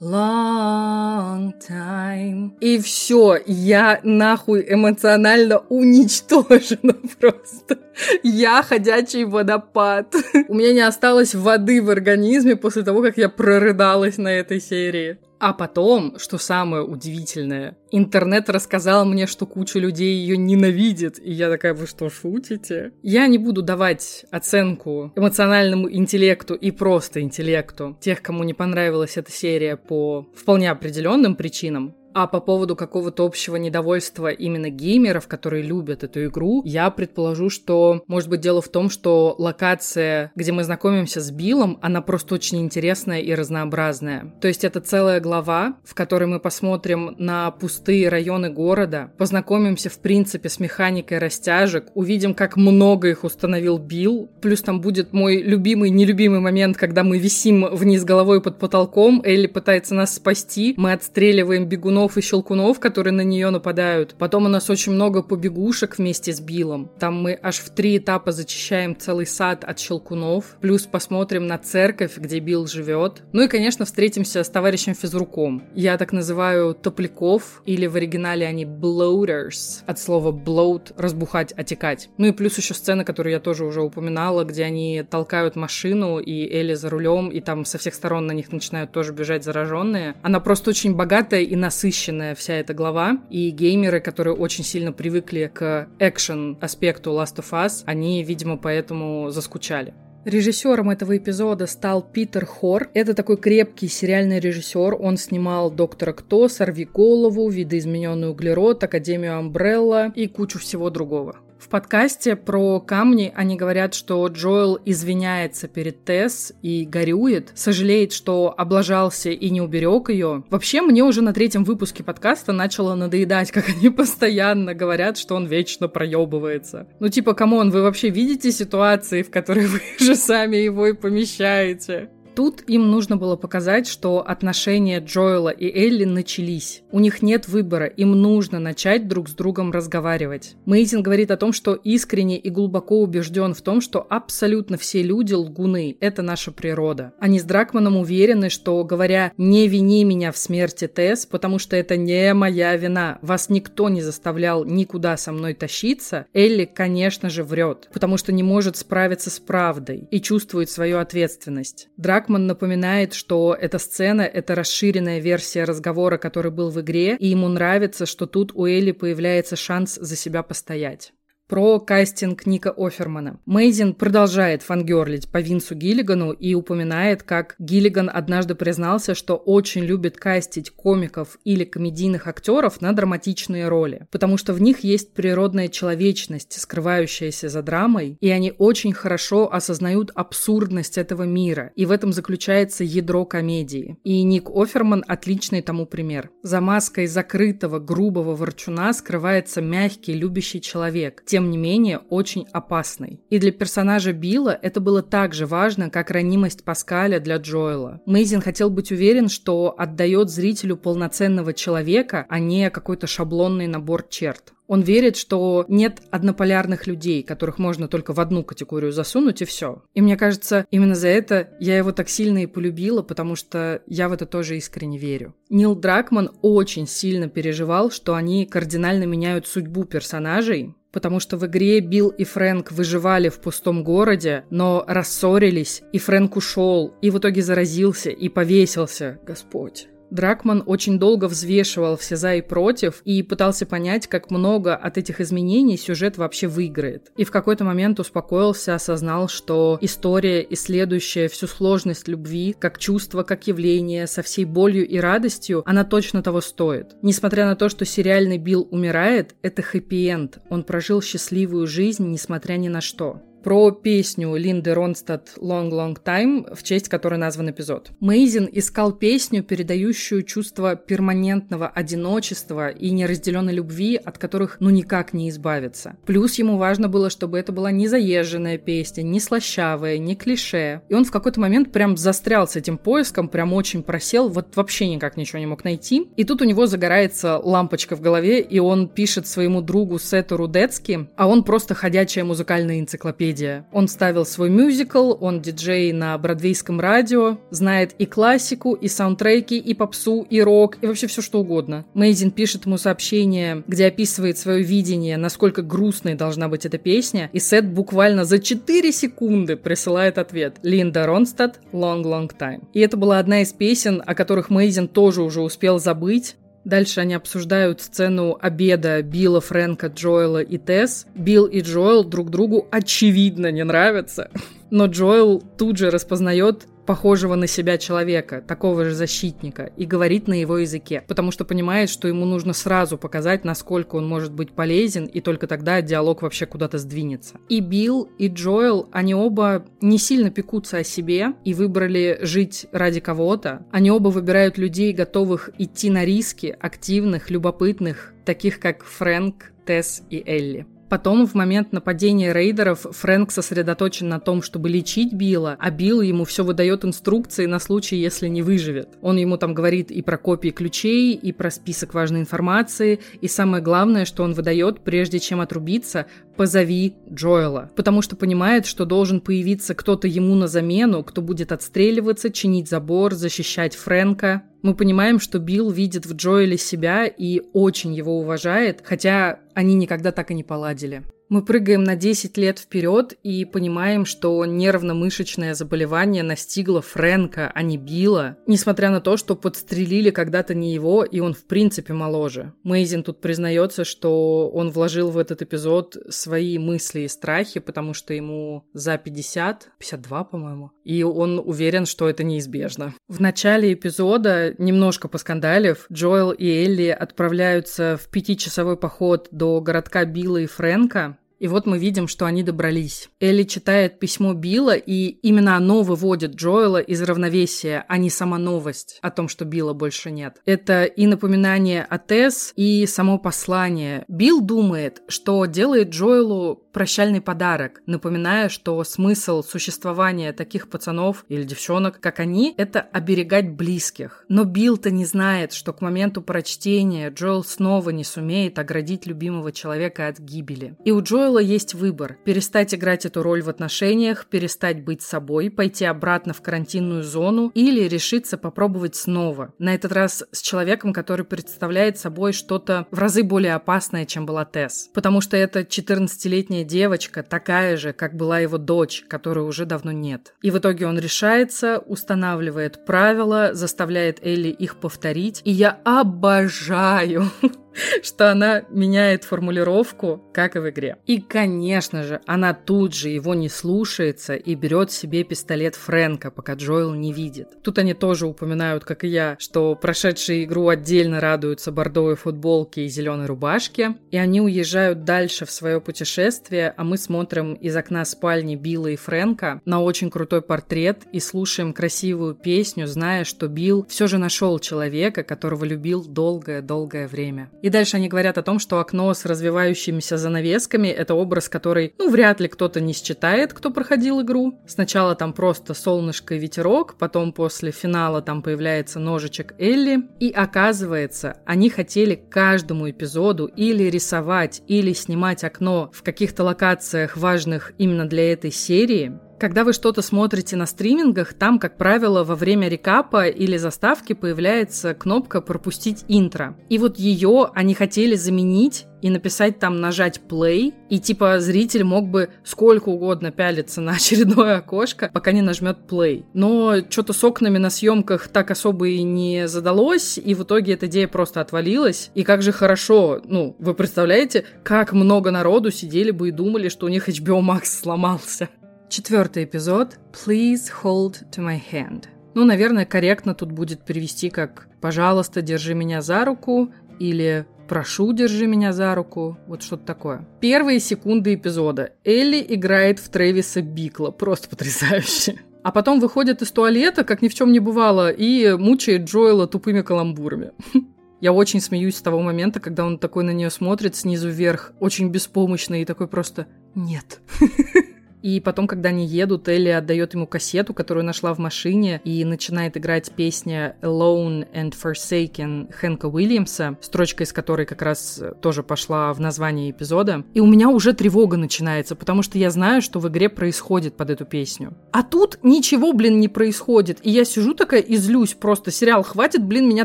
long 0.00 1.52
time. 1.58 2.52
И 2.60 2.78
все, 2.78 3.38
я 3.46 4.00
нахуй 4.02 4.66
эмоционально 4.68 5.58
уничтожена 5.68 6.94
просто. 7.20 7.78
Я 8.22 8.62
ходячий 8.62 9.24
водопад. 9.24 10.14
У 10.48 10.54
меня 10.54 10.72
не 10.72 10.80
осталось 10.80 11.34
воды 11.34 11.82
в 11.82 11.90
организме 11.90 12.56
после 12.56 12.82
того, 12.82 13.02
как 13.02 13.16
я 13.16 13.28
прорыдалась 13.28 14.18
на 14.18 14.28
этой 14.28 14.60
серии. 14.60 15.18
А 15.38 15.52
потом, 15.52 16.18
что 16.18 16.38
самое 16.38 16.82
удивительное, 16.82 17.76
интернет 17.90 18.48
рассказал 18.48 19.04
мне, 19.04 19.26
что 19.26 19.46
куча 19.46 19.78
людей 19.78 20.14
ее 20.16 20.36
ненавидит. 20.36 21.18
И 21.18 21.32
я 21.32 21.50
такая, 21.50 21.74
вы 21.74 21.86
что, 21.86 22.08
шутите? 22.08 22.92
Я 23.02 23.26
не 23.26 23.38
буду 23.38 23.62
давать 23.62 24.24
оценку 24.30 25.12
эмоциональному 25.14 25.90
интеллекту 25.92 26.54
и 26.54 26.70
просто 26.70 27.20
интеллекту 27.20 27.96
тех, 28.00 28.22
кому 28.22 28.44
не 28.44 28.54
понравилась 28.54 29.16
эта 29.16 29.30
серия 29.30 29.76
по 29.76 30.26
вполне 30.34 30.70
определенным 30.70 31.36
причинам. 31.36 31.94
А 32.16 32.26
по 32.26 32.40
поводу 32.40 32.76
какого-то 32.76 33.26
общего 33.26 33.56
недовольства 33.56 34.30
именно 34.30 34.70
геймеров, 34.70 35.28
которые 35.28 35.62
любят 35.62 36.02
эту 36.02 36.24
игру, 36.24 36.62
я 36.64 36.88
предположу, 36.88 37.50
что, 37.50 38.04
может 38.06 38.30
быть, 38.30 38.40
дело 38.40 38.62
в 38.62 38.70
том, 38.70 38.88
что 38.88 39.34
локация, 39.36 40.32
где 40.34 40.50
мы 40.50 40.64
знакомимся 40.64 41.20
с 41.20 41.30
Биллом, 41.30 41.78
она 41.82 42.00
просто 42.00 42.36
очень 42.36 42.62
интересная 42.62 43.20
и 43.20 43.34
разнообразная. 43.34 44.32
То 44.40 44.48
есть 44.48 44.64
это 44.64 44.80
целая 44.80 45.20
глава, 45.20 45.76
в 45.84 45.92
которой 45.92 46.24
мы 46.24 46.40
посмотрим 46.40 47.16
на 47.18 47.50
пустые 47.50 48.08
районы 48.08 48.48
города, 48.48 49.12
познакомимся, 49.18 49.90
в 49.90 49.98
принципе, 49.98 50.48
с 50.48 50.58
механикой 50.58 51.18
растяжек, 51.18 51.88
увидим, 51.94 52.32
как 52.32 52.56
много 52.56 53.08
их 53.08 53.24
установил 53.24 53.76
Билл, 53.76 54.30
плюс 54.40 54.62
там 54.62 54.80
будет 54.80 55.12
мой 55.12 55.42
любимый, 55.42 55.90
нелюбимый 55.90 56.40
момент, 56.40 56.78
когда 56.78 57.04
мы 57.04 57.18
висим 57.18 57.66
вниз 57.72 58.04
головой 58.04 58.40
под 58.40 58.58
потолком, 58.58 59.20
Элли 59.22 59.48
пытается 59.48 59.94
нас 59.94 60.14
спасти, 60.14 60.72
мы 60.78 60.94
отстреливаем 60.94 61.66
бегунов 61.66 62.05
щелкунов 62.06 62.18
и 62.18 62.20
щелкунов, 62.20 62.80
которые 62.80 63.12
на 63.12 63.22
нее 63.22 63.50
нападают. 63.50 64.14
Потом 64.18 64.46
у 64.46 64.48
нас 64.48 64.70
очень 64.70 64.92
много 64.92 65.22
побегушек 65.22 65.98
вместе 65.98 66.32
с 66.32 66.40
Биллом. 66.40 66.90
Там 66.98 67.22
мы 67.22 67.38
аж 67.42 67.58
в 67.58 67.70
три 67.70 67.98
этапа 67.98 68.32
зачищаем 68.32 68.96
целый 68.96 69.26
сад 69.26 69.64
от 69.64 69.78
щелкунов. 69.78 70.56
Плюс 70.60 70.82
посмотрим 70.82 71.46
на 71.46 71.58
церковь, 71.58 72.18
где 72.18 72.38
Билл 72.38 72.66
живет. 72.66 73.22
Ну 73.32 73.42
и, 73.42 73.48
конечно, 73.48 73.84
встретимся 73.84 74.44
с 74.44 74.48
товарищем 74.48 74.94
физруком. 74.94 75.62
Я 75.74 75.96
так 75.98 76.12
называю 76.12 76.74
топляков, 76.74 77.62
или 77.66 77.86
в 77.86 77.96
оригинале 77.96 78.46
они 78.46 78.64
bloaters, 78.64 79.82
от 79.86 79.98
слова 79.98 80.32
bloat– 80.32 80.92
разбухать, 80.96 81.52
отекать. 81.52 82.08
Ну 82.18 82.26
и 82.26 82.32
плюс 82.32 82.58
еще 82.58 82.74
сцена, 82.74 83.04
которую 83.04 83.32
я 83.32 83.40
тоже 83.40 83.64
уже 83.64 83.82
упоминала, 83.82 84.44
где 84.44 84.64
они 84.64 85.04
толкают 85.08 85.56
машину, 85.56 86.18
и 86.18 86.46
Элли 86.52 86.74
за 86.74 86.90
рулем, 86.90 87.30
и 87.30 87.40
там 87.40 87.64
со 87.64 87.78
всех 87.78 87.94
сторон 87.94 88.26
на 88.26 88.32
них 88.32 88.52
начинают 88.52 88.92
тоже 88.92 89.12
бежать 89.12 89.44
зараженные. 89.44 90.14
Она 90.22 90.40
просто 90.40 90.70
очень 90.70 90.94
богатая 90.94 91.42
и 91.42 91.56
насыщенная 91.56 91.95
насыщенная 91.96 92.34
вся 92.34 92.54
эта 92.54 92.74
глава, 92.74 93.18
и 93.30 93.50
геймеры, 93.50 94.00
которые 94.00 94.34
очень 94.34 94.64
сильно 94.64 94.92
привыкли 94.92 95.50
к 95.52 95.88
экшен 95.98 96.58
аспекту 96.60 97.10
Last 97.10 97.36
of 97.36 97.50
Us, 97.52 97.82
они, 97.86 98.22
видимо, 98.22 98.58
поэтому 98.58 99.30
заскучали. 99.30 99.94
Режиссером 100.24 100.90
этого 100.90 101.16
эпизода 101.16 101.66
стал 101.66 102.02
Питер 102.02 102.46
Хор. 102.46 102.88
Это 102.94 103.14
такой 103.14 103.36
крепкий 103.36 103.86
сериальный 103.86 104.40
режиссер. 104.40 104.96
Он 105.00 105.16
снимал 105.16 105.70
«Доктора 105.70 106.12
Кто», 106.12 106.48
«Сорвиголову», 106.48 107.48
«Видоизмененный 107.48 108.30
углерод», 108.30 108.82
«Академию 108.82 109.38
Амбрелла» 109.38 110.12
и 110.16 110.26
кучу 110.26 110.58
всего 110.58 110.90
другого. 110.90 111.36
В 111.66 111.68
подкасте 111.68 112.36
про 112.36 112.78
камни 112.78 113.32
они 113.34 113.56
говорят, 113.56 113.92
что 113.92 114.24
Джоэл 114.28 114.78
извиняется 114.84 115.66
перед 115.66 116.04
Тесс 116.04 116.52
и 116.62 116.84
горюет, 116.84 117.50
сожалеет, 117.56 118.12
что 118.12 118.54
облажался 118.56 119.30
и 119.30 119.50
не 119.50 119.60
уберег 119.60 120.08
ее. 120.08 120.44
Вообще, 120.48 120.80
мне 120.80 121.02
уже 121.02 121.22
на 121.22 121.32
третьем 121.32 121.64
выпуске 121.64 122.04
подкаста 122.04 122.52
начало 122.52 122.94
надоедать, 122.94 123.50
как 123.50 123.68
они 123.68 123.90
постоянно 123.90 124.74
говорят, 124.74 125.18
что 125.18 125.34
он 125.34 125.46
вечно 125.46 125.88
проебывается. 125.88 126.86
Ну 127.00 127.08
типа, 127.08 127.34
come 127.34 127.56
on, 127.56 127.72
вы 127.72 127.82
вообще 127.82 128.10
видите 128.10 128.52
ситуации, 128.52 129.22
в 129.22 129.32
которые 129.32 129.66
вы 129.66 129.80
же 129.98 130.14
сами 130.14 130.58
его 130.58 130.86
и 130.86 130.92
помещаете? 130.92 132.10
Тут 132.36 132.64
им 132.66 132.90
нужно 132.90 133.16
было 133.16 133.34
показать, 133.36 133.86
что 133.86 134.20
отношения 134.20 135.00
Джоэла 135.00 135.48
и 135.48 135.74
Элли 135.74 136.04
начались. 136.04 136.82
У 136.92 137.00
них 137.00 137.22
нет 137.22 137.48
выбора, 137.48 137.86
им 137.86 138.12
нужно 138.12 138.60
начать 138.60 139.08
друг 139.08 139.30
с 139.30 139.32
другом 139.32 139.72
разговаривать. 139.72 140.54
Мейзин 140.66 141.02
говорит 141.02 141.30
о 141.30 141.38
том, 141.38 141.54
что 141.54 141.72
искренне 141.72 142.36
и 142.36 142.50
глубоко 142.50 143.00
убежден 143.00 143.54
в 143.54 143.62
том, 143.62 143.80
что 143.80 144.06
абсолютно 144.10 144.76
все 144.76 145.02
люди 145.02 145.32
лгуны. 145.32 145.96
Это 146.00 146.20
наша 146.20 146.52
природа. 146.52 147.14
Они 147.18 147.40
с 147.40 147.42
Дракманом 147.44 147.96
уверены, 147.96 148.50
что, 148.50 148.84
говоря 148.84 149.32
«не 149.38 149.66
вини 149.66 150.04
меня 150.04 150.30
в 150.30 150.36
смерти 150.36 150.88
Тесс, 150.88 151.24
потому 151.24 151.58
что 151.58 151.74
это 151.74 151.96
не 151.96 152.34
моя 152.34 152.76
вина, 152.76 153.18
вас 153.22 153.48
никто 153.48 153.88
не 153.88 154.02
заставлял 154.02 154.62
никуда 154.66 155.16
со 155.16 155.32
мной 155.32 155.54
тащиться», 155.54 156.26
Элли, 156.34 156.66
конечно 156.66 157.30
же, 157.30 157.44
врет, 157.44 157.88
потому 157.94 158.18
что 158.18 158.30
не 158.30 158.42
может 158.42 158.76
справиться 158.76 159.30
с 159.30 159.40
правдой 159.40 160.06
и 160.10 160.20
чувствует 160.20 160.68
свою 160.68 160.98
ответственность. 160.98 161.88
Драк 161.96 162.25
Дракман 162.26 162.48
напоминает, 162.48 163.14
что 163.14 163.56
эта 163.58 163.78
сцена— 163.78 164.22
это 164.22 164.56
расширенная 164.56 165.20
версия 165.20 165.62
разговора, 165.62 166.18
который 166.18 166.50
был 166.50 166.70
в 166.70 166.80
игре, 166.80 167.16
и 167.16 167.28
ему 167.28 167.46
нравится, 167.46 168.04
что 168.04 168.26
тут 168.26 168.50
у 168.52 168.66
Элли 168.66 168.90
появляется 168.90 169.54
шанс 169.54 169.94
за 169.94 170.16
себя 170.16 170.42
постоять 170.42 171.12
про 171.48 171.78
кастинг 171.78 172.44
Ника 172.46 172.74
Офермана. 172.76 173.38
Мейзин 173.46 173.94
продолжает 173.94 174.62
фангерлить 174.62 175.30
по 175.30 175.38
Винсу 175.38 175.74
Гиллигану 175.74 176.32
и 176.32 176.54
упоминает, 176.54 177.22
как 177.22 177.54
Гиллиган 177.58 178.10
однажды 178.12 178.54
признался, 178.54 179.14
что 179.14 179.36
очень 179.36 179.84
любит 179.84 180.16
кастить 180.16 180.70
комиков 180.70 181.38
или 181.44 181.64
комедийных 181.64 182.26
актеров 182.26 182.80
на 182.80 182.92
драматичные 182.92 183.68
роли, 183.68 184.06
потому 184.10 184.36
что 184.36 184.52
в 184.52 184.60
них 184.60 184.80
есть 184.80 185.12
природная 185.12 185.68
человечность, 185.68 186.60
скрывающаяся 186.60 187.48
за 187.48 187.62
драмой, 187.62 188.18
и 188.20 188.30
они 188.30 188.52
очень 188.58 188.92
хорошо 188.92 189.52
осознают 189.52 190.10
абсурдность 190.14 190.98
этого 190.98 191.22
мира, 191.22 191.72
и 191.76 191.86
в 191.86 191.92
этом 191.92 192.12
заключается 192.12 192.82
ядро 192.82 193.24
комедии. 193.24 193.98
И 194.02 194.22
Ник 194.22 194.50
Оферман 194.50 195.04
отличный 195.06 195.62
тому 195.62 195.86
пример. 195.86 196.30
За 196.42 196.60
маской 196.60 197.06
закрытого, 197.06 197.78
грубого 197.78 198.34
ворчуна 198.34 198.92
скрывается 198.92 199.60
мягкий, 199.60 200.14
любящий 200.14 200.60
человек– 200.60 201.22
тем 201.36 201.50
не 201.50 201.58
менее, 201.58 201.98
очень 202.08 202.46
опасной. 202.50 203.20
И 203.28 203.38
для 203.38 203.52
персонажа 203.52 204.14
Билла 204.14 204.58
это 204.62 204.80
было 204.80 205.02
так 205.02 205.34
же 205.34 205.44
важно, 205.44 205.90
как 205.90 206.10
ранимость 206.10 206.64
Паскаля 206.64 207.20
для 207.20 207.36
Джоэла. 207.36 208.00
Мейзин 208.06 208.40
хотел 208.40 208.70
быть 208.70 208.90
уверен, 208.90 209.28
что 209.28 209.74
отдает 209.76 210.30
зрителю 210.30 210.78
полноценного 210.78 211.52
человека, 211.52 212.24
а 212.30 212.38
не 212.38 212.70
какой-то 212.70 213.06
шаблонный 213.06 213.66
набор 213.66 214.06
черт. 214.08 214.54
Он 214.66 214.80
верит, 214.80 215.16
что 215.16 215.64
нет 215.68 216.02
однополярных 216.10 216.86
людей, 216.86 217.22
которых 217.22 217.58
можно 217.58 217.86
только 217.86 218.12
в 218.12 218.20
одну 218.20 218.42
категорию 218.42 218.92
засунуть 218.92 219.42
и 219.42 219.44
все. 219.44 219.82
И 219.94 220.00
мне 220.00 220.16
кажется, 220.16 220.66
именно 220.70 220.94
за 220.94 221.08
это 221.08 221.50
я 221.60 221.76
его 221.76 221.92
так 221.92 222.08
сильно 222.08 222.42
и 222.42 222.46
полюбила, 222.46 223.02
потому 223.02 223.36
что 223.36 223.82
я 223.86 224.08
в 224.08 224.12
это 224.12 224.26
тоже 224.26 224.56
искренне 224.56 224.98
верю. 224.98 225.34
Нил 225.50 225.76
Дракман 225.76 226.30
очень 226.42 226.86
сильно 226.86 227.28
переживал, 227.28 227.90
что 227.90 228.14
они 228.14 228.46
кардинально 228.46 229.04
меняют 229.04 229.46
судьбу 229.46 229.84
персонажей, 229.84 230.74
потому 230.96 231.20
что 231.20 231.36
в 231.36 231.44
игре 231.44 231.80
Билл 231.80 232.08
и 232.08 232.24
Фрэнк 232.24 232.72
выживали 232.72 233.28
в 233.28 233.38
пустом 233.38 233.84
городе, 233.84 234.46
но 234.48 234.82
рассорились, 234.88 235.82
и 235.92 235.98
Фрэнк 235.98 236.36
ушел, 236.36 236.94
и 237.02 237.10
в 237.10 237.18
итоге 237.18 237.42
заразился 237.42 238.08
и 238.08 238.30
повесился. 238.30 239.18
Господь. 239.26 239.88
Дракман 240.16 240.64
очень 240.66 240.98
долго 240.98 241.26
взвешивал 241.28 241.96
все 241.96 242.16
за 242.16 242.34
и 242.34 242.40
против 242.40 243.02
и 243.04 243.22
пытался 243.22 243.66
понять, 243.66 244.08
как 244.08 244.30
много 244.30 244.74
от 244.74 244.98
этих 244.98 245.20
изменений 245.20 245.76
сюжет 245.76 246.16
вообще 246.16 246.48
выиграет. 246.48 247.12
И 247.16 247.24
в 247.24 247.30
какой-то 247.30 247.64
момент 247.64 248.00
успокоился, 248.00 248.74
осознал, 248.74 249.28
что 249.28 249.78
история, 249.80 250.44
исследующая 250.48 251.28
всю 251.28 251.46
сложность 251.46 252.08
любви, 252.08 252.56
как 252.58 252.78
чувство, 252.78 253.22
как 253.22 253.46
явление, 253.46 254.06
со 254.06 254.22
всей 254.22 254.46
болью 254.46 254.88
и 254.88 254.98
радостью, 254.98 255.62
она 255.66 255.84
точно 255.84 256.22
того 256.22 256.40
стоит. 256.40 256.96
Несмотря 257.02 257.46
на 257.46 257.54
то, 257.54 257.68
что 257.68 257.84
сериальный 257.84 258.38
Билл 258.38 258.66
умирает, 258.70 259.34
это 259.42 259.62
хэппи-энд. 259.62 260.38
Он 260.48 260.64
прожил 260.64 261.02
счастливую 261.02 261.66
жизнь, 261.66 262.06
несмотря 262.06 262.54
ни 262.54 262.68
на 262.68 262.80
что. 262.80 263.22
Про 263.46 263.70
песню 263.70 264.34
Линды 264.34 264.74
Ронстад 264.74 265.34
«Long 265.36 265.70
Long 265.70 265.96
Time», 266.04 266.52
в 266.52 266.64
честь 266.64 266.88
которой 266.88 267.16
назван 267.16 267.48
эпизод. 267.48 267.92
Мейзин 268.00 268.48
искал 268.50 268.90
песню, 268.90 269.44
передающую 269.44 270.24
чувство 270.24 270.74
перманентного 270.74 271.68
одиночества 271.68 272.70
и 272.70 272.90
неразделенной 272.90 273.54
любви, 273.54 274.00
от 274.04 274.18
которых 274.18 274.56
ну 274.58 274.70
никак 274.70 275.12
не 275.12 275.30
избавиться. 275.30 275.94
Плюс 276.06 276.34
ему 276.40 276.56
важно 276.56 276.88
было, 276.88 277.08
чтобы 277.08 277.38
это 277.38 277.52
была 277.52 277.70
не 277.70 277.86
заезженная 277.86 278.58
песня, 278.58 279.02
не 279.02 279.20
слащавая, 279.20 279.98
не 279.98 280.16
клише. 280.16 280.82
И 280.88 280.94
он 280.94 281.04
в 281.04 281.12
какой-то 281.12 281.38
момент 281.38 281.70
прям 281.70 281.96
застрял 281.96 282.48
с 282.48 282.56
этим 282.56 282.78
поиском, 282.78 283.28
прям 283.28 283.52
очень 283.52 283.84
просел, 283.84 284.28
вот 284.28 284.56
вообще 284.56 284.88
никак 284.88 285.16
ничего 285.16 285.38
не 285.38 285.46
мог 285.46 285.62
найти. 285.62 286.10
И 286.16 286.24
тут 286.24 286.42
у 286.42 286.44
него 286.44 286.66
загорается 286.66 287.38
лампочка 287.38 287.94
в 287.94 288.00
голове, 288.00 288.40
и 288.40 288.58
он 288.58 288.88
пишет 288.88 289.28
своему 289.28 289.62
другу 289.62 290.00
Сету 290.00 290.36
Рудецки, 290.36 291.08
а 291.14 291.28
он 291.28 291.44
просто 291.44 291.76
ходячая 291.76 292.24
музыкальная 292.24 292.80
энциклопедия. 292.80 293.35
Он 293.72 293.88
ставил 293.88 294.24
свой 294.24 294.50
мюзикл, 294.50 295.14
он 295.20 295.40
диджей 295.40 295.92
на 295.92 296.16
бродвейском 296.18 296.80
радио, 296.80 297.38
знает 297.50 297.94
и 297.98 298.06
классику, 298.06 298.74
и 298.74 298.88
саундтреки, 298.88 299.58
и 299.58 299.74
попсу, 299.74 300.26
и 300.28 300.40
рок, 300.40 300.78
и 300.80 300.86
вообще 300.86 301.06
все 301.06 301.22
что 301.22 301.40
угодно. 301.40 301.84
Мейзин 301.94 302.30
пишет 302.30 302.66
ему 302.66 302.78
сообщение, 302.78 303.62
где 303.66 303.86
описывает 303.86 304.38
свое 304.38 304.62
видение, 304.62 305.16
насколько 305.16 305.62
грустной 305.62 306.14
должна 306.14 306.48
быть 306.48 306.66
эта 306.66 306.78
песня, 306.78 307.30
и 307.32 307.38
Сет 307.38 307.68
буквально 307.68 308.24
за 308.24 308.38
4 308.38 308.92
секунды 308.92 309.56
присылает 309.56 310.18
ответ. 310.18 310.56
Линда 310.62 311.06
Ронстад 311.06 311.60
«Long 311.72 312.02
Long 312.02 312.30
Time». 312.36 312.64
И 312.72 312.80
это 312.80 312.96
была 312.96 313.18
одна 313.18 313.42
из 313.42 313.52
песен, 313.52 314.02
о 314.04 314.14
которых 314.14 314.50
Мейзин 314.50 314.88
тоже 314.88 315.22
уже 315.22 315.40
успел 315.40 315.78
забыть, 315.78 316.36
Дальше 316.66 317.00
они 317.00 317.14
обсуждают 317.14 317.80
сцену 317.80 318.36
обеда 318.40 319.00
Билла, 319.00 319.40
Фрэнка, 319.40 319.86
Джоэла 319.86 320.42
и 320.42 320.58
Тесс. 320.58 321.06
Билл 321.14 321.46
и 321.46 321.60
Джоэл 321.60 322.02
друг 322.02 322.30
другу 322.30 322.66
очевидно 322.72 323.52
не 323.52 323.62
нравятся. 323.62 324.32
Но 324.70 324.86
Джоэл 324.86 325.40
тут 325.56 325.78
же 325.78 325.90
распознает 325.90 326.66
похожего 326.86 327.34
на 327.34 327.46
себя 327.46 327.76
человека, 327.78 328.42
такого 328.46 328.84
же 328.84 328.94
защитника, 328.94 329.70
и 329.76 329.84
говорит 329.84 330.28
на 330.28 330.40
его 330.40 330.58
языке, 330.58 331.02
потому 331.06 331.30
что 331.30 331.44
понимает, 331.44 331.90
что 331.90 332.08
ему 332.08 332.24
нужно 332.24 332.52
сразу 332.52 332.96
показать, 332.96 333.44
насколько 333.44 333.96
он 333.96 334.08
может 334.08 334.32
быть 334.32 334.52
полезен, 334.52 335.04
и 335.04 335.20
только 335.20 335.46
тогда 335.46 335.82
диалог 335.82 336.22
вообще 336.22 336.46
куда-то 336.46 336.78
сдвинется. 336.78 337.34
И 337.48 337.60
Билл, 337.60 338.08
и 338.18 338.28
Джоэл, 338.28 338.88
они 338.92 339.14
оба 339.14 339.66
не 339.80 339.98
сильно 339.98 340.30
пекутся 340.30 340.78
о 340.78 340.84
себе 340.84 341.32
и 341.44 341.54
выбрали 341.54 342.18
жить 342.22 342.66
ради 342.72 343.00
кого-то. 343.00 343.66
Они 343.70 343.90
оба 343.90 344.08
выбирают 344.08 344.58
людей, 344.58 344.92
готовых 344.92 345.50
идти 345.58 345.90
на 345.90 346.04
риски, 346.04 346.56
активных, 346.58 347.30
любопытных, 347.30 348.14
таких 348.24 348.60
как 348.60 348.84
Фрэнк, 348.84 349.52
Тесс 349.66 350.02
и 350.10 350.22
Элли. 350.24 350.66
Потом, 350.88 351.26
в 351.26 351.34
момент 351.34 351.72
нападения 351.72 352.32
рейдеров, 352.32 352.86
Фрэнк 352.90 353.32
сосредоточен 353.32 354.08
на 354.08 354.20
том, 354.20 354.40
чтобы 354.40 354.68
лечить 354.68 355.12
Билла, 355.12 355.56
а 355.58 355.70
Билл 355.70 356.00
ему 356.00 356.24
все 356.24 356.44
выдает 356.44 356.84
инструкции 356.84 357.46
на 357.46 357.58
случай, 357.58 357.96
если 357.96 358.28
не 358.28 358.42
выживет. 358.42 358.90
Он 359.02 359.16
ему 359.16 359.36
там 359.36 359.52
говорит 359.52 359.90
и 359.90 360.00
про 360.00 360.16
копии 360.16 360.50
ключей, 360.50 361.14
и 361.14 361.32
про 361.32 361.50
список 361.50 361.94
важной 361.94 362.20
информации, 362.20 363.00
и 363.20 363.26
самое 363.26 363.62
главное, 363.62 364.04
что 364.04 364.22
он 364.22 364.32
выдает, 364.32 364.80
прежде 364.80 365.18
чем 365.18 365.40
отрубиться, 365.40 366.06
позови 366.36 366.94
Джоэла, 367.12 367.70
потому 367.74 368.02
что 368.02 368.16
понимает, 368.16 368.66
что 368.66 368.84
должен 368.84 369.20
появиться 369.20 369.74
кто-то 369.74 370.06
ему 370.06 370.34
на 370.34 370.46
замену, 370.46 371.02
кто 371.02 371.22
будет 371.22 371.52
отстреливаться, 371.52 372.30
чинить 372.30 372.68
забор, 372.68 373.14
защищать 373.14 373.74
Фрэнка. 373.74 374.42
Мы 374.62 374.74
понимаем, 374.74 375.18
что 375.18 375.38
Билл 375.38 375.70
видит 375.70 376.06
в 376.06 376.14
Джоэле 376.14 376.58
себя 376.58 377.06
и 377.06 377.42
очень 377.52 377.94
его 377.94 378.18
уважает, 378.18 378.80
хотя 378.84 379.40
они 379.54 379.74
никогда 379.74 380.12
так 380.12 380.30
и 380.30 380.34
не 380.34 380.44
поладили. 380.44 381.02
Мы 381.28 381.44
прыгаем 381.44 381.82
на 381.82 381.96
10 381.96 382.36
лет 382.36 382.60
вперед 382.60 383.14
и 383.24 383.44
понимаем, 383.44 384.04
что 384.04 384.44
нервно-мышечное 384.44 385.54
заболевание 385.54 386.22
настигло 386.22 386.80
Фрэнка, 386.80 387.50
а 387.52 387.62
не 387.62 387.76
Билла, 387.76 388.38
несмотря 388.46 388.90
на 388.90 389.00
то, 389.00 389.16
что 389.16 389.34
подстрелили 389.34 390.10
когда-то 390.10 390.54
не 390.54 390.72
его, 390.72 391.02
и 391.02 391.18
он 391.18 391.34
в 391.34 391.44
принципе 391.44 391.94
моложе. 391.94 392.52
Мейзин 392.62 393.02
тут 393.02 393.20
признается, 393.20 393.84
что 393.84 394.48
он 394.50 394.70
вложил 394.70 395.10
в 395.10 395.18
этот 395.18 395.42
эпизод 395.42 395.96
свои 396.10 396.58
мысли 396.58 397.00
и 397.00 397.08
страхи, 397.08 397.58
потому 397.58 397.92
что 397.92 398.14
ему 398.14 398.64
за 398.72 398.96
50, 398.96 399.70
52, 399.78 400.24
по-моему, 400.24 400.70
и 400.84 401.02
он 401.02 401.42
уверен, 401.44 401.86
что 401.86 402.08
это 402.08 402.22
неизбежно. 402.22 402.94
В 403.08 403.20
начале 403.20 403.72
эпизода, 403.72 404.54
немножко 404.58 405.08
поскандалив, 405.08 405.86
Джоэл 405.92 406.30
и 406.30 406.46
Элли 406.48 406.88
отправляются 406.88 407.98
в 408.00 408.08
пятичасовой 408.10 408.76
поход 408.76 409.26
до 409.32 409.60
городка 409.60 410.04
Билла 410.04 410.38
и 410.38 410.46
Фрэнка, 410.46 411.15
и 411.38 411.48
вот 411.48 411.66
мы 411.66 411.78
видим, 411.78 412.08
что 412.08 412.26
они 412.26 412.42
добрались. 412.42 413.08
Элли 413.20 413.42
читает 413.42 413.98
письмо 413.98 414.32
Билла, 414.34 414.74
и 414.74 415.08
именно 415.22 415.56
оно 415.56 415.82
выводит 415.82 416.34
Джоэла 416.34 416.80
из 416.80 417.02
равновесия, 417.02 417.84
а 417.88 417.98
не 417.98 418.10
сама 418.10 418.38
новость 418.38 418.98
о 419.02 419.10
том, 419.10 419.28
что 419.28 419.44
Билла 419.44 419.72
больше 419.72 420.10
нет. 420.10 420.40
Это 420.44 420.84
и 420.84 421.06
напоминание 421.06 421.84
о 421.84 421.98
Тесс, 421.98 422.52
и 422.56 422.86
само 422.86 423.18
послание. 423.18 424.04
Билл 424.08 424.40
думает, 424.40 425.02
что 425.08 425.44
делает 425.46 425.90
Джоэлу 425.90 426.65
прощальный 426.76 427.22
подарок, 427.22 427.80
напоминая, 427.86 428.50
что 428.50 428.84
смысл 428.84 429.42
существования 429.42 430.34
таких 430.34 430.68
пацанов 430.68 431.24
или 431.30 431.42
девчонок, 431.42 432.00
как 432.00 432.20
они, 432.20 432.52
это 432.58 432.80
оберегать 432.80 433.48
близких. 433.48 434.26
Но 434.28 434.44
Билл-то 434.44 434.90
не 434.90 435.06
знает, 435.06 435.54
что 435.54 435.72
к 435.72 435.80
моменту 435.80 436.20
прочтения 436.20 437.08
Джоэл 437.08 437.44
снова 437.44 437.88
не 437.88 438.04
сумеет 438.04 438.58
оградить 438.58 439.06
любимого 439.06 439.52
человека 439.52 440.06
от 440.06 440.18
гибели. 440.18 440.76
И 440.84 440.92
у 440.92 441.00
Джоэла 441.00 441.38
есть 441.38 441.72
выбор– 441.72 442.18
перестать 442.26 442.74
играть 442.74 443.06
эту 443.06 443.22
роль 443.22 443.40
в 443.40 443.48
отношениях, 443.48 444.26
перестать 444.26 444.84
быть 444.84 445.00
собой, 445.00 445.48
пойти 445.50 445.86
обратно 445.86 446.34
в 446.34 446.42
карантинную 446.42 447.04
зону 447.04 447.52
или 447.54 447.88
решиться 447.88 448.36
попробовать 448.36 448.96
снова. 448.96 449.54
На 449.58 449.74
этот 449.74 449.92
раз 449.92 450.24
с 450.30 450.42
человеком, 450.42 450.92
который 450.92 451.24
представляет 451.24 451.98
собой 451.98 452.34
что-то 452.34 452.86
в 452.90 452.98
разы 452.98 453.22
более 453.22 453.54
опасное, 453.54 454.04
чем 454.04 454.26
была 454.26 454.44
Тесс. 454.44 454.90
Потому 454.92 455.22
что 455.22 455.38
это 455.38 455.60
14-летняя 455.60 456.65
девочка, 456.66 457.22
такая 457.22 457.76
же, 457.76 457.92
как 457.92 458.16
была 458.16 458.40
его 458.40 458.58
дочь, 458.58 459.04
которой 459.08 459.46
уже 459.46 459.64
давно 459.64 459.92
нет. 459.92 460.34
И 460.42 460.50
в 460.50 460.58
итоге 460.58 460.86
он 460.86 460.98
решается, 460.98 461.78
устанавливает 461.78 462.84
правила, 462.84 463.50
заставляет 463.54 464.24
Элли 464.24 464.48
их 464.48 464.76
повторить. 464.76 465.40
И 465.44 465.50
я 465.50 465.78
обожаю 465.84 467.30
что 468.02 468.30
она 468.30 468.62
меняет 468.70 469.24
формулировку, 469.24 470.24
как 470.32 470.56
и 470.56 470.58
в 470.58 470.68
игре. 470.70 470.96
И, 471.06 471.20
конечно 471.20 472.02
же, 472.02 472.20
она 472.26 472.54
тут 472.54 472.94
же 472.94 473.08
его 473.08 473.34
не 473.34 473.48
слушается 473.48 474.34
и 474.34 474.54
берет 474.54 474.92
себе 474.92 475.24
пистолет 475.24 475.74
Фрэнка, 475.76 476.30
пока 476.30 476.54
Джоэл 476.54 476.94
не 476.94 477.12
видит. 477.12 477.62
Тут 477.62 477.78
они 477.78 477.94
тоже 477.94 478.26
упоминают, 478.26 478.84
как 478.84 479.04
и 479.04 479.08
я, 479.08 479.36
что 479.38 479.74
прошедшие 479.74 480.44
игру 480.44 480.68
отдельно 480.68 481.20
радуются 481.20 481.72
бордовой 481.72 482.16
футболке 482.16 482.84
и 482.84 482.88
зеленой 482.88 483.26
рубашке, 483.26 483.96
и 484.10 484.16
они 484.16 484.40
уезжают 484.40 485.04
дальше 485.04 485.46
в 485.46 485.50
свое 485.50 485.80
путешествие, 485.80 486.72
а 486.76 486.84
мы 486.84 486.98
смотрим 486.98 487.54
из 487.54 487.76
окна 487.76 488.04
спальни 488.04 488.56
Билла 488.56 488.88
и 488.88 488.96
Фрэнка 488.96 489.60
на 489.64 489.82
очень 489.82 490.10
крутой 490.10 490.42
портрет 490.42 491.02
и 491.12 491.20
слушаем 491.20 491.72
красивую 491.72 492.34
песню, 492.34 492.86
зная, 492.86 493.24
что 493.24 493.48
Билл 493.48 493.86
все 493.88 494.06
же 494.06 494.18
нашел 494.18 494.58
человека, 494.58 495.22
которого 495.22 495.64
любил 495.64 496.04
долгое-долгое 496.04 497.08
время. 497.08 497.50
И 497.66 497.68
дальше 497.68 497.96
они 497.96 498.06
говорят 498.06 498.38
о 498.38 498.44
том, 498.44 498.60
что 498.60 498.78
окно 498.78 499.12
с 499.12 499.24
развивающимися 499.26 500.18
занавесками— 500.18 500.86
это 501.02 501.14
образ, 501.16 501.48
который, 501.48 501.94
ну, 501.98 502.08
вряд 502.10 502.38
ли 502.38 502.46
кто-то 502.46 502.80
не 502.80 502.92
считает, 502.92 503.52
кто 503.52 503.72
проходил 503.72 504.22
игру. 504.22 504.60
Сначала 504.68 505.16
там 505.16 505.32
просто 505.32 505.74
солнышко 505.74 506.36
и 506.36 506.38
ветерок, 506.38 506.94
потом 506.96 507.32
после 507.32 507.72
финала 507.72 508.22
там 508.22 508.42
появляется 508.42 509.00
ножичек 509.00 509.52
Элли. 509.58 510.08
И 510.20 510.30
оказывается, 510.30 511.38
они 511.44 511.68
хотели 511.68 512.14
каждому 512.14 512.88
эпизоду 512.88 513.46
или 513.46 513.90
рисовать, 513.90 514.62
или 514.68 514.92
снимать 514.92 515.42
окно 515.42 515.90
в 515.92 516.04
каких-то 516.04 516.44
локациях 516.44 517.16
важных 517.16 517.72
именно 517.78 518.06
для 518.06 518.32
этой 518.32 518.52
серии, 518.52 519.18
когда 519.38 519.64
вы 519.64 519.72
что-то 519.72 520.02
смотрите 520.02 520.56
на 520.56 520.66
стримингах, 520.66 521.34
там, 521.34 521.58
как 521.58 521.76
правило, 521.76 522.24
во 522.24 522.34
время 522.34 522.68
рекапа 522.68 523.26
или 523.26 523.56
заставки 523.56 524.14
появляется 524.14 524.94
кнопка 524.94 525.40
«Пропустить 525.40 526.04
интро». 526.08 526.56
И 526.68 526.78
вот 526.78 526.98
ее 526.98 527.50
они 527.54 527.74
хотели 527.74 528.14
заменить 528.14 528.86
и 529.02 529.10
написать 529.10 529.58
там 529.58 529.80
нажать 529.80 530.20
play, 530.26 530.72
и 530.88 530.98
типа 530.98 531.38
зритель 531.38 531.84
мог 531.84 532.08
бы 532.08 532.30
сколько 532.44 532.88
угодно 532.88 533.30
пялиться 533.30 533.80
на 533.80 533.92
очередное 533.96 534.56
окошко, 534.56 535.10
пока 535.12 535.32
не 535.32 535.42
нажмет 535.42 535.78
play. 535.88 536.24
Но 536.32 536.76
что-то 536.88 537.12
с 537.12 537.22
окнами 537.22 537.58
на 537.58 537.70
съемках 537.70 538.28
так 538.28 538.50
особо 538.50 538.88
и 538.88 539.02
не 539.02 539.48
задалось, 539.48 540.18
и 540.18 540.34
в 540.34 540.44
итоге 540.44 540.72
эта 540.72 540.86
идея 540.86 541.08
просто 541.08 541.40
отвалилась. 541.40 542.10
И 542.14 542.24
как 542.24 542.42
же 542.42 542.52
хорошо, 542.52 543.20
ну, 543.24 543.54
вы 543.58 543.74
представляете, 543.74 544.44
как 544.62 544.92
много 544.92 545.30
народу 545.30 545.70
сидели 545.70 546.10
бы 546.10 546.28
и 546.28 546.32
думали, 546.32 546.68
что 546.68 546.86
у 546.86 546.88
них 546.88 547.08
HBO 547.08 547.40
Max 547.40 547.66
сломался. 547.66 548.48
Четвертый 548.88 549.44
эпизод 549.44 549.98
«Please 550.12 550.70
hold 550.82 551.16
to 551.32 551.44
my 551.44 551.60
hand». 551.72 552.04
Ну, 552.34 552.44
наверное, 552.44 552.86
корректно 552.86 553.34
тут 553.34 553.50
будет 553.50 553.84
перевести 553.84 554.30
как 554.30 554.68
«Пожалуйста, 554.80 555.42
держи 555.42 555.74
меня 555.74 556.02
за 556.02 556.24
руку» 556.24 556.72
или 557.00 557.46
«Прошу, 557.68 558.12
держи 558.12 558.46
меня 558.46 558.72
за 558.72 558.94
руку», 558.94 559.38
вот 559.48 559.64
что-то 559.64 559.84
такое. 559.84 560.28
Первые 560.40 560.78
секунды 560.78 561.34
эпизода. 561.34 561.94
Элли 562.04 562.44
играет 562.48 563.00
в 563.00 563.08
Трэвиса 563.08 563.60
Бикла, 563.60 564.12
просто 564.12 564.48
потрясающе. 564.48 565.40
А 565.64 565.72
потом 565.72 565.98
выходит 565.98 566.42
из 566.42 566.52
туалета, 566.52 567.02
как 567.02 567.22
ни 567.22 567.28
в 567.28 567.34
чем 567.34 567.50
не 567.50 567.58
бывало, 567.58 568.10
и 568.10 568.52
мучает 568.52 569.10
Джоэла 569.10 569.48
тупыми 569.48 569.82
каламбурами. 569.82 570.52
Я 571.20 571.32
очень 571.32 571.60
смеюсь 571.60 571.96
с 571.96 572.02
того 572.02 572.20
момента, 572.20 572.60
когда 572.60 572.84
он 572.84 572.98
такой 572.98 573.24
на 573.24 573.30
нее 573.30 573.50
смотрит 573.50 573.96
снизу 573.96 574.28
вверх, 574.28 574.72
очень 574.78 575.08
беспомощный 575.08 575.82
и 575.82 575.84
такой 575.84 576.06
просто 576.06 576.46
«нет». 576.76 577.20
И 578.26 578.40
потом, 578.40 578.66
когда 578.66 578.88
они 578.88 579.06
едут, 579.06 579.48
Элли 579.48 579.68
отдает 579.68 580.14
ему 580.14 580.26
кассету, 580.26 580.74
которую 580.74 581.04
нашла 581.04 581.32
в 581.32 581.38
машине, 581.38 582.00
и 582.02 582.24
начинает 582.24 582.76
играть 582.76 583.12
песня 583.12 583.76
Alone 583.82 584.48
and 584.52 584.74
Forsaken 584.74 585.72
Хэнка 585.72 586.06
Уильямса, 586.06 586.76
строчка 586.80 587.22
из 587.22 587.32
которой 587.32 587.66
как 587.66 587.82
раз 587.82 588.20
тоже 588.42 588.64
пошла 588.64 589.12
в 589.12 589.20
название 589.20 589.70
эпизода. 589.70 590.24
И 590.34 590.40
у 590.40 590.46
меня 590.46 590.70
уже 590.70 590.92
тревога 590.92 591.36
начинается, 591.36 591.94
потому 591.94 592.24
что 592.24 592.36
я 592.36 592.50
знаю, 592.50 592.82
что 592.82 592.98
в 592.98 593.06
игре 593.06 593.28
происходит 593.28 593.96
под 593.96 594.10
эту 594.10 594.24
песню. 594.24 594.76
А 594.90 595.04
тут 595.04 595.38
ничего, 595.44 595.92
блин, 595.92 596.18
не 596.18 596.26
происходит. 596.26 596.98
И 597.04 597.10
я 597.10 597.24
сижу 597.24 597.54
такая 597.54 597.80
и 597.80 597.94
злюсь 597.94 598.34
просто. 598.34 598.72
Сериал, 598.72 599.04
хватит, 599.04 599.44
блин, 599.44 599.68
меня 599.68 599.84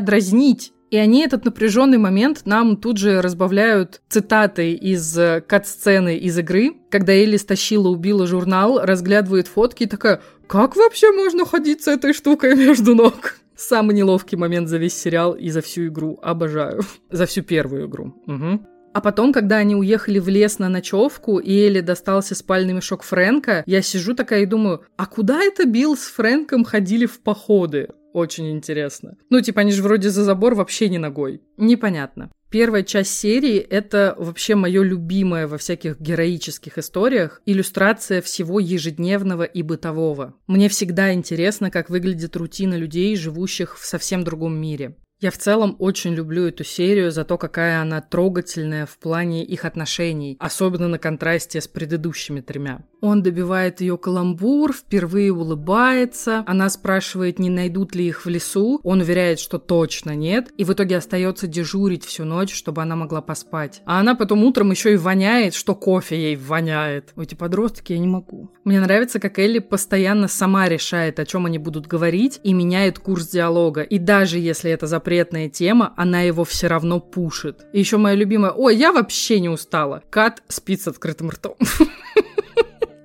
дразнить. 0.00 0.72
И 0.92 0.98
они 0.98 1.24
этот 1.24 1.46
напряженный 1.46 1.96
момент 1.96 2.42
нам 2.44 2.76
тут 2.76 2.98
же 2.98 3.22
разбавляют 3.22 4.02
цитатой 4.10 4.74
из 4.74 5.16
э, 5.16 5.40
кат-сцены 5.40 6.18
из 6.18 6.38
игры, 6.38 6.74
когда 6.90 7.14
Элли 7.14 7.38
стащила, 7.38 7.88
убила 7.88 8.26
журнал, 8.26 8.78
разглядывает 8.78 9.48
фотки 9.48 9.84
и 9.84 9.86
такая 9.86 10.20
«Как 10.46 10.76
вообще 10.76 11.10
можно 11.10 11.46
ходить 11.46 11.82
с 11.82 11.88
этой 11.88 12.12
штукой 12.12 12.54
между 12.54 12.94
ног?» 12.94 13.36
Самый 13.56 13.96
неловкий 13.96 14.36
момент 14.36 14.68
за 14.68 14.76
весь 14.76 14.94
сериал 14.94 15.32
и 15.32 15.48
за 15.48 15.62
всю 15.62 15.86
игру. 15.86 16.18
Обожаю. 16.22 16.82
За 17.10 17.24
всю 17.24 17.40
первую 17.40 17.86
игру. 17.86 18.14
Угу. 18.26 18.66
А 18.92 19.00
потом, 19.00 19.32
когда 19.32 19.56
они 19.56 19.74
уехали 19.74 20.18
в 20.18 20.28
лес 20.28 20.58
на 20.58 20.68
ночевку, 20.68 21.38
и 21.38 21.54
Элли 21.54 21.80
достался 21.80 22.34
спальный 22.34 22.74
мешок 22.74 23.02
Фрэнка, 23.02 23.62
я 23.64 23.80
сижу 23.80 24.14
такая 24.14 24.42
и 24.42 24.46
думаю, 24.46 24.82
а 24.98 25.06
куда 25.06 25.42
это 25.42 25.64
Билл 25.64 25.96
с 25.96 26.02
Фрэнком 26.08 26.64
ходили 26.64 27.06
в 27.06 27.20
походы? 27.20 27.88
Очень 28.12 28.50
интересно. 28.50 29.16
Ну, 29.30 29.40
типа, 29.40 29.62
они 29.62 29.72
же 29.72 29.82
вроде 29.82 30.10
за 30.10 30.24
забор 30.24 30.54
вообще 30.54 30.88
не 30.88 30.98
ногой. 30.98 31.40
Непонятно. 31.56 32.30
Первая 32.50 32.82
часть 32.82 33.18
серии— 33.18 33.56
это 33.70 34.14
вообще 34.18 34.54
мое 34.54 34.82
любимое 34.82 35.46
во 35.46 35.56
всяких 35.56 35.98
героических 35.98 36.76
историях 36.76 37.40
иллюстрация 37.46 38.20
всего 38.20 38.60
ежедневного 38.60 39.44
и 39.44 39.62
бытового. 39.62 40.34
Мне 40.46 40.68
всегда 40.68 41.14
интересно, 41.14 41.70
как 41.70 41.88
выглядит 41.88 42.36
рутина 42.36 42.74
людей, 42.74 43.16
живущих 43.16 43.78
в 43.78 43.86
совсем 43.86 44.22
другом 44.22 44.54
мире. 44.54 44.96
Я 45.22 45.30
в 45.30 45.38
целом 45.38 45.76
очень 45.78 46.14
люблю 46.14 46.46
эту 46.48 46.64
серию 46.64 47.10
за 47.10 47.24
то, 47.24 47.38
какая 47.38 47.80
она 47.80 48.02
трогательная 48.02 48.84
в 48.84 48.98
плане 48.98 49.44
их 49.44 49.64
отношений, 49.64 50.36
особенно 50.38 50.88
на 50.88 50.98
контрасте 50.98 51.60
с 51.60 51.68
предыдущими 51.68 52.40
тремя. 52.40 52.82
Он 53.02 53.22
добивает 53.22 53.82
ее 53.82 53.98
каламбур, 53.98 54.72
впервые 54.72 55.32
улыбается, 55.32 56.42
она 56.46 56.70
спрашивает, 56.70 57.38
не 57.38 57.50
найдут 57.50 57.94
ли 57.94 58.06
их 58.06 58.24
в 58.24 58.28
лесу, 58.28 58.80
он 58.82 59.00
уверяет, 59.00 59.38
что 59.38 59.58
точно 59.58 60.16
нет, 60.16 60.50
и 60.56 60.64
в 60.64 60.72
итоге 60.72 60.96
остается 60.96 61.46
дежурить 61.46 62.04
всю 62.04 62.24
ночь, 62.24 62.54
чтобы 62.54 62.82
она 62.82 62.96
могла 62.96 63.20
поспать. 63.20 63.82
А 63.84 64.00
она 64.00 64.14
потом 64.14 64.42
утром 64.44 64.70
еще 64.70 64.94
и 64.94 64.96
воняет, 64.96 65.52
что 65.52 65.74
кофе 65.74 66.16
ей 66.16 66.36
воняет. 66.36 67.12
Эти 67.16 67.34
подростки 67.34 67.92
я 67.92 67.98
не 67.98 68.08
могу. 68.08 68.50
Мне 68.64 68.80
нравится, 68.80 69.20
как 69.20 69.38
Элли 69.38 69.58
постоянно 69.58 70.26
сама 70.26 70.68
решает, 70.68 71.20
о 71.20 71.26
чем 71.26 71.46
они 71.46 71.58
будут 71.58 71.86
говорить, 71.86 72.40
и 72.42 72.54
меняет 72.54 72.98
курс 72.98 73.28
диалога. 73.28 73.82
И 73.82 73.98
даже 73.98 74.38
если 74.38 74.70
это 74.70 74.86
запрет 74.86 75.02
запретная 75.12 75.50
тема, 75.50 75.92
она 75.96 76.22
его 76.22 76.42
все 76.44 76.68
равно 76.68 76.98
пушит. 76.98 77.66
И 77.74 77.80
еще 77.80 77.98
моя 77.98 78.16
любимая, 78.16 78.52
ой, 78.52 78.76
я 78.76 78.92
вообще 78.92 79.40
не 79.40 79.50
устала. 79.50 80.02
Кат 80.08 80.42
спит 80.48 80.80
с 80.80 80.88
открытым 80.88 81.28
ртом. 81.28 81.56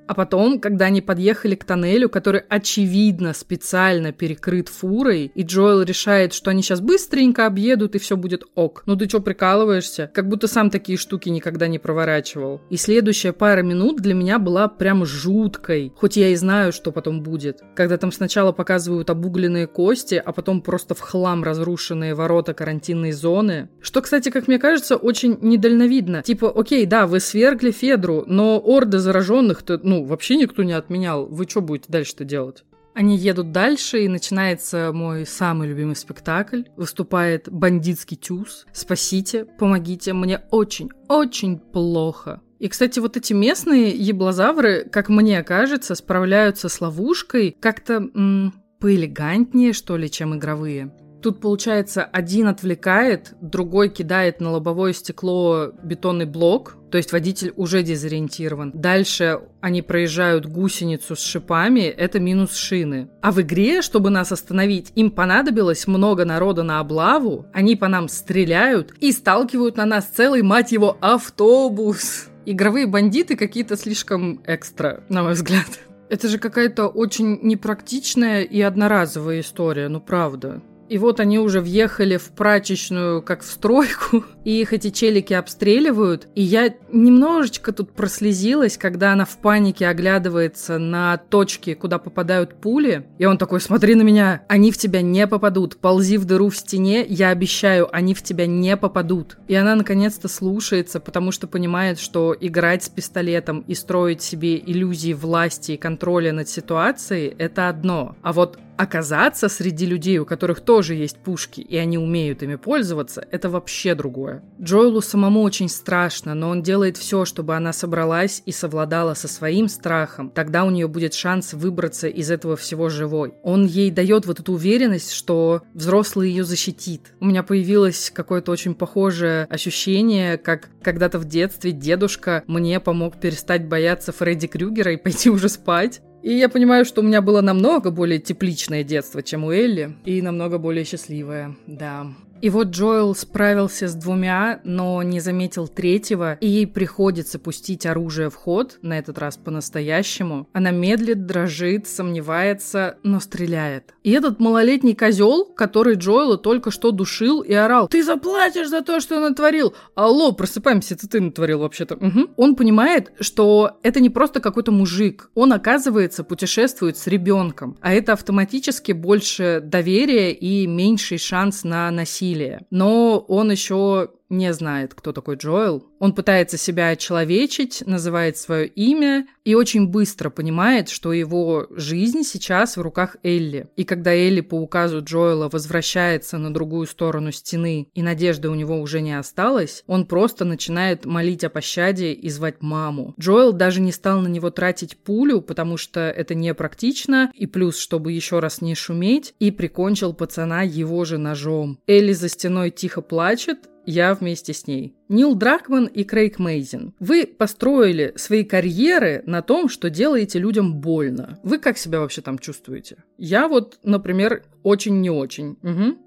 А 0.07 0.13
потом, 0.13 0.59
когда 0.59 0.85
они 0.85 1.01
подъехали 1.01 1.55
к 1.55 1.65
тоннелю, 1.65 2.09
который 2.09 2.41
очевидно 2.47 3.33
специально 3.33 4.11
перекрыт 4.11 4.69
фурой, 4.69 5.31
и 5.35 5.43
Джоэл 5.43 5.83
решает, 5.83 6.33
что 6.33 6.49
они 6.51 6.61
сейчас 6.61 6.79
быстренько 6.79 7.45
объедут 7.45 7.95
и 7.95 7.99
все 7.99 8.15
будет 8.15 8.43
ок. 8.55 8.83
Ну 8.85 8.95
ты 8.95 9.07
что, 9.09 9.19
прикалываешься? 9.19 10.09
Как 10.13 10.29
будто 10.29 10.47
сам 10.47 10.69
такие 10.69 10.97
штуки 10.97 11.29
никогда 11.29 11.67
не 11.67 11.77
проворачивал. 11.77 12.61
И 12.69 12.77
следующая 12.77 13.33
пара 13.33 13.61
минут 13.61 13.97
для 13.97 14.13
меня 14.13 14.39
была 14.39 14.67
прям 14.67 15.05
жуткой, 15.05 15.91
хоть 15.95 16.15
я 16.15 16.29
и 16.29 16.35
знаю, 16.35 16.71
что 16.71 16.91
потом 16.91 17.21
будет. 17.21 17.61
Когда 17.75 17.97
там 17.97 18.11
сначала 18.11 18.51
показывают 18.53 19.09
обугленные 19.09 19.67
кости, 19.67 20.21
а 20.23 20.31
потом 20.31 20.61
просто 20.61 20.95
в 20.95 21.01
хлам 21.01 21.43
разрушенные 21.43 22.15
ворота 22.15 22.53
карантинной 22.53 23.11
зоны. 23.11 23.69
Что, 23.81 24.01
кстати, 24.01 24.29
как 24.29 24.47
мне 24.47 24.57
кажется, 24.57 24.95
очень 24.95 25.37
недальновидно. 25.41 26.23
Типа, 26.23 26.51
окей, 26.55 26.85
да, 26.85 27.07
вы 27.07 27.19
свергли 27.19 27.71
Федру, 27.71 28.23
но 28.25 28.61
орды 28.63 28.99
зараженных-то, 28.99 29.79
ну, 29.83 29.96
ну, 29.97 30.03
вообще 30.03 30.35
никто 30.35 30.63
не 30.63 30.73
отменял. 30.73 31.25
Вы 31.25 31.45
что 31.47 31.61
будете 31.61 31.91
дальше-то 31.91 32.23
делать? 32.23 32.63
Они 32.93 33.17
едут 33.17 33.51
дальше, 33.51 34.03
и 34.03 34.07
начинается 34.07 34.91
мой 34.93 35.25
самый 35.25 35.67
любимый 35.67 35.95
спектакль. 35.95 36.63
Выступает 36.75 37.47
бандитский 37.51 38.17
тюз. 38.17 38.65
Спасите, 38.73 39.45
помогите, 39.45 40.13
мне 40.13 40.41
очень-очень 40.51 41.59
плохо. 41.59 42.41
И, 42.59 42.67
кстати, 42.67 42.99
вот 42.99 43.17
эти 43.17 43.33
местные 43.33 43.89
еблозавры, 43.89 44.87
как 44.91 45.09
мне 45.09 45.43
кажется, 45.43 45.93
справляются 45.93 46.69
с 46.69 46.81
ловушкой 46.81 47.55
как-то 47.59 47.93
м- 47.95 48.53
поэлегантнее, 48.79 49.73
что 49.73 49.95
ли, 49.95 50.09
чем 50.09 50.35
игровые. 50.35 50.91
Тут, 51.21 51.41
получается, 51.41 52.03
один 52.03 52.47
отвлекает, 52.47 53.33
другой 53.41 53.89
кидает 53.89 54.39
на 54.39 54.51
лобовое 54.51 54.93
стекло 54.93 55.71
бетонный 55.83 56.25
блок, 56.25 56.77
то 56.91 56.97
есть 56.97 57.11
водитель 57.11 57.53
уже 57.55 57.83
дезориентирован. 57.83 58.71
Дальше 58.73 59.41
они 59.59 59.81
проезжают 59.81 60.45
гусеницу 60.45 61.15
с 61.15 61.19
шипами, 61.19 61.81
это 61.81 62.19
минус 62.19 62.55
шины. 62.55 63.09
А 63.21 63.31
в 63.31 63.41
игре, 63.41 63.81
чтобы 63.81 64.09
нас 64.09 64.31
остановить, 64.31 64.91
им 64.95 65.11
понадобилось 65.11 65.87
много 65.87 66.23
народа 66.23 66.63
на 66.63 66.79
облаву, 66.79 67.45
они 67.53 67.75
по 67.75 67.87
нам 67.87 68.07
стреляют 68.09 68.93
и 68.99 69.11
сталкивают 69.11 69.77
на 69.77 69.85
нас 69.85 70.05
целый, 70.05 70.43
мать 70.43 70.71
его, 70.71 70.97
автобус. 71.01 72.27
Игровые 72.45 72.87
бандиты 72.87 73.35
какие-то 73.35 73.75
слишком 73.75 74.41
экстра, 74.45 75.03
на 75.09 75.23
мой 75.23 75.33
взгляд. 75.33 75.67
Это 76.09 76.29
же 76.29 76.37
какая-то 76.37 76.87
очень 76.87 77.39
непрактичная 77.41 78.43
и 78.43 78.61
одноразовая 78.61 79.41
история, 79.41 79.89
ну 79.89 79.99
правда. 79.99 80.61
И 80.89 80.97
вот 80.97 81.19
они 81.19 81.39
уже 81.39 81.61
въехали 81.61 82.17
в 82.17 82.29
прачечную, 82.29 83.21
как 83.21 83.41
в 83.41 83.45
стройку, 83.45 84.23
и 84.43 84.61
их 84.61 84.73
эти 84.73 84.89
челики 84.89 85.33
обстреливают. 85.33 86.27
И 86.35 86.41
я 86.41 86.73
немножечко 86.91 87.71
тут 87.71 87.91
прослезилась, 87.91 88.77
когда 88.77 89.13
она 89.13 89.25
в 89.25 89.37
панике 89.37 89.87
оглядывается 89.87 90.77
на 90.77 91.17
точки, 91.17 91.73
куда 91.73 91.97
попадают 91.97 92.55
пули. 92.55 93.05
И 93.17 93.25
он 93.25 93.37
такой, 93.37 93.59
смотри 93.59 93.95
на 93.95 94.03
меня, 94.03 94.43
они 94.47 94.71
в 94.71 94.77
тебя 94.77 95.01
не 95.01 95.27
попадут. 95.27 95.77
Ползи 95.77 96.17
в 96.17 96.25
дыру 96.25 96.49
в 96.49 96.57
стене, 96.57 97.05
я 97.07 97.29
обещаю, 97.29 97.93
они 97.95 98.13
в 98.13 98.23
тебя 98.23 98.47
не 98.47 98.77
попадут. 98.77 99.37
И 99.47 99.55
она 99.55 99.75
наконец-то 99.75 100.27
слушается, 100.27 100.99
потому 100.99 101.31
что 101.31 101.47
понимает, 101.47 101.99
что 101.99 102.35
играть 102.39 102.83
с 102.83 102.89
пистолетом 102.89 103.61
и 103.67 103.75
строить 103.75 104.21
себе 104.21 104.57
иллюзии 104.57 105.13
власти 105.13 105.73
и 105.73 105.77
контроля 105.77 106.31
над 106.31 106.47
ситуацией– 106.47 107.35
это 107.37 107.69
одно. 107.69 108.15
А 108.21 108.33
вот 108.33 108.57
оказаться 108.77 109.49
среди 109.49 109.85
людей, 109.85 110.19
у 110.19 110.25
которых 110.25 110.61
тоже 110.61 110.95
есть 110.95 111.17
пушки, 111.17 111.61
и 111.61 111.75
они 111.77 111.97
умеют 111.97 112.43
ими 112.43 112.55
пользоваться, 112.55 113.25
это 113.31 113.49
вообще 113.49 113.95
другое. 113.95 114.43
Джоэлу 114.61 115.01
самому 115.01 115.41
очень 115.41 115.69
страшно, 115.69 116.33
но 116.33 116.49
он 116.49 116.61
делает 116.61 116.97
все, 116.97 117.25
чтобы 117.25 117.55
она 117.55 117.73
собралась 117.73 118.43
и 118.45 118.51
совладала 118.51 119.13
со 119.13 119.27
своим 119.27 119.67
страхом. 119.67 120.29
Тогда 120.29 120.63
у 120.63 120.69
нее 120.69 120.87
будет 120.87 121.13
шанс 121.13 121.53
выбраться 121.53 122.07
из 122.07 122.31
этого 122.31 122.55
всего 122.55 122.89
живой. 122.89 123.33
Он 123.43 123.65
ей 123.65 123.91
дает 123.91 124.25
вот 124.25 124.39
эту 124.39 124.53
уверенность, 124.53 125.11
что 125.11 125.63
взрослый 125.73 126.29
ее 126.29 126.43
защитит. 126.43 127.13
У 127.19 127.25
меня 127.25 127.43
появилось 127.43 128.11
какое-то 128.13 128.51
очень 128.51 128.75
похожее 128.75 129.45
ощущение, 129.45 130.37
как 130.37 130.69
когда-то 130.81 131.19
в 131.19 131.25
детстве 131.25 131.71
дедушка 131.71 132.43
мне 132.47 132.79
помог 132.79 133.19
перестать 133.19 133.67
бояться 133.67 134.11
Фредди 134.11 134.47
Крюгера 134.47 134.93
и 134.93 134.97
пойти 134.97 135.29
уже 135.29 135.49
спать. 135.49 136.01
И 136.27 136.33
я 136.33 136.49
понимаю, 136.49 136.83
что 136.83 136.99
у 136.99 137.05
меня 137.05 137.21
было 137.21 137.39
намного 137.39 137.89
более 137.89 138.19
тепличное 138.19 138.83
детство, 138.83 139.23
чем 139.23 139.45
у 139.45 139.51
Элли, 139.51 139.95
и 140.03 140.21
намного 140.21 140.57
более 140.57 140.83
счастливое, 140.83 141.55
да. 141.67 142.07
И 142.41 142.49
вот 142.49 142.67
Джоэл 142.67 143.15
справился 143.15 143.87
с 143.87 143.95
двумя, 143.95 144.61
но 144.63 145.01
не 145.01 145.19
заметил 145.19 145.67
третьего, 145.67 146.35
и 146.35 146.47
ей 146.47 146.67
приходится 146.67 147.39
пустить 147.39 147.85
оружие 147.85 148.29
в 148.29 148.35
ход, 148.35 148.77
на 148.81 148.99
этот 148.99 149.17
раз 149.17 149.37
по-настоящему. 149.37 150.47
Она 150.53 150.71
медлит, 150.71 151.25
дрожит, 151.25 151.87
сомневается, 151.87 152.97
но 153.03 153.19
стреляет. 153.19 153.95
И 154.03 154.11
этот 154.11 154.39
малолетний 154.39 154.93
козел, 154.93 155.45
который 155.45 155.95
Джоэла 155.95 156.37
только 156.37 156.69
что 156.69 156.91
душил 156.91 157.41
и 157.41 157.53
орал, 157.53 157.87
«Ты 157.87 158.03
заплатишь 158.03 158.69
за 158.69 158.81
то, 158.81 158.99
что 158.99 159.19
натворил!» 159.19 159.73
«Алло, 159.95 160.31
просыпаемся, 160.31 160.93
это 160.93 161.09
ты 161.09 161.19
натворил 161.19 161.59
вообще-то». 161.59 161.95
Угу. 161.95 162.29
Он 162.37 162.55
понимает, 162.55 163.13
что 163.19 163.79
это 163.81 163.99
не 163.99 164.09
просто 164.09 164.39
какой-то 164.39 164.71
мужик. 164.71 165.31
Он, 165.33 165.53
оказывается, 165.53 166.23
путешествует 166.23 166.97
с 166.97 167.07
ребенком, 167.07 167.77
а 167.81 167.93
это 167.93 168.13
автоматически 168.13 168.91
больше 168.91 169.61
доверия 169.63 170.31
и 170.31 170.67
меньший 170.67 171.17
шанс 171.17 171.63
на 171.63 171.89
насилие 171.91 172.26
насилие. 172.27 172.65
Но 172.69 173.19
он 173.19 173.51
еще 173.51 174.09
не 174.29 174.53
знает, 174.53 174.93
кто 174.93 175.13
такой 175.13 175.35
Джоэл. 175.35 175.85
Он 175.99 176.13
пытается 176.13 176.57
себя 176.57 176.89
очеловечить, 176.89 177.83
называет 177.85 178.37
свое 178.37 178.67
имя 178.67 179.27
и 179.43 179.55
очень 179.55 179.87
быстро 179.87 180.29
понимает, 180.29 180.89
что 180.89 181.13
его 181.13 181.67
жизнь 181.71 182.23
сейчас 182.23 182.77
в 182.77 182.81
руках 182.81 183.15
Элли. 183.23 183.67
И 183.75 183.83
когда 183.83 184.13
Элли 184.13 184.41
по 184.41 184.55
указу 184.55 185.01
Джоэла 185.03 185.49
возвращается 185.49 186.37
на 186.37 186.53
другую 186.53 186.87
сторону 186.87 187.31
стены 187.31 187.87
и 187.93 188.01
надежды 188.01 188.49
у 188.49 188.55
него 188.55 188.79
уже 188.79 189.01
не 189.01 189.17
осталось, 189.17 189.83
он 189.87 190.05
просто 190.05 190.45
начинает 190.45 191.05
молить 191.05 191.43
о 191.43 191.49
пощаде 191.49 192.13
и 192.13 192.29
звать 192.29 192.61
маму. 192.61 193.13
Джоэл 193.19 193.53
даже 193.53 193.81
не 193.81 193.91
стал 193.91 194.19
на 194.21 194.27
него 194.27 194.49
тратить 194.49 194.97
пулю, 194.97 195.41
потому 195.41 195.77
что 195.77 196.01
это 196.01 196.35
непрактично, 196.35 197.31
и 197.33 197.45
плюс, 197.45 197.77
чтобы 197.77 198.11
еще 198.11 198.39
раз 198.39 198.61
не 198.61 198.75
шуметь, 198.75 199.33
и 199.39 199.51
прикончил 199.51 200.13
пацана 200.13 200.63
его 200.63 201.05
же 201.05 201.17
ножом. 201.17 201.79
Элли 201.87 202.13
за 202.13 202.29
стеной 202.29 202.71
тихо 202.71 203.01
плачет, 203.01 203.59
я 203.87 204.13
вместе 204.13 204.53
с 204.53 204.67
ней. 204.67 204.95
Нил 205.09 205.33
Дракман 205.33 205.85
и 205.85 206.03
Крейг 206.03 206.37
Мейзин. 206.37 206.93
Вы 206.99 207.25
построили 207.25 208.13
свои 208.17 208.43
карьеры 208.43 209.23
на 209.25 209.41
том, 209.41 209.69
что 209.69 209.89
делаете 209.89 210.37
людям 210.37 210.75
больно. 210.75 211.39
Вы 211.41 211.57
как 211.57 211.77
себя 211.77 212.01
вообще 212.01 212.21
там 212.21 212.37
чувствуете? 212.37 212.97
Я 213.17 213.47
вот, 213.47 213.79
например, 213.83 214.43
очень 214.63 215.01
не 215.01 215.09
очень. 215.09 215.57
Угу. 215.63 215.97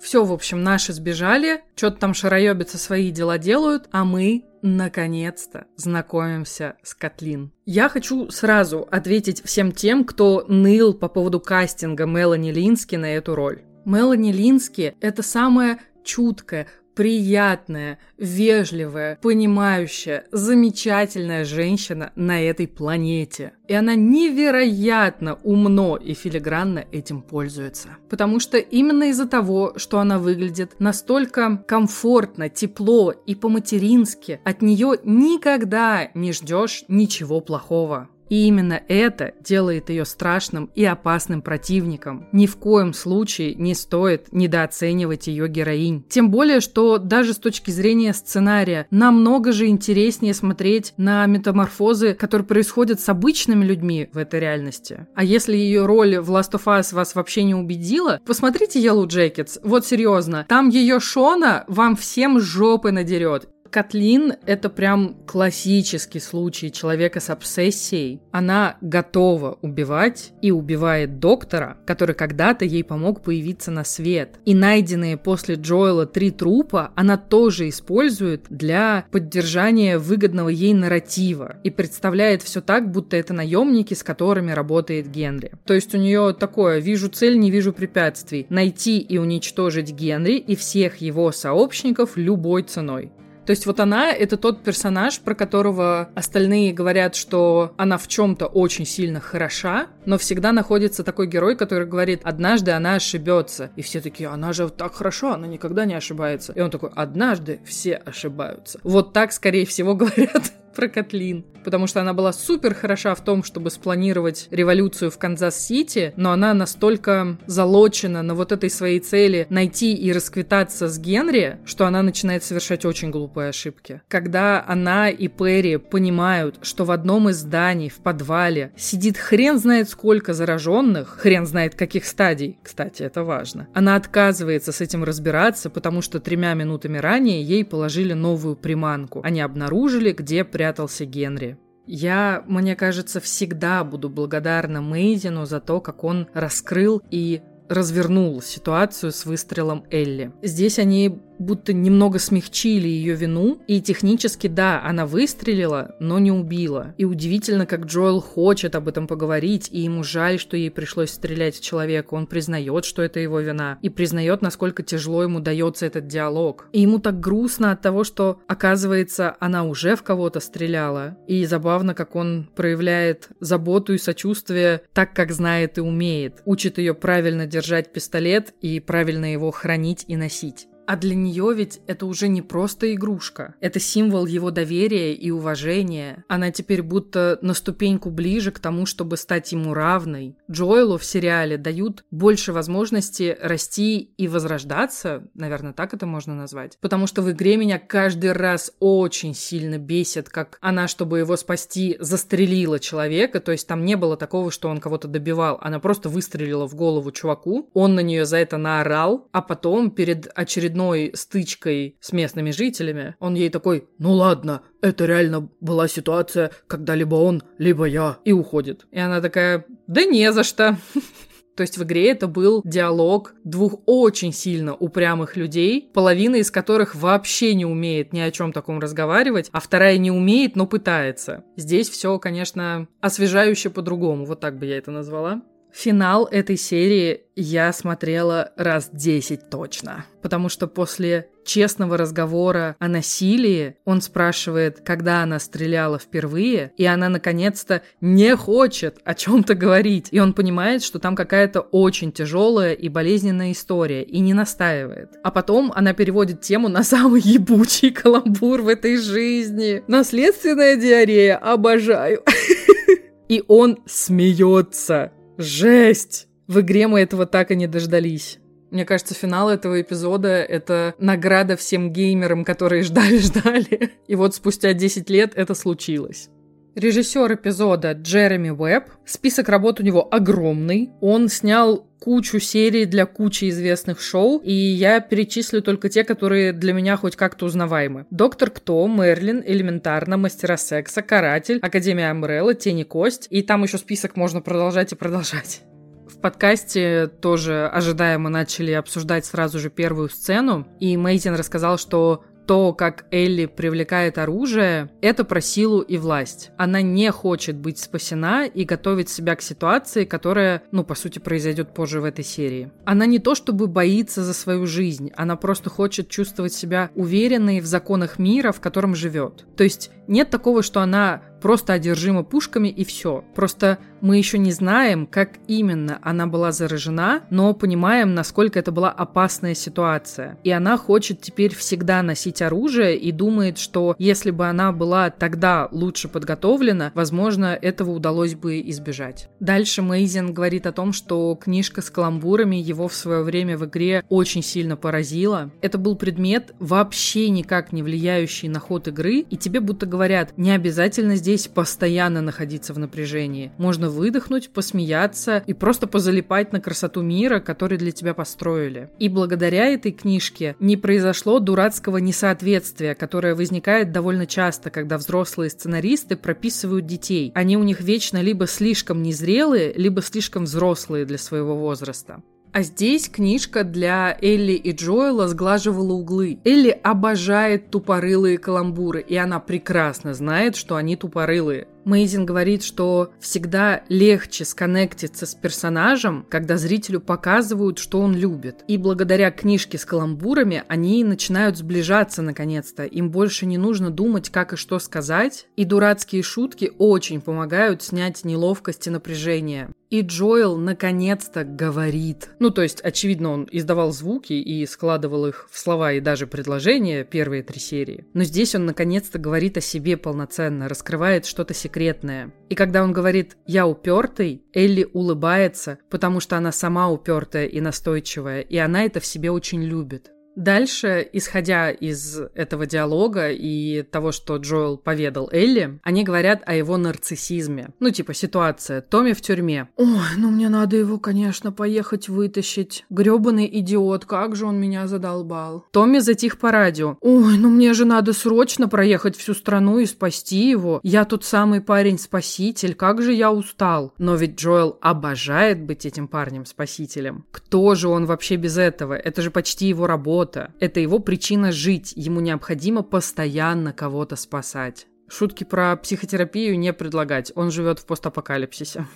Все, 0.00 0.24
в 0.24 0.32
общем, 0.32 0.62
наши 0.62 0.92
сбежали, 0.92 1.62
что-то 1.74 1.98
там 1.98 2.14
шароебятся 2.14 2.78
свои 2.78 3.10
дела 3.10 3.38
делают, 3.38 3.88
а 3.90 4.04
мы 4.04 4.44
наконец-то 4.62 5.66
знакомимся 5.76 6.76
с 6.82 6.94
Катлин. 6.94 7.52
Я 7.66 7.88
хочу 7.88 8.30
сразу 8.30 8.86
ответить 8.90 9.42
всем 9.44 9.72
тем, 9.72 10.04
кто 10.04 10.44
ныл 10.48 10.94
по 10.94 11.08
поводу 11.08 11.40
кастинга 11.40 12.06
Мелани 12.06 12.50
Лински 12.50 12.96
на 12.96 13.14
эту 13.14 13.34
роль. 13.34 13.62
Мелани 13.84 14.32
Лински– 14.32 14.94
это 15.00 15.22
самая 15.22 15.80
чуткая, 16.04 16.66
приятная, 16.98 18.00
вежливая, 18.16 19.20
понимающая, 19.22 20.24
замечательная 20.32 21.44
женщина 21.44 22.10
на 22.16 22.42
этой 22.42 22.66
планете. 22.66 23.52
И 23.68 23.72
она 23.72 23.94
невероятно 23.94 25.38
умно 25.44 25.96
и 25.96 26.12
филигранно 26.14 26.86
этим 26.90 27.22
пользуется. 27.22 27.90
Потому 28.10 28.40
что 28.40 28.58
именно 28.58 29.10
из-за 29.10 29.28
того, 29.28 29.74
что 29.76 30.00
она 30.00 30.18
выглядит 30.18 30.74
настолько 30.80 31.62
комфортно, 31.68 32.48
тепло 32.48 33.12
и 33.12 33.36
по-матерински, 33.36 34.40
от 34.42 34.60
нее 34.60 34.94
никогда 35.04 36.10
не 36.14 36.32
ждешь 36.32 36.82
ничего 36.88 37.40
плохого. 37.40 38.08
И 38.28 38.46
именно 38.46 38.80
это 38.88 39.32
делает 39.40 39.90
ее 39.90 40.04
страшным 40.04 40.70
и 40.74 40.84
опасным 40.84 41.42
противником. 41.42 42.28
Ни 42.32 42.46
в 42.46 42.56
коем 42.56 42.92
случае 42.92 43.54
не 43.54 43.74
стоит 43.74 44.32
недооценивать 44.32 45.26
ее 45.26 45.48
героинь. 45.48 46.04
Тем 46.08 46.30
более, 46.30 46.60
что 46.60 46.98
даже 46.98 47.32
с 47.32 47.38
точки 47.38 47.70
зрения 47.70 48.12
сценария 48.12 48.86
намного 48.90 49.52
же 49.52 49.66
интереснее 49.66 50.34
смотреть 50.34 50.94
на 50.96 51.26
метаморфозы, 51.26 52.14
которые 52.14 52.46
происходят 52.46 53.00
с 53.00 53.08
обычными 53.08 53.64
людьми 53.64 54.08
в 54.12 54.18
этой 54.18 54.40
реальности. 54.40 55.06
А 55.14 55.24
если 55.24 55.56
ее 55.56 55.86
роль 55.86 56.18
в 56.18 56.30
Last 56.30 56.52
of 56.52 56.64
Us 56.64 56.94
вас 56.94 57.14
вообще 57.14 57.44
не 57.44 57.54
убедила, 57.54 58.20
посмотрите 58.26 58.82
Yellow 58.82 59.06
Jackets. 59.06 59.58
Вот 59.62 59.86
серьезно, 59.86 60.44
там 60.48 60.68
ее 60.68 61.00
Шона 61.00 61.64
вам 61.68 61.96
всем 61.96 62.40
жопы 62.40 62.92
надерет. 62.92 63.48
Катлин— 63.70 64.34
это 64.46 64.70
прям 64.70 65.16
классический 65.26 66.20
случай 66.20 66.72
человека 66.72 67.20
с 67.20 67.30
обсессией. 67.30 68.20
Она 68.30 68.76
готова 68.80 69.58
убивать 69.62 70.32
и 70.40 70.50
убивает 70.50 71.18
доктора, 71.18 71.76
который 71.86 72.14
когда-то 72.14 72.64
ей 72.64 72.82
помог 72.82 73.22
появиться 73.22 73.70
на 73.70 73.84
свет. 73.84 74.36
И 74.44 74.54
найденные 74.54 75.16
после 75.16 75.56
Джоэла 75.56 76.06
три 76.06 76.30
трупа 76.30 76.92
она 76.94 77.16
тоже 77.16 77.68
использует 77.68 78.46
для 78.48 79.04
поддержания 79.10 79.98
выгодного 79.98 80.48
ей 80.48 80.72
нарратива 80.72 81.56
и 81.62 81.70
представляет 81.70 82.42
все 82.42 82.60
так, 82.60 82.90
будто 82.90 83.16
это 83.16 83.34
наемники, 83.34 83.94
с 83.94 84.02
которыми 84.02 84.52
работает 84.52 85.10
Генри. 85.10 85.52
То 85.64 85.74
есть 85.74 85.94
у 85.94 85.98
нее 85.98 86.34
такое 86.38 86.78
«вижу 86.78 87.08
цель, 87.08 87.38
не 87.38 87.50
вижу 87.50 87.72
препятствий»— 87.72 88.46
найти 88.48 88.98
и 88.98 89.18
уничтожить 89.18 89.92
Генри 89.92 90.36
и 90.36 90.56
всех 90.56 90.96
его 90.98 91.32
сообщников 91.32 92.16
любой 92.16 92.62
ценой. 92.62 93.12
То 93.48 93.52
есть 93.52 93.64
вот 93.64 93.80
она— 93.80 94.12
это 94.12 94.36
тот 94.36 94.62
персонаж, 94.62 95.20
про 95.20 95.34
которого 95.34 96.10
остальные 96.14 96.74
говорят, 96.74 97.14
что 97.14 97.72
она 97.78 97.96
в 97.96 98.06
чем-то 98.06 98.44
очень 98.44 98.84
сильно 98.84 99.20
хороша, 99.20 99.86
но 100.04 100.18
всегда 100.18 100.52
находится 100.52 101.02
такой 101.02 101.28
герой, 101.28 101.56
который 101.56 101.86
говорит, 101.86 102.20
однажды 102.24 102.72
она 102.72 102.96
ошибется. 102.96 103.70
И 103.74 103.80
все 103.80 104.02
такие, 104.02 104.28
она 104.28 104.52
же 104.52 104.68
так 104.68 104.94
хорошо, 104.94 105.32
она 105.32 105.46
никогда 105.46 105.86
не 105.86 105.94
ошибается. 105.94 106.52
И 106.52 106.60
он 106.60 106.70
такой, 106.70 106.90
однажды 106.94 107.58
все 107.64 107.94
ошибаются. 107.94 108.80
Вот 108.84 109.14
так, 109.14 109.32
скорее 109.32 109.64
всего, 109.64 109.94
говорят 109.94 110.52
про 110.76 110.88
Катлин. 110.88 111.46
Потому 111.68 111.86
что 111.86 112.00
она 112.00 112.14
была 112.14 112.32
супер 112.32 112.74
хороша 112.74 113.14
в 113.14 113.22
том, 113.22 113.44
чтобы 113.44 113.70
спланировать 113.70 114.48
революцию 114.50 115.10
в 115.10 115.18
Канзас-Сити, 115.18 116.14
но 116.16 116.32
она 116.32 116.54
настолько 116.54 117.36
залочена 117.44 118.22
на 118.22 118.34
вот 118.34 118.52
этой 118.52 118.70
своей 118.70 119.00
цели 119.00 119.46
найти 119.50 119.92
и 119.92 120.10
расквитаться 120.10 120.88
с 120.88 120.98
Генри, 120.98 121.58
что 121.66 121.84
она 121.84 122.00
начинает 122.00 122.42
совершать 122.42 122.86
очень 122.86 123.10
глупые 123.10 123.50
ошибки. 123.50 124.00
Когда 124.08 124.64
она 124.66 125.10
и 125.10 125.28
Перри 125.28 125.76
понимают, 125.76 126.58
что 126.62 126.86
в 126.86 126.90
одном 126.90 127.28
из 127.28 127.40
зданий, 127.40 127.90
в 127.90 127.96
подвале, 127.96 128.72
сидит 128.78 129.18
хрен 129.18 129.58
знает 129.58 129.90
сколько 129.90 130.32
зараженных, 130.32 131.18
хрен 131.20 131.44
знает 131.44 131.74
каких 131.74 132.06
стадий, 132.06 132.58
кстати, 132.62 133.02
это 133.02 133.24
важно, 133.24 133.68
она 133.74 133.94
отказывается 133.94 134.72
с 134.72 134.80
этим 134.80 135.04
разбираться, 135.04 135.68
потому 135.68 136.00
что 136.00 136.18
тремя 136.18 136.54
минутами 136.54 136.96
ранее 136.96 137.42
ей 137.42 137.62
положили 137.62 138.14
новую 138.14 138.56
приманку. 138.56 139.20
Они 139.22 139.42
обнаружили, 139.42 140.12
где 140.12 140.44
прятался 140.44 141.04
Генри. 141.04 141.57
Я, 141.88 142.44
мне 142.46 142.76
кажется, 142.76 143.18
всегда 143.18 143.82
буду 143.82 144.10
благодарна 144.10 144.82
Мейзину 144.82 145.46
за 145.46 145.58
то, 145.58 145.80
как 145.80 146.04
он 146.04 146.28
раскрыл 146.34 147.02
и 147.10 147.40
развернул 147.70 148.42
ситуацию 148.42 149.10
с 149.10 149.24
выстрелом 149.24 149.84
Элли. 149.90 150.30
Здесь 150.42 150.78
они 150.78 151.18
будто 151.38 151.72
немного 151.72 152.18
смягчили 152.18 152.88
ее 152.88 153.14
вину, 153.14 153.60
и 153.66 153.80
технически, 153.80 154.46
да, 154.46 154.82
она 154.84 155.06
выстрелила, 155.06 155.96
но 156.00 156.18
не 156.18 156.32
убила. 156.32 156.94
И 156.98 157.04
удивительно, 157.04 157.66
как 157.66 157.86
Джоэл 157.86 158.20
хочет 158.20 158.74
об 158.74 158.88
этом 158.88 159.06
поговорить, 159.06 159.68
и 159.72 159.80
ему 159.80 160.02
жаль, 160.02 160.38
что 160.38 160.56
ей 160.56 160.70
пришлось 160.70 161.10
стрелять 161.10 161.56
в 161.56 161.62
человека. 161.62 162.14
Он 162.14 162.26
признает, 162.26 162.84
что 162.84 163.02
это 163.02 163.20
его 163.20 163.40
вина, 163.40 163.78
и 163.82 163.88
признает, 163.88 164.42
насколько 164.42 164.82
тяжело 164.82 165.22
ему 165.22 165.40
дается 165.40 165.86
этот 165.86 166.06
диалог. 166.06 166.68
И 166.72 166.80
ему 166.80 166.98
так 166.98 167.20
грустно 167.20 167.72
от 167.72 167.82
того, 167.82 168.04
что, 168.04 168.40
оказывается, 168.46 169.36
она 169.40 169.64
уже 169.64 169.96
в 169.96 170.02
кого-то 170.02 170.40
стреляла. 170.40 171.16
И 171.26 171.44
забавно, 171.44 171.94
как 171.94 172.16
он 172.16 172.48
проявляет 172.54 173.28
заботу 173.40 173.94
и 173.94 173.98
сочувствие 173.98 174.82
так, 174.92 175.14
как 175.14 175.32
знает 175.32 175.78
и 175.78 175.80
умеет. 175.80 176.42
Учит 176.44 176.78
ее 176.78 176.94
правильно 176.94 177.46
держать 177.46 177.92
пистолет 177.92 178.54
и 178.60 178.80
правильно 178.80 179.32
его 179.32 179.50
хранить 179.50 180.04
и 180.08 180.16
носить. 180.16 180.67
А 180.88 180.96
для 180.96 181.14
нее 181.14 181.52
ведь 181.54 181.82
это 181.86 182.06
уже 182.06 182.28
не 182.28 182.40
просто 182.40 182.94
игрушка. 182.94 183.54
Это 183.60 183.78
символ 183.78 184.24
его 184.24 184.50
доверия 184.50 185.12
и 185.12 185.30
уважения. 185.30 186.24
Она 186.28 186.50
теперь 186.50 186.80
будто 186.80 187.38
на 187.42 187.52
ступеньку 187.52 188.08
ближе 188.08 188.52
к 188.52 188.58
тому, 188.58 188.86
чтобы 188.86 189.18
стать 189.18 189.52
ему 189.52 189.74
равной. 189.74 190.38
Джоэлу 190.50 190.96
в 190.96 191.04
сериале 191.04 191.58
дают 191.58 192.06
больше 192.10 192.54
возможности 192.54 193.36
расти 193.38 193.98
и 194.16 194.28
возрождаться, 194.28 195.28
наверное, 195.34 195.74
так 195.74 195.92
это 195.92 196.06
можно 196.06 196.34
назвать. 196.34 196.78
Потому 196.80 197.06
что 197.06 197.20
в 197.20 197.30
игре 197.32 197.58
меня 197.58 197.78
каждый 197.78 198.32
раз 198.32 198.72
очень 198.80 199.34
сильно 199.34 199.76
бесит, 199.76 200.30
как 200.30 200.56
она, 200.62 200.88
чтобы 200.88 201.18
его 201.18 201.36
спасти, 201.36 201.98
застрелила 202.00 202.80
человека. 202.80 203.40
То 203.40 203.52
есть 203.52 203.68
там 203.68 203.84
не 203.84 203.96
было 203.96 204.16
такого, 204.16 204.50
что 204.50 204.70
он 204.70 204.80
кого-то 204.80 205.06
добивал. 205.06 205.58
Она 205.60 205.80
просто 205.80 206.08
выстрелила 206.08 206.66
в 206.66 206.74
голову 206.74 207.12
чуваку. 207.12 207.68
Он 207.74 207.94
на 207.94 208.00
нее 208.00 208.24
за 208.24 208.38
это 208.38 208.56
наорал, 208.56 209.28
а 209.32 209.42
потом 209.42 209.90
перед 209.90 210.30
очередным 210.34 210.77
очередной 210.78 211.12
стычкой 211.14 211.96
с 212.00 212.12
местными 212.12 212.50
жителями, 212.50 213.16
он 213.18 213.34
ей 213.34 213.50
такой 213.50 213.88
«Ну 213.98 214.12
ладно, 214.12 214.62
это 214.80 215.06
реально 215.06 215.48
была 215.60 215.88
ситуация, 215.88 216.50
когда 216.66 216.94
либо 216.94 217.16
он, 217.16 217.42
либо 217.58 217.84
я», 217.84 218.18
и 218.24 218.32
уходит. 218.32 218.86
И 218.92 218.98
она 218.98 219.20
такая 219.20 219.64
«Да 219.86 220.04
не 220.04 220.32
за 220.32 220.44
что». 220.44 220.78
То 221.56 221.62
есть 221.62 221.76
в 221.76 221.82
игре 221.82 222.12
это 222.12 222.28
был 222.28 222.62
диалог 222.64 223.34
двух 223.42 223.80
очень 223.86 224.32
сильно 224.32 224.76
упрямых 224.76 225.36
людей, 225.36 225.90
половина 225.92 226.36
из 226.36 226.52
которых 226.52 226.94
вообще 226.94 227.54
не 227.54 227.66
умеет 227.66 228.12
ни 228.12 228.20
о 228.20 228.30
чем 228.30 228.52
таком 228.52 228.78
разговаривать, 228.78 229.48
а 229.50 229.58
вторая 229.58 229.98
не 229.98 230.12
умеет, 230.12 230.54
но 230.54 230.66
пытается. 230.66 231.42
Здесь 231.56 231.88
все, 231.88 232.16
конечно, 232.20 232.86
освежающе 233.00 233.70
по-другому, 233.70 234.24
вот 234.24 234.38
так 234.38 234.56
бы 234.56 234.66
я 234.66 234.78
это 234.78 234.92
назвала. 234.92 235.42
Финал 235.78 236.26
этой 236.26 236.56
серии 236.56 237.20
я 237.36 237.72
смотрела 237.72 238.50
раз 238.56 238.90
10 238.92 239.48
точно. 239.48 240.06
Потому 240.22 240.48
что 240.48 240.66
после 240.66 241.28
честного 241.44 241.96
разговора 241.96 242.74
о 242.80 242.88
насилии 242.88 243.76
он 243.84 244.00
спрашивает, 244.00 244.80
когда 244.84 245.22
она 245.22 245.38
стреляла 245.38 246.00
впервые, 246.00 246.72
и 246.76 246.84
она 246.84 247.08
наконец-то 247.08 247.82
не 248.00 248.34
хочет 248.34 248.98
о 249.04 249.14
чем-то 249.14 249.54
говорить. 249.54 250.08
И 250.10 250.18
он 250.18 250.32
понимает, 250.32 250.82
что 250.82 250.98
там 250.98 251.14
какая-то 251.14 251.60
очень 251.60 252.10
тяжелая 252.10 252.72
и 252.72 252.88
болезненная 252.88 253.52
история, 253.52 254.02
и 254.02 254.18
не 254.18 254.34
настаивает. 254.34 255.10
А 255.22 255.30
потом 255.30 255.72
она 255.76 255.92
переводит 255.92 256.40
тему 256.40 256.66
на 256.66 256.82
самый 256.82 257.20
ебучий 257.20 257.92
каламбур 257.92 258.62
в 258.62 258.68
этой 258.68 258.96
жизни. 258.96 259.84
Наследственная 259.86 260.74
диарея, 260.74 261.36
обожаю. 261.36 262.24
И 263.28 263.44
он 263.46 263.78
смеется. 263.86 265.12
Жесть! 265.38 266.26
В 266.48 266.60
игре 266.60 266.88
мы 266.88 267.00
этого 267.00 267.24
так 267.24 267.52
и 267.52 267.56
не 267.56 267.68
дождались. 267.68 268.38
Мне 268.72 268.84
кажется, 268.84 269.14
финал 269.14 269.48
этого 269.48 269.80
эпизода— 269.80 270.28
это 270.28 270.96
награда 270.98 271.56
всем 271.56 271.92
геймерам, 271.92 272.44
которые 272.44 272.82
ждали-ждали. 272.82 273.92
И 274.08 274.16
вот 274.16 274.34
спустя 274.34 274.72
10 274.72 275.08
лет 275.08 275.32
это 275.36 275.54
случилось. 275.54 276.28
Режиссер 276.74 277.34
эпизода 277.34 277.92
Джереми 277.92 278.50
Уэбб. 278.50 278.90
Список 279.06 279.48
работ 279.48 279.78
у 279.78 279.84
него 279.84 280.06
огромный. 280.12 280.90
Он 281.00 281.28
снял 281.28 281.87
кучу 282.08 282.40
серий 282.40 282.86
для 282.86 283.04
кучи 283.04 283.50
известных 283.50 284.00
шоу, 284.00 284.38
и 284.38 284.50
я 284.50 285.00
перечислю 285.00 285.60
только 285.60 285.90
те, 285.90 286.04
которые 286.04 286.54
для 286.54 286.72
меня 286.72 286.96
хоть 286.96 287.16
как-то 287.16 287.44
узнаваемы. 287.44 288.06
Доктор 288.08 288.48
Кто, 288.48 288.88
Мерлин, 288.88 289.42
Элементарно, 289.44 290.16
Мастера 290.16 290.56
секса, 290.56 291.02
Каратель, 291.02 291.58
Академия 291.60 292.10
Амбрелла, 292.10 292.54
Тени 292.54 292.84
Кость, 292.84 293.26
и 293.28 293.42
там 293.42 293.62
еще 293.62 293.76
список 293.76 294.16
можно 294.16 294.40
продолжать 294.40 294.92
и 294.92 294.96
продолжать. 294.96 295.60
В 296.08 296.18
подкасте 296.18 297.08
тоже 297.08 297.68
ожидаемо 297.68 298.30
начали 298.30 298.72
обсуждать 298.72 299.26
сразу 299.26 299.58
же 299.58 299.68
первую 299.68 300.08
сцену, 300.08 300.66
и 300.80 300.96
Мейзин 300.96 301.34
рассказал, 301.34 301.76
что 301.76 302.24
то, 302.48 302.72
как 302.72 303.04
Элли 303.10 303.44
привлекает 303.44 304.16
оружие, 304.16 304.90
это 305.02 305.24
про 305.24 305.42
силу 305.42 305.82
и 305.82 305.98
власть. 305.98 306.50
Она 306.56 306.80
не 306.80 307.12
хочет 307.12 307.56
быть 307.56 307.78
спасена 307.78 308.46
и 308.46 308.64
готовит 308.64 309.10
себя 309.10 309.36
к 309.36 309.42
ситуации, 309.42 310.06
которая, 310.06 310.62
ну, 310.72 310.82
по 310.82 310.94
сути, 310.94 311.18
произойдет 311.18 311.74
позже 311.74 312.00
в 312.00 312.04
этой 312.04 312.24
серии. 312.24 312.70
Она 312.86 313.04
не 313.04 313.18
то 313.18 313.34
чтобы 313.34 313.66
боится 313.66 314.24
за 314.24 314.32
свою 314.32 314.66
жизнь, 314.66 315.12
она 315.14 315.36
просто 315.36 315.68
хочет 315.68 316.08
чувствовать 316.08 316.54
себя 316.54 316.90
уверенной 316.94 317.60
в 317.60 317.66
законах 317.66 318.18
мира, 318.18 318.52
в 318.52 318.60
котором 318.60 318.94
живет. 318.94 319.44
То 319.54 319.64
есть 319.64 319.90
нет 320.08 320.30
такого, 320.30 320.62
что 320.62 320.80
она 320.80 321.22
просто 321.40 321.72
одержима 321.72 322.24
пушками 322.24 322.68
и 322.68 322.84
все. 322.84 323.24
Просто 323.34 323.78
мы 324.00 324.16
еще 324.16 324.38
не 324.38 324.52
знаем, 324.52 325.06
как 325.06 325.38
именно 325.46 325.98
она 326.02 326.26
была 326.26 326.52
заражена, 326.52 327.22
но 327.30 327.54
понимаем, 327.54 328.14
насколько 328.14 328.58
это 328.58 328.72
была 328.72 328.90
опасная 328.90 329.54
ситуация. 329.54 330.38
И 330.44 330.50
она 330.50 330.76
хочет 330.76 331.20
теперь 331.20 331.54
всегда 331.54 332.02
носить 332.02 332.42
оружие 332.42 332.96
и 332.96 333.12
думает, 333.12 333.58
что 333.58 333.96
если 333.98 334.30
бы 334.30 334.46
она 334.46 334.72
была 334.72 335.10
тогда 335.10 335.68
лучше 335.72 336.08
подготовлена, 336.08 336.92
возможно, 336.94 337.58
этого 337.60 337.90
удалось 337.90 338.34
бы 338.34 338.60
избежать. 338.60 339.28
Дальше 339.40 339.82
Мейзин 339.82 340.32
говорит 340.32 340.66
о 340.66 340.72
том, 340.72 340.92
что 340.92 341.34
книжка 341.34 341.82
с 341.82 341.90
каламбурами 341.90 342.56
его 342.56 342.88
в 342.88 342.94
свое 342.94 343.22
время 343.22 343.56
в 343.56 343.64
игре 343.66 344.04
очень 344.08 344.42
сильно 344.42 344.76
поразила. 344.76 345.50
Это 345.60 345.78
был 345.78 345.96
предмет, 345.96 346.54
вообще 346.58 347.30
никак 347.30 347.72
не 347.72 347.82
влияющий 347.82 348.48
на 348.48 348.60
ход 348.60 348.88
игры, 348.88 349.18
и 349.18 349.36
тебе 349.36 349.60
будто 349.60 349.86
говорят, 349.86 349.97
не 350.36 350.52
обязательно 350.52 351.16
здесь 351.16 351.48
постоянно 351.48 352.22
находиться 352.22 352.72
в 352.72 352.78
напряжении. 352.78 353.52
Можно 353.58 353.90
выдохнуть, 353.90 354.50
посмеяться 354.50 355.42
и 355.46 355.52
просто 355.52 355.86
позалипать 355.86 356.52
на 356.52 356.60
красоту 356.60 357.02
мира, 357.02 357.40
который 357.40 357.78
для 357.78 357.92
тебя 357.92 358.14
построили. 358.14 358.90
И 358.98 359.08
благодаря 359.08 359.66
этой 359.66 359.92
книжке 359.92 360.56
не 360.60 360.76
произошло 360.76 361.38
дурацкого 361.38 361.98
несоответствия, 361.98 362.94
которое 362.94 363.34
возникает 363.34 363.92
довольно 363.92 364.26
часто, 364.26 364.70
когда 364.70 364.98
взрослые 364.98 365.50
сценаристы 365.50 366.16
прописывают 366.16 366.86
детей. 366.86 367.32
Они 367.34 367.56
у 367.56 367.62
них 367.62 367.80
вечно 367.80 368.20
либо 368.22 368.46
слишком 368.46 369.02
незрелые, 369.02 369.72
либо 369.74 370.02
слишком 370.02 370.44
взрослые 370.44 371.04
для 371.04 371.18
своего 371.18 371.56
возраста. 371.56 372.22
А 372.58 372.62
здесь 372.62 373.08
книжка 373.08 373.62
для 373.62 374.18
Элли 374.20 374.54
и 374.54 374.72
Джоэла 374.72 375.28
сглаживала 375.28 375.92
углы. 375.92 376.40
Элли 376.44 376.76
обожает 376.82 377.70
тупорылые 377.70 378.36
каламбуры, 378.36 379.00
и 379.00 379.14
она 379.14 379.38
прекрасно 379.38 380.12
знает, 380.12 380.56
что 380.56 380.74
они 380.74 380.96
тупорылые. 380.96 381.68
Мейзин 381.88 382.26
говорит, 382.26 382.62
что 382.62 383.12
всегда 383.18 383.82
легче 383.88 384.44
сконнектиться 384.44 385.24
с 385.24 385.34
персонажем, 385.34 386.26
когда 386.28 386.58
зрителю 386.58 387.00
показывают, 387.00 387.78
что 387.78 388.00
он 388.00 388.14
любит. 388.14 388.62
И 388.68 388.76
благодаря 388.76 389.30
книжке 389.30 389.78
с 389.78 389.86
каламбурами 389.86 390.64
они 390.68 391.02
начинают 391.02 391.56
сближаться 391.56 392.20
наконец-то. 392.20 392.84
Им 392.84 393.10
больше 393.10 393.46
не 393.46 393.56
нужно 393.56 393.90
думать, 393.90 394.28
как 394.28 394.52
и 394.52 394.56
что 394.56 394.78
сказать. 394.80 395.46
И 395.56 395.64
дурацкие 395.64 396.22
шутки 396.22 396.72
очень 396.76 397.22
помогают 397.22 397.82
снять 397.82 398.22
неловкость 398.22 398.86
и 398.86 398.90
напряжение. 398.90 399.70
И 399.88 400.02
Джоэл 400.02 400.58
наконец-то 400.58 401.44
говорит. 401.44 402.28
Ну, 402.40 402.50
то 402.50 402.60
есть, 402.60 402.82
очевидно, 402.82 403.30
он 403.30 403.48
издавал 403.50 403.90
звуки 403.90 404.34
и 404.34 404.66
складывал 404.66 405.26
их 405.26 405.48
в 405.50 405.58
слова 405.58 405.94
и 405.94 406.00
даже 406.00 406.26
предложения 406.26 407.04
первые 407.04 407.42
три 407.42 407.58
серии. 407.58 408.04
Но 408.12 408.24
здесь 408.24 408.54
он 408.54 408.66
наконец-то 408.66 409.18
говорит 409.18 409.56
о 409.56 409.62
себе 409.62 409.96
полноценно, 409.96 410.68
раскрывает 410.68 411.24
что-то 411.24 411.54
секретное 411.54 411.77
секретное. 411.78 412.32
И 412.48 412.54
когда 412.54 412.82
он 412.82 412.92
говорит 412.92 413.36
«я 413.46 413.66
упертый», 413.66 414.42
Элли 414.52 414.88
улыбается, 414.92 415.78
потому 415.90 416.20
что 416.20 416.36
она 416.36 416.50
сама 416.50 416.90
упертая 416.90 417.46
и 417.46 417.60
настойчивая, 417.60 418.40
и 418.40 418.56
она 418.56 418.84
это 418.84 419.00
в 419.00 419.06
себе 419.06 419.30
очень 419.30 419.62
любит. 419.62 420.10
Дальше, 420.38 421.06
исходя 421.12 421.72
из 421.72 422.16
этого 422.32 422.64
диалога 422.64 423.32
и 423.32 423.82
того, 423.82 424.12
что 424.12 424.36
Джоэл 424.36 424.76
поведал 424.76 425.28
Элли, 425.32 425.80
они 425.82 426.04
говорят 426.04 426.42
о 426.46 426.54
его 426.54 426.76
нарциссизме. 426.76 427.70
Ну, 427.80 427.90
типа 427.90 428.14
ситуация. 428.14 428.80
Томми 428.80 429.14
в 429.14 429.20
тюрьме. 429.20 429.68
Ой, 429.76 430.14
ну 430.16 430.30
мне 430.30 430.48
надо 430.48 430.76
его, 430.76 431.00
конечно, 431.00 431.50
поехать 431.50 432.08
вытащить. 432.08 432.84
Грёбаный 432.88 433.50
идиот, 433.52 434.04
как 434.04 434.36
же 434.36 434.46
он 434.46 434.60
меня 434.60 434.86
задолбал. 434.86 435.66
Томми 435.72 435.98
затих 435.98 436.38
по 436.38 436.52
радио. 436.52 436.96
Ой, 437.00 437.36
ну 437.36 437.48
мне 437.48 437.74
же 437.74 437.84
надо 437.84 438.12
срочно 438.12 438.68
проехать 438.68 439.16
всю 439.16 439.34
страну 439.34 439.80
и 439.80 439.86
спасти 439.86 440.50
его. 440.50 440.78
Я 440.84 441.04
тот 441.04 441.24
самый 441.24 441.60
парень-спаситель, 441.60 442.76
как 442.76 443.02
же 443.02 443.12
я 443.12 443.32
устал. 443.32 443.92
Но 443.98 444.14
ведь 444.14 444.40
Джоэл 444.40 444.78
обожает 444.80 445.60
быть 445.60 445.84
этим 445.84 446.06
парнем-спасителем. 446.06 447.24
Кто 447.32 447.74
же 447.74 447.88
он 447.88 448.06
вообще 448.06 448.36
без 448.36 448.56
этого? 448.56 448.94
Это 448.94 449.20
же 449.20 449.32
почти 449.32 449.66
его 449.66 449.88
работа 449.88 450.27
работа. 450.28 450.52
Это 450.60 450.80
его 450.80 450.98
причина 450.98 451.52
жить. 451.52 451.92
Ему 451.96 452.20
необходимо 452.20 452.82
постоянно 452.82 453.72
кого-то 453.72 454.16
спасать. 454.16 454.86
Шутки 455.08 455.44
про 455.44 455.76
психотерапию 455.76 456.58
не 456.58 456.72
предлагать. 456.72 457.32
Он 457.34 457.50
живет 457.50 457.78
в 457.78 457.86
постапокалипсисе. 457.86 458.86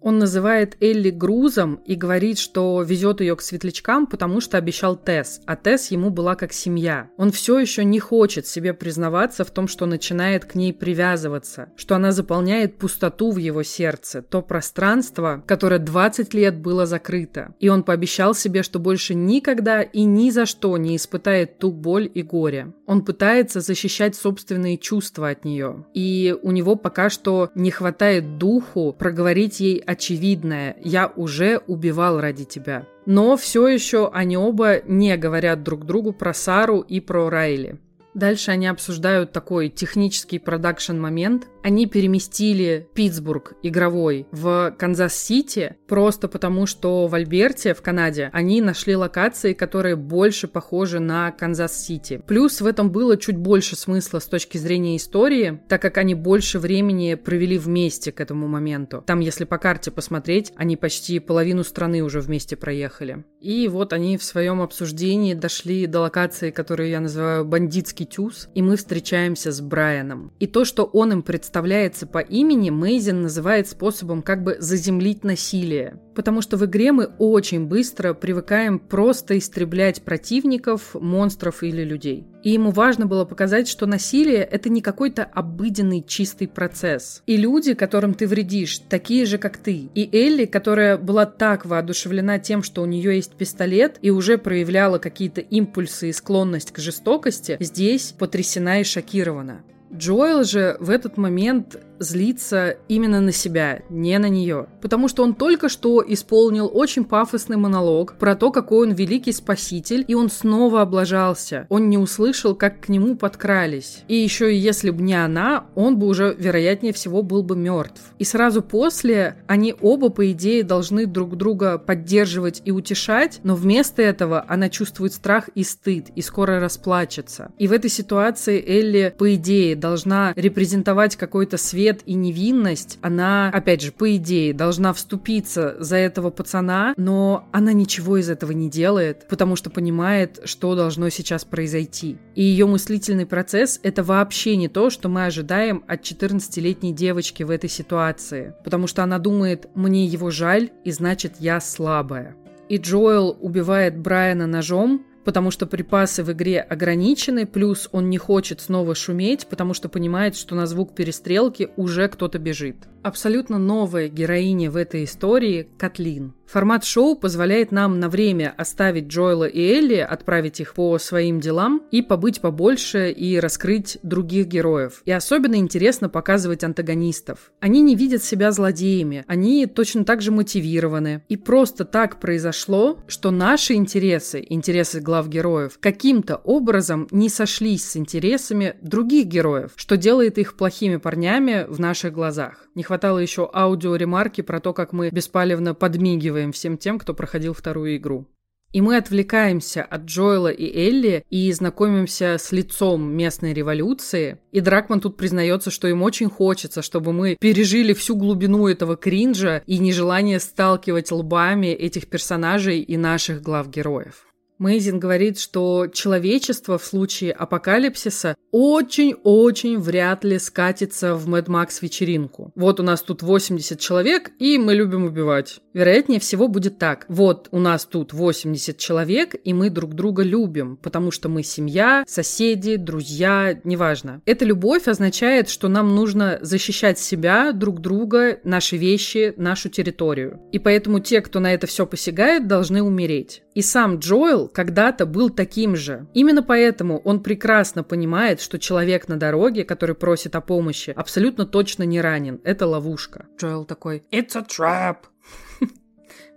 Он 0.00 0.18
называет 0.18 0.76
Элли 0.80 1.10
грузом 1.10 1.80
и 1.84 1.94
говорит, 1.94 2.38
что 2.38 2.82
везет 2.82 3.20
ее 3.20 3.36
к 3.36 3.42
светлячкам, 3.42 4.06
потому 4.06 4.40
что 4.40 4.56
обещал 4.56 4.96
Тесс, 4.96 5.40
а 5.46 5.56
Тесс 5.56 5.90
ему 5.90 6.10
была 6.10 6.34
как 6.36 6.52
семья. 6.52 7.10
Он 7.16 7.30
все 7.30 7.58
еще 7.58 7.84
не 7.84 7.98
хочет 7.98 8.46
себе 8.46 8.72
признаваться 8.72 9.44
в 9.44 9.50
том, 9.50 9.68
что 9.68 9.86
начинает 9.86 10.44
к 10.44 10.54
ней 10.54 10.72
привязываться, 10.72 11.68
что 11.76 11.96
она 11.96 12.12
заполняет 12.12 12.78
пустоту 12.78 13.30
в 13.30 13.36
его 13.36 13.62
сердце, 13.62 14.22
то 14.22 14.40
пространство, 14.42 15.42
которое 15.46 15.78
20 15.78 16.32
лет 16.34 16.56
было 16.56 16.86
закрыто. 16.86 17.54
И 17.60 17.68
он 17.68 17.82
пообещал 17.82 18.34
себе, 18.34 18.62
что 18.62 18.78
больше 18.78 19.14
никогда 19.14 19.82
и 19.82 20.04
ни 20.04 20.30
за 20.30 20.46
что 20.46 20.76
не 20.78 20.96
испытает 20.96 21.58
ту 21.58 21.72
боль 21.72 22.10
и 22.12 22.22
горе. 22.22 22.72
Он 22.86 23.04
пытается 23.04 23.60
защищать 23.60 24.16
собственные 24.16 24.78
чувства 24.78 25.28
от 25.28 25.44
нее. 25.44 25.84
И 25.94 26.34
у 26.42 26.50
него 26.50 26.76
пока 26.76 27.10
что 27.10 27.50
не 27.54 27.70
хватает 27.70 28.38
духу 28.38 28.94
проговорить 28.98 29.60
ей 29.60 29.78
очевидное 29.90 30.76
«я 30.84 31.12
уже 31.16 31.58
убивал 31.66 32.20
ради 32.20 32.44
тебя». 32.44 32.86
Но 33.06 33.36
все 33.36 33.66
еще 33.66 34.08
они 34.12 34.36
оба 34.36 34.82
не 34.86 35.16
говорят 35.16 35.64
друг 35.64 35.84
другу 35.84 36.12
про 36.12 36.32
Сару 36.32 36.80
и 36.80 37.00
про 37.00 37.28
Райли. 37.28 37.78
Дальше 38.14 38.52
они 38.52 38.68
обсуждают 38.68 39.32
такой 39.32 39.68
технический 39.68 40.38
продакшн 40.38 40.96
момент. 40.96 41.48
Они 41.62 41.86
переместили 41.86 42.88
Питтсбург 42.94 43.54
игровой 43.62 44.26
в 44.32 44.74
Канзас-Сити 44.78 45.76
просто 45.86 46.26
потому, 46.28 46.64
что 46.66 47.06
в 47.06 47.14
Альберте, 47.14 47.74
в 47.74 47.82
Канаде, 47.82 48.30
они 48.32 48.62
нашли 48.62 48.96
локации, 48.96 49.52
которые 49.52 49.96
больше 49.96 50.48
похожи 50.48 51.00
на 51.00 51.30
Канзас-Сити. 51.32 52.22
Плюс 52.26 52.60
в 52.60 52.66
этом 52.66 52.90
было 52.90 53.16
чуть 53.16 53.36
больше 53.36 53.76
смысла 53.76 54.20
с 54.20 54.26
точки 54.26 54.56
зрения 54.56 54.96
истории, 54.96 55.60
так 55.68 55.82
как 55.82 55.98
они 55.98 56.14
больше 56.14 56.58
времени 56.58 57.14
провели 57.14 57.58
вместе 57.58 58.10
к 58.10 58.20
этому 58.20 58.48
моменту. 58.48 59.04
Там, 59.06 59.20
если 59.20 59.44
по 59.44 59.58
карте 59.58 59.90
посмотреть, 59.90 60.52
они 60.56 60.76
почти 60.76 61.18
половину 61.18 61.62
страны 61.62 62.02
уже 62.02 62.20
вместе 62.20 62.56
проехали. 62.56 63.24
И 63.40 63.68
вот 63.68 63.92
они 63.92 64.16
в 64.16 64.24
своем 64.24 64.62
обсуждении 64.62 65.34
дошли 65.34 65.86
до 65.86 66.00
локации, 66.00 66.50
которую 66.50 66.88
я 66.88 67.00
называю 67.00 67.44
бандитский 67.44 68.06
тюз, 68.06 68.48
и 68.54 68.62
мы 68.62 68.76
встречаемся 68.76 69.52
с 69.52 69.60
Брайаном. 69.60 70.32
И 70.38 70.46
то, 70.46 70.64
что 70.64 70.84
он 70.84 71.12
им 71.12 71.22
представляет, 71.22 71.49
представляется 71.50 72.06
по 72.06 72.18
имени, 72.18 72.70
Мейзин 72.70 73.22
называет 73.22 73.66
способом 73.66 74.22
как 74.22 74.44
бы 74.44 74.56
заземлить 74.60 75.24
насилие. 75.24 75.98
Потому 76.14 76.42
что 76.42 76.56
в 76.56 76.64
игре 76.64 76.92
мы 76.92 77.06
очень 77.18 77.66
быстро 77.66 78.14
привыкаем 78.14 78.78
просто 78.78 79.36
истреблять 79.36 80.02
противников, 80.02 80.94
монстров 80.94 81.64
или 81.64 81.82
людей. 81.82 82.24
И 82.44 82.50
ему 82.50 82.70
важно 82.70 83.06
было 83.06 83.24
показать, 83.24 83.66
что 83.66 83.86
насилие— 83.86 84.44
это 84.52 84.68
не 84.68 84.80
какой-то 84.80 85.24
обыденный 85.24 86.04
чистый 86.06 86.46
процесс. 86.46 87.24
И 87.26 87.36
люди, 87.36 87.74
которым 87.74 88.14
ты 88.14 88.28
вредишь, 88.28 88.78
такие 88.88 89.26
же, 89.26 89.36
как 89.36 89.56
ты. 89.56 89.90
И 89.92 90.08
Элли, 90.16 90.44
которая 90.44 90.98
была 90.98 91.26
так 91.26 91.66
воодушевлена 91.66 92.38
тем, 92.38 92.62
что 92.62 92.80
у 92.80 92.86
нее 92.86 93.16
есть 93.16 93.32
пистолет, 93.32 93.98
и 94.02 94.10
уже 94.10 94.38
проявляла 94.38 94.98
какие-то 94.98 95.40
импульсы 95.40 96.10
и 96.10 96.12
склонность 96.12 96.70
к 96.70 96.78
жестокости, 96.78 97.56
здесь 97.58 98.14
потрясена 98.16 98.82
и 98.82 98.84
шокирована. 98.84 99.64
Джоэл 99.92 100.44
же 100.44 100.76
в 100.78 100.90
этот 100.90 101.16
момент 101.16 101.76
злиться 102.00 102.78
именно 102.88 103.20
на 103.20 103.30
себя, 103.30 103.82
не 103.90 104.18
на 104.18 104.28
нее. 104.28 104.66
Потому 104.80 105.06
что 105.06 105.22
он 105.22 105.34
только 105.34 105.68
что 105.68 106.02
исполнил 106.04 106.68
очень 106.72 107.04
пафосный 107.04 107.58
монолог 107.58 108.14
про 108.18 108.34
то, 108.34 108.50
какой 108.50 108.88
он 108.88 108.94
великий 108.94 109.32
спаситель, 109.32 110.04
и 110.08 110.14
он 110.14 110.30
снова 110.30 110.82
облажался. 110.82 111.66
Он 111.68 111.88
не 111.88 111.98
услышал, 111.98 112.54
как 112.56 112.80
к 112.80 112.88
нему 112.88 113.14
подкрались. 113.14 114.02
И 114.08 114.16
еще 114.16 114.52
и 114.52 114.58
если 114.58 114.90
бы 114.90 115.02
не 115.02 115.14
она, 115.14 115.66
он 115.74 115.98
бы 115.98 116.06
уже, 116.06 116.34
вероятнее 116.36 116.92
всего, 116.92 117.22
был 117.22 117.42
бы 117.42 117.54
мертв. 117.54 118.00
И 118.18 118.24
сразу 118.24 118.62
после 118.62 119.36
они 119.46 119.74
оба, 119.80 120.08
по 120.08 120.30
идее, 120.32 120.64
должны 120.64 121.06
друг 121.06 121.36
друга 121.36 121.78
поддерживать 121.78 122.62
и 122.64 122.72
утешать, 122.72 123.40
но 123.42 123.54
вместо 123.54 124.00
этого 124.00 124.44
она 124.48 124.70
чувствует 124.70 125.12
страх 125.12 125.50
и 125.54 125.62
стыд, 125.62 126.06
и 126.14 126.22
скоро 126.22 126.60
расплачется. 126.60 127.52
И 127.58 127.68
в 127.68 127.72
этой 127.72 127.90
ситуации 127.90 128.62
Элли, 128.66 129.14
по 129.16 129.34
идее, 129.34 129.76
должна 129.76 130.32
репрезентовать 130.34 131.16
какой-то 131.16 131.58
свет 131.58 131.89
свет 131.90 132.02
и 132.06 132.14
невинность, 132.14 132.98
она, 133.02 133.50
опять 133.52 133.82
же, 133.82 133.92
по 133.92 134.14
идее, 134.16 134.54
должна 134.54 134.92
вступиться 134.92 135.76
за 135.80 135.96
этого 135.96 136.30
пацана, 136.30 136.94
но 136.96 137.48
она 137.52 137.72
ничего 137.72 138.18
из 138.18 138.30
этого 138.30 138.52
не 138.52 138.70
делает, 138.70 139.26
потому 139.28 139.56
что 139.56 139.70
понимает, 139.70 140.40
что 140.44 140.74
должно 140.74 141.08
сейчас 141.08 141.44
произойти. 141.44 142.18
И 142.34 142.42
ее 142.42 142.66
мыслительный 142.66 143.26
процесс— 143.26 143.80
это 143.82 144.02
вообще 144.02 144.56
не 144.56 144.68
то, 144.68 144.90
что 144.90 145.08
мы 145.08 145.26
ожидаем 145.26 145.82
от 145.88 146.02
14-летней 146.02 146.92
девочки 146.92 147.42
в 147.42 147.50
этой 147.50 147.70
ситуации, 147.70 148.54
потому 148.64 148.86
что 148.86 149.02
она 149.02 149.18
думает, 149.18 149.66
мне 149.74 150.04
его 150.04 150.30
жаль, 150.30 150.70
и 150.84 150.92
значит, 150.92 151.34
я 151.40 151.60
слабая. 151.60 152.36
И 152.68 152.76
Джоэл 152.76 153.36
убивает 153.40 153.98
Брайана 153.98 154.46
ножом, 154.46 155.04
потому 155.24 155.50
что 155.50 155.66
припасы 155.66 156.22
в 156.22 156.32
игре 156.32 156.60
ограничены, 156.60 157.46
плюс 157.46 157.88
он 157.92 158.10
не 158.10 158.18
хочет 158.18 158.60
снова 158.60 158.94
шуметь, 158.94 159.46
потому 159.46 159.74
что 159.74 159.88
понимает, 159.88 160.36
что 160.36 160.54
на 160.54 160.66
звук 160.66 160.94
перестрелки 160.94 161.68
уже 161.76 162.08
кто-то 162.08 162.38
бежит. 162.38 162.76
Абсолютно 163.02 163.58
новая 163.58 164.08
героиня 164.08 164.70
в 164.70 164.76
этой 164.76 165.04
истории– 165.04 165.68
Катлин. 165.78 166.34
Формат 166.46 166.84
шоу 166.84 167.14
позволяет 167.14 167.70
нам 167.72 167.98
на 167.98 168.08
время 168.08 168.52
оставить 168.58 169.06
Джоэла 169.06 169.44
и 169.44 169.60
Элли, 169.60 169.96
отправить 169.96 170.60
их 170.60 170.74
по 170.74 170.98
своим 170.98 171.40
делам 171.40 171.82
и 171.92 172.02
побыть 172.02 172.40
побольше 172.40 173.10
и 173.10 173.38
раскрыть 173.38 173.98
других 174.02 174.48
героев. 174.48 175.00
И 175.04 175.12
особенно 175.12 175.54
интересно 175.54 176.08
показывать 176.08 176.64
антагонистов. 176.64 177.52
Они 177.60 177.80
не 177.80 177.94
видят 177.94 178.22
себя 178.22 178.50
злодеями, 178.50 179.24
они 179.28 179.64
точно 179.66 180.04
так 180.04 180.20
же 180.20 180.32
мотивированы. 180.32 181.22
И 181.28 181.36
просто 181.36 181.84
так 181.84 182.20
произошло, 182.20 182.98
что 183.06 183.30
наши 183.30 183.74
интересы, 183.74 184.44
интересы 184.46 185.00
глав 185.10 185.28
героев, 185.28 185.78
каким-то 185.80 186.36
образом 186.36 187.08
не 187.10 187.28
сошлись 187.28 187.84
с 187.84 187.96
интересами 187.96 188.76
других 188.80 189.26
героев, 189.26 189.72
что 189.74 189.96
делает 189.96 190.38
их 190.38 190.56
плохими 190.56 190.98
парнями 190.98 191.66
в 191.68 191.80
наших 191.80 192.12
глазах. 192.12 192.68
Не 192.76 192.84
хватало 192.84 193.18
еще 193.18 193.50
аудиоремарки 193.52 194.42
про 194.42 194.60
то, 194.60 194.72
как 194.72 194.92
мы 194.92 195.10
беспалевно 195.10 195.74
подмигиваем 195.74 196.52
всем 196.52 196.78
тем, 196.78 197.00
кто 197.00 197.12
проходил 197.12 197.54
вторую 197.54 197.96
игру. 197.96 198.28
И 198.72 198.80
мы 198.80 198.98
отвлекаемся 198.98 199.82
от 199.82 200.02
Джоэла 200.02 200.52
и 200.52 200.64
Элли 200.64 201.24
и 201.28 201.50
знакомимся 201.50 202.36
с 202.38 202.52
лицом 202.52 203.02
местной 203.02 203.52
революции. 203.52 204.38
И 204.52 204.60
Дракман 204.60 205.00
тут 205.00 205.16
признается, 205.16 205.72
что 205.72 205.88
им 205.88 206.02
очень 206.02 206.30
хочется, 206.30 206.82
чтобы 206.82 207.12
мы 207.12 207.36
пережили 207.40 207.94
всю 207.94 208.14
глубину 208.14 208.68
этого 208.68 208.96
кринжа 208.96 209.64
и 209.66 209.78
нежелание 209.78 210.38
сталкивать 210.38 211.10
лбами 211.10 211.66
этих 211.66 212.06
персонажей 212.06 212.78
и 212.78 212.96
наших 212.96 213.42
глав 213.42 213.68
героев. 213.70 214.29
Мейзин 214.60 215.00
говорит, 215.00 215.38
что 215.38 215.86
человечество 215.86 216.76
в 216.76 216.84
случае 216.84 217.32
апокалипсиса 217.32 218.36
очень-очень 218.52 219.78
вряд 219.78 220.22
ли 220.22 220.38
скатится 220.38 221.14
в 221.14 221.26
Mad 221.28 221.46
Max 221.46 221.78
вечеринку. 221.80 222.52
Вот 222.54 222.78
у 222.78 222.82
нас 222.82 223.00
тут 223.00 223.22
80 223.22 223.80
человек, 223.80 224.32
и 224.38 224.58
мы 224.58 224.74
любим 224.74 225.06
убивать. 225.06 225.60
Вероятнее 225.72 226.20
всего 226.20 226.46
будет 226.46 226.78
так. 226.78 227.06
Вот 227.08 227.48
у 227.52 227.58
нас 227.58 227.86
тут 227.86 228.12
80 228.12 228.76
человек, 228.76 229.34
и 229.42 229.54
мы 229.54 229.70
друг 229.70 229.94
друга 229.94 230.22
любим, 230.22 230.76
потому 230.76 231.10
что 231.10 231.30
мы 231.30 231.42
семья, 231.42 232.04
соседи, 232.06 232.76
друзья, 232.76 233.58
неважно. 233.64 234.20
Эта 234.26 234.44
любовь 234.44 234.88
означает, 234.88 235.48
что 235.48 235.68
нам 235.68 235.94
нужно 235.94 236.38
защищать 236.42 236.98
себя, 236.98 237.52
друг 237.52 237.80
друга, 237.80 238.40
наши 238.44 238.76
вещи, 238.76 239.32
нашу 239.38 239.70
территорию. 239.70 240.38
И 240.52 240.58
поэтому 240.58 241.00
те, 241.00 241.22
кто 241.22 241.40
на 241.40 241.54
это 241.54 241.66
все 241.66 241.86
посягает, 241.86 242.46
должны 242.46 242.82
умереть. 242.82 243.42
И 243.60 243.62
сам 243.62 243.98
Джоэл 243.98 244.48
когда-то 244.48 245.04
был 245.04 245.28
таким 245.28 245.76
же. 245.76 246.06
Именно 246.14 246.42
поэтому 246.42 246.98
он 247.00 247.22
прекрасно 247.22 247.84
понимает, 247.84 248.40
что 248.40 248.58
человек 248.58 249.06
на 249.06 249.18
дороге, 249.18 249.64
который 249.64 249.94
просит 249.94 250.34
о 250.34 250.40
помощи, 250.40 250.94
абсолютно 250.96 251.44
точно 251.44 251.82
не 251.82 252.00
ранен. 252.00 252.40
Это 252.42 252.66
ловушка. 252.66 253.26
Джоэл 253.38 253.66
такой 253.66 254.02
«It's 254.10 254.34
a 254.34 254.40
trap!» 254.40 255.09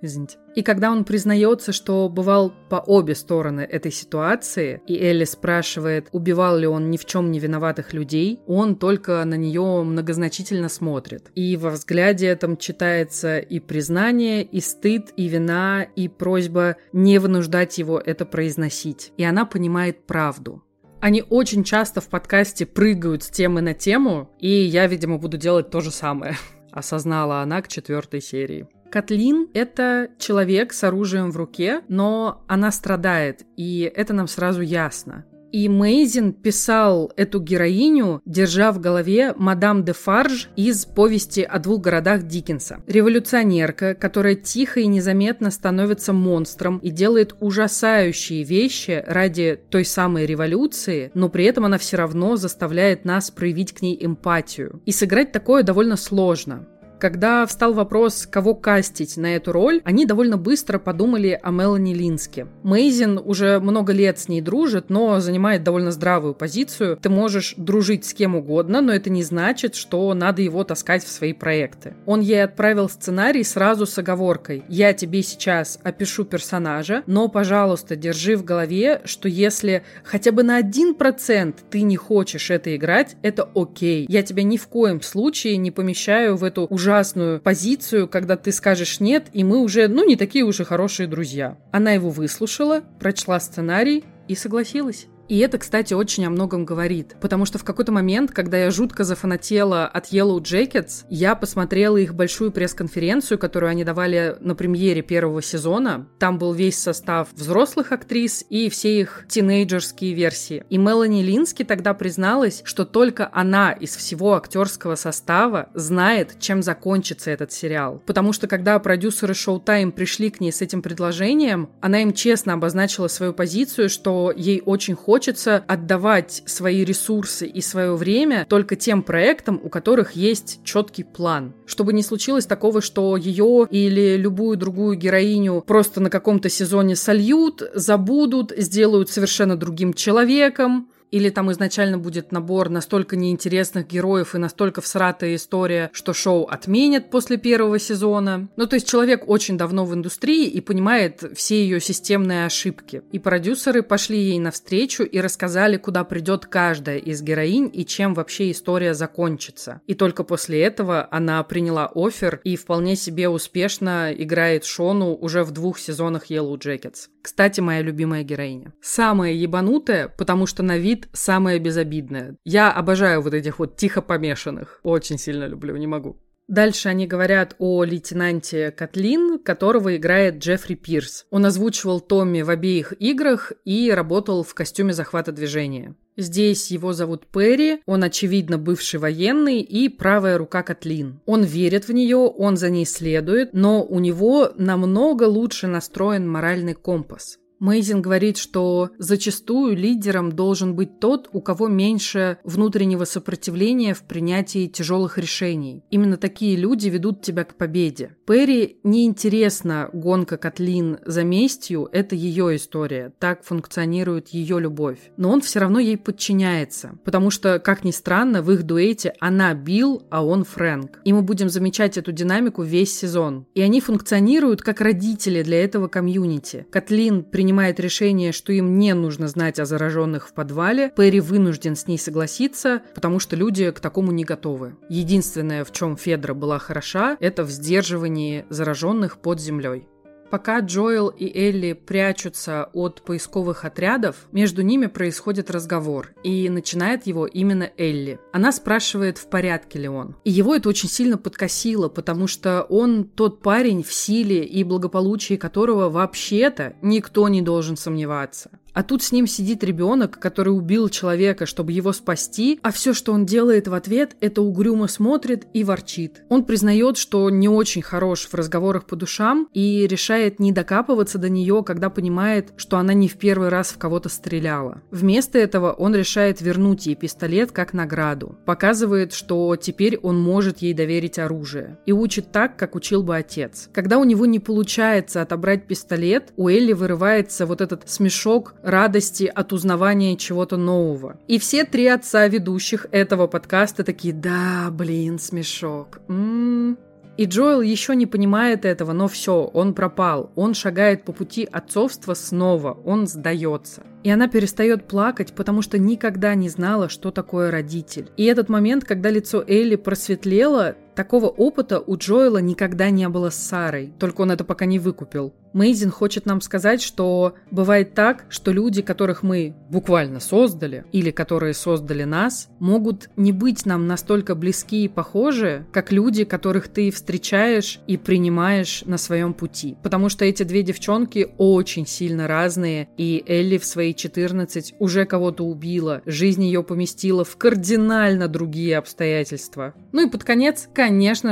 Извините. 0.03 0.37
И 0.53 0.63
когда 0.63 0.91
он 0.91 1.05
признается, 1.05 1.71
что 1.71 2.09
бывал 2.09 2.53
по 2.69 2.75
обе 2.75 3.15
стороны 3.15 3.61
этой 3.61 3.89
ситуации, 3.89 4.81
и 4.85 4.97
Элли 4.97 5.23
спрашивает, 5.23 6.09
убивал 6.11 6.57
ли 6.57 6.67
он 6.67 6.91
ни 6.91 6.97
в 6.97 7.05
чем 7.05 7.31
не 7.31 7.39
виноватых 7.39 7.93
людей, 7.93 8.41
он 8.45 8.75
только 8.75 9.23
на 9.23 9.35
нее 9.35 9.81
многозначительно 9.81 10.67
смотрит. 10.67 11.31
И 11.35 11.55
во 11.55 11.69
взгляде 11.69 12.27
этом 12.27 12.57
читается 12.57 13.39
и 13.39 13.61
признание, 13.61 14.43
и 14.43 14.59
стыд, 14.59 15.13
и 15.15 15.29
вина, 15.29 15.83
и 15.95 16.09
просьба 16.09 16.75
не 16.91 17.17
вынуждать 17.17 17.77
его 17.77 17.97
это 17.97 18.25
произносить. 18.25 19.13
И 19.15 19.23
она 19.23 19.45
понимает 19.45 20.05
правду. 20.05 20.61
Они 20.99 21.23
очень 21.29 21.63
часто 21.63 22.01
в 22.01 22.09
подкасте 22.09 22.65
прыгают 22.65 23.23
с 23.23 23.29
темы 23.29 23.61
на 23.61 23.73
тему, 23.73 24.29
и 24.39 24.49
я, 24.49 24.85
видимо, 24.87 25.17
буду 25.17 25.37
делать 25.37 25.69
то 25.69 25.79
же 25.79 25.91
самое. 25.91 26.35
Осознала 26.71 27.39
она 27.39 27.61
к 27.61 27.69
четвертой 27.69 28.21
серии. 28.21 28.67
Катлин— 28.93 29.47
это 29.55 30.09
человек 30.19 30.71
с 30.71 30.83
оружием 30.83 31.31
в 31.31 31.37
руке, 31.37 31.81
но 31.87 32.43
она 32.47 32.71
страдает, 32.71 33.43
и 33.57 33.91
это 33.95 34.13
нам 34.13 34.27
сразу 34.27 34.61
ясно. 34.61 35.25
И 35.51 35.67
Мейзин 35.67 36.31
писал 36.31 37.11
эту 37.17 37.39
героиню, 37.39 38.21
держа 38.25 38.71
в 38.71 38.79
голове 38.79 39.33
мадам 39.35 39.83
де 39.83 39.93
Фарж 39.93 40.49
из 40.55 40.85
повести 40.85 41.41
о 41.41 41.57
двух 41.57 41.81
городах 41.81 42.27
Диккенса. 42.27 42.81
Революционерка, 42.85 43.95
которая 43.95 44.35
тихо 44.35 44.81
и 44.81 44.85
незаметно 44.85 45.49
становится 45.49 46.13
монстром 46.13 46.77
и 46.77 46.91
делает 46.91 47.35
ужасающие 47.39 48.43
вещи 48.43 49.03
ради 49.07 49.59
той 49.71 49.85
самой 49.85 50.27
революции, 50.27 51.09
но 51.15 51.29
при 51.29 51.45
этом 51.45 51.65
она 51.65 51.79
все 51.79 51.97
равно 51.97 52.35
заставляет 52.35 53.05
нас 53.05 53.31
проявить 53.31 53.73
к 53.73 53.81
ней 53.81 53.97
эмпатию. 53.99 54.83
И 54.85 54.91
сыграть 54.91 55.31
такое 55.31 55.63
довольно 55.63 55.97
сложно. 55.97 56.67
Когда 57.03 57.45
встал 57.45 57.73
вопрос, 57.73 58.25
кого 58.31 58.55
кастить 58.55 59.17
на 59.17 59.35
эту 59.35 59.51
роль, 59.51 59.81
они 59.83 60.05
довольно 60.05 60.37
быстро 60.37 60.79
подумали 60.79 61.37
о 61.43 61.51
Мелани 61.51 61.93
Линске. 61.93 62.47
Мейзин 62.63 63.19
уже 63.21 63.59
много 63.59 63.91
лет 63.91 64.19
с 64.19 64.29
ней 64.29 64.39
дружит, 64.39 64.89
но 64.89 65.19
занимает 65.19 65.63
довольно 65.63 65.91
здравую 65.91 66.33
позицию. 66.33 66.95
Ты 66.95 67.09
можешь 67.09 67.55
дружить 67.57 68.05
с 68.05 68.13
кем 68.13 68.37
угодно, 68.37 68.79
но 68.79 68.93
это 68.93 69.09
не 69.09 69.21
значит, 69.21 69.75
что 69.75 70.13
надо 70.13 70.41
его 70.41 70.63
таскать 70.63 71.03
в 71.03 71.11
свои 71.11 71.33
проекты. 71.33 71.93
Он 72.05 72.21
ей 72.21 72.41
отправил 72.41 72.87
сценарий 72.87 73.43
сразу 73.43 73.85
с 73.85 73.97
оговоркой. 73.97 74.63
Я 74.69 74.93
тебе 74.93 75.23
сейчас 75.23 75.79
опишу 75.83 76.23
персонажа, 76.23 77.03
но, 77.05 77.27
пожалуйста, 77.27 77.97
держи 77.97 78.37
в 78.37 78.45
голове, 78.45 79.01
что 79.03 79.27
если 79.27 79.83
хотя 80.05 80.31
бы 80.31 80.43
на 80.43 80.55
один 80.55 80.95
процент 80.95 81.65
ты 81.69 81.81
не 81.81 81.97
хочешь 81.97 82.49
это 82.49 82.73
играть, 82.73 83.17
это 83.23 83.49
окей. 83.53 84.05
Я 84.07 84.23
тебя 84.23 84.43
ни 84.43 84.55
в 84.55 84.69
коем 84.69 85.01
случае 85.01 85.57
не 85.57 85.69
помещаю 85.69 86.37
в 86.37 86.45
эту 86.45 86.63
ужасную 86.63 86.92
ужасную 86.93 87.39
позицию, 87.39 88.07
когда 88.07 88.37
ты 88.37 88.51
скажешь 88.51 88.99
нет, 88.99 89.25
и 89.33 89.43
мы 89.43 89.59
уже, 89.59 89.87
ну, 89.87 90.05
не 90.05 90.15
такие 90.15 90.45
уже 90.45 90.63
хорошие 90.63 91.07
друзья. 91.07 91.57
Она 91.71 91.91
его 91.91 92.11
выслушала, 92.11 92.83
прочла 92.99 93.39
сценарий 93.39 94.03
и 94.27 94.35
согласилась. 94.35 95.07
И 95.29 95.39
это, 95.39 95.57
кстати, 95.57 95.93
очень 95.93 96.25
о 96.25 96.29
многом 96.29 96.65
говорит, 96.65 97.15
потому 97.21 97.45
что 97.45 97.57
в 97.57 97.63
какой-то 97.63 97.91
момент, 97.91 98.31
когда 98.31 98.57
я 98.57 98.71
жутко 98.71 99.03
зафанатела 99.03 99.85
от 99.85 100.11
Yellow 100.11 100.39
Jackets, 100.39 101.05
я 101.09 101.35
посмотрела 101.35 101.97
их 101.97 102.13
большую 102.13 102.51
пресс-конференцию, 102.51 103.39
которую 103.39 103.69
они 103.69 103.83
давали 103.83 104.35
на 104.41 104.55
премьере 104.55 105.01
первого 105.01 105.41
сезона. 105.41 106.07
Там 106.19 106.37
был 106.37 106.53
весь 106.53 106.77
состав 106.77 107.29
взрослых 107.33 107.91
актрис 107.91 108.45
и 108.49 108.69
все 108.69 108.99
их 108.99 109.25
тинейджерские 109.27 110.13
версии. 110.13 110.65
И 110.69 110.77
Мелани 110.77 111.23
Лински 111.23 111.63
тогда 111.63 111.93
призналась, 111.93 112.61
что 112.65 112.85
только 112.85 113.29
она 113.31 113.71
из 113.71 113.95
всего 113.95 114.35
актерского 114.35 114.95
состава 114.95 115.69
знает, 115.73 116.39
чем 116.39 116.61
закончится 116.61 117.31
этот 117.31 117.51
сериал. 117.51 118.01
Потому 118.05 118.33
что 118.33 118.47
когда 118.47 118.77
продюсеры 118.79 119.33
Showtime 119.33 119.91
пришли 119.91 120.29
к 120.29 120.39
ней 120.39 120.51
с 120.51 120.61
этим 120.61 120.81
предложением, 120.81 121.69
она 121.81 122.01
им 122.01 122.13
честно 122.13 122.53
обозначила 122.53 123.07
свою 123.07 123.33
позицию, 123.33 123.89
что 123.89 124.31
ей 124.35 124.61
очень 124.65 124.95
хочется 124.95 125.22
хочется 125.23 125.63
отдавать 125.69 126.43
свои 126.45 126.83
ресурсы 126.83 127.47
и 127.47 127.61
свое 127.61 127.95
время 127.95 128.45
только 128.49 128.75
тем 128.75 129.01
проектам, 129.01 129.57
у 129.63 129.69
которых 129.69 130.17
есть 130.17 130.59
четкий 130.65 131.05
план. 131.05 131.53
Чтобы 131.65 131.93
не 131.93 132.03
случилось 132.03 132.45
такого, 132.45 132.81
что 132.81 133.15
ее 133.15 133.65
или 133.71 134.17
любую 134.17 134.57
другую 134.57 134.97
героиню 134.97 135.63
просто 135.65 136.01
на 136.01 136.09
каком-то 136.09 136.49
сезоне 136.49 136.97
сольют, 136.97 137.63
забудут, 137.73 138.51
сделают 138.57 139.11
совершенно 139.11 139.55
другим 139.55 139.93
человеком, 139.93 140.89
или 141.13 141.29
там 141.29 141.51
изначально 141.51 141.99
будет 141.99 142.31
набор 142.31 142.69
настолько 142.69 143.15
неинтересных 143.15 143.87
героев 143.87 144.33
и 144.33 144.39
настолько 144.39 144.81
всратая 144.81 145.35
история, 145.35 145.91
что 145.93 146.11
шоу 146.11 146.45
отменят 146.45 147.11
после 147.11 147.37
первого 147.37 147.77
сезона. 147.77 148.49
Ну, 148.55 148.65
то 148.65 148.77
есть 148.77 148.87
человек 148.89 149.29
очень 149.29 149.55
давно 149.55 149.85
в 149.85 149.93
индустрии 149.93 150.47
и 150.47 150.59
понимает 150.59 151.23
все 151.35 151.61
ее 151.61 151.79
системные 151.79 152.47
ошибки. 152.47 153.03
И 153.11 153.19
продюсеры 153.19 153.83
пошли 153.83 154.17
ей 154.17 154.39
навстречу 154.39 155.03
и 155.03 155.19
рассказали, 155.19 155.77
куда 155.77 156.03
придет 156.03 156.47
каждая 156.47 156.97
из 156.97 157.21
героинь 157.21 157.69
и 157.71 157.85
чем 157.85 158.15
вообще 158.15 158.49
история 158.49 158.95
закончится. 158.95 159.81
И 159.85 159.93
только 159.93 160.23
после 160.23 160.63
этого 160.63 161.07
она 161.11 161.43
приняла 161.43 161.91
офер 161.93 162.41
и 162.43 162.55
вполне 162.55 162.95
себе 162.95 163.29
успешно 163.29 164.11
играет 164.11 164.65
Шону 164.65 165.13
уже 165.13 165.43
в 165.43 165.51
двух 165.51 165.77
сезонах 165.77 166.31
Yellow 166.31 166.57
Jackets. 166.57 167.09
Кстати, 167.21 167.61
моя 167.61 167.81
любимая 167.81 168.23
героиня. 168.23 168.73
Самая 168.81 169.31
ебанутая, 169.31 170.09
потому 170.09 170.45
что 170.45 170.61
на 170.63 170.77
вид 170.77 171.02
самая 171.13 171.59
безобидная. 171.59 172.37
Я 172.45 172.71
обожаю 172.71 173.21
вот 173.21 173.33
этих 173.33 173.59
вот 173.59 173.77
тихо 173.77 174.01
помешанных. 174.01 174.79
Очень 174.83 175.17
сильно 175.17 175.45
люблю, 175.45 175.75
не 175.75 175.87
могу. 175.87 176.17
Дальше 176.47 176.89
они 176.89 177.07
говорят 177.07 177.55
о 177.57 177.83
лейтенанте 177.83 178.71
Катлин, 178.71 179.39
которого 179.39 179.95
играет 179.95 180.39
Джеффри 180.39 180.75
Пирс. 180.75 181.25
Он 181.29 181.45
озвучивал 181.45 182.01
Томми 182.01 182.41
в 182.41 182.49
обеих 182.49 182.93
играх 182.99 183.53
и 183.63 183.91
работал 183.91 184.43
в 184.43 184.53
костюме 184.53 184.93
захвата 184.93 185.31
движения. 185.31 185.95
Здесь 186.17 186.69
его 186.69 186.93
зовут 186.93 187.25
Перри, 187.27 187.81
он, 187.85 188.03
очевидно, 188.03 188.57
бывший 188.57 188.99
военный 188.99 189.61
и 189.61 189.89
правая 189.89 190.37
рука 190.37 190.61
Катлин. 190.61 191.21
Он 191.25 191.43
верит 191.43 191.87
в 191.87 191.93
нее, 191.93 192.17
он 192.17 192.57
за 192.57 192.69
ней 192.69 192.85
следует, 192.85 193.53
но 193.53 193.83
у 193.83 193.99
него 193.99 194.51
намного 194.55 195.23
лучше 195.23 195.67
настроен 195.67 196.29
моральный 196.29 196.75
компас. 196.75 197.39
Мейзин 197.63 198.01
говорит, 198.01 198.35
что 198.35 198.89
зачастую 198.97 199.77
лидером 199.77 200.33
должен 200.33 200.75
быть 200.75 200.99
тот, 200.99 201.29
у 201.31 201.39
кого 201.39 201.69
меньше 201.69 202.37
внутреннего 202.43 203.05
сопротивления 203.05 203.93
в 203.93 204.03
принятии 204.03 204.67
тяжелых 204.67 205.17
решений. 205.17 205.81
Именно 205.89 206.17
такие 206.17 206.57
люди 206.57 206.89
ведут 206.89 207.21
тебя 207.21 207.45
к 207.45 207.55
победе. 207.55 208.17
Перри 208.27 208.79
неинтересна 208.83 209.89
гонка 209.93 210.35
Катлин 210.35 210.97
за 211.05 211.23
местью, 211.23 211.87
это 211.93 212.15
ее 212.15 212.57
история, 212.57 213.13
так 213.17 213.45
функционирует 213.45 214.27
ее 214.29 214.59
любовь. 214.59 214.99
Но 215.15 215.31
он 215.31 215.39
все 215.39 215.59
равно 215.59 215.79
ей 215.79 215.95
подчиняется, 215.95 216.99
потому 217.05 217.29
что, 217.29 217.59
как 217.59 217.85
ни 217.85 217.91
странно, 217.91 218.41
в 218.41 218.51
их 218.51 218.63
дуэте 218.63 219.13
она 219.21 219.53
Билл, 219.53 220.05
а 220.09 220.25
он 220.25 220.43
Фрэнк. 220.43 220.99
И 221.05 221.13
мы 221.13 221.21
будем 221.21 221.47
замечать 221.47 221.97
эту 221.97 222.11
динамику 222.11 222.61
весь 222.61 222.93
сезон. 222.93 223.45
И 223.55 223.61
они 223.61 223.79
функционируют 223.79 224.61
как 224.61 224.81
родители 224.81 225.43
для 225.43 225.63
этого 225.63 225.87
комьюнити. 225.87 226.67
Катлин 226.69 227.23
принимает 227.23 227.52
принимает 227.53 227.79
решение, 227.79 228.31
что 228.31 228.51
им 228.51 228.79
не 228.79 228.95
нужно 228.95 229.27
знать 229.27 229.59
о 229.59 229.65
зараженных 229.65 230.27
в 230.27 230.33
подвале, 230.33 230.91
Перри 230.97 231.19
вынужден 231.19 231.75
с 231.75 231.85
ней 231.85 231.99
согласиться, 231.99 232.81
потому 232.95 233.19
что 233.19 233.35
люди 233.35 233.69
к 233.69 233.79
такому 233.79 234.11
не 234.11 234.23
готовы. 234.23 234.75
Единственное, 234.89 235.63
в 235.63 235.71
чем 235.71 235.95
Федра 235.95 236.33
была 236.33 236.57
хороша, 236.57 237.15
это 237.19 237.43
в 237.43 237.51
сдерживании 237.51 238.45
зараженных 238.49 239.19
под 239.19 239.39
землей. 239.39 239.87
Пока 240.33 240.61
Джоэл 240.61 241.09
и 241.09 241.27
Элли 241.31 241.73
прячутся 241.73 242.67
от 242.73 243.03
поисковых 243.03 243.65
отрядов, 243.65 244.15
между 244.31 244.63
ними 244.63 244.87
происходит 244.87 245.51
разговор, 245.51 246.15
и 246.23 246.49
начинает 246.49 247.05
его 247.05 247.27
именно 247.27 247.69
Элли. 247.77 248.19
Она 248.31 248.51
спрашивает, 248.51 249.19
в 249.19 249.27
порядке 249.27 249.77
ли 249.77 249.87
он. 249.87 250.15
И 250.23 250.31
его 250.31 250.55
это 250.55 250.69
очень 250.69 250.89
сильно 250.89 251.19
подкосило, 251.19 251.87
потому 251.87 252.25
что 252.25 252.63
он 252.63 253.03
тот 253.03 253.43
парень, 253.43 253.83
в 253.83 253.93
силе 253.93 254.43
и 254.43 254.63
благополучии 254.63 255.35
которого 255.35 255.91
вообще-то 255.91 256.73
никто 256.81 257.27
не 257.29 257.43
должен 257.43 257.77
сомневаться. 257.77 258.49
А 258.73 258.81
тут 258.81 259.03
с 259.03 259.11
ним 259.11 259.27
сидит 259.27 259.63
ребенок, 259.63 260.19
который 260.19 260.49
убил 260.49 260.89
человека, 260.89 261.45
чтобы 261.45 261.71
его 261.71 261.93
спасти, 261.93 262.59
а 262.63 262.71
все, 262.71 262.93
что 262.93 263.13
он 263.13 263.25
делает 263.25 263.67
в 263.67 263.73
ответ, 263.73 264.15
это 264.19 264.41
угрюмо 264.41 264.87
смотрит 264.87 265.45
и 265.53 265.63
ворчит. 265.63 266.23
Он 266.29 266.43
признает, 266.43 266.97
что 266.97 267.29
не 267.29 267.47
очень 267.47 267.83
хорош 267.83 268.27
в 268.27 268.33
разговорах 268.33 268.85
по 268.85 268.95
душам 268.95 269.47
и 269.53 269.85
решает 269.87 270.39
не 270.39 270.51
докапываться 270.51 271.19
до 271.19 271.29
нее, 271.29 271.63
когда 271.63 271.89
понимает, 271.89 272.51
что 272.57 272.77
она 272.77 272.93
не 272.93 273.07
в 273.07 273.17
первый 273.17 273.49
раз 273.49 273.69
в 273.69 273.77
кого-то 273.77 274.09
стреляла. 274.09 274.81
Вместо 274.89 275.37
этого 275.37 275.71
он 275.71 275.93
решает 275.95 276.41
вернуть 276.41 276.87
ей 276.87 276.95
пистолет 276.95 277.51
как 277.51 277.73
награду. 277.73 278.37
Показывает, 278.45 279.13
что 279.13 279.55
теперь 279.55 279.97
он 279.97 280.19
может 280.19 280.59
ей 280.59 280.73
доверить 280.73 281.19
оружие. 281.19 281.77
И 281.85 281.91
учит 281.91 282.31
так, 282.31 282.57
как 282.57 282.75
учил 282.75 283.03
бы 283.03 283.15
отец. 283.15 283.69
Когда 283.71 283.99
у 283.99 284.03
него 284.03 284.25
не 284.25 284.39
получается 284.39 285.21
отобрать 285.21 285.67
пистолет, 285.67 286.33
у 286.37 286.49
Элли 286.49 286.73
вырывается 286.73 287.45
вот 287.45 287.61
этот 287.61 287.87
смешок 287.87 288.55
радости 288.63 289.31
от 289.33 289.53
узнавания 289.53 290.15
чего-то 290.17 290.57
нового. 290.57 291.17
И 291.27 291.37
все 291.37 291.65
три 291.65 291.87
отца 291.87 292.27
ведущих 292.27 292.87
этого 292.91 293.27
подкаста 293.27 293.83
такие, 293.83 294.13
да, 294.13 294.69
блин, 294.71 295.19
смешок. 295.19 295.99
М-м-м. 296.07 296.77
И 297.15 297.25
Джоэл 297.25 297.61
еще 297.61 297.95
не 297.95 298.07
понимает 298.07 298.65
этого, 298.65 298.91
но 298.91 299.07
все, 299.07 299.43
он 299.43 299.75
пропал. 299.75 300.31
Он 300.35 300.55
шагает 300.55 301.03
по 301.03 301.13
пути 301.13 301.47
отцовства 301.51 302.15
снова, 302.15 302.75
он 302.85 303.05
сдается. 303.05 303.83
И 304.03 304.09
она 304.09 304.27
перестает 304.27 304.87
плакать, 304.87 305.33
потому 305.33 305.61
что 305.61 305.77
никогда 305.77 306.33
не 306.33 306.49
знала, 306.49 306.89
что 306.89 307.11
такое 307.11 307.51
родитель. 307.51 308.09
И 308.17 308.25
этот 308.25 308.49
момент, 308.49 308.83
когда 308.83 309.11
лицо 309.11 309.43
Элли 309.47 309.75
просветлело, 309.75 310.75
такого 310.95 311.27
опыта 311.27 311.79
у 311.79 311.97
Джоэла 311.97 312.39
никогда 312.39 312.89
не 312.89 313.07
было 313.09 313.29
с 313.29 313.35
Сарой, 313.35 313.93
только 313.99 314.21
он 314.21 314.31
это 314.31 314.43
пока 314.43 314.65
не 314.65 314.79
выкупил. 314.79 315.33
Мейзин 315.53 315.91
хочет 315.91 316.25
нам 316.25 316.41
сказать, 316.41 316.81
что 316.81 317.35
бывает 317.51 317.93
так, 317.93 318.25
что 318.29 318.51
люди, 318.51 318.81
которых 318.81 319.21
мы 319.21 319.53
буквально 319.69 320.19
создали, 320.19 320.85
или 320.91 321.11
которые 321.11 321.53
создали 321.53 322.03
нас, 322.03 322.49
могут 322.59 323.09
не 323.15 323.31
быть 323.31 323.65
нам 323.65 323.85
настолько 323.85 324.33
близки 324.33 324.85
и 324.85 324.87
похожи, 324.87 325.67
как 325.71 325.91
люди, 325.91 326.23
которых 326.23 326.69
ты 326.69 326.89
встречаешь 326.89 327.79
и 327.85 327.97
принимаешь 327.97 328.83
на 328.87 328.97
своем 328.97 329.35
пути. 329.35 329.77
Потому 329.83 330.09
что 330.09 330.25
эти 330.25 330.41
две 330.41 330.63
девчонки 330.63 331.27
очень 331.37 331.85
сильно 331.85 332.27
разные, 332.27 332.89
и 332.97 333.23
Элли 333.27 333.59
в 333.59 333.65
своей 333.65 333.93
14 333.93 334.75
уже 334.79 335.05
кого-то 335.05 335.45
убила, 335.45 336.01
жизнь 336.05 336.43
ее 336.43 336.63
поместила 336.63 337.23
в 337.23 337.37
кардинально 337.37 338.27
другие 338.27 338.77
обстоятельства. 338.77 339.75
Ну 339.91 340.07
и 340.07 340.09
под 340.09 340.23
конец, 340.23 340.67
конечно 340.73 340.82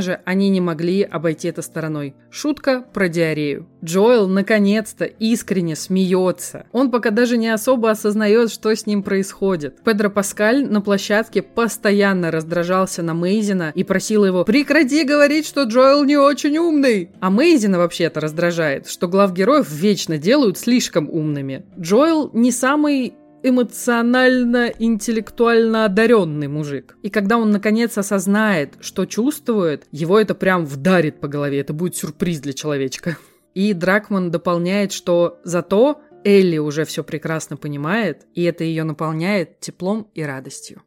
же, 0.02 0.19
они 0.26 0.49
не 0.49 0.61
могли 0.61 1.03
обойти 1.03 1.48
это 1.48 1.61
стороной. 1.61 2.15
Шутка 2.30 2.84
про 2.94 3.07
диарею. 3.07 3.68
Джоэл 3.84 4.28
наконец-то 4.28 5.06
искренне 5.06 5.76
смеется. 5.76 6.65
Он 6.72 6.91
пока 6.91 7.10
даже 7.10 7.38
не 7.38 7.49
особо 7.49 7.90
осознает, 7.90 8.52
что 8.52 8.76
с 8.76 8.86
ним 8.86 9.03
происходит. 9.03 9.82
Педро 9.84 10.10
Паскаль 10.10 10.65
на 10.65 10.82
площадке 10.82 11.41
постоянно 11.41 12.32
раздражался 12.32 13.02
на 13.03 13.14
Мейзина 13.14 13.72
и 13.73 13.84
просил 13.84 14.26
его 14.26 14.44
«Прекрати 14.44 15.03
говорить, 15.03 15.48
что 15.48 15.64
Джоэл 15.64 16.03
не 16.03 16.18
очень 16.18 16.57
умный!» 16.57 17.10
А 17.19 17.30
Мейзина 17.30 17.78
вообще-то 17.78 18.19
раздражает, 18.19 18.88
что 18.88 19.07
глав 19.07 19.34
героев 19.34 19.69
вечно 19.69 20.18
делают 20.18 20.57
слишком 20.57 21.10
умными. 21.10 21.65
Джоэл 21.80 22.30
не 22.34 22.52
самый 22.52 23.14
эмоционально-интеллектуально 23.43 25.85
одаренный 25.85 26.47
мужик. 26.47 26.95
И 27.01 27.09
когда 27.09 27.38
он 27.38 27.51
наконец 27.51 27.97
осознает, 27.97 28.76
что 28.81 29.05
чувствует, 29.05 29.88
его 29.91 30.19
это 30.19 30.35
прям 30.35 30.65
вдарит 30.65 31.19
по 31.19 31.27
голове. 31.27 31.59
Это 31.59 31.73
будет 31.73 31.95
сюрприз 31.95 32.39
для 32.39 32.53
человечка. 32.53 33.18
И 33.53 33.73
Дракман 33.73 34.31
дополняет, 34.31 34.91
что 34.91 35.39
зато 35.43 36.01
Элли 36.23 36.57
уже 36.57 36.85
все 36.85 37.03
прекрасно 37.03 37.57
понимает, 37.57 38.26
и 38.34 38.43
это 38.43 38.63
ее 38.63 38.84
наполняет 38.84 39.59
теплом 39.59 40.09
и 40.13 40.23
радостью. 40.23 40.84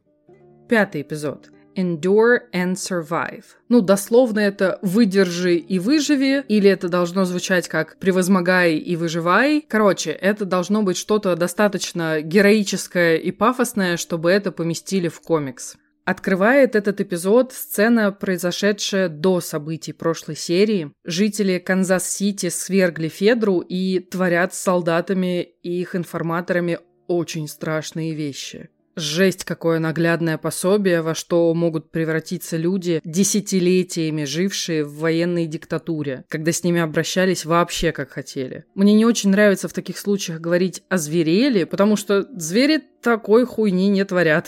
Пятый 0.67 1.01
эпизод. 1.01 1.51
Endure 1.75 2.39
and 2.53 2.73
survive. 2.73 3.43
Ну, 3.69 3.81
дословно 3.81 4.39
это 4.39 4.79
«выдержи 4.81 5.55
и 5.55 5.79
выживи», 5.79 6.43
или 6.47 6.69
это 6.69 6.89
должно 6.89 7.25
звучать 7.25 7.67
как 7.67 7.97
«превозмогай 7.99 8.77
и 8.77 8.95
выживай». 8.95 9.65
Короче, 9.67 10.11
это 10.11 10.45
должно 10.45 10.83
быть 10.83 10.97
что-то 10.97 11.35
достаточно 11.35 12.21
героическое 12.21 13.17
и 13.17 13.31
пафосное, 13.31 13.97
чтобы 13.97 14.31
это 14.31 14.51
поместили 14.51 15.07
в 15.07 15.21
комикс. 15.21 15.75
Открывает 16.05 16.75
этот 16.75 17.01
эпизод 17.01 17.51
сцена, 17.51 18.11
произошедшая 18.11 19.09
до 19.09 19.41
событий 19.41 19.91
прошлой 19.91 20.35
серии. 20.35 20.91
Жители 21.03 21.57
Канзас-Сити 21.57 22.49
свергли 22.49 23.07
Федру 23.07 23.59
и 23.59 23.99
творят 23.99 24.53
с 24.53 24.61
солдатами 24.61 25.41
и 25.63 25.81
их 25.81 25.95
информаторами 25.95 26.77
очень 27.07 27.47
страшные 27.47 28.13
вещи. 28.13 28.69
Жесть, 28.95 29.43
какое 29.43 29.79
наглядное 29.79 30.37
пособие, 30.37 31.01
во 31.01 31.15
что 31.15 31.53
могут 31.53 31.91
превратиться 31.91 32.55
люди, 32.55 33.01
десятилетиями 33.03 34.23
жившие 34.23 34.85
в 34.85 34.99
военной 34.99 35.47
диктатуре, 35.47 36.23
когда 36.29 36.51
с 36.51 36.63
ними 36.63 36.79
обращались 36.79 37.43
вообще 37.45 37.91
как 37.91 38.11
хотели. 38.11 38.65
Мне 38.73 38.93
не 38.93 39.05
очень 39.05 39.31
нравится 39.31 39.67
в 39.67 39.73
таких 39.73 39.97
случаях 39.97 40.39
говорить 40.39 40.83
озверели, 40.87 41.65
потому 41.65 41.97
что 41.97 42.25
звери 42.37 42.81
такой 43.01 43.45
хуйни 43.45 43.89
не 43.89 44.05
творят. 44.05 44.47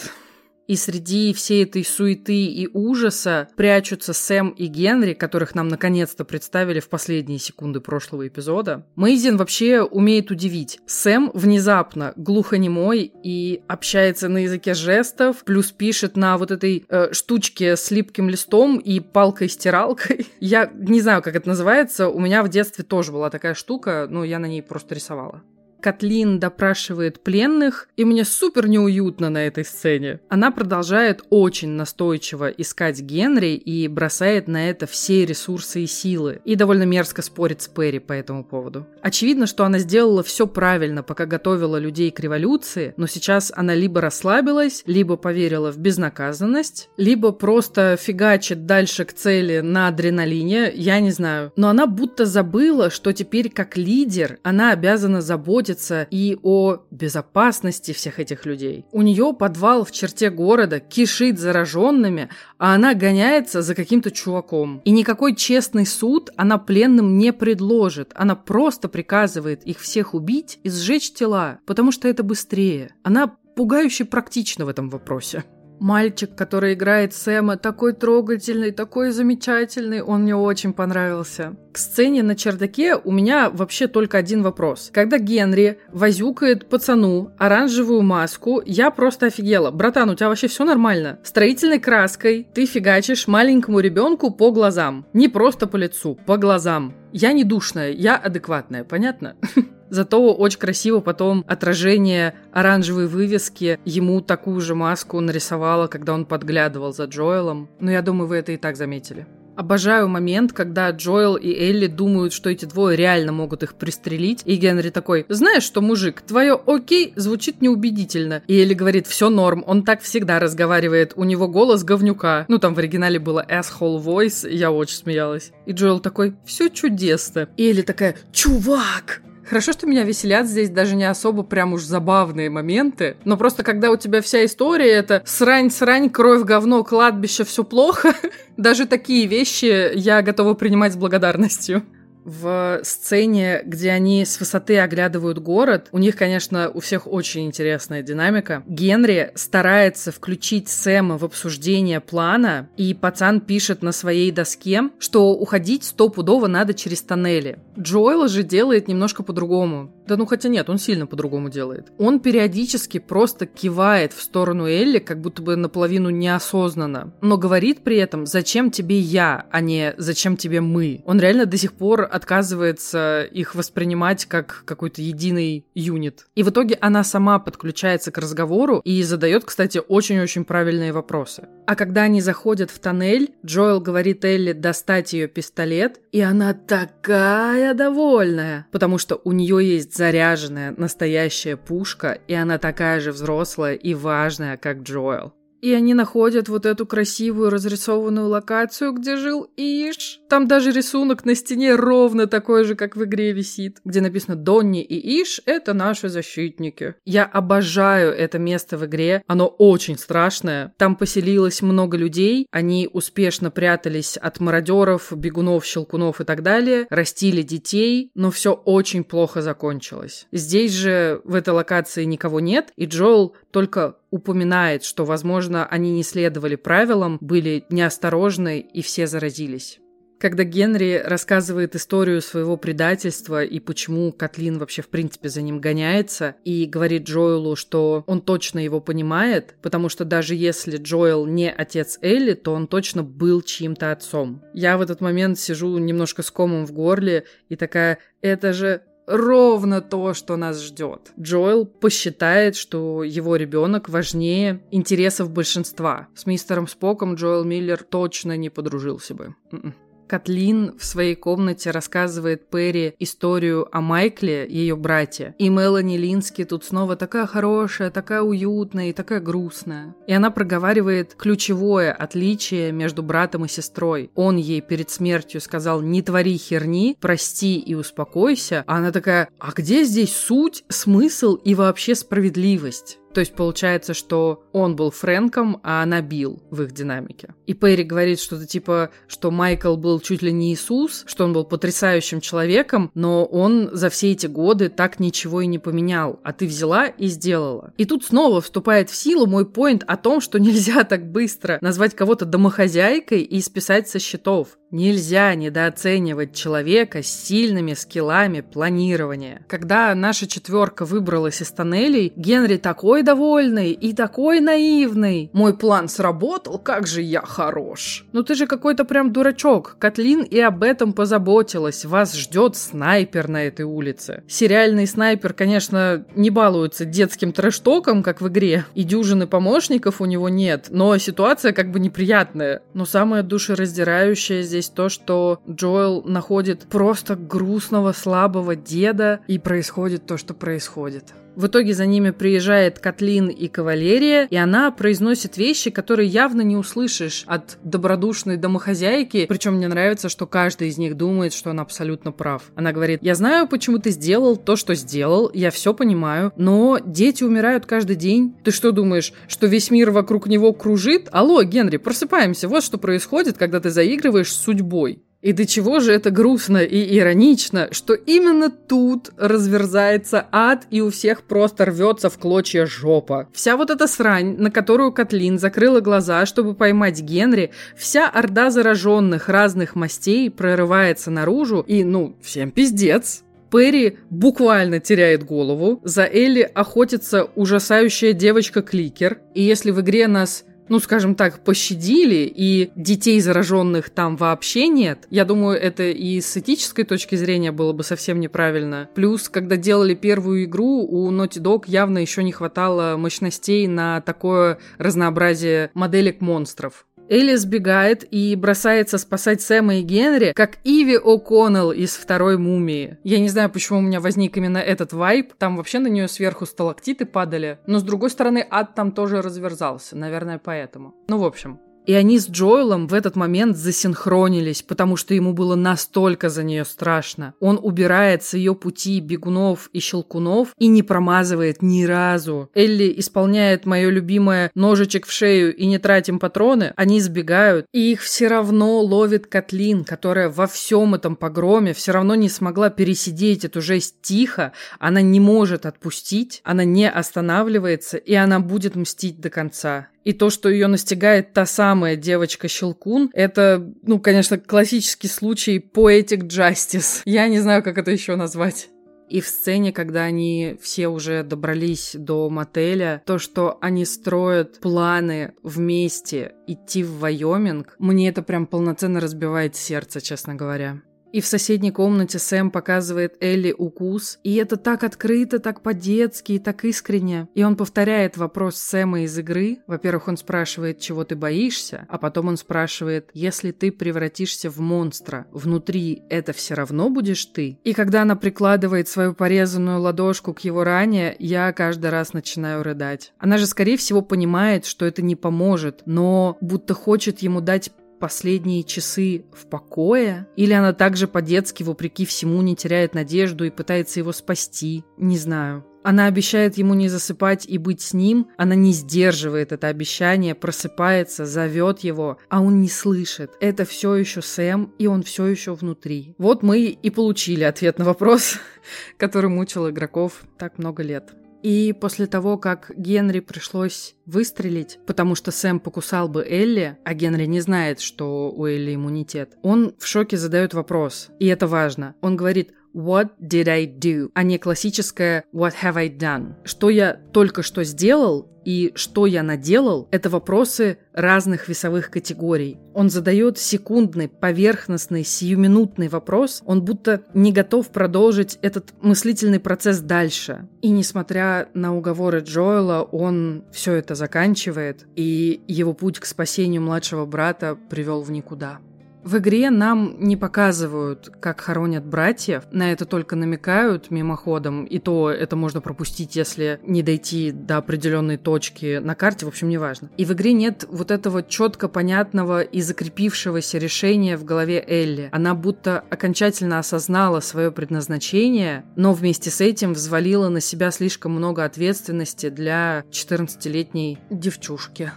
И 0.68 0.76
среди 0.76 1.34
всей 1.34 1.64
этой 1.64 1.86
суеты 1.86 2.46
и 2.46 2.68
ужаса 2.72 3.48
прячутся 3.56 4.14
Сэм 4.14 4.50
и 4.50 4.68
Генри, 4.68 5.14
которых 5.14 5.56
нам 5.56 5.70
наконец-то 5.70 6.26
представили 6.26 6.82
в 6.82 6.90
последние 6.90 7.40
секунды 7.40 7.80
прошлого 7.80 8.28
эпизода. 8.28 8.86
Мейзин 8.96 9.38
вообще 9.38 9.82
умеет 9.82 10.30
удивить. 10.30 10.80
Сэм 10.86 11.32
внезапно 11.34 12.14
глухонемой 12.18 13.12
и 13.24 13.62
общается 13.68 14.28
на 14.28 14.40
языке 14.40 14.74
жестов, 14.74 15.44
плюс 15.46 15.72
пишет 15.72 16.18
на 16.18 16.38
вот 16.38 16.52
этой 16.52 16.86
э, 16.90 17.14
штучке 17.14 17.78
с 17.78 17.90
липким 17.90 18.30
листом 18.30 18.78
и 18.78 19.00
палкой-стиралкой. 19.00 20.28
Я 20.42 20.70
не 20.74 21.02
знаю, 21.02 21.22
как 21.22 21.36
это 21.36 21.48
называется. 21.48 22.10
У 22.10 22.20
меня 22.20 22.44
в 22.44 22.50
детстве 22.50 22.84
тоже 22.84 23.12
была 23.14 23.30
такая 23.30 23.54
штука, 23.54 24.08
но 24.10 24.24
я 24.26 24.38
на 24.40 24.48
ней 24.48 24.62
просто 24.62 24.96
рисовала. 24.96 25.42
Катлин 25.80 26.40
допрашивает 26.40 27.22
пленных, 27.22 27.88
и 27.96 28.04
мне 28.04 28.26
супер 28.26 28.68
неуютно 28.68 29.30
на 29.30 29.46
этой 29.46 29.64
сцене. 29.64 30.20
Она 30.30 30.52
продолжает 30.52 31.24
очень 31.30 31.70
настойчиво 31.70 32.50
искать 32.50 33.00
Генри 33.02 33.56
и 33.56 33.88
бросает 33.88 34.48
на 34.48 34.70
это 34.70 34.88
все 34.88 35.26
ресурсы 35.26 35.84
и 35.84 35.88
силы. 35.88 36.42
И 36.46 36.56
довольно 36.56 36.84
мерзко 36.84 37.22
спорит 37.22 37.62
с 37.62 37.68
Перри 37.68 38.00
по 38.00 38.14
этому 38.14 38.44
поводу. 38.44 38.88
Очевидно, 39.02 39.46
что 39.46 39.66
она 39.66 39.80
сделала 39.80 40.24
все 40.24 40.48
правильно, 40.48 41.04
пока 41.04 41.26
готовила 41.26 41.78
людей 41.78 42.12
к 42.12 42.20
революции, 42.20 42.94
но 42.98 43.08
сейчас 43.08 43.52
она 43.56 43.76
либо 43.76 44.02
расслабилась, 44.02 44.84
либо 44.86 45.16
поверила 45.16 45.72
в 45.72 45.78
безнаказанность, 45.78 46.90
либо 46.98 47.32
просто 47.32 47.98
фигачит 47.98 48.66
дальше 48.66 49.06
к 49.06 49.14
цели 49.14 49.60
на 49.60 49.88
адреналине, 49.90 50.72
я 50.74 51.00
не 51.00 51.12
знаю. 51.12 51.52
Но 51.56 51.70
она 51.70 51.86
будто 51.86 52.26
забыла, 52.26 52.90
что 52.90 53.14
теперь 53.14 53.50
как 53.50 53.78
лидер 53.78 54.40
она 54.44 54.72
обязана 54.72 55.22
заботиться 55.22 55.67
заботится 55.68 56.08
и 56.12 56.38
о 56.44 56.78
безопасности 56.92 57.94
всех 57.94 58.20
этих 58.20 58.46
людей. 58.46 58.86
У 58.92 59.02
нее 59.02 59.36
подвал 59.38 59.84
в 59.84 59.92
черте 59.92 60.30
города 60.30 60.80
кишит 60.80 61.40
зараженными, 61.40 62.30
а 62.58 62.76
она 62.76 62.94
гоняется 62.94 63.62
за 63.62 63.76
каким-то 63.76 64.12
чуваком. 64.12 64.82
И 64.86 64.92
никакой 64.92 65.36
честный 65.36 65.86
суд 65.86 66.30
она 66.38 66.58
пленным 66.58 67.18
не 67.18 67.34
предложит. 67.34 68.12
Она 68.16 68.36
просто 68.36 68.88
приказывает 68.88 69.64
их 69.64 69.80
всех 69.80 70.14
убить 70.14 70.60
и 70.64 70.70
сжечь 70.70 71.14
тела, 71.14 71.60
потому 71.66 71.92
что 71.92 72.08
это 72.08 72.24
быстрее. 72.24 72.92
Она 73.04 73.36
пугающе 73.56 74.06
практична 74.06 74.66
в 74.66 74.70
этом 74.70 74.90
вопросе. 74.90 75.44
Мальчик, 75.80 76.34
который 76.36 76.74
играет 76.74 77.14
Сэма, 77.14 77.58
такой 77.58 77.94
трогательный, 77.94 78.72
такой 78.72 79.12
замечательный, 79.12 80.02
он 80.02 80.24
мне 80.24 80.36
очень 80.36 80.74
понравился. 80.74 81.56
К 81.72 81.78
сцене 81.78 82.24
на 82.24 82.36
чердаке 82.36 82.96
у 82.96 83.12
меня 83.12 83.50
вообще 83.52 83.88
только 83.88 84.18
один 84.18 84.42
вопрос. 84.42 84.90
Когда 84.92 85.20
Генри 85.20 85.80
возюкает 85.92 86.68
пацану 86.68 87.32
оранжевую 87.38 88.02
маску, 88.02 88.62
я 88.66 88.90
просто 88.90 89.28
офигела. 89.28 89.70
Братан, 89.70 90.10
у 90.10 90.16
тебя 90.16 90.30
вообще 90.30 90.48
все 90.48 90.66
нормально? 90.66 91.20
Строительной 91.24 91.80
краской 91.80 92.48
ты 92.54 92.66
фигачишь 92.66 93.28
маленькому 93.28 93.80
ребенку 93.80 94.32
по 94.32 94.52
глазам. 94.52 95.06
Не 95.14 95.28
просто 95.28 95.68
по 95.68 95.76
лицу, 95.76 96.18
по 96.26 96.38
глазам. 96.38 96.96
Я 97.12 97.34
не 97.34 97.44
душная, 97.44 97.92
я 97.92 98.16
адекватная, 98.16 98.84
понятно? 98.84 99.36
Зато 99.90 100.34
очень 100.34 100.60
красиво 100.60 101.00
потом 101.00 101.44
отражение 101.48 102.34
оранжевой 102.52 103.08
вывески 103.08 103.80
ему 103.86 104.22
такую 104.22 104.62
же 104.62 104.76
маску 104.76 105.20
нарисовало, 105.20 105.88
когда 105.88 106.14
он 106.14 106.26
подглядывал 106.26 106.94
за 106.94 107.06
Джоэлом. 107.06 107.70
Но 107.80 107.92
я 107.92 108.02
думаю, 108.02 108.28
вы 108.28 108.38
это 108.38 108.52
и 108.52 108.58
так 108.58 108.76
заметили. 108.76 109.26
Обожаю 109.58 110.08
момент, 110.08 110.54
когда 110.54 110.92
Джоэл 110.92 111.36
и 111.36 111.52
Элли 111.52 111.88
думают, 111.88 112.32
что 112.32 112.48
эти 112.52 112.66
двое 112.66 112.96
реально 112.96 113.32
могут 113.32 113.64
их 113.64 113.74
пристрелить. 113.74 114.44
И 114.46 114.56
Генри 114.56 114.92
такой, 114.92 115.26
знаешь 115.30 115.64
что, 115.64 115.82
мужик, 115.82 116.22
твое 116.22 116.62
окей 116.68 117.12
звучит 117.16 117.60
неубедительно. 117.60 118.44
И 118.46 118.62
Элли 118.62 118.76
говорит, 118.76 119.08
все 119.08 119.32
норм, 119.32 119.64
он 119.66 119.84
так 119.84 120.02
всегда 120.02 120.38
разговаривает, 120.38 121.14
у 121.16 121.24
него 121.24 121.48
голос 121.48 121.84
говнюка. 121.84 122.46
Ну, 122.50 122.60
там 122.60 122.76
в 122.76 122.78
оригинале 122.78 123.18
было 123.18 123.44
asshole 123.50 124.00
voice, 124.00 124.48
я 124.48 124.72
очень 124.72 124.98
смеялась. 124.98 125.52
И 125.66 125.72
Джоэл 125.72 126.02
такой, 126.02 126.36
все 126.46 126.70
чудесно. 126.70 127.50
И 127.58 127.68
Элли 127.68 127.82
такая, 127.82 128.16
чувак, 128.32 129.24
Хорошо, 129.48 129.72
что 129.72 129.88
меня 129.88 130.04
веселят 130.04 130.46
здесь 130.48 130.70
даже 130.70 130.96
не 130.96 131.06
особо 131.06 131.44
прям 131.44 131.72
уж 131.72 131.84
забавные 131.84 132.50
моменты, 132.50 133.16
но 133.24 133.38
просто 133.38 133.64
когда 133.64 133.92
у 133.92 133.96
тебя 133.96 134.22
вся 134.22 134.44
история 134.44 134.92
это 134.92 135.24
срань-срань, 135.26 136.10
кровь, 136.10 136.44
говно, 136.44 136.84
кладбище, 136.84 137.46
все 137.46 137.64
плохо, 137.64 138.14
даже 138.58 138.86
такие 138.86 139.26
вещи 139.26 139.92
я 139.96 140.22
готова 140.22 140.54
принимать 140.54 140.94
с 140.94 140.98
благодарностью 140.98 141.84
в 142.28 142.82
сцене, 142.84 143.62
где 143.64 143.92
они 143.92 144.26
с 144.26 144.40
высоты 144.40 144.80
оглядывают 144.80 145.40
город, 145.40 145.88
у 145.94 145.98
них, 145.98 146.18
конечно, 146.18 146.70
у 146.70 146.82
всех 146.82 147.08
очень 147.08 147.46
интересная 147.46 148.04
динамика. 148.04 148.64
Генри 148.68 149.32
старается 149.36 150.12
включить 150.12 150.68
Сэма 150.68 151.18
в 151.18 151.24
обсуждение 151.24 152.02
плана, 152.02 152.70
и 152.76 152.94
пацан 152.94 153.40
пишет 153.40 153.82
на 153.82 153.94
своей 153.94 154.32
доске, 154.32 154.90
что 155.00 155.32
уходить 155.32 155.86
стопудово 155.86 156.48
надо 156.48 156.74
через 156.74 157.02
тоннели. 157.02 157.60
Джоэл 157.80 158.28
же 158.28 158.44
делает 158.44 158.90
немножко 158.90 159.24
по-другому. 159.24 159.94
Да 160.08 160.16
ну 160.16 160.26
хотя 160.26 160.50
нет, 160.50 160.70
он 160.70 160.78
сильно 160.78 161.06
по-другому 161.06 161.50
делает. 161.50 161.92
Он 161.98 162.20
периодически 162.20 163.00
просто 163.00 163.46
кивает 163.46 164.14
в 164.14 164.22
сторону 164.22 164.66
Элли, 164.66 165.00
как 165.00 165.20
будто 165.20 165.42
бы 165.42 165.56
наполовину 165.56 166.10
неосознанно, 166.10 167.14
но 167.22 167.38
говорит 167.38 167.84
при 167.84 167.98
этом 167.98 168.26
«зачем 168.26 168.72
тебе 168.72 169.00
я», 169.00 169.46
а 169.52 169.62
не 169.62 169.94
«зачем 169.98 170.38
тебе 170.38 170.62
мы». 170.62 171.02
Он 171.06 171.20
реально 171.20 171.46
до 171.46 171.58
сих 171.58 171.74
пор 171.74 172.08
отказывается 172.10 173.24
их 173.24 173.56
воспринимать 173.56 174.26
как 174.26 174.64
какой-то 174.66 175.02
единый 175.02 175.66
юнит. 175.76 176.28
И 176.36 176.44
в 176.44 176.50
итоге 176.50 176.78
она 176.80 177.04
сама 177.04 177.40
подключается 177.40 178.12
к 178.12 178.18
разговору 178.18 178.82
и 178.86 179.04
задает, 179.04 179.44
кстати, 179.44 179.82
очень-очень 179.86 180.46
правильные 180.46 180.94
вопросы. 180.94 181.48
А 181.66 181.76
когда 181.76 182.04
они 182.04 182.22
заходят 182.22 182.72
в 182.72 182.80
тоннель, 182.80 183.32
Джоэл 183.46 183.82
говорит 183.82 184.24
Элли 184.24 184.54
достать 184.54 185.12
ее 185.12 185.28
пистолет, 185.28 186.00
и 186.14 186.22
она 186.22 186.54
такая 186.54 187.74
довольная, 187.74 188.68
потому 188.72 188.98
что 188.98 189.20
у 189.24 189.34
нее 189.34 189.68
есть 189.68 189.97
заряженная 189.98 190.74
настоящая 190.78 191.58
пушка, 191.58 192.20
и 192.28 192.34
она 192.34 192.58
такая 192.58 193.00
же 193.00 193.12
взрослая 193.12 193.74
и 193.74 193.94
важная, 193.94 194.56
как 194.58 194.84
Джоэл. 194.84 195.34
И 195.62 195.74
они 195.74 195.96
находят 195.96 196.50
вот 196.50 196.66
эту 196.66 196.86
красивую 196.86 197.50
разрисованную 197.50 198.28
локацию, 198.28 198.94
где 198.94 199.18
жил 199.18 199.50
Иш. 199.58 200.20
Там 200.30 200.48
даже 200.48 200.72
рисунок 200.72 201.24
на 201.24 201.36
стене 201.36 201.76
ровно 201.76 202.28
такой 202.28 202.66
же, 202.66 202.76
как 202.76 202.96
в 202.98 203.04
игре 203.06 203.32
висит, 203.32 203.78
где 203.86 204.02
написано 204.02 204.36
«Донни 204.36 204.84
и 204.84 205.22
Иш— 205.22 205.42
это 205.46 205.74
наши 205.74 206.10
защитники». 206.10 206.96
Я 207.06 207.24
обожаю 207.24 208.12
это 208.12 208.38
место 208.38 208.78
в 208.78 208.86
игре, 208.86 209.24
оно 209.28 209.48
очень 209.48 209.98
страшное. 209.98 210.74
Там 210.78 210.96
поселилось 210.98 211.62
много 211.62 211.96
людей, 211.96 212.48
они 212.52 212.90
успешно 212.92 213.52
прятались 213.52 214.18
от 214.18 214.42
мародеров, 214.42 215.14
бегунов, 215.16 215.66
щелкунов 215.66 216.20
и 216.20 216.26
так 216.26 216.44
далее, 216.44 216.88
растили 216.90 217.42
детей, 217.42 218.12
но 218.14 218.30
все 218.30 218.54
очень 218.54 219.06
плохо 219.06 219.42
закончилось. 219.42 220.28
Здесь 220.34 220.74
же 220.74 221.22
в 221.24 221.36
этой 221.36 221.54
локации 221.54 222.04
никого 222.04 222.42
нет, 222.42 222.74
и 222.76 222.86
Джоэл 222.86 223.34
только 223.52 223.96
упоминает, 224.12 224.84
что, 224.84 225.06
возможно, 225.06 225.66
они 225.66 225.92
не 225.92 226.04
следовали 226.04 226.56
правилам, 226.56 227.18
были 227.22 227.64
неосторожны 227.70 228.60
и 228.60 228.82
все 228.82 229.08
заразились. 229.08 229.80
Когда 230.20 230.44
Генри 230.44 231.02
рассказывает 231.04 231.76
историю 231.76 232.22
своего 232.22 232.58
предательства 232.58 233.44
и 233.44 233.60
почему 233.60 234.12
Катлин 234.12 234.58
вообще 234.58 234.82
в 234.82 234.90
принципе 234.90 235.30
за 235.30 235.42
ним 235.42 235.60
гоняется, 235.62 236.36
и 236.44 236.66
говорит 236.66 237.04
Джоэлу, 237.04 237.56
что 237.56 238.04
он 238.08 238.22
точно 238.22 238.60
его 238.60 238.82
понимает, 238.82 239.56
потому 239.62 239.90
что 239.90 240.06
даже 240.06 240.34
если 240.34 240.78
Джоэл 240.78 241.28
не 241.28 241.52
отец 241.52 242.00
Элли, 242.02 242.34
то 242.34 242.54
он 242.54 242.68
точно 242.68 243.04
был 243.04 243.42
чьим-то 243.42 243.92
отцом. 243.92 244.42
Я 244.54 244.78
в 244.78 244.82
этот 244.82 245.02
момент 245.02 245.38
сижу 245.38 245.78
немножко 245.78 246.24
с 246.24 246.32
комом 246.32 246.66
в 246.66 246.72
горле 246.72 247.26
и 247.50 247.56
такая, 247.56 248.00
это 248.22 248.54
же 248.54 248.82
ровно 249.06 249.82
то, 249.82 250.14
что 250.14 250.36
нас 250.36 250.62
ждет. 250.62 251.14
Джоэл 251.20 251.66
посчитает, 251.66 252.56
что 252.56 253.04
его 253.04 253.36
ребенок 253.36 253.88
важнее 253.88 254.62
интересов 254.72 255.32
большинства. 255.32 256.08
С 256.16 256.26
мистером 256.26 256.68
Споком 256.68 257.16
Джоэл 257.16 257.44
Миллер 257.44 257.84
точно 257.84 258.36
не 258.36 258.50
подружился 258.50 259.14
бы. 259.14 259.36
М-м. 259.52 259.74
Катлин 260.08 260.76
в 260.78 260.86
своей 260.86 261.16
комнате 261.16 261.72
рассказывает 261.72 262.50
Перри 262.50 262.96
историю 263.00 263.68
о 263.72 263.82
Майкле, 263.82 264.48
ее 264.50 264.76
брате. 264.76 265.36
И 265.38 265.50
Мелани 265.50 265.98
Лински 265.98 266.46
тут 266.46 266.64
снова 266.64 266.96
такая 266.96 267.28
хорошая, 267.28 267.92
такая 267.92 268.22
уютная 268.22 268.90
и 268.90 268.94
такая 268.94 269.20
грустная. 269.20 269.96
И 270.08 270.14
она 270.14 270.32
проговаривает 270.32 271.14
ключевое 271.16 271.92
отличие 271.92 272.72
между 272.72 273.04
братом 273.04 273.46
и 273.46 273.50
сестрой. 273.50 274.10
Он 274.16 274.38
ей 274.38 274.62
перед 274.62 274.90
смертью 274.90 275.42
сказал 275.42 275.82
«не 275.82 276.02
твори 276.02 276.38
херни, 276.38 276.98
прости 277.00 277.60
и 277.60 277.76
успокойся». 277.76 278.64
А 278.68 278.78
она 278.78 278.92
такая 278.92 279.30
«а 279.40 279.52
где 279.52 279.84
здесь 279.84 280.16
суть, 280.16 280.64
смысл 280.70 281.36
и 281.36 281.54
вообще 281.54 281.96
справедливость?» 281.96 283.00
То 283.14 283.20
есть 283.22 283.34
получается, 283.34 283.94
что 283.94 284.44
он 284.52 284.76
был 284.76 284.92
Фрэнком, 284.92 285.60
а 285.64 285.82
она 285.82 286.02
Билл 286.02 286.42
в 286.52 286.62
их 286.62 286.72
динамике. 286.72 287.34
И 287.46 287.54
Перри 287.54 287.84
говорит 287.84 288.20
что-то 288.20 288.46
типа, 288.46 288.92
что 289.08 289.32
Майкл 289.32 289.76
был 289.76 290.00
чуть 290.00 290.22
ли 290.22 290.32
не 290.32 290.54
Иисус, 290.54 291.04
что 291.08 291.24
он 291.24 291.34
был 291.34 291.46
потрясающим 291.46 292.22
человеком, 292.22 292.92
но 292.94 293.26
он 293.26 293.70
за 293.72 293.90
все 293.90 294.12
эти 294.12 294.28
годы 294.28 294.70
так 294.70 295.00
ничего 295.00 295.42
и 295.42 295.48
не 295.48 295.60
поменял, 295.60 296.20
а 296.24 296.34
ты 296.34 296.46
взяла 296.46 296.88
и 296.88 297.08
сделала. 297.08 297.74
И 297.78 297.86
тут 297.86 298.06
снова 298.06 298.42
вступает 298.42 298.90
в 298.90 298.96
силу 298.96 299.26
мой 299.26 299.46
поинт 299.46 299.84
о 299.88 299.98
том, 299.98 300.22
что 300.22 300.40
нельзя 300.40 300.84
так 300.84 301.12
быстро 301.12 301.58
назвать 301.62 301.96
кого-то 301.96 302.26
домохозяйкой 302.26 303.22
и 303.22 303.42
списать 303.42 303.88
со 303.90 304.00
счетов. 304.00 304.58
Нельзя 304.70 305.34
недооценивать 305.34 306.36
человека 306.36 307.02
с 307.02 307.08
сильными 307.08 307.74
скиллами 307.74 308.42
планирования. 308.42 309.46
Когда 309.48 309.96
наша 309.96 310.28
четверка 310.28 310.84
выбралась 310.84 311.42
из 311.42 311.52
тоннелей, 311.52 312.12
Генри 312.16 312.58
такой 312.58 312.97
довольный 313.04 313.72
и 313.72 313.94
такой 313.94 314.40
наивный. 314.40 315.30
Мой 315.34 315.56
план 315.56 315.88
сработал, 315.90 316.60
как 316.60 316.88
же 316.88 317.02
я 317.02 317.22
хорош. 317.22 318.06
Ну 318.12 318.24
ты 318.24 318.36
же 318.36 318.48
какой-то 318.48 318.86
прям 318.86 319.12
дурачок. 319.14 319.78
Катлин 319.80 320.24
и 320.24 320.40
об 320.40 320.64
этом 320.64 320.94
позаботилась. 320.94 321.86
Вас 321.86 322.16
ждет 322.16 322.56
снайпер 322.56 323.28
на 323.28 323.44
этой 323.44 323.66
улице. 323.66 324.24
Сериальный 324.28 324.88
снайпер, 324.88 325.34
конечно, 325.34 326.06
не 326.16 326.30
балуется 326.30 326.86
детским 326.86 327.32
трэштоком, 327.32 328.04
как 328.04 328.22
в 328.22 328.28
игре, 328.28 328.66
и 328.76 328.84
дюжины 328.84 329.28
помощников 329.28 330.02
у 330.02 330.06
него 330.06 330.30
нет, 330.30 330.68
но 330.70 330.98
ситуация 330.98 331.54
как 331.54 331.72
бы 331.72 331.80
неприятная. 331.80 332.62
Но 332.74 332.86
самое 332.86 333.24
душераздирающее 333.24 334.44
здесь 334.44 334.70
то, 334.70 334.90
что 334.90 335.42
Джоэл 335.50 336.04
находит 336.04 336.68
просто 336.70 337.16
грустного, 337.16 337.92
слабого 337.92 338.56
деда, 338.56 339.20
и 339.28 339.40
происходит 339.40 340.06
то, 340.06 340.18
что 340.18 340.34
происходит. 340.34 341.14
В 341.38 341.46
итоге 341.46 341.76
за 341.76 341.86
ними 341.86 342.10
приезжает 342.10 342.80
Катлин 342.80 343.28
и 343.28 343.48
Кавалерия, 343.48 344.26
и 344.26 344.36
она 344.36 344.72
произносит 344.72 345.38
вещи, 345.38 345.70
которые 345.70 346.10
явно 346.10 346.42
не 346.42 346.58
услышишь 346.58 347.26
от 347.28 347.60
добродушной 347.64 348.38
домохозяйки. 348.38 349.28
Причем 349.30 349.54
мне 349.58 349.68
нравится, 349.68 350.10
что 350.10 350.26
каждый 350.26 350.70
из 350.70 350.80
них 350.80 350.98
думает, 350.98 351.34
что 351.34 351.52
он 351.52 351.60
абсолютно 351.60 352.12
прав. 352.12 352.46
Она 352.56 352.72
говорит, 352.72 353.02
я 353.04 353.14
знаю, 353.14 353.48
почему 353.48 353.78
ты 353.78 353.92
сделал 353.92 354.36
то, 354.36 354.56
что 354.56 354.74
сделал, 354.74 355.30
я 355.32 355.52
все 355.52 355.76
понимаю, 355.76 356.34
но 356.38 356.80
дети 356.84 357.24
умирают 357.24 357.68
каждый 357.68 357.98
день. 357.98 358.36
Ты 358.44 358.50
что 358.50 358.72
думаешь, 358.72 359.14
что 359.28 359.46
весь 359.46 359.70
мир 359.70 359.92
вокруг 359.92 360.26
него 360.26 360.54
кружит? 360.54 361.08
Алло, 361.12 361.44
Генри, 361.44 361.78
просыпаемся. 361.78 362.48
Вот 362.48 362.64
что 362.64 362.80
происходит, 362.80 363.38
когда 363.38 363.60
ты 363.60 363.70
заигрываешь 363.70 364.34
с 364.34 364.42
судьбой. 364.42 365.04
И 365.28 365.34
до 365.34 365.46
чего 365.46 365.82
же 365.82 365.92
это 365.92 366.10
грустно 366.10 366.60
и 366.60 366.98
иронично, 366.98 367.68
что 367.72 367.96
именно 367.96 368.50
тут 368.50 369.10
разверзается 369.18 370.26
ад 370.32 370.64
и 370.72 370.80
у 370.80 370.90
всех 370.90 371.24
просто 371.24 371.66
рвется 371.66 372.10
в 372.10 372.18
клочья 372.18 372.66
жопа. 372.66 373.28
Вся 373.34 373.58
вот 373.58 373.70
эта 373.70 373.88
срань, 373.88 374.38
на 374.38 374.52
которую 374.52 374.94
Катлин 374.94 375.38
закрыла 375.38 375.82
глаза, 375.82 376.26
чтобы 376.26 376.54
поймать 376.54 377.02
Генри, 377.02 377.52
вся 377.76 378.08
орда 378.08 378.52
зараженных 378.52 379.28
разных 379.28 379.76
мастей 379.76 380.32
прорывается 380.32 381.12
наружу 381.12 381.60
и, 381.68 381.84
ну, 381.84 382.16
всем 382.22 382.52
пиздец. 382.52 383.24
Перри 383.52 383.98
буквально 384.10 384.80
теряет 384.80 385.26
голову, 385.26 385.82
за 385.84 386.04
Элли 386.06 386.50
охотится 386.54 387.26
ужасающая 387.36 388.14
девочка-кликер, 388.14 389.20
и 389.34 389.44
если 389.44 389.72
в 389.72 389.82
игре 389.82 390.08
нас 390.08 390.46
ну, 390.70 390.80
скажем 390.80 391.16
так, 391.16 391.40
пощадили, 391.44 392.32
и 392.34 392.72
детей 392.76 393.20
зараженных 393.20 393.90
там 393.90 394.16
вообще 394.16 394.68
нет, 394.68 395.08
я 395.10 395.26
думаю, 395.26 395.60
это 395.60 395.84
и 395.84 396.22
с 396.22 396.38
этической 396.38 396.84
точки 396.84 397.16
зрения 397.16 397.52
было 397.52 397.74
бы 397.74 397.84
совсем 397.84 398.20
неправильно. 398.20 398.90
Плюс, 398.96 399.30
когда 399.30 399.58
делали 399.58 399.94
первую 399.94 400.46
игру, 400.46 400.86
у 400.88 401.12
Naughty 401.12 401.42
Dog 401.42 401.64
явно 401.68 402.00
еще 402.00 402.24
не 402.24 402.32
хватало 402.32 402.98
мощностей 402.98 403.68
на 403.68 404.02
такое 404.02 404.60
разнообразие 404.78 405.72
моделек 405.74 406.22
монстров. 406.22 406.86
Элли 407.10 407.36
сбегает 407.36 408.06
и 408.12 408.36
бросается 408.36 408.98
спасать 408.98 409.42
Сэма 409.42 409.78
и 409.78 409.82
Генри, 409.82 410.34
как 410.36 410.58
Иви 410.64 410.98
О'Коннелл 410.98 411.72
из 411.72 411.96
второй 411.96 412.38
мумии. 412.38 412.98
Я 413.04 413.20
не 413.20 413.30
знаю, 413.30 413.50
почему 413.50 413.80
у 413.80 413.82
меня 413.82 414.00
возник 414.00 414.38
именно 414.38 414.58
этот 414.58 414.94
вайб. 414.94 415.34
Там 415.38 415.58
вообще 415.58 415.80
на 415.80 415.88
нее 415.88 416.08
сверху 416.08 416.46
сталактиты 416.46 417.06
падали. 417.06 417.60
Но 417.68 417.80
с 417.80 417.84
другой 417.84 418.10
стороны, 418.10 418.46
ад 418.50 418.76
там 418.76 418.92
тоже 418.92 419.22
разверзался. 419.22 419.96
Наверное, 419.96 420.40
поэтому. 420.44 420.96
Ну, 421.08 421.20
в 421.20 421.26
общем, 421.26 421.60
и 421.88 421.94
они 421.94 422.20
с 422.20 422.30
Джоэлом 422.30 422.88
в 422.88 422.94
этот 422.94 423.16
момент 423.16 423.56
засинхронились, 423.58 424.62
потому 424.62 424.98
что 424.98 425.14
ему 425.14 425.34
было 425.34 425.56
настолько 425.56 426.30
за 426.30 426.44
нее 426.44 426.66
страшно. 426.66 427.34
Он 427.40 427.58
убирает 427.62 428.24
с 428.24 428.34
ее 428.34 428.54
пути 428.56 429.00
бегунов 429.00 429.70
и 429.72 429.80
щелкунов 429.80 430.50
и 430.58 430.68
не 430.68 430.84
промазывает 430.84 431.62
ни 431.62 431.86
разу. 431.86 432.52
Элли 432.54 432.94
исполняет 432.98 433.66
мое 433.66 433.90
любимое 433.90 434.52
«ножичек 434.54 435.08
в 435.08 435.12
шею 435.12 435.56
и 435.56 435.66
не 435.66 435.80
тратим 435.80 436.20
патроны», 436.20 436.74
они 436.76 437.00
сбегают, 437.00 437.66
и 437.72 437.94
их 437.94 438.02
все 438.02 438.28
равно 438.28 438.82
ловит 438.82 439.28
Катлин, 439.28 439.86
которая 439.86 440.30
во 440.30 440.46
всем 440.46 440.94
этом 440.94 441.16
погроме 441.16 441.74
все 441.74 441.94
равно 441.94 442.16
не 442.16 442.28
смогла 442.28 442.70
пересидеть 442.70 443.46
эту 443.46 443.62
жесть 443.62 444.02
тихо, 444.02 444.52
она 444.78 445.02
не 445.02 445.22
может 445.22 445.66
отпустить, 445.66 446.42
она 446.44 446.66
не 446.66 446.90
останавливается, 446.90 447.96
и 447.96 448.14
она 448.14 448.42
будет 448.42 448.76
мстить 448.76 449.22
до 449.22 449.30
конца. 449.30 449.88
И 450.08 450.14
то, 450.14 450.30
что 450.30 450.48
ее 450.48 450.68
настигает 450.68 451.34
та 451.34 451.46
самая 451.46 451.98
девочка-щелкун, 451.98 453.10
это, 453.12 453.74
ну, 453.82 454.00
конечно, 454.00 454.38
классический 454.38 455.10
случай 455.10 455.58
poetic 455.58 456.30
justice. 456.30 457.02
Я 457.04 457.28
не 457.28 457.42
знаю, 457.42 457.62
как 457.62 457.78
это 457.78 457.92
еще 457.92 458.16
назвать. 458.16 458.70
И 459.10 459.20
в 459.20 459.28
сцене, 459.28 459.74
когда 459.74 460.04
они 460.04 460.56
все 460.62 460.88
уже 460.88 461.24
добрались 461.24 461.94
до 461.94 462.30
мотеля, 462.30 463.04
то, 463.06 463.20
что 463.20 463.58
они 463.60 463.84
строят 463.84 464.62
планы 464.62 465.34
вместе 465.44 466.36
идти 466.48 466.84
в 466.84 467.00
Вайоминг, 467.00 467.76
мне 467.78 468.08
это 468.08 468.22
прям 468.22 468.48
полноценно 468.48 469.02
разбивает 469.02 469.58
сердце, 469.58 470.00
честно 470.00 470.36
говоря. 470.36 470.82
И 471.12 471.22
в 471.22 471.26
соседней 471.26 471.72
комнате 471.72 472.20
Сэм 472.20 472.52
показывает 472.52 473.16
Элли 473.22 473.54
укус. 473.58 474.20
И 474.24 474.36
это 474.36 474.58
так 474.58 474.84
открыто, 474.84 475.40
так 475.40 475.62
по-детски 475.62 476.34
и 476.34 476.40
так 476.40 476.66
искренне. 476.66 477.28
И 477.34 477.44
он 477.44 477.56
повторяет 477.56 478.18
вопрос 478.18 478.58
Сэма 478.58 479.02
из 479.02 479.18
игры. 479.18 479.60
Во-первых, 479.68 480.08
он 480.08 480.18
спрашивает, 480.18 480.80
чего 480.80 481.04
ты 481.04 481.16
боишься, 481.16 481.86
а 481.90 481.98
потом 481.98 482.28
он 482.28 482.38
спрашивает, 482.38 483.10
если 483.14 483.52
ты 483.52 483.72
превратишься 483.72 484.50
в 484.50 484.60
монстра, 484.60 485.28
внутри 485.32 486.04
это 486.10 486.34
все 486.34 486.54
равно 486.54 486.90
будешь 486.90 487.26
ты? 487.26 487.60
И 487.64 487.74
когда 487.74 488.02
она 488.02 488.16
прикладывает 488.16 488.88
свою 488.88 489.14
порезанную 489.14 489.80
ладошку 489.80 490.34
к 490.34 490.42
его 490.42 490.64
ране, 490.64 491.16
я 491.20 491.52
каждый 491.54 491.90
раз 491.90 492.14
начинаю 492.14 492.64
рыдать. 492.64 493.14
Она 493.18 493.38
же, 493.38 493.48
скорее 493.48 493.78
всего, 493.78 494.02
понимает, 494.02 494.66
что 494.66 494.86
это 494.86 495.02
не 495.02 495.16
поможет, 495.16 495.84
но 495.86 496.38
будто 496.42 496.74
хочет 496.74 497.20
ему 497.20 497.42
дать 497.42 497.72
последние 498.00 498.64
часы 498.64 499.26
в 499.34 499.48
покое? 499.48 500.28
Или 500.36 500.54
она 500.54 500.74
также 500.74 501.08
по-детски, 501.08 501.64
вопреки 501.64 502.06
всему, 502.06 502.42
не 502.42 502.56
теряет 502.56 502.94
надежду 502.94 503.46
и 503.46 503.50
пытается 503.50 504.00
его 504.00 504.12
спасти? 504.12 504.84
Не 504.98 505.18
знаю. 505.18 505.66
Она 505.84 506.08
обещает 506.08 506.58
ему 506.58 506.74
не 506.74 506.90
засыпать 506.90 507.46
и 507.48 507.58
быть 507.58 507.80
с 507.80 507.94
ним, 507.94 508.28
она 508.36 508.56
не 508.56 508.74
сдерживает 508.74 509.54
это 509.54 509.68
обещание, 509.68 510.36
просыпается, 510.36 511.26
зовет 511.26 511.80
его, 511.80 512.18
а 512.28 512.42
он 512.42 512.60
не 512.62 512.68
слышит. 512.68 513.32
Это 513.40 513.64
все 513.64 513.96
еще 513.96 514.22
Сэм, 514.22 514.74
и 514.78 514.88
он 514.88 515.04
все 515.04 515.28
еще 515.28 515.54
внутри. 515.54 516.14
Вот 516.18 516.44
мы 516.44 516.60
и 516.60 516.90
получили 516.90 517.46
ответ 517.46 517.80
на 517.80 517.86
вопрос, 517.86 518.38
который 518.98 519.30
мучил 519.30 519.70
игроков 519.70 520.24
так 520.38 520.58
много 520.58 520.84
лет. 520.84 521.14
И 521.48 521.72
после 521.72 522.08
того, 522.08 522.38
как 522.38 522.74
Генри 522.76 523.22
пришлось 523.22 523.96
выстрелить, 524.06 524.80
потому 524.86 525.16
что 525.16 525.32
Сэм 525.32 525.62
покусал 525.62 526.10
бы 526.10 526.22
Элли, 526.22 526.78
а 526.84 526.94
Генри 526.94 527.26
не 527.26 527.40
знает, 527.40 527.80
что 527.80 528.30
у 528.32 528.46
Элли 528.46 528.76
иммунитет, 528.76 529.38
он 529.44 529.74
в 529.80 529.88
шоке 529.88 530.18
задает 530.18 530.54
вопрос. 530.54 531.08
И 531.22 531.28
это 531.28 531.48
важно. 531.48 531.96
Он 532.02 532.18
говорит, 532.18 532.52
What 532.74 533.10
did 533.20 533.48
I 533.48 533.66
do, 533.66 534.10
а 534.14 534.24
не 534.24 534.38
классическое 534.38 535.24
What 535.34 535.54
have 535.64 535.78
I 535.78 535.90
done. 535.90 536.36
Что 536.44 536.70
я 536.70 536.94
только 537.12 537.42
что 537.42 537.64
сделал 537.64 538.30
и 538.48 538.72
что 538.76 539.06
я 539.06 539.24
наделал– 539.24 539.90
это 539.92 540.10
вопросы 540.10 540.78
разных 540.94 541.50
весовых 541.50 541.92
категорий. 541.92 542.58
Он 542.74 542.90
задает 542.90 543.38
секундный, 543.38 544.08
поверхностный, 544.08 545.04
сиюминутный 545.04 545.90
вопрос, 545.90 546.42
он 546.46 546.64
будто 546.64 547.02
не 547.14 547.34
готов 547.34 547.68
продолжить 547.70 548.40
этот 548.42 548.74
мыслительный 548.82 549.42
процесс 549.42 549.80
дальше. 549.80 550.48
И 550.62 550.70
несмотря 550.70 551.50
на 551.54 551.76
уговоры 551.76 552.22
Джоэла, 552.22 552.84
он 552.84 553.44
все 553.52 553.74
это 553.74 553.96
заканчивает, 553.96 554.86
и 554.96 555.42
его 555.48 555.74
путь 555.74 556.00
к 556.00 556.06
спасению 556.06 556.62
младшего 556.62 557.06
брата 557.06 557.58
привел 557.70 558.02
в 558.02 558.12
никуда. 558.12 558.60
В 559.04 559.18
игре 559.20 559.50
нам 559.50 559.96
не 560.00 560.18
показывают, 560.18 561.10
как 561.22 561.40
хоронят 561.40 561.86
братьев, 561.86 562.44
на 562.52 562.72
это 562.72 562.86
только 562.86 563.16
намекают 563.16 563.90
мимоходом, 563.90 564.66
и 564.66 564.80
то 564.80 565.10
это 565.10 565.36
можно 565.36 565.62
пропустить, 565.62 566.16
если 566.16 566.60
не 566.64 566.84
дойти 566.84 567.32
до 567.32 567.58
определенной 567.58 568.18
точки 568.18 568.80
на 568.80 568.96
карте, 568.96 569.26
в 569.26 569.30
общем, 569.30 569.50
неважно. 569.50 569.90
И 569.98 570.04
в 570.04 570.12
игре 570.12 570.34
нет 570.34 570.66
вот 570.70 570.92
этого 570.92 571.24
четко 571.24 571.70
понятного 571.70 572.42
и 572.42 572.60
закрепившегося 572.60 573.58
решения 573.58 574.18
в 574.18 574.26
голове 574.26 574.64
Элли. 574.68 575.10
Она 575.14 575.36
будто 575.36 575.86
окончательно 575.90 576.60
осознала 576.60 577.22
свое 577.22 577.52
предназначение, 577.52 578.66
но 578.76 578.94
вместе 578.94 579.30
с 579.30 579.40
этим 579.40 579.74
взвалила 579.74 580.28
на 580.28 580.42
себя 580.42 580.72
слишком 580.72 581.14
много 581.14 581.46
ответственности 581.46 582.30
для 582.30 582.84
14-летней 582.92 584.00
девчушки. 584.10 584.92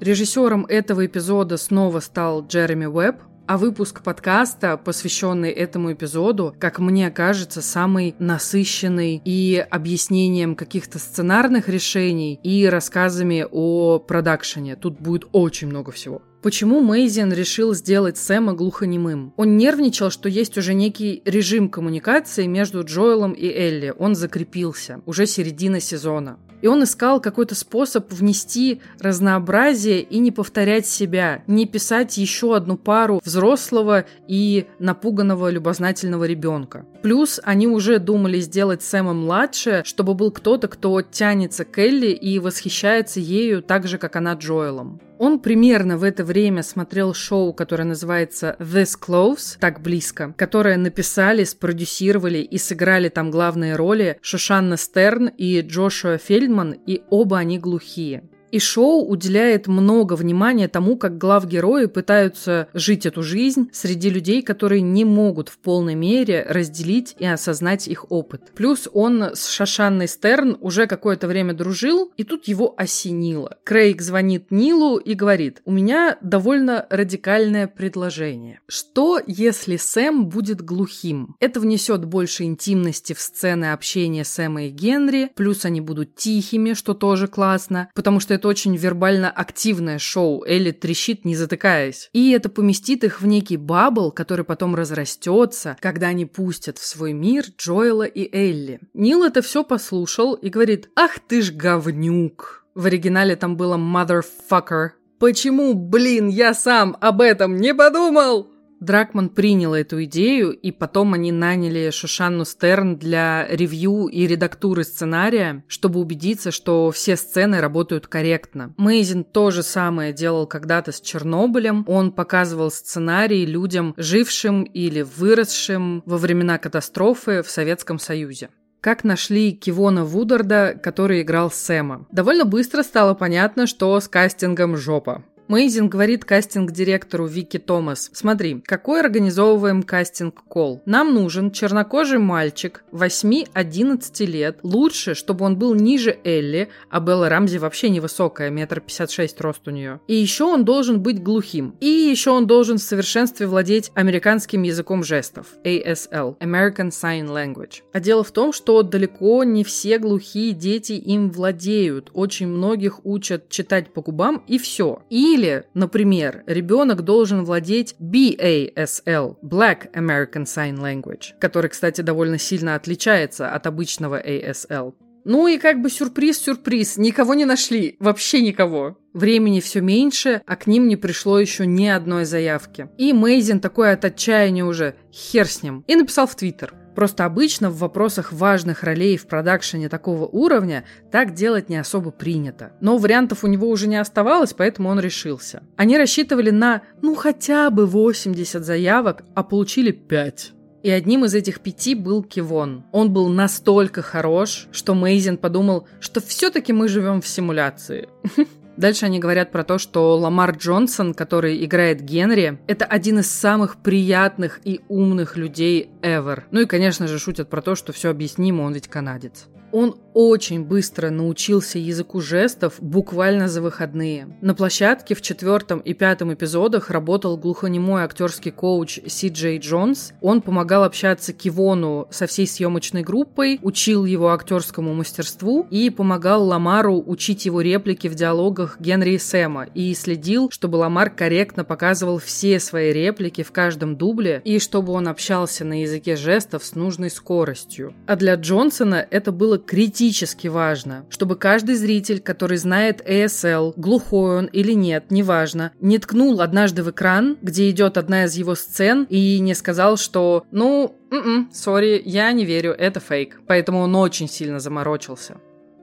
Режиссером 0.00 0.66
этого 0.66 1.06
эпизода 1.06 1.56
снова 1.56 2.00
стал 2.00 2.46
Джереми 2.46 2.84
Уэбб, 2.84 3.16
а 3.46 3.58
выпуск 3.58 4.02
подкаста, 4.02 4.76
посвященный 4.76 5.50
этому 5.50 5.92
эпизоду, 5.92 6.54
как 6.58 6.78
мне 6.78 7.10
кажется, 7.10 7.62
самый 7.62 8.14
насыщенный 8.18 9.20
и 9.24 9.64
объяснением 9.70 10.56
каких-то 10.56 10.98
сценарных 10.98 11.68
решений, 11.68 12.38
и 12.42 12.66
рассказами 12.66 13.46
о 13.50 13.98
продакшене. 13.98 14.76
Тут 14.76 15.00
будет 15.00 15.26
очень 15.32 15.68
много 15.68 15.92
всего. 15.92 16.22
Почему 16.42 16.80
Мейзин 16.80 17.32
решил 17.32 17.74
сделать 17.74 18.18
Сэма 18.18 18.54
глухонемым? 18.54 19.32
Он 19.36 19.56
нервничал, 19.56 20.10
что 20.10 20.28
есть 20.28 20.56
уже 20.56 20.74
некий 20.74 21.22
режим 21.24 21.68
коммуникации 21.68 22.46
между 22.46 22.84
Джоэлом 22.84 23.32
и 23.32 23.46
Элли. 23.46 23.92
Он 23.98 24.14
закрепился. 24.14 25.00
Уже 25.06 25.26
середина 25.26 25.80
сезона. 25.80 26.38
И 26.62 26.66
он 26.66 26.84
искал 26.84 27.20
какой-то 27.20 27.54
способ 27.54 28.12
внести 28.12 28.80
разнообразие 29.00 30.00
и 30.02 30.18
не 30.18 30.30
повторять 30.30 30.86
себя, 30.86 31.42
не 31.46 31.66
писать 31.66 32.16
еще 32.16 32.56
одну 32.56 32.76
пару 32.76 33.20
взрослого 33.24 34.06
и 34.26 34.66
напуганного 34.78 35.50
любознательного 35.50 36.24
ребенка. 36.24 36.86
Плюс 37.02 37.40
они 37.44 37.66
уже 37.68 37.98
думали 37.98 38.40
сделать 38.40 38.82
Сэма 38.82 39.12
младше, 39.12 39.82
чтобы 39.84 40.14
был 40.14 40.30
кто-то, 40.30 40.68
кто 40.68 41.02
тянется 41.02 41.64
к 41.64 41.78
Элли 41.78 42.08
и 42.08 42.38
восхищается 42.38 43.20
ею 43.20 43.62
так 43.62 43.86
же, 43.86 43.98
как 43.98 44.16
она 44.16 44.34
Джоэлом. 44.34 45.00
Он 45.18 45.38
примерно 45.38 45.96
в 45.96 46.02
это 46.02 46.24
время 46.24 46.62
смотрел 46.62 47.14
шоу, 47.14 47.54
которое 47.54 47.84
называется 47.84 48.56
This 48.58 48.98
Close, 49.00 49.56
так 49.58 49.80
близко, 49.80 50.34
которое 50.36 50.76
написали, 50.76 51.44
спродюсировали 51.44 52.38
и 52.38 52.58
сыграли 52.58 53.08
там 53.08 53.30
главные 53.30 53.76
роли 53.76 54.18
Шушанна 54.20 54.76
Стерн 54.76 55.28
и 55.28 55.60
Джошуа 55.62 56.18
Фельдман, 56.18 56.72
и 56.86 57.02
оба 57.08 57.38
они 57.38 57.58
глухие. 57.58 58.24
И 58.50 58.58
шоу 58.58 59.06
уделяет 59.06 59.66
много 59.66 60.14
внимания 60.14 60.68
тому, 60.68 60.96
как 60.96 61.18
главгерои 61.18 61.86
пытаются 61.86 62.68
жить 62.74 63.06
эту 63.06 63.22
жизнь 63.22 63.68
среди 63.72 64.10
людей, 64.10 64.42
которые 64.42 64.80
не 64.80 65.04
могут 65.04 65.48
в 65.48 65.58
полной 65.58 65.94
мере 65.94 66.44
разделить 66.48 67.16
и 67.18 67.26
осознать 67.26 67.88
их 67.88 68.10
опыт. 68.10 68.42
Плюс 68.54 68.88
он 68.92 69.22
с 69.34 69.48
Шашанной 69.48 70.08
Стерн 70.08 70.56
уже 70.60 70.86
какое-то 70.86 71.26
время 71.26 71.54
дружил, 71.54 72.12
и 72.16 72.24
тут 72.24 72.48
его 72.48 72.74
осенило. 72.76 73.56
Крейг 73.64 74.00
звонит 74.00 74.50
Нилу 74.50 74.98
и 74.98 75.14
говорит, 75.14 75.60
у 75.64 75.72
меня 75.72 76.18
довольно 76.20 76.86
радикальное 76.90 77.66
предложение. 77.66 78.60
Что, 78.68 79.20
если 79.26 79.76
Сэм 79.76 80.26
будет 80.26 80.62
глухим? 80.62 81.36
Это 81.40 81.60
внесет 81.60 82.04
больше 82.04 82.44
интимности 82.44 83.12
в 83.12 83.20
сцены 83.20 83.72
общения 83.72 84.24
Сэма 84.24 84.66
и 84.66 84.70
Генри, 84.70 85.30
плюс 85.34 85.64
они 85.64 85.80
будут 85.80 86.14
тихими, 86.14 86.74
что 86.74 86.94
тоже 86.94 87.26
классно, 87.26 87.90
потому 87.94 88.20
что 88.20 88.35
это 88.36 88.48
очень 88.48 88.76
вербально 88.76 89.30
активное 89.30 89.98
шоу. 89.98 90.44
Элли 90.44 90.70
трещит, 90.70 91.24
не 91.24 91.34
затыкаясь. 91.34 92.08
И 92.12 92.30
это 92.30 92.48
поместит 92.48 93.04
их 93.04 93.20
в 93.20 93.26
некий 93.26 93.56
бабл, 93.56 94.12
который 94.12 94.44
потом 94.44 94.74
разрастется, 94.74 95.76
когда 95.80 96.08
они 96.08 96.24
пустят 96.24 96.78
в 96.78 96.86
свой 96.86 97.12
мир 97.12 97.44
Джоэла 97.58 98.04
и 98.04 98.34
Элли. 98.34 98.80
Нил 98.94 99.24
это 99.24 99.42
все 99.42 99.64
послушал 99.64 100.34
и 100.34 100.48
говорит 100.48 100.90
«Ах 100.94 101.18
ты 101.18 101.42
ж 101.42 101.50
говнюк!» 101.52 102.64
В 102.74 102.86
оригинале 102.86 103.36
там 103.36 103.56
было 103.56 103.76
«motherfucker». 103.76 104.90
Почему, 105.18 105.72
блин, 105.72 106.28
я 106.28 106.52
сам 106.52 106.96
об 107.00 107.22
этом 107.22 107.56
не 107.56 107.74
подумал? 107.74 108.50
Дракман 108.80 109.30
принял 109.30 109.74
эту 109.74 110.04
идею, 110.04 110.52
и 110.52 110.70
потом 110.70 111.14
они 111.14 111.32
наняли 111.32 111.90
Шушанну 111.90 112.44
Стерн 112.44 112.96
для 112.96 113.46
ревью 113.48 114.06
и 114.06 114.26
редактуры 114.26 114.84
сценария, 114.84 115.64
чтобы 115.66 116.00
убедиться, 116.00 116.50
что 116.50 116.90
все 116.90 117.16
сцены 117.16 117.60
работают 117.60 118.06
корректно. 118.06 118.74
Мейзин 118.76 119.24
то 119.24 119.50
же 119.50 119.62
самое 119.62 120.12
делал 120.12 120.46
когда-то 120.46 120.92
с 120.92 121.00
Чернобылем. 121.00 121.84
Он 121.86 122.12
показывал 122.12 122.70
сценарий 122.70 123.46
людям, 123.46 123.94
жившим 123.96 124.64
или 124.64 125.02
выросшим 125.02 126.02
во 126.06 126.18
времена 126.18 126.58
катастрофы 126.58 127.42
в 127.42 127.50
Советском 127.50 127.98
Союзе 127.98 128.50
как 128.82 129.02
нашли 129.02 129.50
Кивона 129.50 130.04
Вударда, 130.04 130.78
который 130.80 131.22
играл 131.22 131.50
Сэма. 131.50 132.06
Довольно 132.12 132.44
быстро 132.44 132.84
стало 132.84 133.14
понятно, 133.14 133.66
что 133.66 133.98
с 133.98 134.06
кастингом 134.06 134.76
жопа. 134.76 135.24
Мейзин 135.48 135.88
говорит 135.88 136.24
кастинг-директору 136.24 137.26
Вики 137.26 137.58
Томас, 137.58 138.10
смотри, 138.12 138.60
какой 138.64 139.00
организовываем 139.00 139.84
кастинг-колл? 139.84 140.82
Нам 140.86 141.14
нужен 141.14 141.52
чернокожий 141.52 142.18
мальчик 142.18 142.82
8-11 142.90 144.26
лет, 144.26 144.58
лучше, 144.64 145.14
чтобы 145.14 145.44
он 145.44 145.56
был 145.56 145.74
ниже 145.74 146.18
Элли, 146.24 146.68
а 146.90 146.98
Белла 146.98 147.28
Рамзи 147.28 147.58
вообще 147.58 147.90
невысокая, 147.90 148.50
метр 148.50 148.80
пятьдесят 148.80 149.12
шесть 149.12 149.40
рост 149.40 149.68
у 149.68 149.70
нее. 149.70 150.00
И 150.08 150.16
еще 150.16 150.44
он 150.44 150.64
должен 150.64 151.00
быть 151.00 151.22
глухим. 151.22 151.76
И 151.78 151.86
еще 151.86 152.30
он 152.30 152.48
должен 152.48 152.78
в 152.78 152.82
совершенстве 152.82 153.46
владеть 153.46 153.92
американским 153.94 154.62
языком 154.62 155.04
жестов, 155.04 155.46
ASL, 155.62 156.38
American 156.40 156.88
Sign 156.88 157.28
Language. 157.28 157.82
А 157.92 158.00
дело 158.00 158.24
в 158.24 158.32
том, 158.32 158.52
что 158.52 158.82
далеко 158.82 159.44
не 159.44 159.62
все 159.62 159.98
глухие 159.98 160.52
дети 160.52 160.94
им 160.94 161.30
владеют. 161.30 162.10
Очень 162.14 162.48
многих 162.48 163.06
учат 163.06 163.48
читать 163.48 163.92
по 163.92 164.02
губам 164.02 164.42
и 164.48 164.58
все. 164.58 165.02
И 165.08 165.35
или, 165.36 165.64
например, 165.74 166.44
ребенок 166.46 167.02
должен 167.02 167.44
владеть 167.44 167.94
BASL, 168.00 169.36
Black 169.42 169.92
American 169.92 170.44
Sign 170.44 170.78
Language, 170.78 171.38
который, 171.38 171.68
кстати, 171.68 172.00
довольно 172.00 172.38
сильно 172.38 172.74
отличается 172.74 173.50
от 173.50 173.66
обычного 173.66 174.18
ASL. 174.18 174.94
Ну 175.26 175.46
и 175.46 175.58
как 175.58 175.82
бы 175.82 175.90
сюрприз-сюрприз, 175.90 176.96
никого 176.96 177.34
не 177.34 177.44
нашли, 177.44 177.96
вообще 177.98 178.40
никого. 178.40 178.96
Времени 179.12 179.60
все 179.60 179.80
меньше, 179.80 180.40
а 180.46 180.56
к 180.56 180.66
ним 180.66 180.88
не 180.88 180.96
пришло 180.96 181.38
еще 181.38 181.66
ни 181.66 181.86
одной 181.86 182.24
заявки. 182.24 182.88
И 182.96 183.12
Мейзин 183.12 183.60
такой 183.60 183.92
от 183.92 184.04
отчаяния 184.04 184.64
уже, 184.64 184.94
хер 185.12 185.46
с 185.46 185.62
ним, 185.62 185.84
и 185.86 185.96
написал 185.96 186.26
в 186.26 186.34
Твиттер– 186.34 186.72
Просто 186.96 187.26
обычно 187.26 187.68
в 187.68 187.76
вопросах 187.76 188.32
важных 188.32 188.82
ролей 188.82 189.18
в 189.18 189.26
продакшене 189.26 189.90
такого 189.90 190.24
уровня 190.24 190.84
так 191.12 191.34
делать 191.34 191.68
не 191.68 191.76
особо 191.76 192.10
принято. 192.10 192.72
Но 192.80 192.96
вариантов 192.96 193.44
у 193.44 193.48
него 193.48 193.68
уже 193.68 193.86
не 193.86 193.96
оставалось, 193.96 194.54
поэтому 194.54 194.88
он 194.88 194.98
решился. 194.98 195.62
Они 195.76 195.98
рассчитывали 195.98 196.48
на, 196.48 196.80
ну, 197.02 197.14
хотя 197.14 197.68
бы 197.68 197.84
80 197.84 198.64
заявок, 198.64 199.24
а 199.34 199.42
получили 199.42 199.90
5. 199.90 200.52
И 200.84 200.90
одним 200.90 201.26
из 201.26 201.34
этих 201.34 201.60
пяти 201.60 201.94
был 201.94 202.22
Кивон. 202.22 202.86
Он 202.92 203.12
был 203.12 203.28
настолько 203.28 204.00
хорош, 204.00 204.66
что 204.72 204.94
Мейзин 204.94 205.36
подумал, 205.36 205.86
что 206.00 206.22
все-таки 206.22 206.72
мы 206.72 206.88
живем 206.88 207.20
в 207.20 207.28
симуляции. 207.28 208.08
Дальше 208.76 209.06
они 209.06 209.18
говорят 209.18 209.52
про 209.52 209.64
то, 209.64 209.78
что 209.78 210.16
Ламар 210.16 210.56
Джонсон, 210.56 211.14
который 211.14 211.64
играет 211.64 212.02
Генри, 212.02 212.58
это 212.66 212.84
один 212.84 213.20
из 213.20 213.30
самых 213.30 213.76
приятных 213.76 214.60
и 214.64 214.82
умных 214.88 215.36
людей 215.36 215.90
ever. 216.02 216.42
Ну 216.50 216.60
и, 216.60 216.66
конечно 216.66 217.08
же, 217.08 217.18
шутят 217.18 217.48
про 217.48 217.62
то, 217.62 217.74
что 217.74 217.92
все 217.92 218.10
объяснимо, 218.10 218.62
он 218.62 218.74
ведь 218.74 218.88
канадец. 218.88 219.46
Он 219.78 219.94
очень 220.14 220.64
быстро 220.64 221.10
научился 221.10 221.78
языку 221.78 222.22
жестов 222.22 222.76
буквально 222.80 223.46
за 223.48 223.60
выходные. 223.60 224.34
На 224.40 224.54
площадке 224.54 225.14
в 225.14 225.20
четвертом 225.20 225.80
и 225.80 225.92
пятом 225.92 226.32
эпизодах 226.32 226.88
работал 226.88 227.36
глухонемой 227.36 228.02
актерский 228.02 228.52
коуч 228.52 229.00
Си 229.06 229.28
Джей 229.28 229.58
Джонс. 229.58 230.14
Он 230.22 230.40
помогал 230.40 230.84
общаться 230.84 231.34
Кивону 231.34 232.08
со 232.10 232.26
всей 232.26 232.46
съемочной 232.46 233.02
группой, 233.02 233.58
учил 233.60 234.06
его 234.06 234.30
актерскому 234.30 234.94
мастерству 234.94 235.66
и 235.70 235.90
помогал 235.90 236.46
Ламару 236.46 237.04
учить 237.06 237.44
его 237.44 237.60
реплики 237.60 238.08
в 238.08 238.14
диалогах 238.14 238.80
Генри 238.80 239.10
и 239.10 239.18
Сэма 239.18 239.64
и 239.74 239.92
следил, 239.92 240.48
чтобы 240.50 240.76
Ламар 240.76 241.10
корректно 241.10 241.64
показывал 241.64 242.16
все 242.16 242.58
свои 242.60 242.94
реплики 242.94 243.42
в 243.42 243.52
каждом 243.52 243.98
дубле 243.98 244.40
и 244.46 244.58
чтобы 244.58 244.94
он 244.94 245.08
общался 245.08 245.66
на 245.66 245.82
языке 245.82 246.16
жестов 246.16 246.64
с 246.64 246.74
нужной 246.74 247.10
скоростью. 247.10 247.92
А 248.06 248.16
для 248.16 248.36
Джонсона 248.36 249.06
это 249.10 249.30
было 249.30 249.58
критически 249.66 250.48
важно, 250.48 251.04
чтобы 251.10 251.36
каждый 251.36 251.74
зритель, 251.74 252.20
который 252.20 252.56
знает 252.56 253.06
ASL, 253.06 253.74
глухой 253.76 254.38
он 254.38 254.46
или 254.46 254.72
нет, 254.72 255.10
неважно, 255.10 255.72
не 255.80 255.98
ткнул 255.98 256.40
однажды 256.40 256.82
в 256.82 256.90
экран, 256.90 257.36
где 257.42 257.68
идет 257.70 257.98
одна 257.98 258.24
из 258.24 258.34
его 258.34 258.54
сцен, 258.54 259.06
и 259.10 259.38
не 259.40 259.54
сказал, 259.54 259.96
что 259.96 260.44
«ну, 260.50 260.96
м-м, 261.10 261.50
сори, 261.52 262.00
я 262.04 262.32
не 262.32 262.44
верю, 262.44 262.72
это 262.72 263.00
фейк». 263.00 263.40
Поэтому 263.46 263.80
он 263.80 263.94
очень 263.94 264.28
сильно 264.28 264.60
заморочился. 264.60 265.36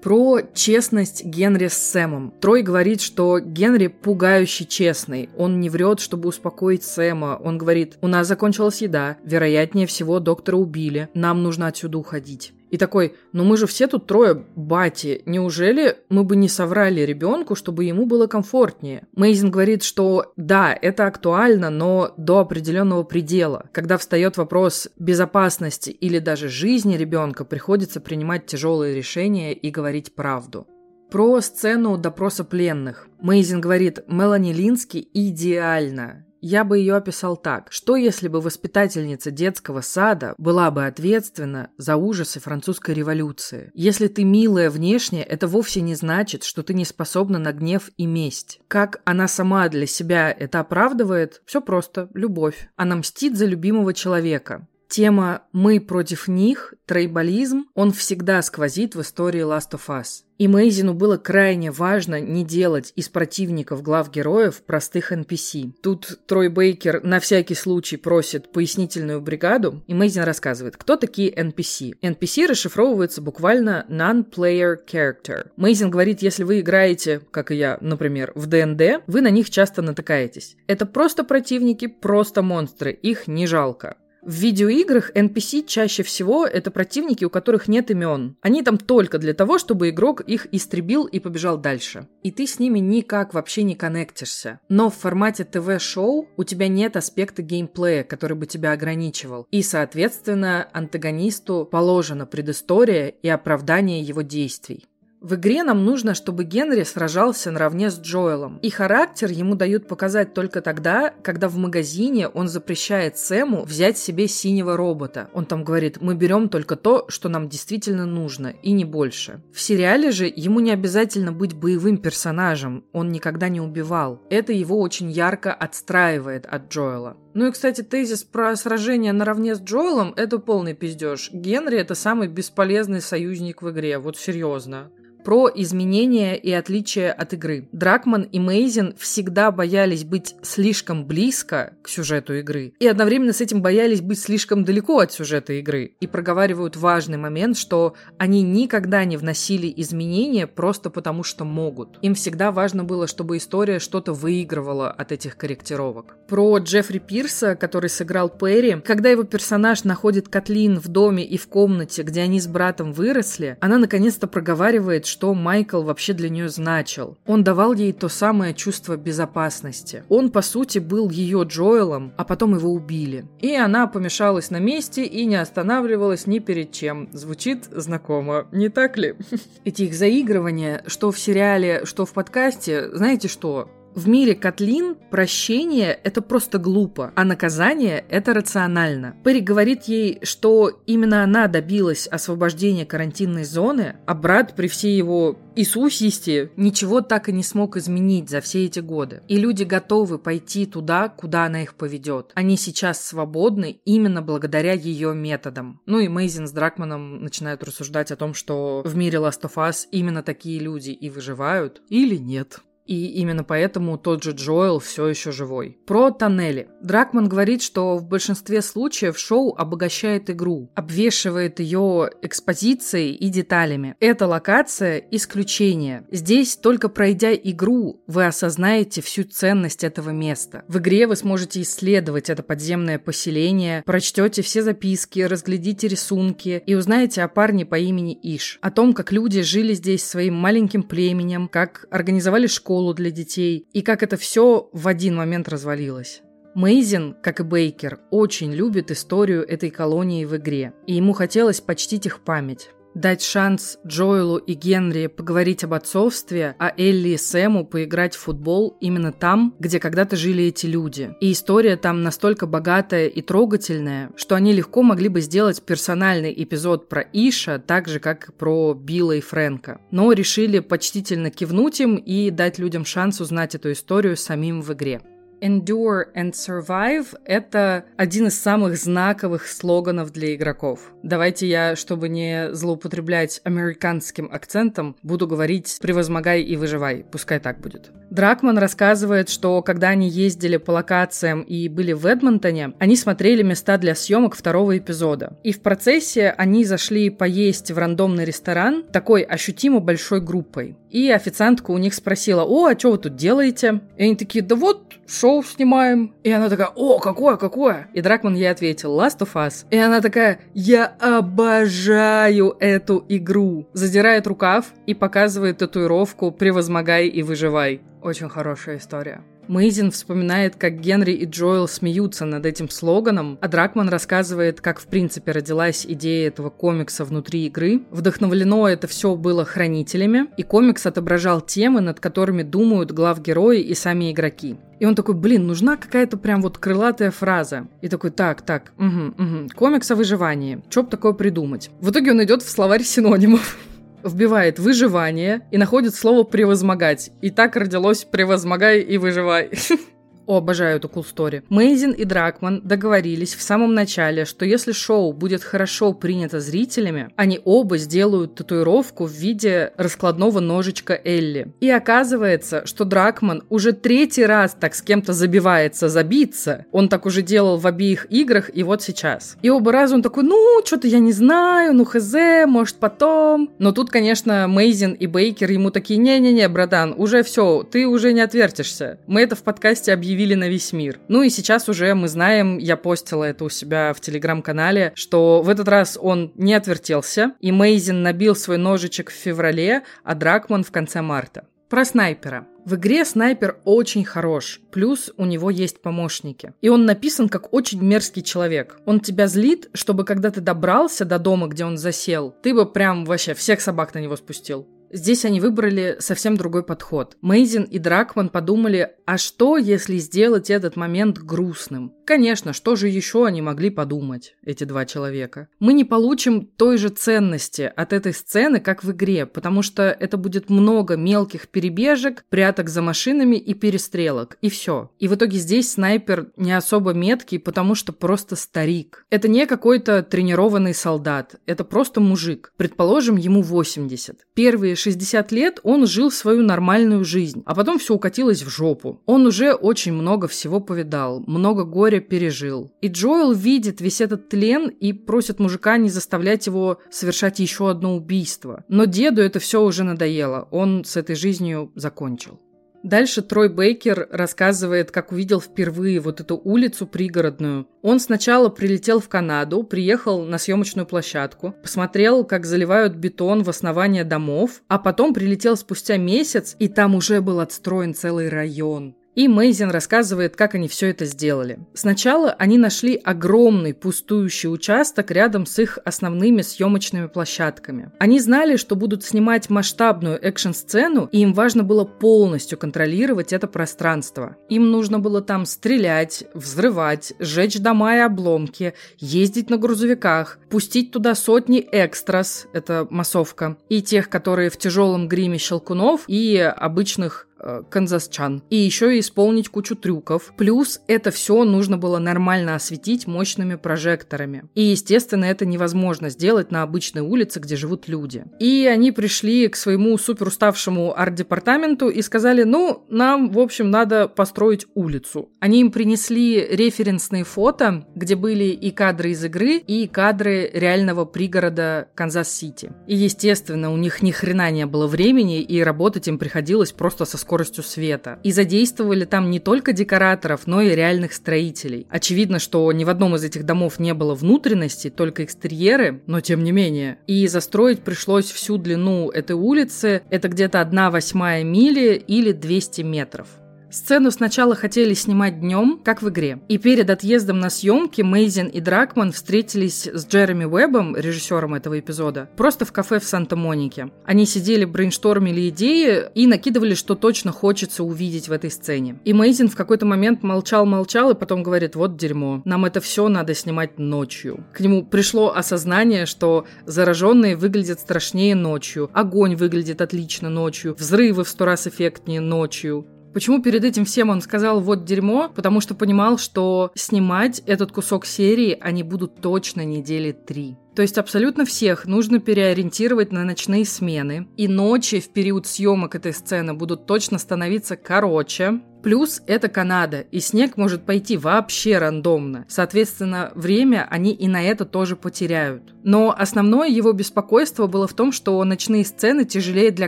Про 0.04 0.42
честность 0.54 1.24
Генри 1.24 1.70
с 1.70 1.78
Сэмом. 1.78 2.34
Трой 2.42 2.62
говорит, 2.62 3.00
что 3.00 3.40
Генри 3.40 3.88
пугающе 3.88 4.66
честный. 4.66 5.30
Он 5.38 5.62
не 5.62 5.70
врет, 5.70 6.02
чтобы 6.02 6.28
успокоить 6.28 6.84
Сэма. 6.84 7.40
Он 7.42 7.58
говорит, 7.58 7.98
у 8.02 8.08
нас 8.08 8.28
закончилась 8.28 8.82
еда, 8.82 9.16
вероятнее 9.24 9.88
всего 9.88 10.20
доктора 10.20 10.58
убили, 10.58 11.08
нам 11.14 11.42
нужно 11.42 11.68
отсюда 11.68 12.00
уходить. 12.00 12.54
И 12.74 12.78
такой, 12.78 13.16
ну 13.34 13.44
мы 13.44 13.56
же 13.56 13.68
все 13.68 13.86
тут 13.86 14.08
трое 14.08 14.46
бати, 14.56 15.22
неужели 15.28 15.98
мы 16.10 16.24
бы 16.24 16.36
не 16.36 16.50
соврали 16.50 17.02
ребенку, 17.02 17.54
чтобы 17.54 17.84
ему 17.84 18.08
было 18.08 18.26
комфортнее? 18.26 19.06
Мейзин 19.16 19.52
говорит, 19.52 19.84
что 19.84 20.34
да, 20.38 20.76
это 20.82 21.06
актуально, 21.06 21.70
но 21.70 22.16
до 22.18 22.40
определенного 22.40 23.04
предела. 23.04 23.70
Когда 23.74 24.00
встает 24.00 24.38
вопрос 24.38 24.90
безопасности 24.98 25.92
или 25.92 26.18
даже 26.18 26.50
жизни 26.50 26.98
ребенка, 26.98 27.46
приходится 27.46 28.02
принимать 28.02 28.48
тяжелые 28.48 28.96
решения 28.96 29.54
и 29.54 29.70
говорить 29.70 30.16
правду. 30.16 30.66
Про 31.12 31.42
сцену 31.42 32.00
допроса 32.00 32.44
пленных. 32.44 33.08
Мейзин 33.22 33.62
говорит, 33.62 34.00
Мелани 34.08 34.52
Лински 34.52 35.08
идеально. 35.14 36.26
Я 36.46 36.66
бы 36.66 36.78
ее 36.78 36.96
описал 36.96 37.38
так. 37.38 37.68
Что 37.72 37.96
если 37.96 38.28
бы 38.28 38.42
воспитательница 38.42 39.32
детского 39.32 39.80
сада 39.80 40.36
была 40.38 40.72
бы 40.72 40.86
ответственна 40.86 41.70
за 41.78 41.96
ужасы 41.96 42.42
французской 42.42 42.94
революции? 42.94 43.72
Если 43.74 44.10
ты 44.10 44.26
милая 44.26 44.70
внешне, 44.70 45.24
это 45.24 45.48
вовсе 45.48 45.80
не 45.80 45.96
значит, 45.96 46.44
что 46.44 46.62
ты 46.62 46.74
не 46.74 46.84
способна 46.84 47.40
на 47.40 47.54
гнев 47.54 47.92
и 47.96 48.06
месть. 48.06 48.60
Как 48.68 49.02
она 49.06 49.30
сама 49.30 49.70
для 49.70 49.88
себя 49.88 50.36
это 50.38 50.60
оправдывает? 50.60 51.42
Все 51.46 51.62
просто. 51.62 52.10
Любовь. 52.14 52.68
Она 52.76 52.98
мстит 52.98 53.38
за 53.38 53.46
любимого 53.46 53.94
человека. 53.94 54.68
Тема 54.90 55.44
«мы 55.54 55.80
против 55.80 56.28
них», 56.28 56.76
трейбализм, 56.86 57.66
он 57.74 57.92
всегда 57.94 58.42
сквозит 58.44 58.94
в 58.94 59.02
истории 59.02 59.42
Last 59.42 59.72
of 59.72 59.88
Us. 59.88 60.24
И 60.44 60.48
Мейзину 60.50 60.94
было 60.94 61.16
крайне 61.16 61.72
важно 61.72 62.20
не 62.20 62.44
делать 62.44 62.92
из 62.98 63.08
противников 63.08 63.82
глав 63.82 64.12
героев 64.12 64.62
простых 64.66 65.14
NPC. 65.14 65.72
Тут 65.82 66.20
Трой 66.26 66.50
Бейкер 66.50 67.02
на 67.02 67.22
всякий 67.22 67.56
случай 67.56 67.96
просит 67.96 68.52
пояснительную 68.52 69.22
бригаду, 69.22 69.82
и 69.88 69.94
Мейзин 69.94 70.24
рассказывает, 70.24 70.76
кто 70.76 70.98
такие 70.98 71.34
NPC. 71.34 71.94
NPC 72.02 72.48
расшифровывается 72.48 73.22
буквально 73.22 73.86
Non-Player 73.88 74.80
Character. 74.86 75.48
Мейзин 75.56 75.90
говорит, 75.90 76.22
если 76.22 76.44
вы 76.44 76.60
играете, 76.60 77.22
как 77.32 77.52
и 77.52 77.56
я, 77.56 77.78
например, 77.80 78.34
в 78.36 78.48
ДНД, 78.48 79.02
вы 79.08 79.22
на 79.22 79.30
них 79.30 79.50
часто 79.50 79.82
натыкаетесь. 79.82 80.58
Это 80.68 80.86
просто 80.86 81.24
противники, 81.24 81.88
просто 81.88 82.42
монстры, 82.42 82.92
их 82.92 83.28
не 83.28 83.48
жалко. 83.48 83.96
В 84.26 84.36
видеоиграх 84.36 85.12
NPC 85.12 85.66
чаще 85.66 86.02
всего 86.02 86.46
это 86.46 86.72
противники, 86.72 87.26
у 87.26 87.30
которых 87.30 87.68
нет 87.68 87.92
имен. 87.92 88.38
Они 88.42 88.64
там 88.64 88.78
только 88.78 89.18
для 89.18 89.34
того, 89.34 89.58
чтобы 89.58 89.90
игрок 89.90 90.22
их 90.22 90.48
истребил 90.54 91.04
и 91.04 91.20
побежал 91.20 91.58
дальше. 91.58 92.08
И 92.24 92.32
ты 92.32 92.48
с 92.48 92.58
ними 92.58 92.80
никак 92.80 93.34
вообще 93.34 93.64
не 93.64 93.76
коннектишься. 93.76 94.62
Но 94.70 94.90
в 94.90 94.96
формате 94.96 95.44
ТВ-шоу 95.44 96.30
у 96.38 96.44
тебя 96.46 96.70
нет 96.70 96.96
аспекта 96.96 97.42
геймплея, 97.42 98.06
который 98.06 98.38
бы 98.38 98.46
тебя 98.46 98.72
ограничивал. 98.72 99.46
И, 99.52 99.62
соответственно, 99.62 100.70
антагонисту 100.72 101.68
положена 101.70 102.26
предыстория 102.26 103.08
и 103.08 103.28
оправдание 103.28 104.02
его 104.02 104.22
действий. 104.22 104.86
В 105.24 105.36
игре 105.36 105.64
нам 105.64 105.86
нужно, 105.86 106.16
чтобы 106.16 106.44
Генри 106.44 106.84
сражался 106.84 107.50
наравне 107.50 107.90
с 107.90 107.98
Джоэлом. 107.98 108.60
И 108.62 108.70
характер 108.70 109.32
ему 109.32 109.56
дают 109.56 109.88
показать 109.88 110.34
только 110.34 110.62
тогда, 110.62 111.14
когда 111.24 111.48
в 111.48 111.56
магазине 111.56 112.28
он 112.28 112.50
запрещает 112.50 113.18
Сэму 113.18 113.64
взять 113.64 113.98
себе 113.98 114.28
синего 114.28 114.76
робота. 114.76 115.30
Он 115.34 115.46
там 115.46 115.64
говорит, 115.64 116.02
мы 116.02 116.16
берем 116.16 116.50
только 116.50 116.76
то, 116.76 117.06
что 117.08 117.30
нам 117.30 117.48
действительно 117.48 118.06
нужно, 118.06 118.48
и 118.48 118.74
не 118.74 118.84
больше. 118.84 119.42
В 119.54 119.62
сериале 119.62 120.12
же 120.12 120.26
ему 120.26 120.60
не 120.60 120.72
обязательно 120.72 121.32
быть 121.32 121.54
боевым 121.54 122.00
персонажем, 122.00 122.84
он 122.92 123.14
никогда 123.14 123.48
не 123.48 123.62
убивал. 123.62 124.22
Это 124.30 124.52
его 124.52 124.78
очень 124.82 125.10
ярко 125.10 125.54
отстраивает 125.54 126.46
от 126.46 126.70
Джоэла. 126.70 127.16
Ну 127.34 127.48
и, 127.48 127.52
кстати, 127.52 127.82
тезис 127.82 128.26
про 128.26 128.54
сражение 128.58 129.14
наравне 129.14 129.56
с 129.56 129.62
Джоэлом– 129.62 130.14
это 130.18 130.38
полный 130.38 130.74
пиздеж. 130.74 131.30
Генри– 131.32 131.78
это 131.80 131.96
самый 131.96 132.28
бесполезный 132.28 133.00
союзник 133.00 133.62
в 133.62 133.72
игре, 133.72 133.98
вот 134.00 134.18
серьезно 134.18 134.92
про 135.24 135.50
изменения 135.54 136.36
и 136.36 136.52
отличия 136.52 137.12
от 137.12 137.34
игры. 137.34 137.68
Дракман 137.72 138.24
и 138.24 138.40
Мейзин 138.40 138.96
всегда 138.98 139.52
боялись 139.52 140.04
быть 140.04 140.36
слишком 140.42 141.06
близко 141.06 141.74
к 141.82 141.90
сюжету 141.90 142.34
игры 142.36 142.74
и 142.80 142.88
одновременно 142.88 143.34
с 143.34 143.42
этим 143.42 143.62
боялись 143.62 144.02
быть 144.02 144.20
слишком 144.20 144.64
далеко 144.64 145.00
от 145.00 145.12
сюжета 145.12 145.54
игры 145.54 145.96
и 146.00 146.08
проговаривают 146.08 146.76
важный 146.76 147.18
момент, 147.18 147.58
что 147.58 147.96
они 148.18 148.42
никогда 148.42 149.06
не 149.06 149.18
вносили 149.18 149.74
изменения 149.78 150.48
просто 150.48 150.90
потому, 150.90 151.24
что 151.24 151.46
могут. 151.46 151.98
Им 152.02 152.16
всегда 152.16 152.52
важно 152.52 152.84
было, 152.84 153.08
чтобы 153.08 153.38
история 153.38 153.80
что-то 153.80 154.14
выигрывала 154.14 154.92
от 154.92 155.12
этих 155.12 155.38
корректировок. 155.38 156.18
Про 156.28 156.58
Джеффри 156.58 157.00
Пирса, 157.00 157.56
который 157.56 157.90
сыграл 157.90 158.30
Перри, 158.30 158.82
когда 158.82 159.10
его 159.10 159.24
персонаж 159.24 159.84
находит 159.84 160.28
Катлин 160.28 160.80
в 160.80 160.88
доме 160.88 161.24
и 161.24 161.38
в 161.38 161.48
комнате, 161.48 162.04
где 162.04 162.22
они 162.22 162.40
с 162.40 162.48
братом 162.48 162.94
выросли, 162.94 163.58
она 163.62 163.78
наконец-то 163.78 164.28
проговаривает, 164.28 165.06
что 165.14 165.36
Майкл 165.36 165.84
вообще 165.84 166.14
для 166.14 166.28
нее 166.28 166.50
значил. 166.50 167.18
Он 167.28 167.44
давал 167.44 167.74
ей 167.74 167.94
то 167.94 168.10
самое 168.10 168.56
чувство 168.56 168.98
безопасности. 168.98 170.04
Он, 170.10 170.32
по 170.32 170.42
сути, 170.42 170.80
был 170.80 171.12
ее 171.12 171.44
Джоэлом, 171.44 172.14
а 172.18 172.24
потом 172.24 172.56
его 172.56 172.72
убили. 172.74 173.26
И 173.40 173.54
она 173.56 173.86
помешалась 173.86 174.50
на 174.50 174.58
месте 174.58 175.04
и 175.06 175.26
не 175.26 175.36
останавливалась 175.36 176.26
ни 176.26 176.40
перед 176.40 176.72
чем. 176.72 177.10
Звучит 177.14 177.66
знакомо, 177.66 178.48
не 178.52 178.70
так 178.70 178.98
ли? 178.98 179.14
Эти 179.66 179.84
их 179.84 179.94
заигрывания, 179.94 180.84
что 180.88 181.12
в 181.12 181.20
сериале, 181.20 181.86
что 181.86 182.08
в 182.08 182.14
подкасте, 182.14 182.90
знаете 182.92 183.28
что? 183.28 183.70
В 183.96 184.08
мире 184.08 184.34
Катлин 184.34 184.96
прощение– 185.12 185.92
это 186.04 186.24
просто 186.24 186.58
глупо, 186.58 187.12
а 187.16 187.24
наказание– 187.24 188.04
это 188.10 188.34
рационально. 188.34 189.16
Перри 189.24 189.40
говорит 189.40 189.84
ей, 189.84 190.20
что 190.24 190.82
именно 190.88 191.24
она 191.24 191.48
добилась 191.48 192.08
освобождения 192.08 192.88
карантинной 192.88 193.44
зоны, 193.44 193.98
а 194.08 194.16
брат 194.16 194.56
при 194.56 194.68
всей 194.68 194.98
его 194.98 195.38
Иисусисти 195.56 196.50
ничего 196.58 197.02
так 197.02 197.30
и 197.30 197.32
не 197.32 197.44
смог 197.44 197.78
изменить 197.78 198.32
за 198.32 198.42
все 198.42 198.66
эти 198.66 198.80
годы. 198.80 199.22
И 199.28 199.38
люди 199.38 199.64
готовы 199.64 200.18
пойти 200.18 200.66
туда, 200.66 201.10
куда 201.10 201.46
она 201.46 201.62
их 201.62 201.76
поведет. 201.76 202.32
Они 202.34 202.58
сейчас 202.58 203.06
свободны 203.06 203.80
именно 203.86 204.24
благодаря 204.24 204.74
ее 204.74 205.14
методам. 205.14 205.82
Ну 205.86 206.00
и 206.00 206.08
Мейзин 206.08 206.48
с 206.48 206.52
Дракманом 206.52 207.22
начинают 207.24 207.64
рассуждать 207.64 208.12
о 208.12 208.16
том, 208.16 208.34
что 208.34 208.82
в 208.84 208.96
мире 208.96 209.20
Last 209.20 209.42
of 209.42 209.54
Us 209.56 209.86
именно 209.92 210.24
такие 210.24 210.60
люди 210.60 210.90
и 210.90 211.12
выживают 211.12 211.84
или 211.90 212.16
нет. 212.16 212.62
И 212.86 213.08
именно 213.08 213.44
поэтому 213.44 213.98
тот 213.98 214.24
же 214.24 214.32
Джоэл 214.32 214.80
все 214.80 215.08
еще 215.08 215.32
живой. 215.32 215.78
Про 215.86 216.12
тоннели. 216.12 216.68
Дракман 216.82 217.30
говорит, 217.30 217.62
что 217.62 217.98
в 217.98 218.06
большинстве 218.06 218.62
случаев 218.62 219.18
шоу 219.18 219.56
обогащает 219.58 220.30
игру, 220.30 220.70
обвешивает 220.76 221.60
ее 221.60 222.10
экспозицией 222.22 223.14
и 223.14 223.30
деталями. 223.30 223.96
Эта 224.00 224.28
локация– 224.28 224.98
исключение. 225.12 226.06
Здесь, 226.12 226.58
только 226.58 226.90
пройдя 226.90 227.34
игру, 227.34 228.04
вы 228.08 228.26
осознаете 228.26 229.02
всю 229.02 229.24
ценность 229.24 229.84
этого 229.84 230.10
места. 230.10 230.66
В 230.68 230.80
игре 230.80 231.08
вы 231.08 231.16
сможете 231.16 231.62
исследовать 231.62 232.30
это 232.30 232.44
подземное 232.44 233.00
поселение, 233.00 233.84
прочтете 233.86 234.42
все 234.42 234.62
записки, 234.62 235.22
разглядите 235.22 235.88
рисунки 235.88 236.62
и 236.66 236.76
узнаете 236.76 237.24
о 237.24 237.28
парне 237.28 237.66
по 237.66 237.76
имени 237.76 238.18
Иш. 238.22 238.60
О 238.62 238.72
том, 238.72 238.94
как 238.94 239.12
люди 239.12 239.42
жили 239.42 239.74
здесь 239.74 240.04
своим 240.04 240.36
маленьким 240.36 240.84
племенем, 240.84 241.48
как 241.48 241.86
организовали 241.90 242.48
школу, 242.48 242.73
школу 242.74 242.96
для 242.96 243.12
детей, 243.12 243.68
и 243.72 243.84
как 243.84 244.02
это 244.02 244.18
все 244.18 244.68
в 244.74 244.88
один 244.88 245.16
момент 245.16 245.48
развалилось. 245.48 246.24
Мейзин, 246.56 247.16
как 247.22 247.40
и 247.40 247.44
Бейкер, 247.44 248.00
очень 248.10 248.52
любит 248.52 248.90
историю 248.90 249.48
этой 249.48 249.70
колонии 249.70 250.26
в 250.26 250.36
игре, 250.38 250.74
и 250.88 250.96
ему 250.96 251.14
хотелось 251.14 251.62
почтить 251.62 252.08
их 252.08 252.22
память. 252.22 252.72
Дать 252.94 253.24
шанс 253.24 253.78
Джоэлу 253.86 254.38
и 254.38 254.54
Генри 254.54 255.08
поговорить 255.08 255.64
об 255.64 255.74
отцовстве, 255.74 256.56
а 256.60 256.74
Элли 256.78 257.10
и 257.10 257.18
Сэму 257.18 257.66
поиграть 257.66 258.16
в 258.16 258.20
футбол 258.20 258.78
именно 258.80 259.12
там, 259.12 259.56
где 259.60 259.80
когда-то 259.80 260.16
жили 260.16 260.46
эти 260.46 260.66
люди. 260.66 261.12
И 261.20 261.32
история 261.32 261.78
там 261.78 262.04
настолько 262.04 262.48
богатая 262.48 263.08
и 263.08 263.22
трогательная, 263.22 264.12
что 264.16 264.36
они 264.36 264.54
легко 264.54 264.84
могли 264.84 265.10
бы 265.10 265.22
сделать 265.22 265.62
персональный 265.62 266.34
эпизод 266.36 266.90
про 266.90 267.02
Иша, 267.14 267.60
так 267.60 267.88
же, 267.88 268.00
как 268.00 268.30
и 268.30 268.32
про 268.32 268.74
Билла 268.74 269.14
и 269.14 269.22
Фрэнка. 269.22 269.80
Но 269.92 270.12
решили 270.12 270.60
почтительно 270.60 271.30
кивнуть 271.30 271.80
им 271.80 271.96
и 271.96 272.30
дать 272.30 272.60
людям 272.60 272.86
шанс 272.86 273.22
узнать 273.22 273.56
эту 273.56 273.72
историю 273.72 274.18
самим 274.18 274.62
в 274.62 274.74
игре. 274.74 275.02
Endure 275.44 276.06
and 276.16 276.32
Survive— 276.32 277.08
это 277.26 277.84
один 277.98 278.28
из 278.28 278.40
самых 278.40 278.78
знаковых 278.78 279.46
слоганов 279.46 280.14
для 280.14 280.36
игроков. 280.36 280.94
Давайте 281.04 281.50
я, 281.50 281.76
чтобы 281.76 282.08
не 282.08 282.54
злоупотреблять 282.54 283.42
американским 283.44 284.30
акцентом, 284.32 284.96
буду 285.04 285.28
говорить 285.28 285.80
«превозмогай 285.82 286.42
и 286.44 286.56
выживай». 286.56 287.06
Пускай 287.12 287.42
так 287.42 287.60
будет. 287.60 287.92
Дракман 288.10 288.58
рассказывает, 288.58 289.28
что 289.28 289.62
когда 289.62 289.90
они 289.90 290.08
ездили 290.08 290.56
по 290.56 290.72
локациям 290.72 291.42
и 291.42 291.68
были 291.68 291.92
в 291.92 292.06
Эдмонтоне, 292.06 292.76
они 292.80 292.96
смотрели 292.96 293.44
места 293.44 293.78
для 293.78 293.96
съемок 293.96 294.36
второго 294.36 294.78
эпизода. 294.78 295.38
И 295.44 295.52
в 295.52 295.62
процессе 295.62 296.30
они 296.38 296.64
зашли 296.64 297.10
поесть 297.10 297.70
в 297.70 297.78
рандомный 297.78 298.24
ресторан 298.24 298.86
такой 298.94 299.24
ощутимо 299.24 299.82
большой 299.82 300.22
группой. 300.22 300.78
И 300.90 301.10
официантка 301.10 301.72
у 301.72 301.78
них 301.80 301.96
спросила, 301.96 302.44
о, 302.44 302.68
а 302.68 302.80
что 302.80 302.92
вы 302.92 302.98
тут 303.00 303.16
делаете? 303.16 303.82
И 303.98 304.04
они 304.04 304.16
такие, 304.16 304.44
да 304.44 304.56
вот, 304.56 304.93
шоу 305.08 305.44
снимаем. 305.44 306.14
И 306.24 306.32
она 306.32 306.50
такая, 306.50 306.70
о, 306.76 307.00
какое, 307.00 307.38
какое? 307.38 307.88
И 307.94 308.02
Дракман 308.02 308.36
ей 308.36 308.50
ответил, 308.50 309.00
Last 309.00 309.20
of 309.20 309.34
Us. 309.34 309.66
И 309.70 309.78
она 309.78 310.02
такая, 310.02 310.40
я 310.54 310.86
обожаю 310.86 312.56
эту 312.60 313.04
игру. 313.10 313.68
Задирает 313.74 314.28
рукав 314.28 314.74
и 314.86 314.94
показывает 314.94 315.58
татуировку 315.58 316.32
«Превозмогай 316.32 317.08
и 317.08 317.24
выживай». 317.24 317.82
Очень 318.02 318.30
хорошая 318.30 318.78
история. 318.78 319.24
Мейзин 319.48 319.92
вспоминает, 319.92 320.56
как 320.56 320.80
Генри 320.80 321.14
и 321.14 321.26
Джоэл 321.26 321.68
смеются 321.68 322.26
над 322.26 322.46
этим 322.46 322.70
слоганом, 322.70 323.38
а 323.42 323.48
Дракман 323.48 323.90
рассказывает, 323.90 324.62
как 324.62 324.80
в 324.80 324.88
принципе 324.88 325.32
родилась 325.32 325.86
идея 325.88 326.28
этого 326.28 326.50
комикса 326.50 327.06
внутри 327.06 327.46
игры. 327.48 327.82
Вдохновлено 327.92 328.68
это 328.68 328.88
все 328.88 329.16
было 329.16 329.46
хранителями, 329.46 330.28
и 330.38 330.44
комикс 330.44 330.86
отображал 330.86 331.42
темы, 331.42 331.82
над 331.82 332.00
которыми 332.00 332.44
думают 332.44 332.92
главгерои 332.92 333.62
и 333.62 333.74
сами 333.74 334.12
игроки. 334.12 334.58
И 334.80 334.86
он 334.86 334.96
такой, 334.96 335.16
блин, 335.16 335.48
нужна 335.48 335.78
какая-то 335.78 336.18
прям 336.18 336.42
вот 336.42 336.58
крылатая 336.58 337.12
фраза. 337.12 337.68
И 337.82 337.88
такой, 337.88 338.12
так, 338.12 338.42
так, 338.42 338.74
угу, 338.78 339.14
угу. 339.18 339.50
комикс 339.56 339.90
о 339.92 339.96
выживании. 339.96 340.62
Чё 340.70 340.84
б 340.84 340.90
такое 340.90 341.14
придумать? 341.14 341.70
В 341.80 341.92
итоге 341.92 342.12
он 342.12 342.24
идет 342.24 342.42
в 342.42 342.50
словарь 342.50 342.84
синонимов 342.84 343.58
вбивает 344.04 344.60
выживание 344.60 345.48
и 345.52 345.58
находит 345.58 345.96
слово 345.96 346.24
превозмогать. 346.24 347.12
И 347.22 347.30
так 347.30 347.56
родилось 347.56 348.04
превозмогай 348.04 348.82
и 348.82 348.98
выживай. 348.98 349.52
О, 350.26 350.38
обожаю 350.38 350.78
эту 350.78 350.88
cool 350.88 351.06
story. 351.06 351.44
Мейзин 351.50 351.92
и 351.92 352.06
Дракман 352.06 352.62
договорились 352.64 353.36
в 353.36 353.42
самом 353.42 353.74
начале, 353.74 354.26
что 354.26 354.46
если 354.46 354.72
шоу 354.72 355.12
будет 355.12 355.44
хорошо 355.44 355.94
принято 355.94 356.40
зрителями, 356.40 357.10
они 357.18 357.42
оба 357.44 357.78
сделают 357.78 358.36
татуировку 358.36 359.06
в 359.06 359.12
виде 359.12 359.74
раскладного 359.78 360.40
ножичка 360.40 361.00
Элли. 361.04 361.54
И 361.60 361.70
оказывается, 361.70 362.66
что 362.66 362.86
Дракман 362.86 363.44
уже 363.50 363.74
третий 363.74 364.26
раз 364.26 364.56
так 364.58 364.76
с 364.76 364.82
кем-то 364.82 365.12
забивается 365.12 365.90
забиться. 365.90 366.66
Он 366.72 366.88
так 366.88 367.06
уже 367.06 367.22
делал 367.22 367.58
в 367.58 367.68
обеих 367.68 368.08
играх 368.10 368.50
и 368.54 368.64
вот 368.64 368.82
сейчас. 368.82 369.36
И 369.42 369.50
оба 369.50 369.72
раза 369.74 369.96
он 369.96 370.02
такой, 370.02 370.24
ну, 370.24 370.62
что-то 370.66 370.88
я 370.88 371.00
не 371.00 371.12
знаю, 371.12 371.74
ну 371.74 371.84
хз, 371.84 372.14
может 372.48 372.78
потом. 372.78 373.50
Но 373.60 373.74
тут, 373.74 373.90
конечно, 373.90 374.48
Мейзин 374.48 374.94
и 374.94 375.06
Бейкер 375.06 375.52
ему 375.52 375.70
такие, 375.70 376.00
не-не-не, 376.00 376.48
братан, 376.48 376.94
уже 376.98 377.24
все, 377.24 377.64
ты 377.64 377.86
уже 377.88 378.14
не 378.14 378.22
отвертишься. 378.22 379.00
Мы 379.06 379.22
это 379.22 379.36
в 379.36 379.44
подкасте 379.44 379.92
объявили 379.92 380.13
объявили 380.14 380.36
на 380.36 380.48
весь 380.48 380.72
мир. 380.74 381.00
Ну 381.08 381.24
и 381.24 381.30
сейчас 381.30 381.68
уже 381.70 381.96
мы 381.96 382.08
знаем, 382.08 382.60
я 382.60 382.78
постила 382.78 383.24
это 383.24 383.46
у 383.46 383.50
себя 383.50 383.94
в 383.94 384.00
телеграм-канале, 384.00 384.94
что 384.96 385.42
в 385.42 385.50
этот 385.50 385.68
раз 385.68 385.98
он 386.00 386.32
не 386.36 386.54
отвертелся, 386.54 387.34
и 387.40 387.52
Мейзин 387.52 388.04
набил 388.04 388.36
свой 388.36 388.58
ножичек 388.58 389.10
в 389.10 389.14
феврале, 389.14 389.84
а 390.04 390.14
Дракман 390.14 390.64
в 390.64 390.72
конце 390.72 391.02
марта. 391.02 391.48
Про 391.70 391.86
снайпера. 391.86 392.46
В 392.66 392.76
игре 392.76 393.04
снайпер 393.04 393.58
очень 393.66 394.06
хорош, 394.06 394.62
плюс 394.72 395.12
у 395.18 395.26
него 395.26 395.50
есть 395.50 395.82
помощники. 395.82 396.54
И 396.62 396.70
он 396.70 396.86
написан 396.86 397.28
как 397.28 397.52
очень 397.52 397.82
мерзкий 397.82 398.22
человек. 398.22 398.78
Он 398.86 399.00
тебя 399.00 399.26
злит, 399.26 399.70
чтобы 399.74 400.06
когда 400.06 400.30
ты 400.30 400.40
добрался 400.40 401.04
до 401.04 401.18
дома, 401.18 401.48
где 401.48 401.66
он 401.66 401.78
засел, 401.78 402.36
ты 402.44 402.54
бы 402.54 402.72
прям 402.72 403.06
вообще 403.06 403.34
всех 403.34 403.60
собак 403.60 403.96
на 403.96 404.00
него 404.00 404.16
спустил. 404.16 404.68
Здесь 404.94 405.26
они 405.26 405.42
выбрали 405.42 405.96
совсем 405.98 406.38
другой 406.38 406.64
подход. 406.64 407.18
Мейзин 407.20 407.64
и 407.64 407.80
Дракман 407.80 408.30
подумали, 408.30 408.92
а 409.08 409.18
что, 409.18 409.58
если 409.58 409.98
сделать 409.98 410.52
этот 410.52 410.76
момент 410.76 411.18
грустным? 411.18 411.92
Конечно, 412.06 412.52
что 412.52 412.76
же 412.76 412.90
еще 412.90 413.26
они 413.26 413.42
могли 413.42 413.70
подумать, 413.70 414.36
эти 414.44 414.66
два 414.66 414.86
человека? 414.86 415.48
Мы 415.60 415.74
не 415.74 415.86
получим 415.86 416.46
той 416.46 416.78
же 416.78 416.90
ценности 416.90 417.72
от 417.74 417.94
этой 417.94 418.14
сцены, 418.14 418.60
как 418.60 418.84
в 418.84 418.92
игре, 418.92 419.26
потому 419.26 419.62
что 419.62 419.84
это 419.84 420.18
будет 420.18 420.50
много 420.50 420.98
мелких 420.98 421.48
перебежек, 421.48 422.26
пряток 422.30 422.70
за 422.70 422.82
машинами 422.82 423.38
и 423.38 423.54
перестрелок, 423.54 424.38
и 424.42 424.50
все. 424.50 424.92
И 425.00 425.08
в 425.08 425.16
итоге 425.16 425.38
здесь 425.38 425.72
снайпер 425.72 426.32
не 426.36 426.52
особо 426.52 426.92
меткий, 426.92 427.40
потому 427.40 427.74
что 427.74 427.94
просто 427.94 428.36
старик. 428.36 429.06
Это 429.10 429.30
не 429.30 429.46
какой-то 429.46 430.04
тренированный 430.04 430.74
солдат, 430.74 431.36
это 431.46 431.64
просто 431.64 432.02
мужик. 432.02 432.54
Предположим, 432.58 433.16
ему 433.16 433.42
80. 433.42 434.26
Первые 434.34 434.76
60 434.76 435.32
лет 435.32 435.60
он 435.64 435.88
жил 435.88 436.12
свою 436.12 436.42
нормальную 436.42 437.06
жизнь, 437.06 437.44
а 437.46 437.56
потом 437.56 437.80
все 437.80 437.94
укатилось 437.94 438.44
в 438.44 438.50
жопу. 438.50 439.02
Он 439.06 439.26
уже 439.26 439.54
очень 439.54 439.94
много 439.94 440.28
всего 440.28 440.60
повидал, 440.60 441.24
много 441.28 441.64
горя 441.64 441.93
пережил. 442.00 442.72
И 442.82 442.88
Джоэл 442.88 443.34
видит 443.34 443.82
весь 443.82 444.02
этот 444.02 444.30
тлен 444.30 444.68
и 444.70 444.94
просит 444.94 445.40
мужика 445.40 445.78
не 445.78 445.90
заставлять 445.90 446.48
его 446.48 446.80
совершать 446.90 447.40
еще 447.40 447.70
одно 447.70 447.96
убийство. 447.96 448.64
Но 448.68 448.86
деду 448.86 449.22
это 449.22 449.40
все 449.40 449.62
уже 449.62 449.84
надоело, 449.84 450.48
он 450.52 450.86
с 450.86 450.98
этой 450.98 451.16
жизнью 451.16 451.72
закончил. 451.76 452.40
Дальше 452.84 453.22
Трой 453.22 453.48
Бейкер 453.48 454.10
рассказывает, 454.12 454.92
как 454.92 455.14
увидел 455.14 455.40
впервые 455.40 456.02
вот 456.02 456.20
эту 456.20 456.36
улицу 456.44 456.86
пригородную. 456.86 457.66
Он 457.82 457.98
сначала 458.02 458.50
прилетел 458.50 459.00
в 459.00 459.08
Канаду, 459.08 459.64
приехал 459.64 460.26
на 460.26 460.38
съемочную 460.38 460.86
площадку, 460.86 461.56
посмотрел, 461.64 462.26
как 462.26 462.46
заливают 462.46 462.96
бетон 462.96 463.44
в 463.44 463.50
основание 463.50 464.04
домов, 464.04 464.62
а 464.68 464.80
потом 464.80 465.14
прилетел 465.14 465.56
спустя 465.56 465.96
месяц, 465.96 466.58
и 466.60 466.68
там 466.68 466.96
уже 466.96 467.22
был 467.22 467.40
отстроен 467.40 467.94
целый 467.94 468.28
район. 468.28 468.96
И 469.16 469.28
Мейзин 469.28 469.70
рассказывает, 469.70 470.36
как 470.36 470.56
они 470.56 470.68
все 470.68 470.90
это 470.90 471.06
сделали. 471.06 471.60
Сначала 471.74 472.32
они 472.32 472.58
нашли 472.58 472.96
огромный 472.96 473.74
пустующий 473.74 474.50
участок 474.50 475.12
рядом 475.12 475.46
с 475.46 475.60
их 475.60 475.78
основными 475.86 476.42
съемочными 476.42 477.08
площадками. 477.08 477.92
Они 478.00 478.20
знали, 478.20 478.56
что 478.56 478.76
будут 478.76 479.04
снимать 479.04 479.52
масштабную 479.52 480.20
экшн-сцену, 480.20 481.10
и 481.12 481.20
им 481.20 481.34
важно 481.34 481.64
было 481.64 481.84
полностью 481.84 482.58
контролировать 482.58 483.34
это 483.34 483.48
пространство. 483.48 484.36
Им 484.50 484.72
нужно 484.72 485.00
было 485.00 485.22
там 485.22 485.46
стрелять, 485.46 486.24
взрывать, 486.34 487.14
сжечь 487.20 487.60
дома 487.60 487.98
и 487.98 488.00
обломки, 488.00 488.74
ездить 488.98 489.50
на 489.52 489.58
грузовиках, 489.58 490.40
пустить 490.50 490.92
туда 490.92 491.14
сотни 491.14 491.60
extras, 491.60 492.48
это 492.54 492.88
массовка, 492.90 493.58
и 493.70 493.82
тех, 493.84 494.10
которые 494.10 494.50
в 494.50 494.58
тяжелом 494.58 495.08
гриме 495.08 495.38
щелкунов, 495.38 496.06
и 496.08 496.38
обычных 496.38 497.28
канзасчан. 497.70 498.44
И 498.50 498.56
еще 498.56 498.96
и 498.96 499.00
исполнить 499.00 499.50
кучу 499.50 499.76
трюков. 499.76 500.34
Плюс 500.38 500.82
это 500.88 501.12
все 501.12 501.44
нужно 501.44 501.78
было 501.78 502.00
нормально 502.00 502.56
осветить 502.56 503.08
мощными 503.08 503.56
прожекторами. 503.56 504.46
И, 504.56 504.62
естественно, 504.62 505.26
это 505.26 505.46
невозможно 505.46 506.10
сделать 506.10 506.52
на 506.52 506.64
обычной 506.64 507.02
улице, 507.02 507.40
где 507.40 507.56
живут 507.56 507.88
люди. 507.88 508.26
И 508.40 508.70
они 508.72 508.92
пришли 508.92 509.48
к 509.50 509.56
своему 509.56 509.98
супер 509.98 510.28
уставшему 510.28 510.98
арт-департаменту 510.98 511.90
и 511.90 512.02
сказали, 512.02 512.44
ну, 512.44 512.86
нам, 512.90 513.30
в 513.30 513.40
общем, 513.40 513.70
надо 513.70 514.08
построить 514.08 514.66
улицу. 514.74 515.30
Они 515.40 515.60
им 515.62 515.72
принесли 515.72 516.48
референсные 516.50 517.24
фото, 517.24 517.86
где 517.96 518.16
были 518.16 518.46
и 518.46 518.72
кадры 518.72 519.12
из 519.12 519.24
игры, 519.24 519.58
и 519.58 519.88
кадры 519.88 520.50
реального 520.54 521.06
пригорода 521.06 521.90
Канзас-Сити. 521.96 522.72
И, 522.88 522.96
естественно, 522.96 523.72
у 523.72 523.78
них 523.78 524.02
ни 524.02 524.12
хрена 524.12 524.50
не 524.52 524.66
было 524.66 524.88
времени, 524.88 525.42
и 525.42 525.62
работать 525.62 526.08
им 526.08 526.18
приходилось 526.18 526.72
просто 526.72 527.06
со 527.06 527.18
скоростью 527.18 527.33
скоростью 527.34 527.64
света. 527.64 528.20
И 528.22 528.32
задействовали 528.32 529.06
там 529.06 529.32
не 529.32 529.40
только 529.40 529.74
декораторов, 529.74 530.46
но 530.46 530.62
и 530.62 530.76
реальных 530.76 531.14
строителей. 531.14 531.88
Очевидно, 531.90 532.38
что 532.38 532.72
ни 532.72 532.84
в 532.84 532.90
одном 532.90 533.16
из 533.16 533.24
этих 533.24 533.44
домов 533.44 533.80
не 533.80 533.96
было 533.96 534.14
внутренности, 534.14 534.92
только 534.92 535.24
экстерьеры, 535.24 536.04
но 536.06 536.22
тем 536.22 536.44
не 536.44 536.52
менее. 536.52 537.00
И 537.08 537.26
застроить 537.28 537.80
пришлось 537.80 538.32
всю 538.32 538.60
длину 538.60 539.10
этой 539.10 539.36
улицы, 539.36 540.04
это 540.12 540.28
где-то 540.28 540.62
одна 540.62 540.92
восьмая 540.92 541.44
мили 541.44 541.96
или 541.96 542.34
200 542.34 542.82
метров. 542.82 543.28
Сцену 543.74 544.12
сначала 544.12 544.54
хотели 544.54 544.94
снимать 544.94 545.40
днем, 545.40 545.80
как 545.84 546.04
в 546.04 546.10
игре. 546.10 546.40
И 546.48 546.60
перед 546.60 546.92
отъездом 546.92 547.40
на 547.40 547.50
съемки 547.50 548.04
Мейзин 548.04 548.46
и 548.46 548.60
Дракман 548.60 549.12
встретились 549.12 549.88
с 549.88 550.06
Джереми 550.06 550.46
Уэббом, 550.46 550.96
режиссером 550.96 551.56
этого 551.56 551.80
эпизода, 551.80 552.30
просто 552.38 552.66
в 552.66 552.72
кафе 552.72 553.00
в 553.00 553.04
Санта-Монике. 553.04 553.90
Они 554.06 554.28
сидели, 554.28 554.66
брейнштормили 554.66 555.50
идеи 555.50 556.04
и 556.14 556.28
накидывали, 556.28 556.76
что 556.76 556.94
точно 556.94 557.32
хочется 557.32 557.84
увидеть 557.84 558.28
в 558.28 558.32
этой 558.32 558.52
сцене. 558.52 559.00
И 559.06 559.14
Мейзин 559.14 559.50
в 559.50 559.56
какой-то 559.56 559.88
момент 559.88 560.22
молчал-молчал 560.22 561.10
и 561.10 561.16
потом 561.16 561.42
говорит, 561.42 561.76
вот 561.76 561.98
дерьмо, 561.98 562.44
нам 562.46 562.66
это 562.66 562.80
все 562.80 563.08
надо 563.08 563.34
снимать 563.34 563.80
ночью. 563.80 564.46
К 564.54 564.60
нему 564.60 564.86
пришло 564.86 565.34
осознание, 565.34 566.06
что 566.06 566.46
зараженные 566.68 567.36
выглядят 567.36 567.80
страшнее 567.80 568.36
ночью, 568.36 568.92
огонь 568.94 569.36
выглядит 569.36 569.82
отлично 569.82 570.30
ночью, 570.30 570.76
взрывы 570.78 571.24
в 571.24 571.30
сто 571.30 571.46
раз 571.46 571.66
эффектнее 571.66 572.22
ночью. 572.22 572.86
Почему 573.14 573.42
перед 573.42 573.64
этим 573.64 573.86
всем 573.86 574.10
он 574.10 574.22
сказал 574.22 574.60
«вот 574.60 574.86
дерьмо»? 574.86 575.30
Потому 575.34 575.62
что 575.62 575.76
понимал, 575.76 576.18
что 576.18 576.72
снимать 576.76 577.42
этот 577.46 577.72
кусок 577.72 578.06
серии 578.06 578.58
они 578.60 578.84
будут 578.84 579.22
точно 579.22 579.64
недели 579.64 580.12
три. 580.12 580.58
То 580.76 580.82
есть 580.82 580.98
абсолютно 580.98 581.46
всех 581.46 581.86
нужно 581.86 582.20
переориентировать 582.20 583.12
на 583.12 583.24
ночные 583.24 583.66
смены. 583.66 584.28
И 584.38 584.48
ночи 584.48 585.00
в 585.00 585.10
период 585.10 585.46
съемок 585.46 585.94
этой 585.94 586.14
сцены 586.14 586.56
будут 586.56 586.88
точно 586.88 587.20
становиться 587.20 587.76
короче. 587.76 588.62
Плюс 588.84 589.22
это 589.28 589.48
Канада, 589.48 590.02
и 590.12 590.20
снег 590.20 590.58
может 590.58 590.86
пойти 590.86 591.16
вообще 591.16 591.78
рандомно. 591.78 592.46
Соответственно, 592.50 593.32
время 593.34 593.88
они 593.90 594.12
и 594.12 594.28
на 594.28 594.44
это 594.44 594.66
тоже 594.66 594.98
потеряют. 594.98 595.74
Но 595.84 596.14
основное 596.16 596.68
его 596.68 596.92
беспокойство 596.92 597.68
было 597.68 597.88
в 597.88 597.94
том, 597.94 598.12
что 598.12 598.44
ночные 598.44 598.84
сцены 598.84 599.24
тяжелее 599.24 599.72
для 599.72 599.88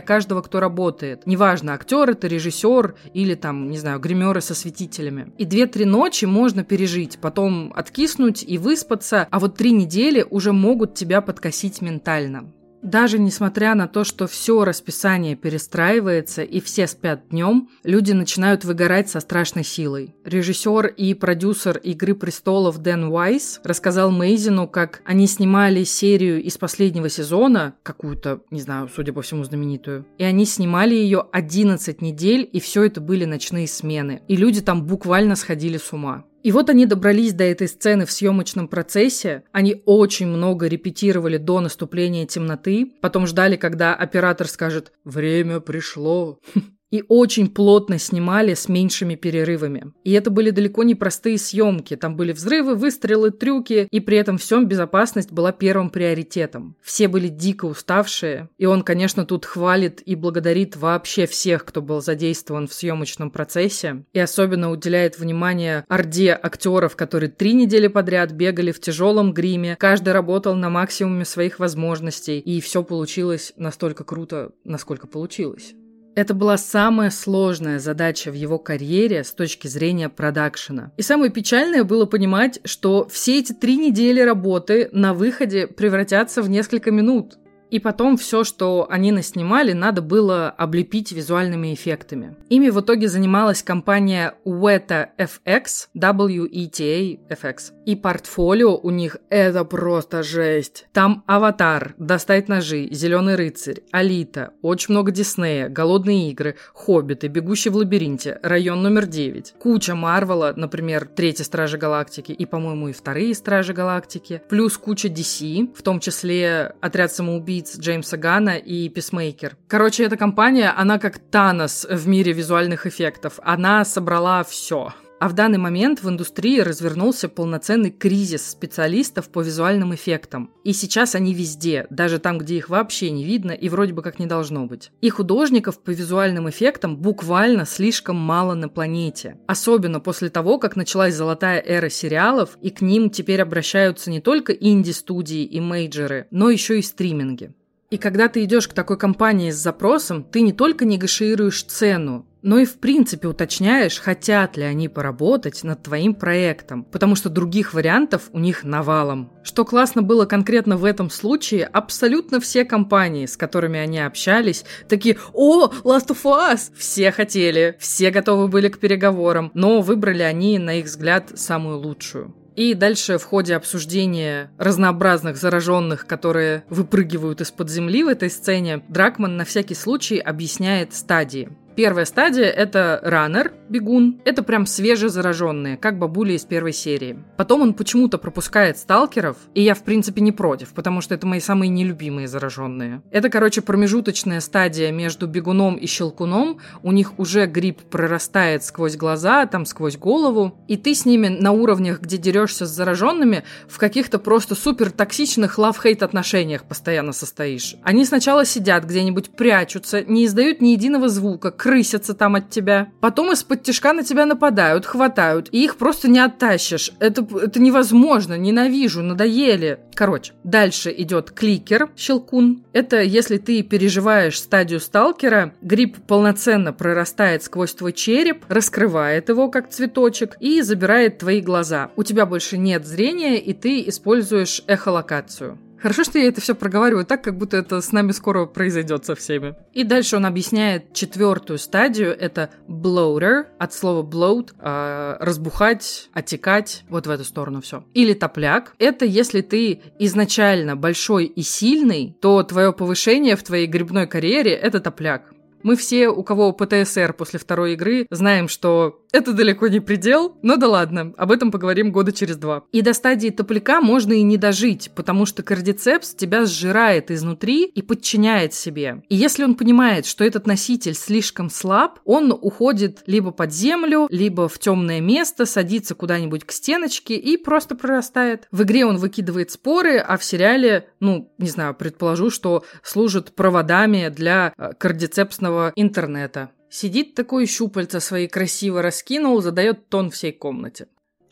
каждого, 0.00 0.40
кто 0.40 0.60
работает. 0.60 1.26
Неважно, 1.26 1.74
актер 1.74 2.10
это, 2.10 2.26
режиссер 2.26 2.94
или 3.12 3.34
там, 3.34 3.70
не 3.70 3.78
знаю, 3.78 4.00
гримеры 4.00 4.40
со 4.40 4.54
светителями. 4.54 5.30
И 5.36 5.44
две-три 5.44 5.84
ночи 5.84 6.24
можно 6.24 6.64
пережить, 6.64 7.18
потом 7.20 7.74
откиснуть 7.76 8.44
и 8.46 8.56
выспаться, 8.56 9.28
а 9.30 9.38
вот 9.38 9.56
три 9.56 9.72
недели 9.72 10.24
уже 10.28 10.52
могут 10.52 10.94
тебя 10.94 11.20
подкосить 11.20 11.82
ментально. 11.82 12.50
Даже 12.82 13.18
несмотря 13.18 13.74
на 13.74 13.88
то, 13.88 14.04
что 14.04 14.26
все 14.26 14.64
расписание 14.64 15.34
перестраивается 15.34 16.42
и 16.42 16.60
все 16.60 16.86
спят 16.86 17.28
днем, 17.30 17.68
люди 17.82 18.12
начинают 18.12 18.64
выгорать 18.64 19.08
со 19.08 19.20
страшной 19.20 19.64
силой. 19.64 20.14
Режиссер 20.24 20.86
и 20.86 21.14
продюсер 21.14 21.78
«Игры 21.78 22.14
престолов» 22.14 22.78
Дэн 22.78 23.04
Уайс 23.04 23.60
рассказал 23.64 24.10
Мейзину, 24.10 24.68
как 24.68 25.02
они 25.04 25.26
снимали 25.26 25.84
серию 25.84 26.42
из 26.42 26.58
последнего 26.58 27.08
сезона, 27.08 27.74
какую-то, 27.82 28.42
не 28.50 28.60
знаю, 28.60 28.88
судя 28.94 29.12
по 29.12 29.22
всему, 29.22 29.44
знаменитую, 29.44 30.06
и 30.18 30.24
они 30.24 30.44
снимали 30.44 30.94
ее 30.94 31.26
11 31.32 32.00
недель, 32.02 32.48
и 32.52 32.60
все 32.60 32.84
это 32.84 33.00
были 33.00 33.24
ночные 33.24 33.66
смены. 33.66 34.22
И 34.28 34.36
люди 34.36 34.60
там 34.60 34.84
буквально 34.84 35.36
сходили 35.36 35.78
с 35.78 35.92
ума. 35.92 36.24
И 36.46 36.52
вот 36.52 36.70
они 36.70 36.86
добрались 36.86 37.32
до 37.32 37.42
этой 37.42 37.66
сцены 37.66 38.06
в 38.06 38.12
съемочном 38.12 38.68
процессе. 38.68 39.42
Они 39.50 39.82
очень 39.84 40.28
много 40.28 40.68
репетировали 40.68 41.38
до 41.38 41.58
наступления 41.58 42.24
темноты. 42.24 42.92
Потом 43.02 43.26
ждали, 43.26 43.56
когда 43.56 43.96
оператор 43.96 44.46
скажет 44.46 44.92
«Время 45.02 45.58
пришло». 45.58 46.38
и 46.96 47.04
очень 47.08 47.50
плотно 47.50 47.98
снимали 47.98 48.54
с 48.54 48.70
меньшими 48.70 49.16
перерывами. 49.16 49.92
И 50.02 50.12
это 50.12 50.30
были 50.30 50.50
далеко 50.50 50.82
не 50.82 50.94
простые 50.94 51.36
съемки. 51.36 51.94
Там 51.94 52.16
были 52.16 52.32
взрывы, 52.32 52.74
выстрелы, 52.74 53.30
трюки, 53.30 53.86
и 53.90 54.00
при 54.00 54.16
этом 54.16 54.38
всем 54.38 54.66
безопасность 54.66 55.30
была 55.30 55.52
первым 55.52 55.90
приоритетом. 55.90 56.74
Все 56.80 57.08
были 57.08 57.28
дико 57.28 57.66
уставшие, 57.66 58.48
и 58.56 58.64
он, 58.64 58.82
конечно, 58.82 59.26
тут 59.26 59.44
хвалит 59.44 60.02
и 60.06 60.14
благодарит 60.14 60.76
вообще 60.76 61.26
всех, 61.26 61.66
кто 61.66 61.82
был 61.82 62.00
задействован 62.00 62.66
в 62.66 62.72
съемочном 62.72 63.30
процессе, 63.30 64.04
и 64.14 64.18
особенно 64.18 64.70
уделяет 64.70 65.18
внимание 65.18 65.84
орде 65.88 66.38
актеров, 66.42 66.96
которые 66.96 67.30
три 67.30 67.52
недели 67.52 67.88
подряд 67.88 68.32
бегали 68.32 68.72
в 68.72 68.80
тяжелом 68.80 69.34
гриме, 69.34 69.76
каждый 69.78 70.14
работал 70.14 70.54
на 70.54 70.70
максимуме 70.70 71.26
своих 71.26 71.58
возможностей, 71.58 72.38
и 72.38 72.60
все 72.62 72.82
получилось 72.82 73.52
настолько 73.56 74.04
круто, 74.04 74.52
насколько 74.64 75.06
получилось. 75.06 75.74
Это 76.16 76.32
была 76.32 76.56
самая 76.56 77.10
сложная 77.10 77.78
задача 77.78 78.30
в 78.30 78.34
его 78.34 78.58
карьере 78.58 79.22
с 79.22 79.32
точки 79.32 79.68
зрения 79.68 80.08
продакшена. 80.08 80.90
И 80.96 81.02
самое 81.02 81.30
печальное 81.30 81.84
было 81.84 82.06
понимать, 82.06 82.58
что 82.64 83.06
все 83.06 83.38
эти 83.38 83.52
три 83.52 83.76
недели 83.76 84.20
работы 84.20 84.88
на 84.92 85.12
выходе 85.12 85.66
превратятся 85.66 86.40
в 86.40 86.48
несколько 86.48 86.90
минут. 86.90 87.36
И 87.70 87.80
потом 87.80 88.16
все, 88.16 88.44
что 88.44 88.86
они 88.88 89.12
наснимали, 89.12 89.72
надо 89.72 90.02
было 90.02 90.50
облепить 90.50 91.12
визуальными 91.12 91.74
эффектами. 91.74 92.36
Ими 92.48 92.70
в 92.70 92.80
итоге 92.80 93.08
занималась 93.08 93.62
компания 93.62 94.34
Weta 94.44 95.08
FX, 95.18 95.88
WETA 95.94 97.18
FX. 97.28 97.72
И 97.84 97.96
портфолио 97.96 98.76
у 98.76 98.90
них 98.90 99.16
это 99.30 99.64
просто 99.64 100.22
жесть. 100.22 100.86
Там 100.92 101.24
Аватар, 101.26 101.94
Достать 101.98 102.48
ножи, 102.48 102.88
Зеленый 102.90 103.36
рыцарь, 103.36 103.82
Алита, 103.90 104.52
очень 104.62 104.92
много 104.92 105.10
Диснея, 105.10 105.68
Голодные 105.68 106.30
игры, 106.30 106.56
Хоббиты, 106.72 107.28
Бегущий 107.28 107.70
в 107.70 107.76
лабиринте, 107.76 108.38
Район 108.42 108.82
номер 108.82 109.06
9. 109.06 109.54
Куча 109.58 109.94
Марвела, 109.94 110.52
например, 110.56 111.06
Третья 111.06 111.44
Стражи 111.44 111.78
Галактики 111.78 112.32
и, 112.32 112.46
по-моему, 112.46 112.88
и 112.88 112.92
Вторые 112.92 113.34
Стражи 113.34 113.72
Галактики. 113.72 114.42
Плюс 114.48 114.78
куча 114.78 115.08
DC, 115.08 115.74
в 115.74 115.82
том 115.82 116.00
числе 116.00 116.74
Отряд 116.80 117.12
самоубийц 117.12 117.55
убийц 117.56 117.78
Джеймса 117.78 118.16
Гана 118.16 118.56
и 118.56 118.88
Писмейкер. 118.88 119.56
Короче, 119.68 120.04
эта 120.04 120.16
компания, 120.16 120.70
она 120.76 120.98
как 120.98 121.18
Танос 121.18 121.86
в 121.88 122.06
мире 122.06 122.32
визуальных 122.32 122.86
эффектов. 122.86 123.40
Она 123.42 123.84
собрала 123.84 124.44
все. 124.44 124.92
А 125.18 125.28
в 125.28 125.32
данный 125.32 125.58
момент 125.58 126.02
в 126.02 126.08
индустрии 126.10 126.60
развернулся 126.60 127.30
полноценный 127.30 127.90
кризис 127.90 128.50
специалистов 128.50 129.30
по 129.30 129.40
визуальным 129.40 129.94
эффектам. 129.94 130.50
И 130.62 130.74
сейчас 130.74 131.14
они 131.14 131.32
везде, 131.32 131.86
даже 131.88 132.18
там, 132.18 132.36
где 132.38 132.56
их 132.56 132.68
вообще 132.68 133.10
не 133.10 133.24
видно 133.24 133.52
и 133.52 133.70
вроде 133.70 133.94
бы 133.94 134.02
как 134.02 134.18
не 134.18 134.26
должно 134.26 134.66
быть. 134.66 134.90
И 135.00 135.08
художников 135.08 135.82
по 135.82 135.90
визуальным 135.90 136.50
эффектам 136.50 136.98
буквально 136.98 137.64
слишком 137.64 138.16
мало 138.16 138.54
на 138.54 138.68
планете. 138.68 139.38
Особенно 139.46 140.00
после 140.00 140.28
того, 140.28 140.58
как 140.58 140.76
началась 140.76 141.14
золотая 141.14 141.62
эра 141.64 141.88
сериалов, 141.88 142.58
и 142.60 142.68
к 142.68 142.82
ним 142.82 143.08
теперь 143.08 143.40
обращаются 143.40 144.10
не 144.10 144.20
только 144.20 144.52
инди-студии 144.52 145.44
и 145.44 145.60
мейджеры, 145.60 146.26
но 146.30 146.50
еще 146.50 146.78
и 146.78 146.82
стриминги. 146.82 147.54
И 147.88 147.98
когда 147.98 148.28
ты 148.28 148.42
идешь 148.42 148.66
к 148.66 148.72
такой 148.72 148.98
компании 148.98 149.52
с 149.52 149.56
запросом, 149.56 150.24
ты 150.24 150.40
не 150.40 150.52
только 150.52 150.84
негашируешь 150.84 151.62
цену, 151.62 152.26
но 152.46 152.60
и 152.60 152.64
в 152.64 152.78
принципе 152.78 153.26
уточняешь, 153.26 153.98
хотят 153.98 154.56
ли 154.56 154.62
они 154.62 154.88
поработать 154.88 155.64
над 155.64 155.82
твоим 155.82 156.14
проектом, 156.14 156.84
потому 156.84 157.16
что 157.16 157.28
других 157.28 157.74
вариантов 157.74 158.30
у 158.32 158.38
них 158.38 158.62
навалом. 158.62 159.32
Что 159.42 159.64
классно 159.64 160.02
было 160.02 160.26
конкретно 160.26 160.76
в 160.76 160.84
этом 160.84 161.10
случае, 161.10 161.64
абсолютно 161.64 162.38
все 162.38 162.64
компании, 162.64 163.26
с 163.26 163.36
которыми 163.36 163.80
они 163.80 163.98
общались, 163.98 164.64
такие 164.88 165.18
«О, 165.32 165.66
Last 165.82 166.10
of 166.10 166.22
Us!» 166.22 166.70
Все 166.76 167.10
хотели, 167.10 167.76
все 167.80 168.12
готовы 168.12 168.46
были 168.46 168.68
к 168.68 168.78
переговорам, 168.78 169.50
но 169.54 169.80
выбрали 169.80 170.22
они, 170.22 170.60
на 170.60 170.78
их 170.78 170.84
взгляд, 170.84 171.32
самую 171.34 171.78
лучшую. 171.78 172.32
И 172.54 172.74
дальше 172.74 173.18
в 173.18 173.24
ходе 173.24 173.56
обсуждения 173.56 174.52
разнообразных 174.56 175.36
зараженных, 175.36 176.06
которые 176.06 176.62
выпрыгивают 176.70 177.40
из-под 177.40 177.70
земли 177.70 178.04
в 178.04 178.08
этой 178.08 178.30
сцене, 178.30 178.84
Дракман 178.88 179.36
на 179.36 179.44
всякий 179.44 179.74
случай 179.74 180.18
объясняет 180.18 180.94
стадии. 180.94 181.50
Первая 181.76 182.06
стадия– 182.06 182.46
это 182.56 183.00
раннер, 183.02 183.52
бегун. 183.68 184.22
Это 184.24 184.42
прям 184.42 184.64
свежезараженные, 184.64 185.76
как 185.76 185.98
бабули 185.98 186.32
из 186.32 186.44
первой 186.46 186.72
серии. 186.72 187.18
Потом 187.36 187.60
он 187.60 187.74
почему-то 187.74 188.16
пропускает 188.16 188.78
сталкеров, 188.78 189.36
и 189.52 189.60
я, 189.60 189.74
в 189.74 189.82
принципе, 189.82 190.22
не 190.22 190.32
против, 190.32 190.70
потому 190.70 191.02
что 191.02 191.14
это 191.14 191.26
мои 191.26 191.38
самые 191.38 191.68
нелюбимые 191.68 192.28
зараженные. 192.28 193.02
Это, 193.10 193.28
короче, 193.28 193.60
промежуточная 193.60 194.40
стадия 194.40 194.90
между 194.90 195.26
бегуном 195.26 195.76
и 195.76 195.86
щелкуном. 195.86 196.60
У 196.82 196.92
них 196.92 197.18
уже 197.18 197.44
грипп 197.44 197.82
прорастает 197.82 198.64
сквозь 198.64 198.96
глаза, 198.96 199.44
там 199.44 199.66
сквозь 199.66 199.98
голову, 199.98 200.58
и 200.68 200.78
ты 200.78 200.94
с 200.94 201.04
ними 201.04 201.28
на 201.28 201.52
уровнях, 201.52 202.00
где 202.00 202.16
дерешься 202.16 202.64
с 202.64 202.70
зараженными, 202.70 203.44
в 203.68 203.76
каких-то 203.76 204.18
просто 204.18 204.54
супер 204.54 204.90
токсичных 204.90 205.58
лав-хейт 205.58 206.02
отношениях 206.02 206.64
постоянно 206.64 207.12
состоишь. 207.12 207.76
Они 207.82 208.06
сначала 208.06 208.46
сидят 208.46 208.84
где-нибудь, 208.84 209.36
прячутся, 209.36 210.00
не 210.00 210.24
издают 210.24 210.62
ни 210.62 210.68
единого 210.68 211.10
звука, 211.10 211.50
крысятся 211.66 212.14
там 212.14 212.36
от 212.36 212.48
тебя. 212.48 212.92
Потом 213.00 213.32
из-под 213.32 213.64
тяжка 213.64 213.92
на 213.92 214.04
тебя 214.04 214.24
нападают, 214.24 214.86
хватают, 214.86 215.48
и 215.50 215.64
их 215.64 215.78
просто 215.78 216.08
не 216.08 216.20
оттащишь. 216.20 216.92
Это, 217.00 217.26
это 217.42 217.60
невозможно, 217.60 218.34
ненавижу, 218.38 219.02
надоели. 219.02 219.80
Короче, 219.96 220.34
дальше 220.44 220.94
идет 220.96 221.32
кликер, 221.32 221.90
щелкун. 221.96 222.62
Это 222.72 223.02
если 223.02 223.38
ты 223.38 223.64
переживаешь 223.64 224.38
стадию 224.38 224.78
сталкера, 224.78 225.54
гриб 225.60 225.96
полноценно 226.06 226.72
прорастает 226.72 227.42
сквозь 227.42 227.74
твой 227.74 227.92
череп, 227.92 228.44
раскрывает 228.48 229.28
его 229.28 229.48
как 229.48 229.68
цветочек 229.68 230.36
и 230.38 230.62
забирает 230.62 231.18
твои 231.18 231.40
глаза. 231.40 231.90
У 231.96 232.04
тебя 232.04 232.26
больше 232.26 232.58
нет 232.58 232.86
зрения, 232.86 233.40
и 233.40 233.52
ты 233.52 233.88
используешь 233.88 234.62
эхолокацию. 234.68 235.58
Хорошо, 235.80 236.04
что 236.04 236.18
я 236.18 236.28
это 236.28 236.40
все 236.40 236.54
проговариваю 236.54 237.04
так, 237.04 237.22
как 237.22 237.36
будто 237.36 237.56
это 237.56 237.80
с 237.80 237.92
нами 237.92 238.12
скоро 238.12 238.46
произойдет 238.46 239.04
со 239.04 239.14
всеми. 239.14 239.54
И 239.72 239.84
дальше 239.84 240.16
он 240.16 240.26
объясняет 240.26 240.92
четвертую 240.92 241.58
стадию. 241.58 242.16
Это 242.18 242.50
bloater, 242.68 243.44
от 243.58 243.72
слова 243.72 244.02
bloat, 244.02 244.54
э, 244.58 245.16
разбухать, 245.20 246.08
отекать, 246.12 246.84
вот 246.88 247.06
в 247.06 247.10
эту 247.10 247.24
сторону 247.24 247.60
все. 247.60 247.84
Или 247.94 248.14
топляк. 248.14 248.74
Это 248.78 249.04
если 249.04 249.42
ты 249.42 249.82
изначально 249.98 250.76
большой 250.76 251.26
и 251.26 251.42
сильный, 251.42 252.16
то 252.20 252.42
твое 252.42 252.72
повышение 252.72 253.36
в 253.36 253.42
твоей 253.42 253.66
грибной 253.66 254.06
карьере– 254.06 254.52
это 254.52 254.80
топляк. 254.80 255.35
Мы 255.66 255.74
все, 255.74 256.08
у 256.08 256.22
кого 256.22 256.52
ПТСР 256.52 257.12
после 257.12 257.40
второй 257.40 257.72
игры, 257.72 258.06
знаем, 258.12 258.46
что 258.46 259.02
это 259.10 259.32
далеко 259.32 259.66
не 259.66 259.80
предел, 259.80 260.36
но 260.42 260.56
да 260.56 260.68
ладно, 260.68 261.12
об 261.16 261.32
этом 261.32 261.50
поговорим 261.50 261.90
года 261.90 262.12
через 262.12 262.36
два. 262.36 262.62
И 262.70 262.82
до 262.82 262.92
стадии 262.92 263.30
топляка 263.30 263.80
можно 263.80 264.12
и 264.12 264.22
не 264.22 264.36
дожить, 264.36 264.92
потому 264.94 265.26
что 265.26 265.42
кардицепс 265.42 266.14
тебя 266.14 266.44
сжирает 266.44 267.10
изнутри 267.10 267.64
и 267.64 267.82
подчиняет 267.82 268.54
себе. 268.54 269.02
И 269.08 269.16
если 269.16 269.42
он 269.42 269.56
понимает, 269.56 270.06
что 270.06 270.22
этот 270.22 270.46
носитель 270.46 270.94
слишком 270.94 271.50
слаб, 271.50 271.98
он 272.04 272.30
уходит 272.30 273.02
либо 273.06 273.32
под 273.32 273.52
землю, 273.52 274.06
либо 274.08 274.48
в 274.48 274.60
темное 274.60 275.00
место, 275.00 275.46
садится 275.46 275.96
куда-нибудь 275.96 276.44
к 276.44 276.52
стеночке 276.52 277.16
и 277.16 277.36
просто 277.36 277.74
прорастает. 277.74 278.46
В 278.52 278.62
игре 278.62 278.86
он 278.86 278.98
выкидывает 278.98 279.50
споры, 279.50 279.96
а 279.96 280.16
в 280.16 280.24
сериале, 280.24 280.90
ну, 281.00 281.32
не 281.38 281.48
знаю, 281.48 281.74
предположу, 281.74 282.30
что 282.30 282.64
служит 282.84 283.34
проводами 283.34 284.10
для 284.10 284.52
э, 284.56 284.72
кардицепсного 284.78 285.55
мобильного 285.56 285.72
интернета. 285.76 286.50
Сидит 286.68 287.14
такой 287.14 287.46
щупальца 287.46 288.00
свои 288.00 288.28
красиво 288.28 288.82
раскинул, 288.82 289.40
задает 289.40 289.88
тон 289.88 290.10
всей 290.10 290.32
комнате. 290.32 290.86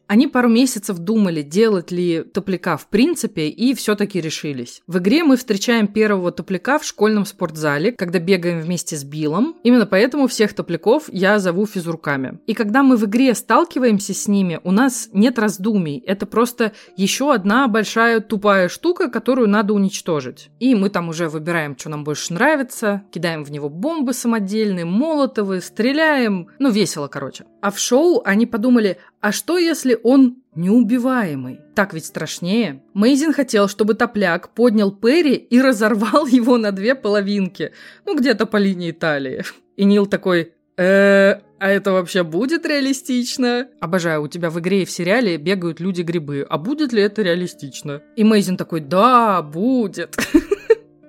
Они 0.06 0.26
пару 0.26 0.48
месяцев 0.48 0.98
думали, 0.98 1.42
делать 1.42 1.90
ли 1.90 2.22
топляка 2.22 2.76
в 2.76 2.88
принципе, 2.88 3.48
и 3.48 3.74
все-таки 3.74 4.20
решились. 4.20 4.82
В 4.86 4.98
игре 4.98 5.24
мы 5.24 5.36
встречаем 5.36 5.86
первого 5.86 6.30
топляка 6.30 6.78
в 6.78 6.84
школьном 6.84 7.24
спортзале, 7.24 7.92
когда 7.92 8.18
бегаем 8.18 8.60
вместе 8.60 8.96
с 8.96 9.04
Биллом. 9.04 9.56
Именно 9.62 9.86
поэтому 9.86 10.26
всех 10.26 10.52
топляков 10.52 11.04
я 11.08 11.38
зову 11.38 11.66
физруками. 11.66 12.38
И 12.46 12.54
когда 12.54 12.82
мы 12.82 12.96
в 12.96 13.04
игре 13.06 13.34
сталкиваемся 13.34 14.12
с 14.12 14.28
ними, 14.28 14.60
у 14.62 14.72
нас 14.72 15.08
нет 15.12 15.38
раздумий. 15.38 16.02
Это 16.06 16.26
просто 16.26 16.72
еще 16.96 17.32
одна 17.32 17.66
большая 17.68 18.20
тупая 18.20 18.68
штука, 18.68 19.08
которую 19.08 19.48
надо 19.48 19.72
уничтожить. 19.72 20.50
И 20.60 20.74
мы 20.74 20.90
там 20.90 21.08
уже 21.08 21.28
выбираем, 21.28 21.78
что 21.78 21.88
нам 21.88 22.04
больше 22.04 22.34
нравится, 22.34 23.02
кидаем 23.10 23.44
в 23.44 23.50
него 23.50 23.68
бомбы 23.68 24.12
самодельные, 24.12 24.84
молотовые, 24.84 25.60
стреляем. 25.60 26.48
Ну, 26.58 26.70
весело, 26.70 27.08
короче. 27.08 27.44
А 27.64 27.70
в 27.70 27.78
шоу 27.78 28.20
они 28.26 28.44
подумали, 28.44 28.98
а 29.22 29.32
что 29.32 29.56
если 29.56 29.98
он 30.02 30.36
неубиваемый? 30.54 31.60
Так 31.74 31.94
ведь 31.94 32.04
страшнее. 32.04 32.82
Мейзин 32.92 33.32
хотел, 33.32 33.68
чтобы 33.68 33.94
топляк 33.94 34.50
поднял 34.50 34.92
Перри 34.92 35.32
и 35.32 35.62
разорвал 35.62 36.26
его 36.40 36.58
на 36.58 36.72
две 36.72 36.94
половинки. 36.94 37.72
Ну, 38.04 38.18
где-то 38.18 38.44
по 38.44 38.58
линии 38.58 38.92
талии. 38.92 39.44
И 39.78 39.86
Нил 39.86 40.04
такой, 40.04 40.52
э 40.76 41.40
а 41.58 41.70
это 41.70 41.92
вообще 41.92 42.22
будет 42.22 42.66
реалистично? 42.66 43.68
Обожаю, 43.80 44.20
у 44.24 44.28
тебя 44.28 44.50
в 44.50 44.60
игре 44.60 44.82
и 44.82 44.84
в 44.84 44.90
сериале 44.90 45.38
бегают 45.38 45.80
люди-грибы. 45.80 46.44
А 46.46 46.58
будет 46.58 46.92
ли 46.92 47.00
это 47.00 47.22
реалистично? 47.22 48.02
И 48.16 48.24
Мейзин 48.24 48.58
такой, 48.58 48.80
да, 48.80 49.40
будет. 49.40 50.14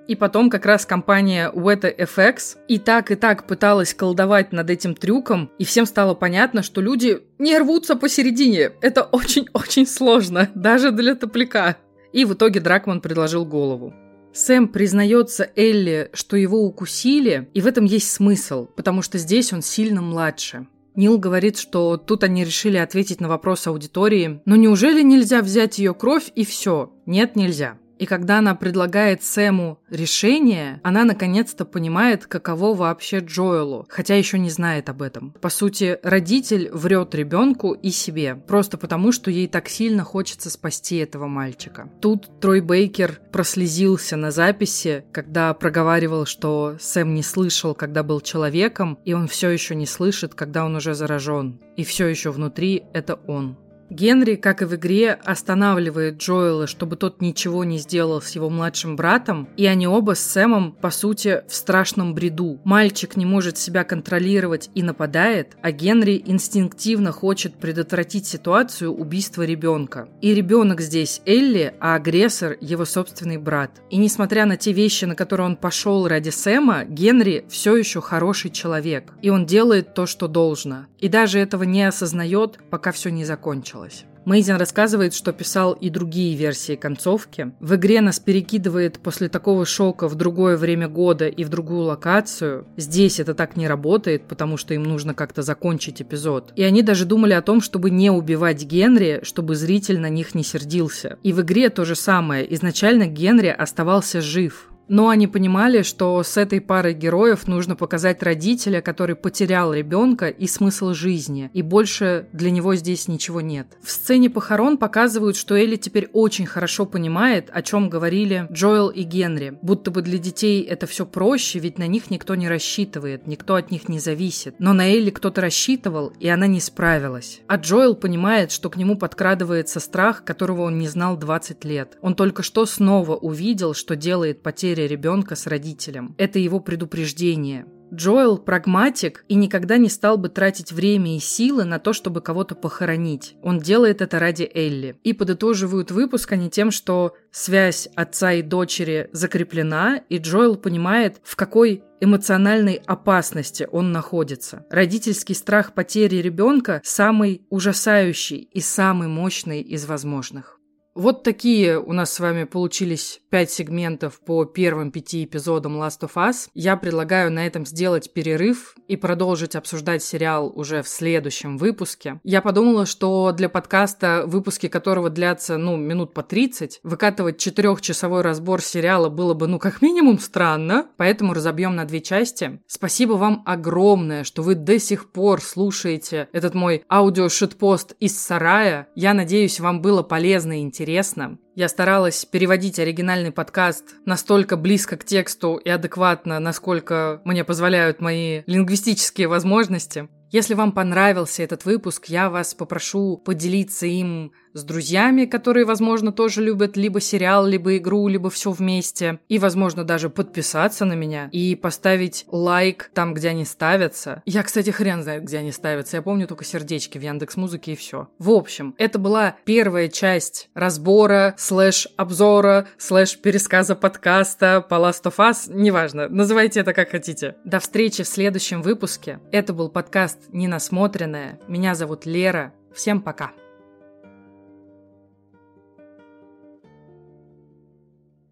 И 0.08 0.14
потом 0.14 0.50
как 0.50 0.66
раз 0.66 0.86
компания 0.86 1.50
Weta 1.52 1.94
FX 1.96 2.58
и 2.68 2.78
так, 2.78 3.10
и 3.10 3.16
так 3.16 3.46
пыталась 3.46 3.94
колдовать 3.94 4.52
над 4.52 4.70
этим 4.70 4.94
трюком, 4.94 5.50
и 5.58 5.64
всем 5.64 5.86
стало 5.86 6.14
понятно, 6.14 6.62
что 6.62 6.80
люди 6.80 7.22
не 7.38 7.58
рвутся 7.58 7.96
посередине. 7.96 8.72
Это 8.80 9.02
очень-очень 9.02 9.86
сложно, 9.86 10.50
даже 10.54 10.92
для 10.92 11.14
топляка. 11.14 11.76
И 12.12 12.24
в 12.24 12.34
итоге 12.34 12.60
Дракман 12.60 13.00
предложил 13.00 13.44
голову. 13.44 13.92
Сэм 14.32 14.68
признается 14.68 15.50
Элли, 15.56 16.10
что 16.12 16.36
его 16.36 16.62
укусили, 16.62 17.48
и 17.54 17.60
в 17.60 17.66
этом 17.66 17.84
есть 17.84 18.10
смысл, 18.10 18.66
потому 18.76 19.00
что 19.02 19.16
здесь 19.18 19.52
он 19.52 19.62
сильно 19.62 20.02
младше. 20.02 20.66
Нил 20.94 21.18
говорит, 21.18 21.58
что 21.58 21.96
тут 21.96 22.24
они 22.24 22.44
решили 22.44 22.78
ответить 22.78 23.20
на 23.20 23.28
вопрос 23.28 23.66
аудитории, 23.66 24.40
но 24.44 24.56
неужели 24.56 25.02
нельзя 25.02 25.42
взять 25.42 25.78
ее 25.78 25.94
кровь 25.94 26.30
и 26.34 26.44
все? 26.44 26.92
Нет, 27.04 27.36
нельзя. 27.36 27.78
И 27.98 28.06
когда 28.06 28.38
она 28.38 28.54
предлагает 28.54 29.22
Сэму 29.22 29.78
решение, 29.90 30.80
она 30.82 31.04
наконец-то 31.04 31.64
понимает, 31.64 32.26
каково 32.26 32.74
вообще 32.74 33.18
Джоэлу, 33.18 33.86
хотя 33.88 34.16
еще 34.16 34.38
не 34.38 34.50
знает 34.50 34.88
об 34.88 35.02
этом. 35.02 35.32
По 35.40 35.48
сути, 35.48 35.98
родитель 36.02 36.70
врет 36.72 37.14
ребенку 37.14 37.72
и 37.72 37.90
себе, 37.90 38.34
просто 38.34 38.78
потому, 38.78 39.12
что 39.12 39.30
ей 39.30 39.48
так 39.48 39.68
сильно 39.68 40.04
хочется 40.04 40.50
спасти 40.50 40.96
этого 40.96 41.26
мальчика. 41.26 41.90
Тут 42.00 42.40
Трой 42.40 42.60
Бейкер 42.60 43.20
прослезился 43.32 44.16
на 44.16 44.30
записи, 44.30 45.04
когда 45.12 45.52
проговаривал, 45.54 46.26
что 46.26 46.76
Сэм 46.78 47.14
не 47.14 47.22
слышал, 47.22 47.74
когда 47.74 48.02
был 48.02 48.20
человеком, 48.20 48.98
и 49.04 49.12
он 49.12 49.28
все 49.28 49.50
еще 49.50 49.74
не 49.74 49.86
слышит, 49.86 50.34
когда 50.34 50.64
он 50.64 50.76
уже 50.76 50.94
заражен. 50.94 51.60
И 51.76 51.84
все 51.84 52.06
еще 52.06 52.30
внутри 52.30 52.84
это 52.92 53.14
он. 53.26 53.56
Генри, 53.90 54.34
как 54.34 54.62
и 54.62 54.64
в 54.64 54.74
игре, 54.74 55.12
останавливает 55.12 56.18
Джоэла, 56.18 56.66
чтобы 56.66 56.96
тот 56.96 57.20
ничего 57.20 57.62
не 57.62 57.78
сделал 57.78 58.20
с 58.20 58.30
его 58.30 58.50
младшим 58.50 58.96
братом, 58.96 59.48
и 59.56 59.66
они 59.66 59.86
оба 59.86 60.14
с 60.14 60.20
Сэмом, 60.20 60.72
по 60.72 60.90
сути, 60.90 61.42
в 61.48 61.54
страшном 61.54 62.14
бреду. 62.14 62.58
Мальчик 62.64 63.16
не 63.16 63.24
может 63.24 63.58
себя 63.58 63.84
контролировать 63.84 64.70
и 64.74 64.82
нападает, 64.82 65.56
а 65.62 65.70
Генри 65.70 66.20
инстинктивно 66.26 67.12
хочет 67.12 67.54
предотвратить 67.54 68.26
ситуацию 68.26 68.92
убийства 68.92 69.42
ребенка. 69.42 70.08
И 70.20 70.34
ребенок 70.34 70.80
здесь 70.80 71.22
Элли, 71.24 71.74
а 71.80 71.94
агрессор 71.94 72.56
его 72.60 72.84
собственный 72.84 73.38
брат. 73.38 73.70
И 73.90 73.98
несмотря 73.98 74.46
на 74.46 74.56
те 74.56 74.72
вещи, 74.72 75.04
на 75.04 75.14
которые 75.14 75.46
он 75.46 75.56
пошел 75.56 76.08
ради 76.08 76.30
Сэма, 76.30 76.84
Генри 76.84 77.44
все 77.48 77.76
еще 77.76 78.00
хороший 78.00 78.50
человек. 78.50 79.12
И 79.22 79.30
он 79.30 79.46
делает 79.46 79.94
то, 79.94 80.06
что 80.06 80.26
должно. 80.26 80.86
И 80.98 81.08
даже 81.08 81.38
этого 81.38 81.62
не 81.62 81.84
осознает, 81.84 82.58
пока 82.70 82.90
все 82.90 83.10
не 83.10 83.24
закончилось 83.24 83.75
закончилась. 83.76 84.04
Мейзин 84.24 84.56
рассказывает, 84.56 85.14
что 85.14 85.32
писал 85.32 85.72
и 85.74 85.88
другие 85.88 86.34
версии 86.34 86.74
концовки. 86.74 87.52
В 87.60 87.76
игре 87.76 88.00
нас 88.00 88.18
перекидывает 88.18 88.98
после 88.98 89.28
такого 89.28 89.64
шока 89.64 90.08
в 90.08 90.16
другое 90.16 90.56
время 90.56 90.88
года 90.88 91.28
и 91.28 91.44
в 91.44 91.48
другую 91.48 91.82
локацию. 91.82 92.66
Здесь 92.76 93.20
это 93.20 93.34
так 93.34 93.56
не 93.56 93.68
работает, 93.68 94.24
потому 94.24 94.56
что 94.56 94.74
им 94.74 94.82
нужно 94.82 95.14
как-то 95.14 95.42
закончить 95.42 96.02
эпизод. 96.02 96.52
И 96.56 96.64
они 96.64 96.82
даже 96.82 97.04
думали 97.04 97.34
о 97.34 97.42
том, 97.42 97.60
чтобы 97.60 97.90
не 97.90 98.10
убивать 98.10 98.64
Генри, 98.64 99.20
чтобы 99.22 99.54
зритель 99.54 100.00
на 100.00 100.08
них 100.08 100.34
не 100.34 100.42
сердился. 100.42 101.18
И 101.22 101.32
в 101.32 101.42
игре 101.42 101.70
то 101.70 101.84
же 101.84 101.94
самое. 101.94 102.52
Изначально 102.52 103.06
Генри 103.06 103.54
оставался 103.56 104.20
жив. 104.20 104.72
Но 104.88 105.08
они 105.08 105.26
понимали, 105.26 105.82
что 105.82 106.22
с 106.22 106.36
этой 106.36 106.60
парой 106.60 106.94
героев 106.94 107.48
нужно 107.48 107.76
показать 107.76 108.22
родителя, 108.22 108.80
который 108.80 109.16
потерял 109.16 109.74
ребенка 109.74 110.28
и 110.28 110.46
смысл 110.46 110.92
жизни, 110.92 111.50
и 111.52 111.62
больше 111.62 112.28
для 112.32 112.50
него 112.50 112.74
здесь 112.76 113.08
ничего 113.08 113.40
нет. 113.40 113.66
В 113.82 113.90
сцене 113.90 114.30
похорон 114.30 114.78
показывают, 114.78 115.36
что 115.36 115.56
Элли 115.56 115.76
теперь 115.76 116.08
очень 116.12 116.46
хорошо 116.46 116.86
понимает, 116.86 117.50
о 117.52 117.62
чем 117.62 117.88
говорили 117.88 118.46
Джоэл 118.52 118.88
и 118.88 119.02
Генри. 119.02 119.58
Будто 119.62 119.90
бы 119.90 120.02
для 120.02 120.18
детей 120.18 120.62
это 120.62 120.86
все 120.86 121.04
проще, 121.04 121.58
ведь 121.58 121.78
на 121.78 121.86
них 121.86 122.10
никто 122.10 122.34
не 122.34 122.48
рассчитывает, 122.48 123.26
никто 123.26 123.56
от 123.56 123.70
них 123.70 123.88
не 123.88 123.98
зависит. 123.98 124.54
Но 124.58 124.72
на 124.72 124.88
Элли 124.88 125.10
кто-то 125.10 125.40
рассчитывал, 125.40 126.12
и 126.20 126.28
она 126.28 126.46
не 126.46 126.60
справилась. 126.60 127.40
А 127.48 127.56
Джоэл 127.56 127.94
понимает, 127.94 128.52
что 128.52 128.70
к 128.70 128.76
нему 128.76 128.96
подкрадывается 128.96 129.80
страх, 129.80 130.24
которого 130.24 130.62
он 130.62 130.78
не 130.78 130.88
знал 130.88 131.16
20 131.16 131.64
лет. 131.64 131.98
Он 132.02 132.14
только 132.14 132.42
что 132.42 132.66
снова 132.66 133.16
увидел, 133.16 133.74
что 133.74 133.96
делает 133.96 134.42
потеря 134.42 134.75
потеря 134.76 134.88
ребенка 134.88 135.36
с 135.36 135.46
родителем. 135.46 136.14
Это 136.18 136.38
его 136.38 136.60
предупреждение. 136.60 137.66
Джоэл 137.94 138.36
прагматик 138.36 139.24
и 139.28 139.34
никогда 139.34 139.78
не 139.78 139.88
стал 139.88 140.18
бы 140.18 140.28
тратить 140.28 140.72
время 140.72 141.16
и 141.16 141.20
силы 141.20 141.64
на 141.64 141.78
то, 141.78 141.92
чтобы 141.92 142.20
кого-то 142.20 142.54
похоронить. 142.54 143.36
Он 143.42 143.58
делает 143.58 144.02
это 144.02 144.18
ради 144.18 144.50
Элли. 144.52 144.98
И 145.04 145.12
подытоживают 145.12 145.92
выпуск 145.92 146.32
они 146.32 146.50
тем, 146.50 146.72
что 146.72 147.14
связь 147.30 147.88
отца 147.94 148.32
и 148.32 148.42
дочери 148.42 149.08
закреплена, 149.12 150.02
и 150.08 150.18
Джоэл 150.18 150.56
понимает, 150.56 151.20
в 151.22 151.36
какой 151.36 151.84
эмоциональной 152.00 152.82
опасности 152.86 153.66
он 153.70 153.92
находится. 153.92 154.66
Родительский 154.68 155.34
страх 155.34 155.72
потери 155.72 156.16
ребенка 156.16 156.82
самый 156.84 157.46
ужасающий 157.48 158.48
и 158.52 158.60
самый 158.60 159.08
мощный 159.08 159.62
из 159.62 159.86
возможных. 159.86 160.55
Вот 160.96 161.24
такие 161.24 161.78
у 161.78 161.92
нас 161.92 162.10
с 162.14 162.20
вами 162.20 162.44
получились 162.44 163.20
пять 163.28 163.50
сегментов 163.50 164.18
по 164.18 164.46
первым 164.46 164.90
пяти 164.90 165.24
эпизодам 165.24 165.76
Last 165.76 166.00
of 166.00 166.12
Us. 166.14 166.48
Я 166.54 166.78
предлагаю 166.78 167.30
на 167.30 167.46
этом 167.46 167.66
сделать 167.66 168.14
перерыв 168.14 168.74
и 168.88 168.96
продолжить 168.96 169.56
обсуждать 169.56 170.02
сериал 170.02 170.50
уже 170.54 170.82
в 170.82 170.88
следующем 170.88 171.58
выпуске. 171.58 172.18
Я 172.24 172.40
подумала, 172.40 172.86
что 172.86 173.32
для 173.32 173.50
подкаста, 173.50 174.24
выпуски 174.26 174.68
которого 174.68 175.10
длятся, 175.10 175.58
ну, 175.58 175.76
минут 175.76 176.14
по 176.14 176.22
30, 176.22 176.80
выкатывать 176.82 177.36
четырехчасовой 177.36 178.22
разбор 178.22 178.62
сериала 178.62 179.10
было 179.10 179.34
бы, 179.34 179.48
ну, 179.48 179.58
как 179.58 179.82
минимум 179.82 180.18
странно, 180.18 180.86
поэтому 180.96 181.34
разобьем 181.34 181.76
на 181.76 181.84
две 181.84 182.00
части. 182.00 182.58
Спасибо 182.66 183.12
вам 183.14 183.42
огромное, 183.44 184.24
что 184.24 184.42
вы 184.42 184.54
до 184.54 184.78
сих 184.78 185.12
пор 185.12 185.42
слушаете 185.42 186.30
этот 186.32 186.54
мой 186.54 186.84
аудио-шитпост 186.90 187.96
из 188.00 188.18
сарая. 188.18 188.88
Я 188.94 189.12
надеюсь, 189.12 189.60
вам 189.60 189.82
было 189.82 190.02
полезно 190.02 190.58
и 190.58 190.62
интересно 190.62 190.85
интересно. 190.86 191.38
Я 191.56 191.70
старалась 191.70 192.26
переводить 192.26 192.78
оригинальный 192.78 193.32
подкаст 193.32 193.94
настолько 194.04 194.58
близко 194.58 194.98
к 194.98 195.06
тексту 195.06 195.56
и 195.56 195.70
адекватно, 195.70 196.38
насколько 196.38 197.22
мне 197.24 197.44
позволяют 197.44 197.98
мои 197.98 198.42
лингвистические 198.44 199.26
возможности. 199.26 200.06
Если 200.30 200.52
вам 200.52 200.72
понравился 200.72 201.42
этот 201.42 201.64
выпуск, 201.64 202.06
я 202.08 202.28
вас 202.28 202.52
попрошу 202.52 203.16
поделиться 203.16 203.86
им 203.86 204.32
с 204.56 204.64
друзьями, 204.64 205.26
которые, 205.26 205.64
возможно, 205.64 206.12
тоже 206.12 206.42
любят 206.42 206.76
либо 206.76 207.00
сериал, 207.00 207.46
либо 207.46 207.76
игру, 207.76 208.08
либо 208.08 208.30
все 208.30 208.50
вместе. 208.50 209.20
И, 209.28 209.38
возможно, 209.38 209.84
даже 209.84 210.08
подписаться 210.10 210.84
на 210.84 210.94
меня 210.94 211.28
и 211.30 211.54
поставить 211.54 212.24
лайк 212.28 212.90
там, 212.94 213.14
где 213.14 213.28
они 213.28 213.44
ставятся. 213.44 214.22
Я, 214.24 214.42
кстати, 214.42 214.70
хрен 214.70 215.02
знает, 215.02 215.24
где 215.24 215.38
они 215.38 215.52
ставятся. 215.52 215.98
Я 215.98 216.02
помню 216.02 216.26
только 216.26 216.44
сердечки 216.44 216.98
в 216.98 217.02
Яндекс 217.02 217.36
Музыке 217.36 217.72
и 217.72 217.76
все. 217.76 218.08
В 218.18 218.30
общем, 218.30 218.74
это 218.78 218.98
была 218.98 219.36
первая 219.44 219.88
часть 219.88 220.48
разбора, 220.54 221.34
слэш 221.46 221.86
обзора, 221.96 222.66
слэш 222.76 223.18
пересказа 223.18 223.76
подкаста 223.76 224.60
по 224.68 224.74
Last 224.74 225.04
of 225.04 225.16
Us. 225.18 225.44
Неважно, 225.48 226.08
называйте 226.08 226.60
это 226.60 226.72
как 226.72 226.90
хотите. 226.90 227.36
До 227.44 227.60
встречи 227.60 228.02
в 228.02 228.08
следующем 228.08 228.62
выпуске. 228.62 229.20
Это 229.30 229.52
был 229.52 229.68
подкаст 229.68 230.18
«Ненасмотренное». 230.32 231.38
Меня 231.46 231.76
зовут 231.76 232.04
Лера. 232.04 232.52
Всем 232.74 233.00
пока. 233.00 233.30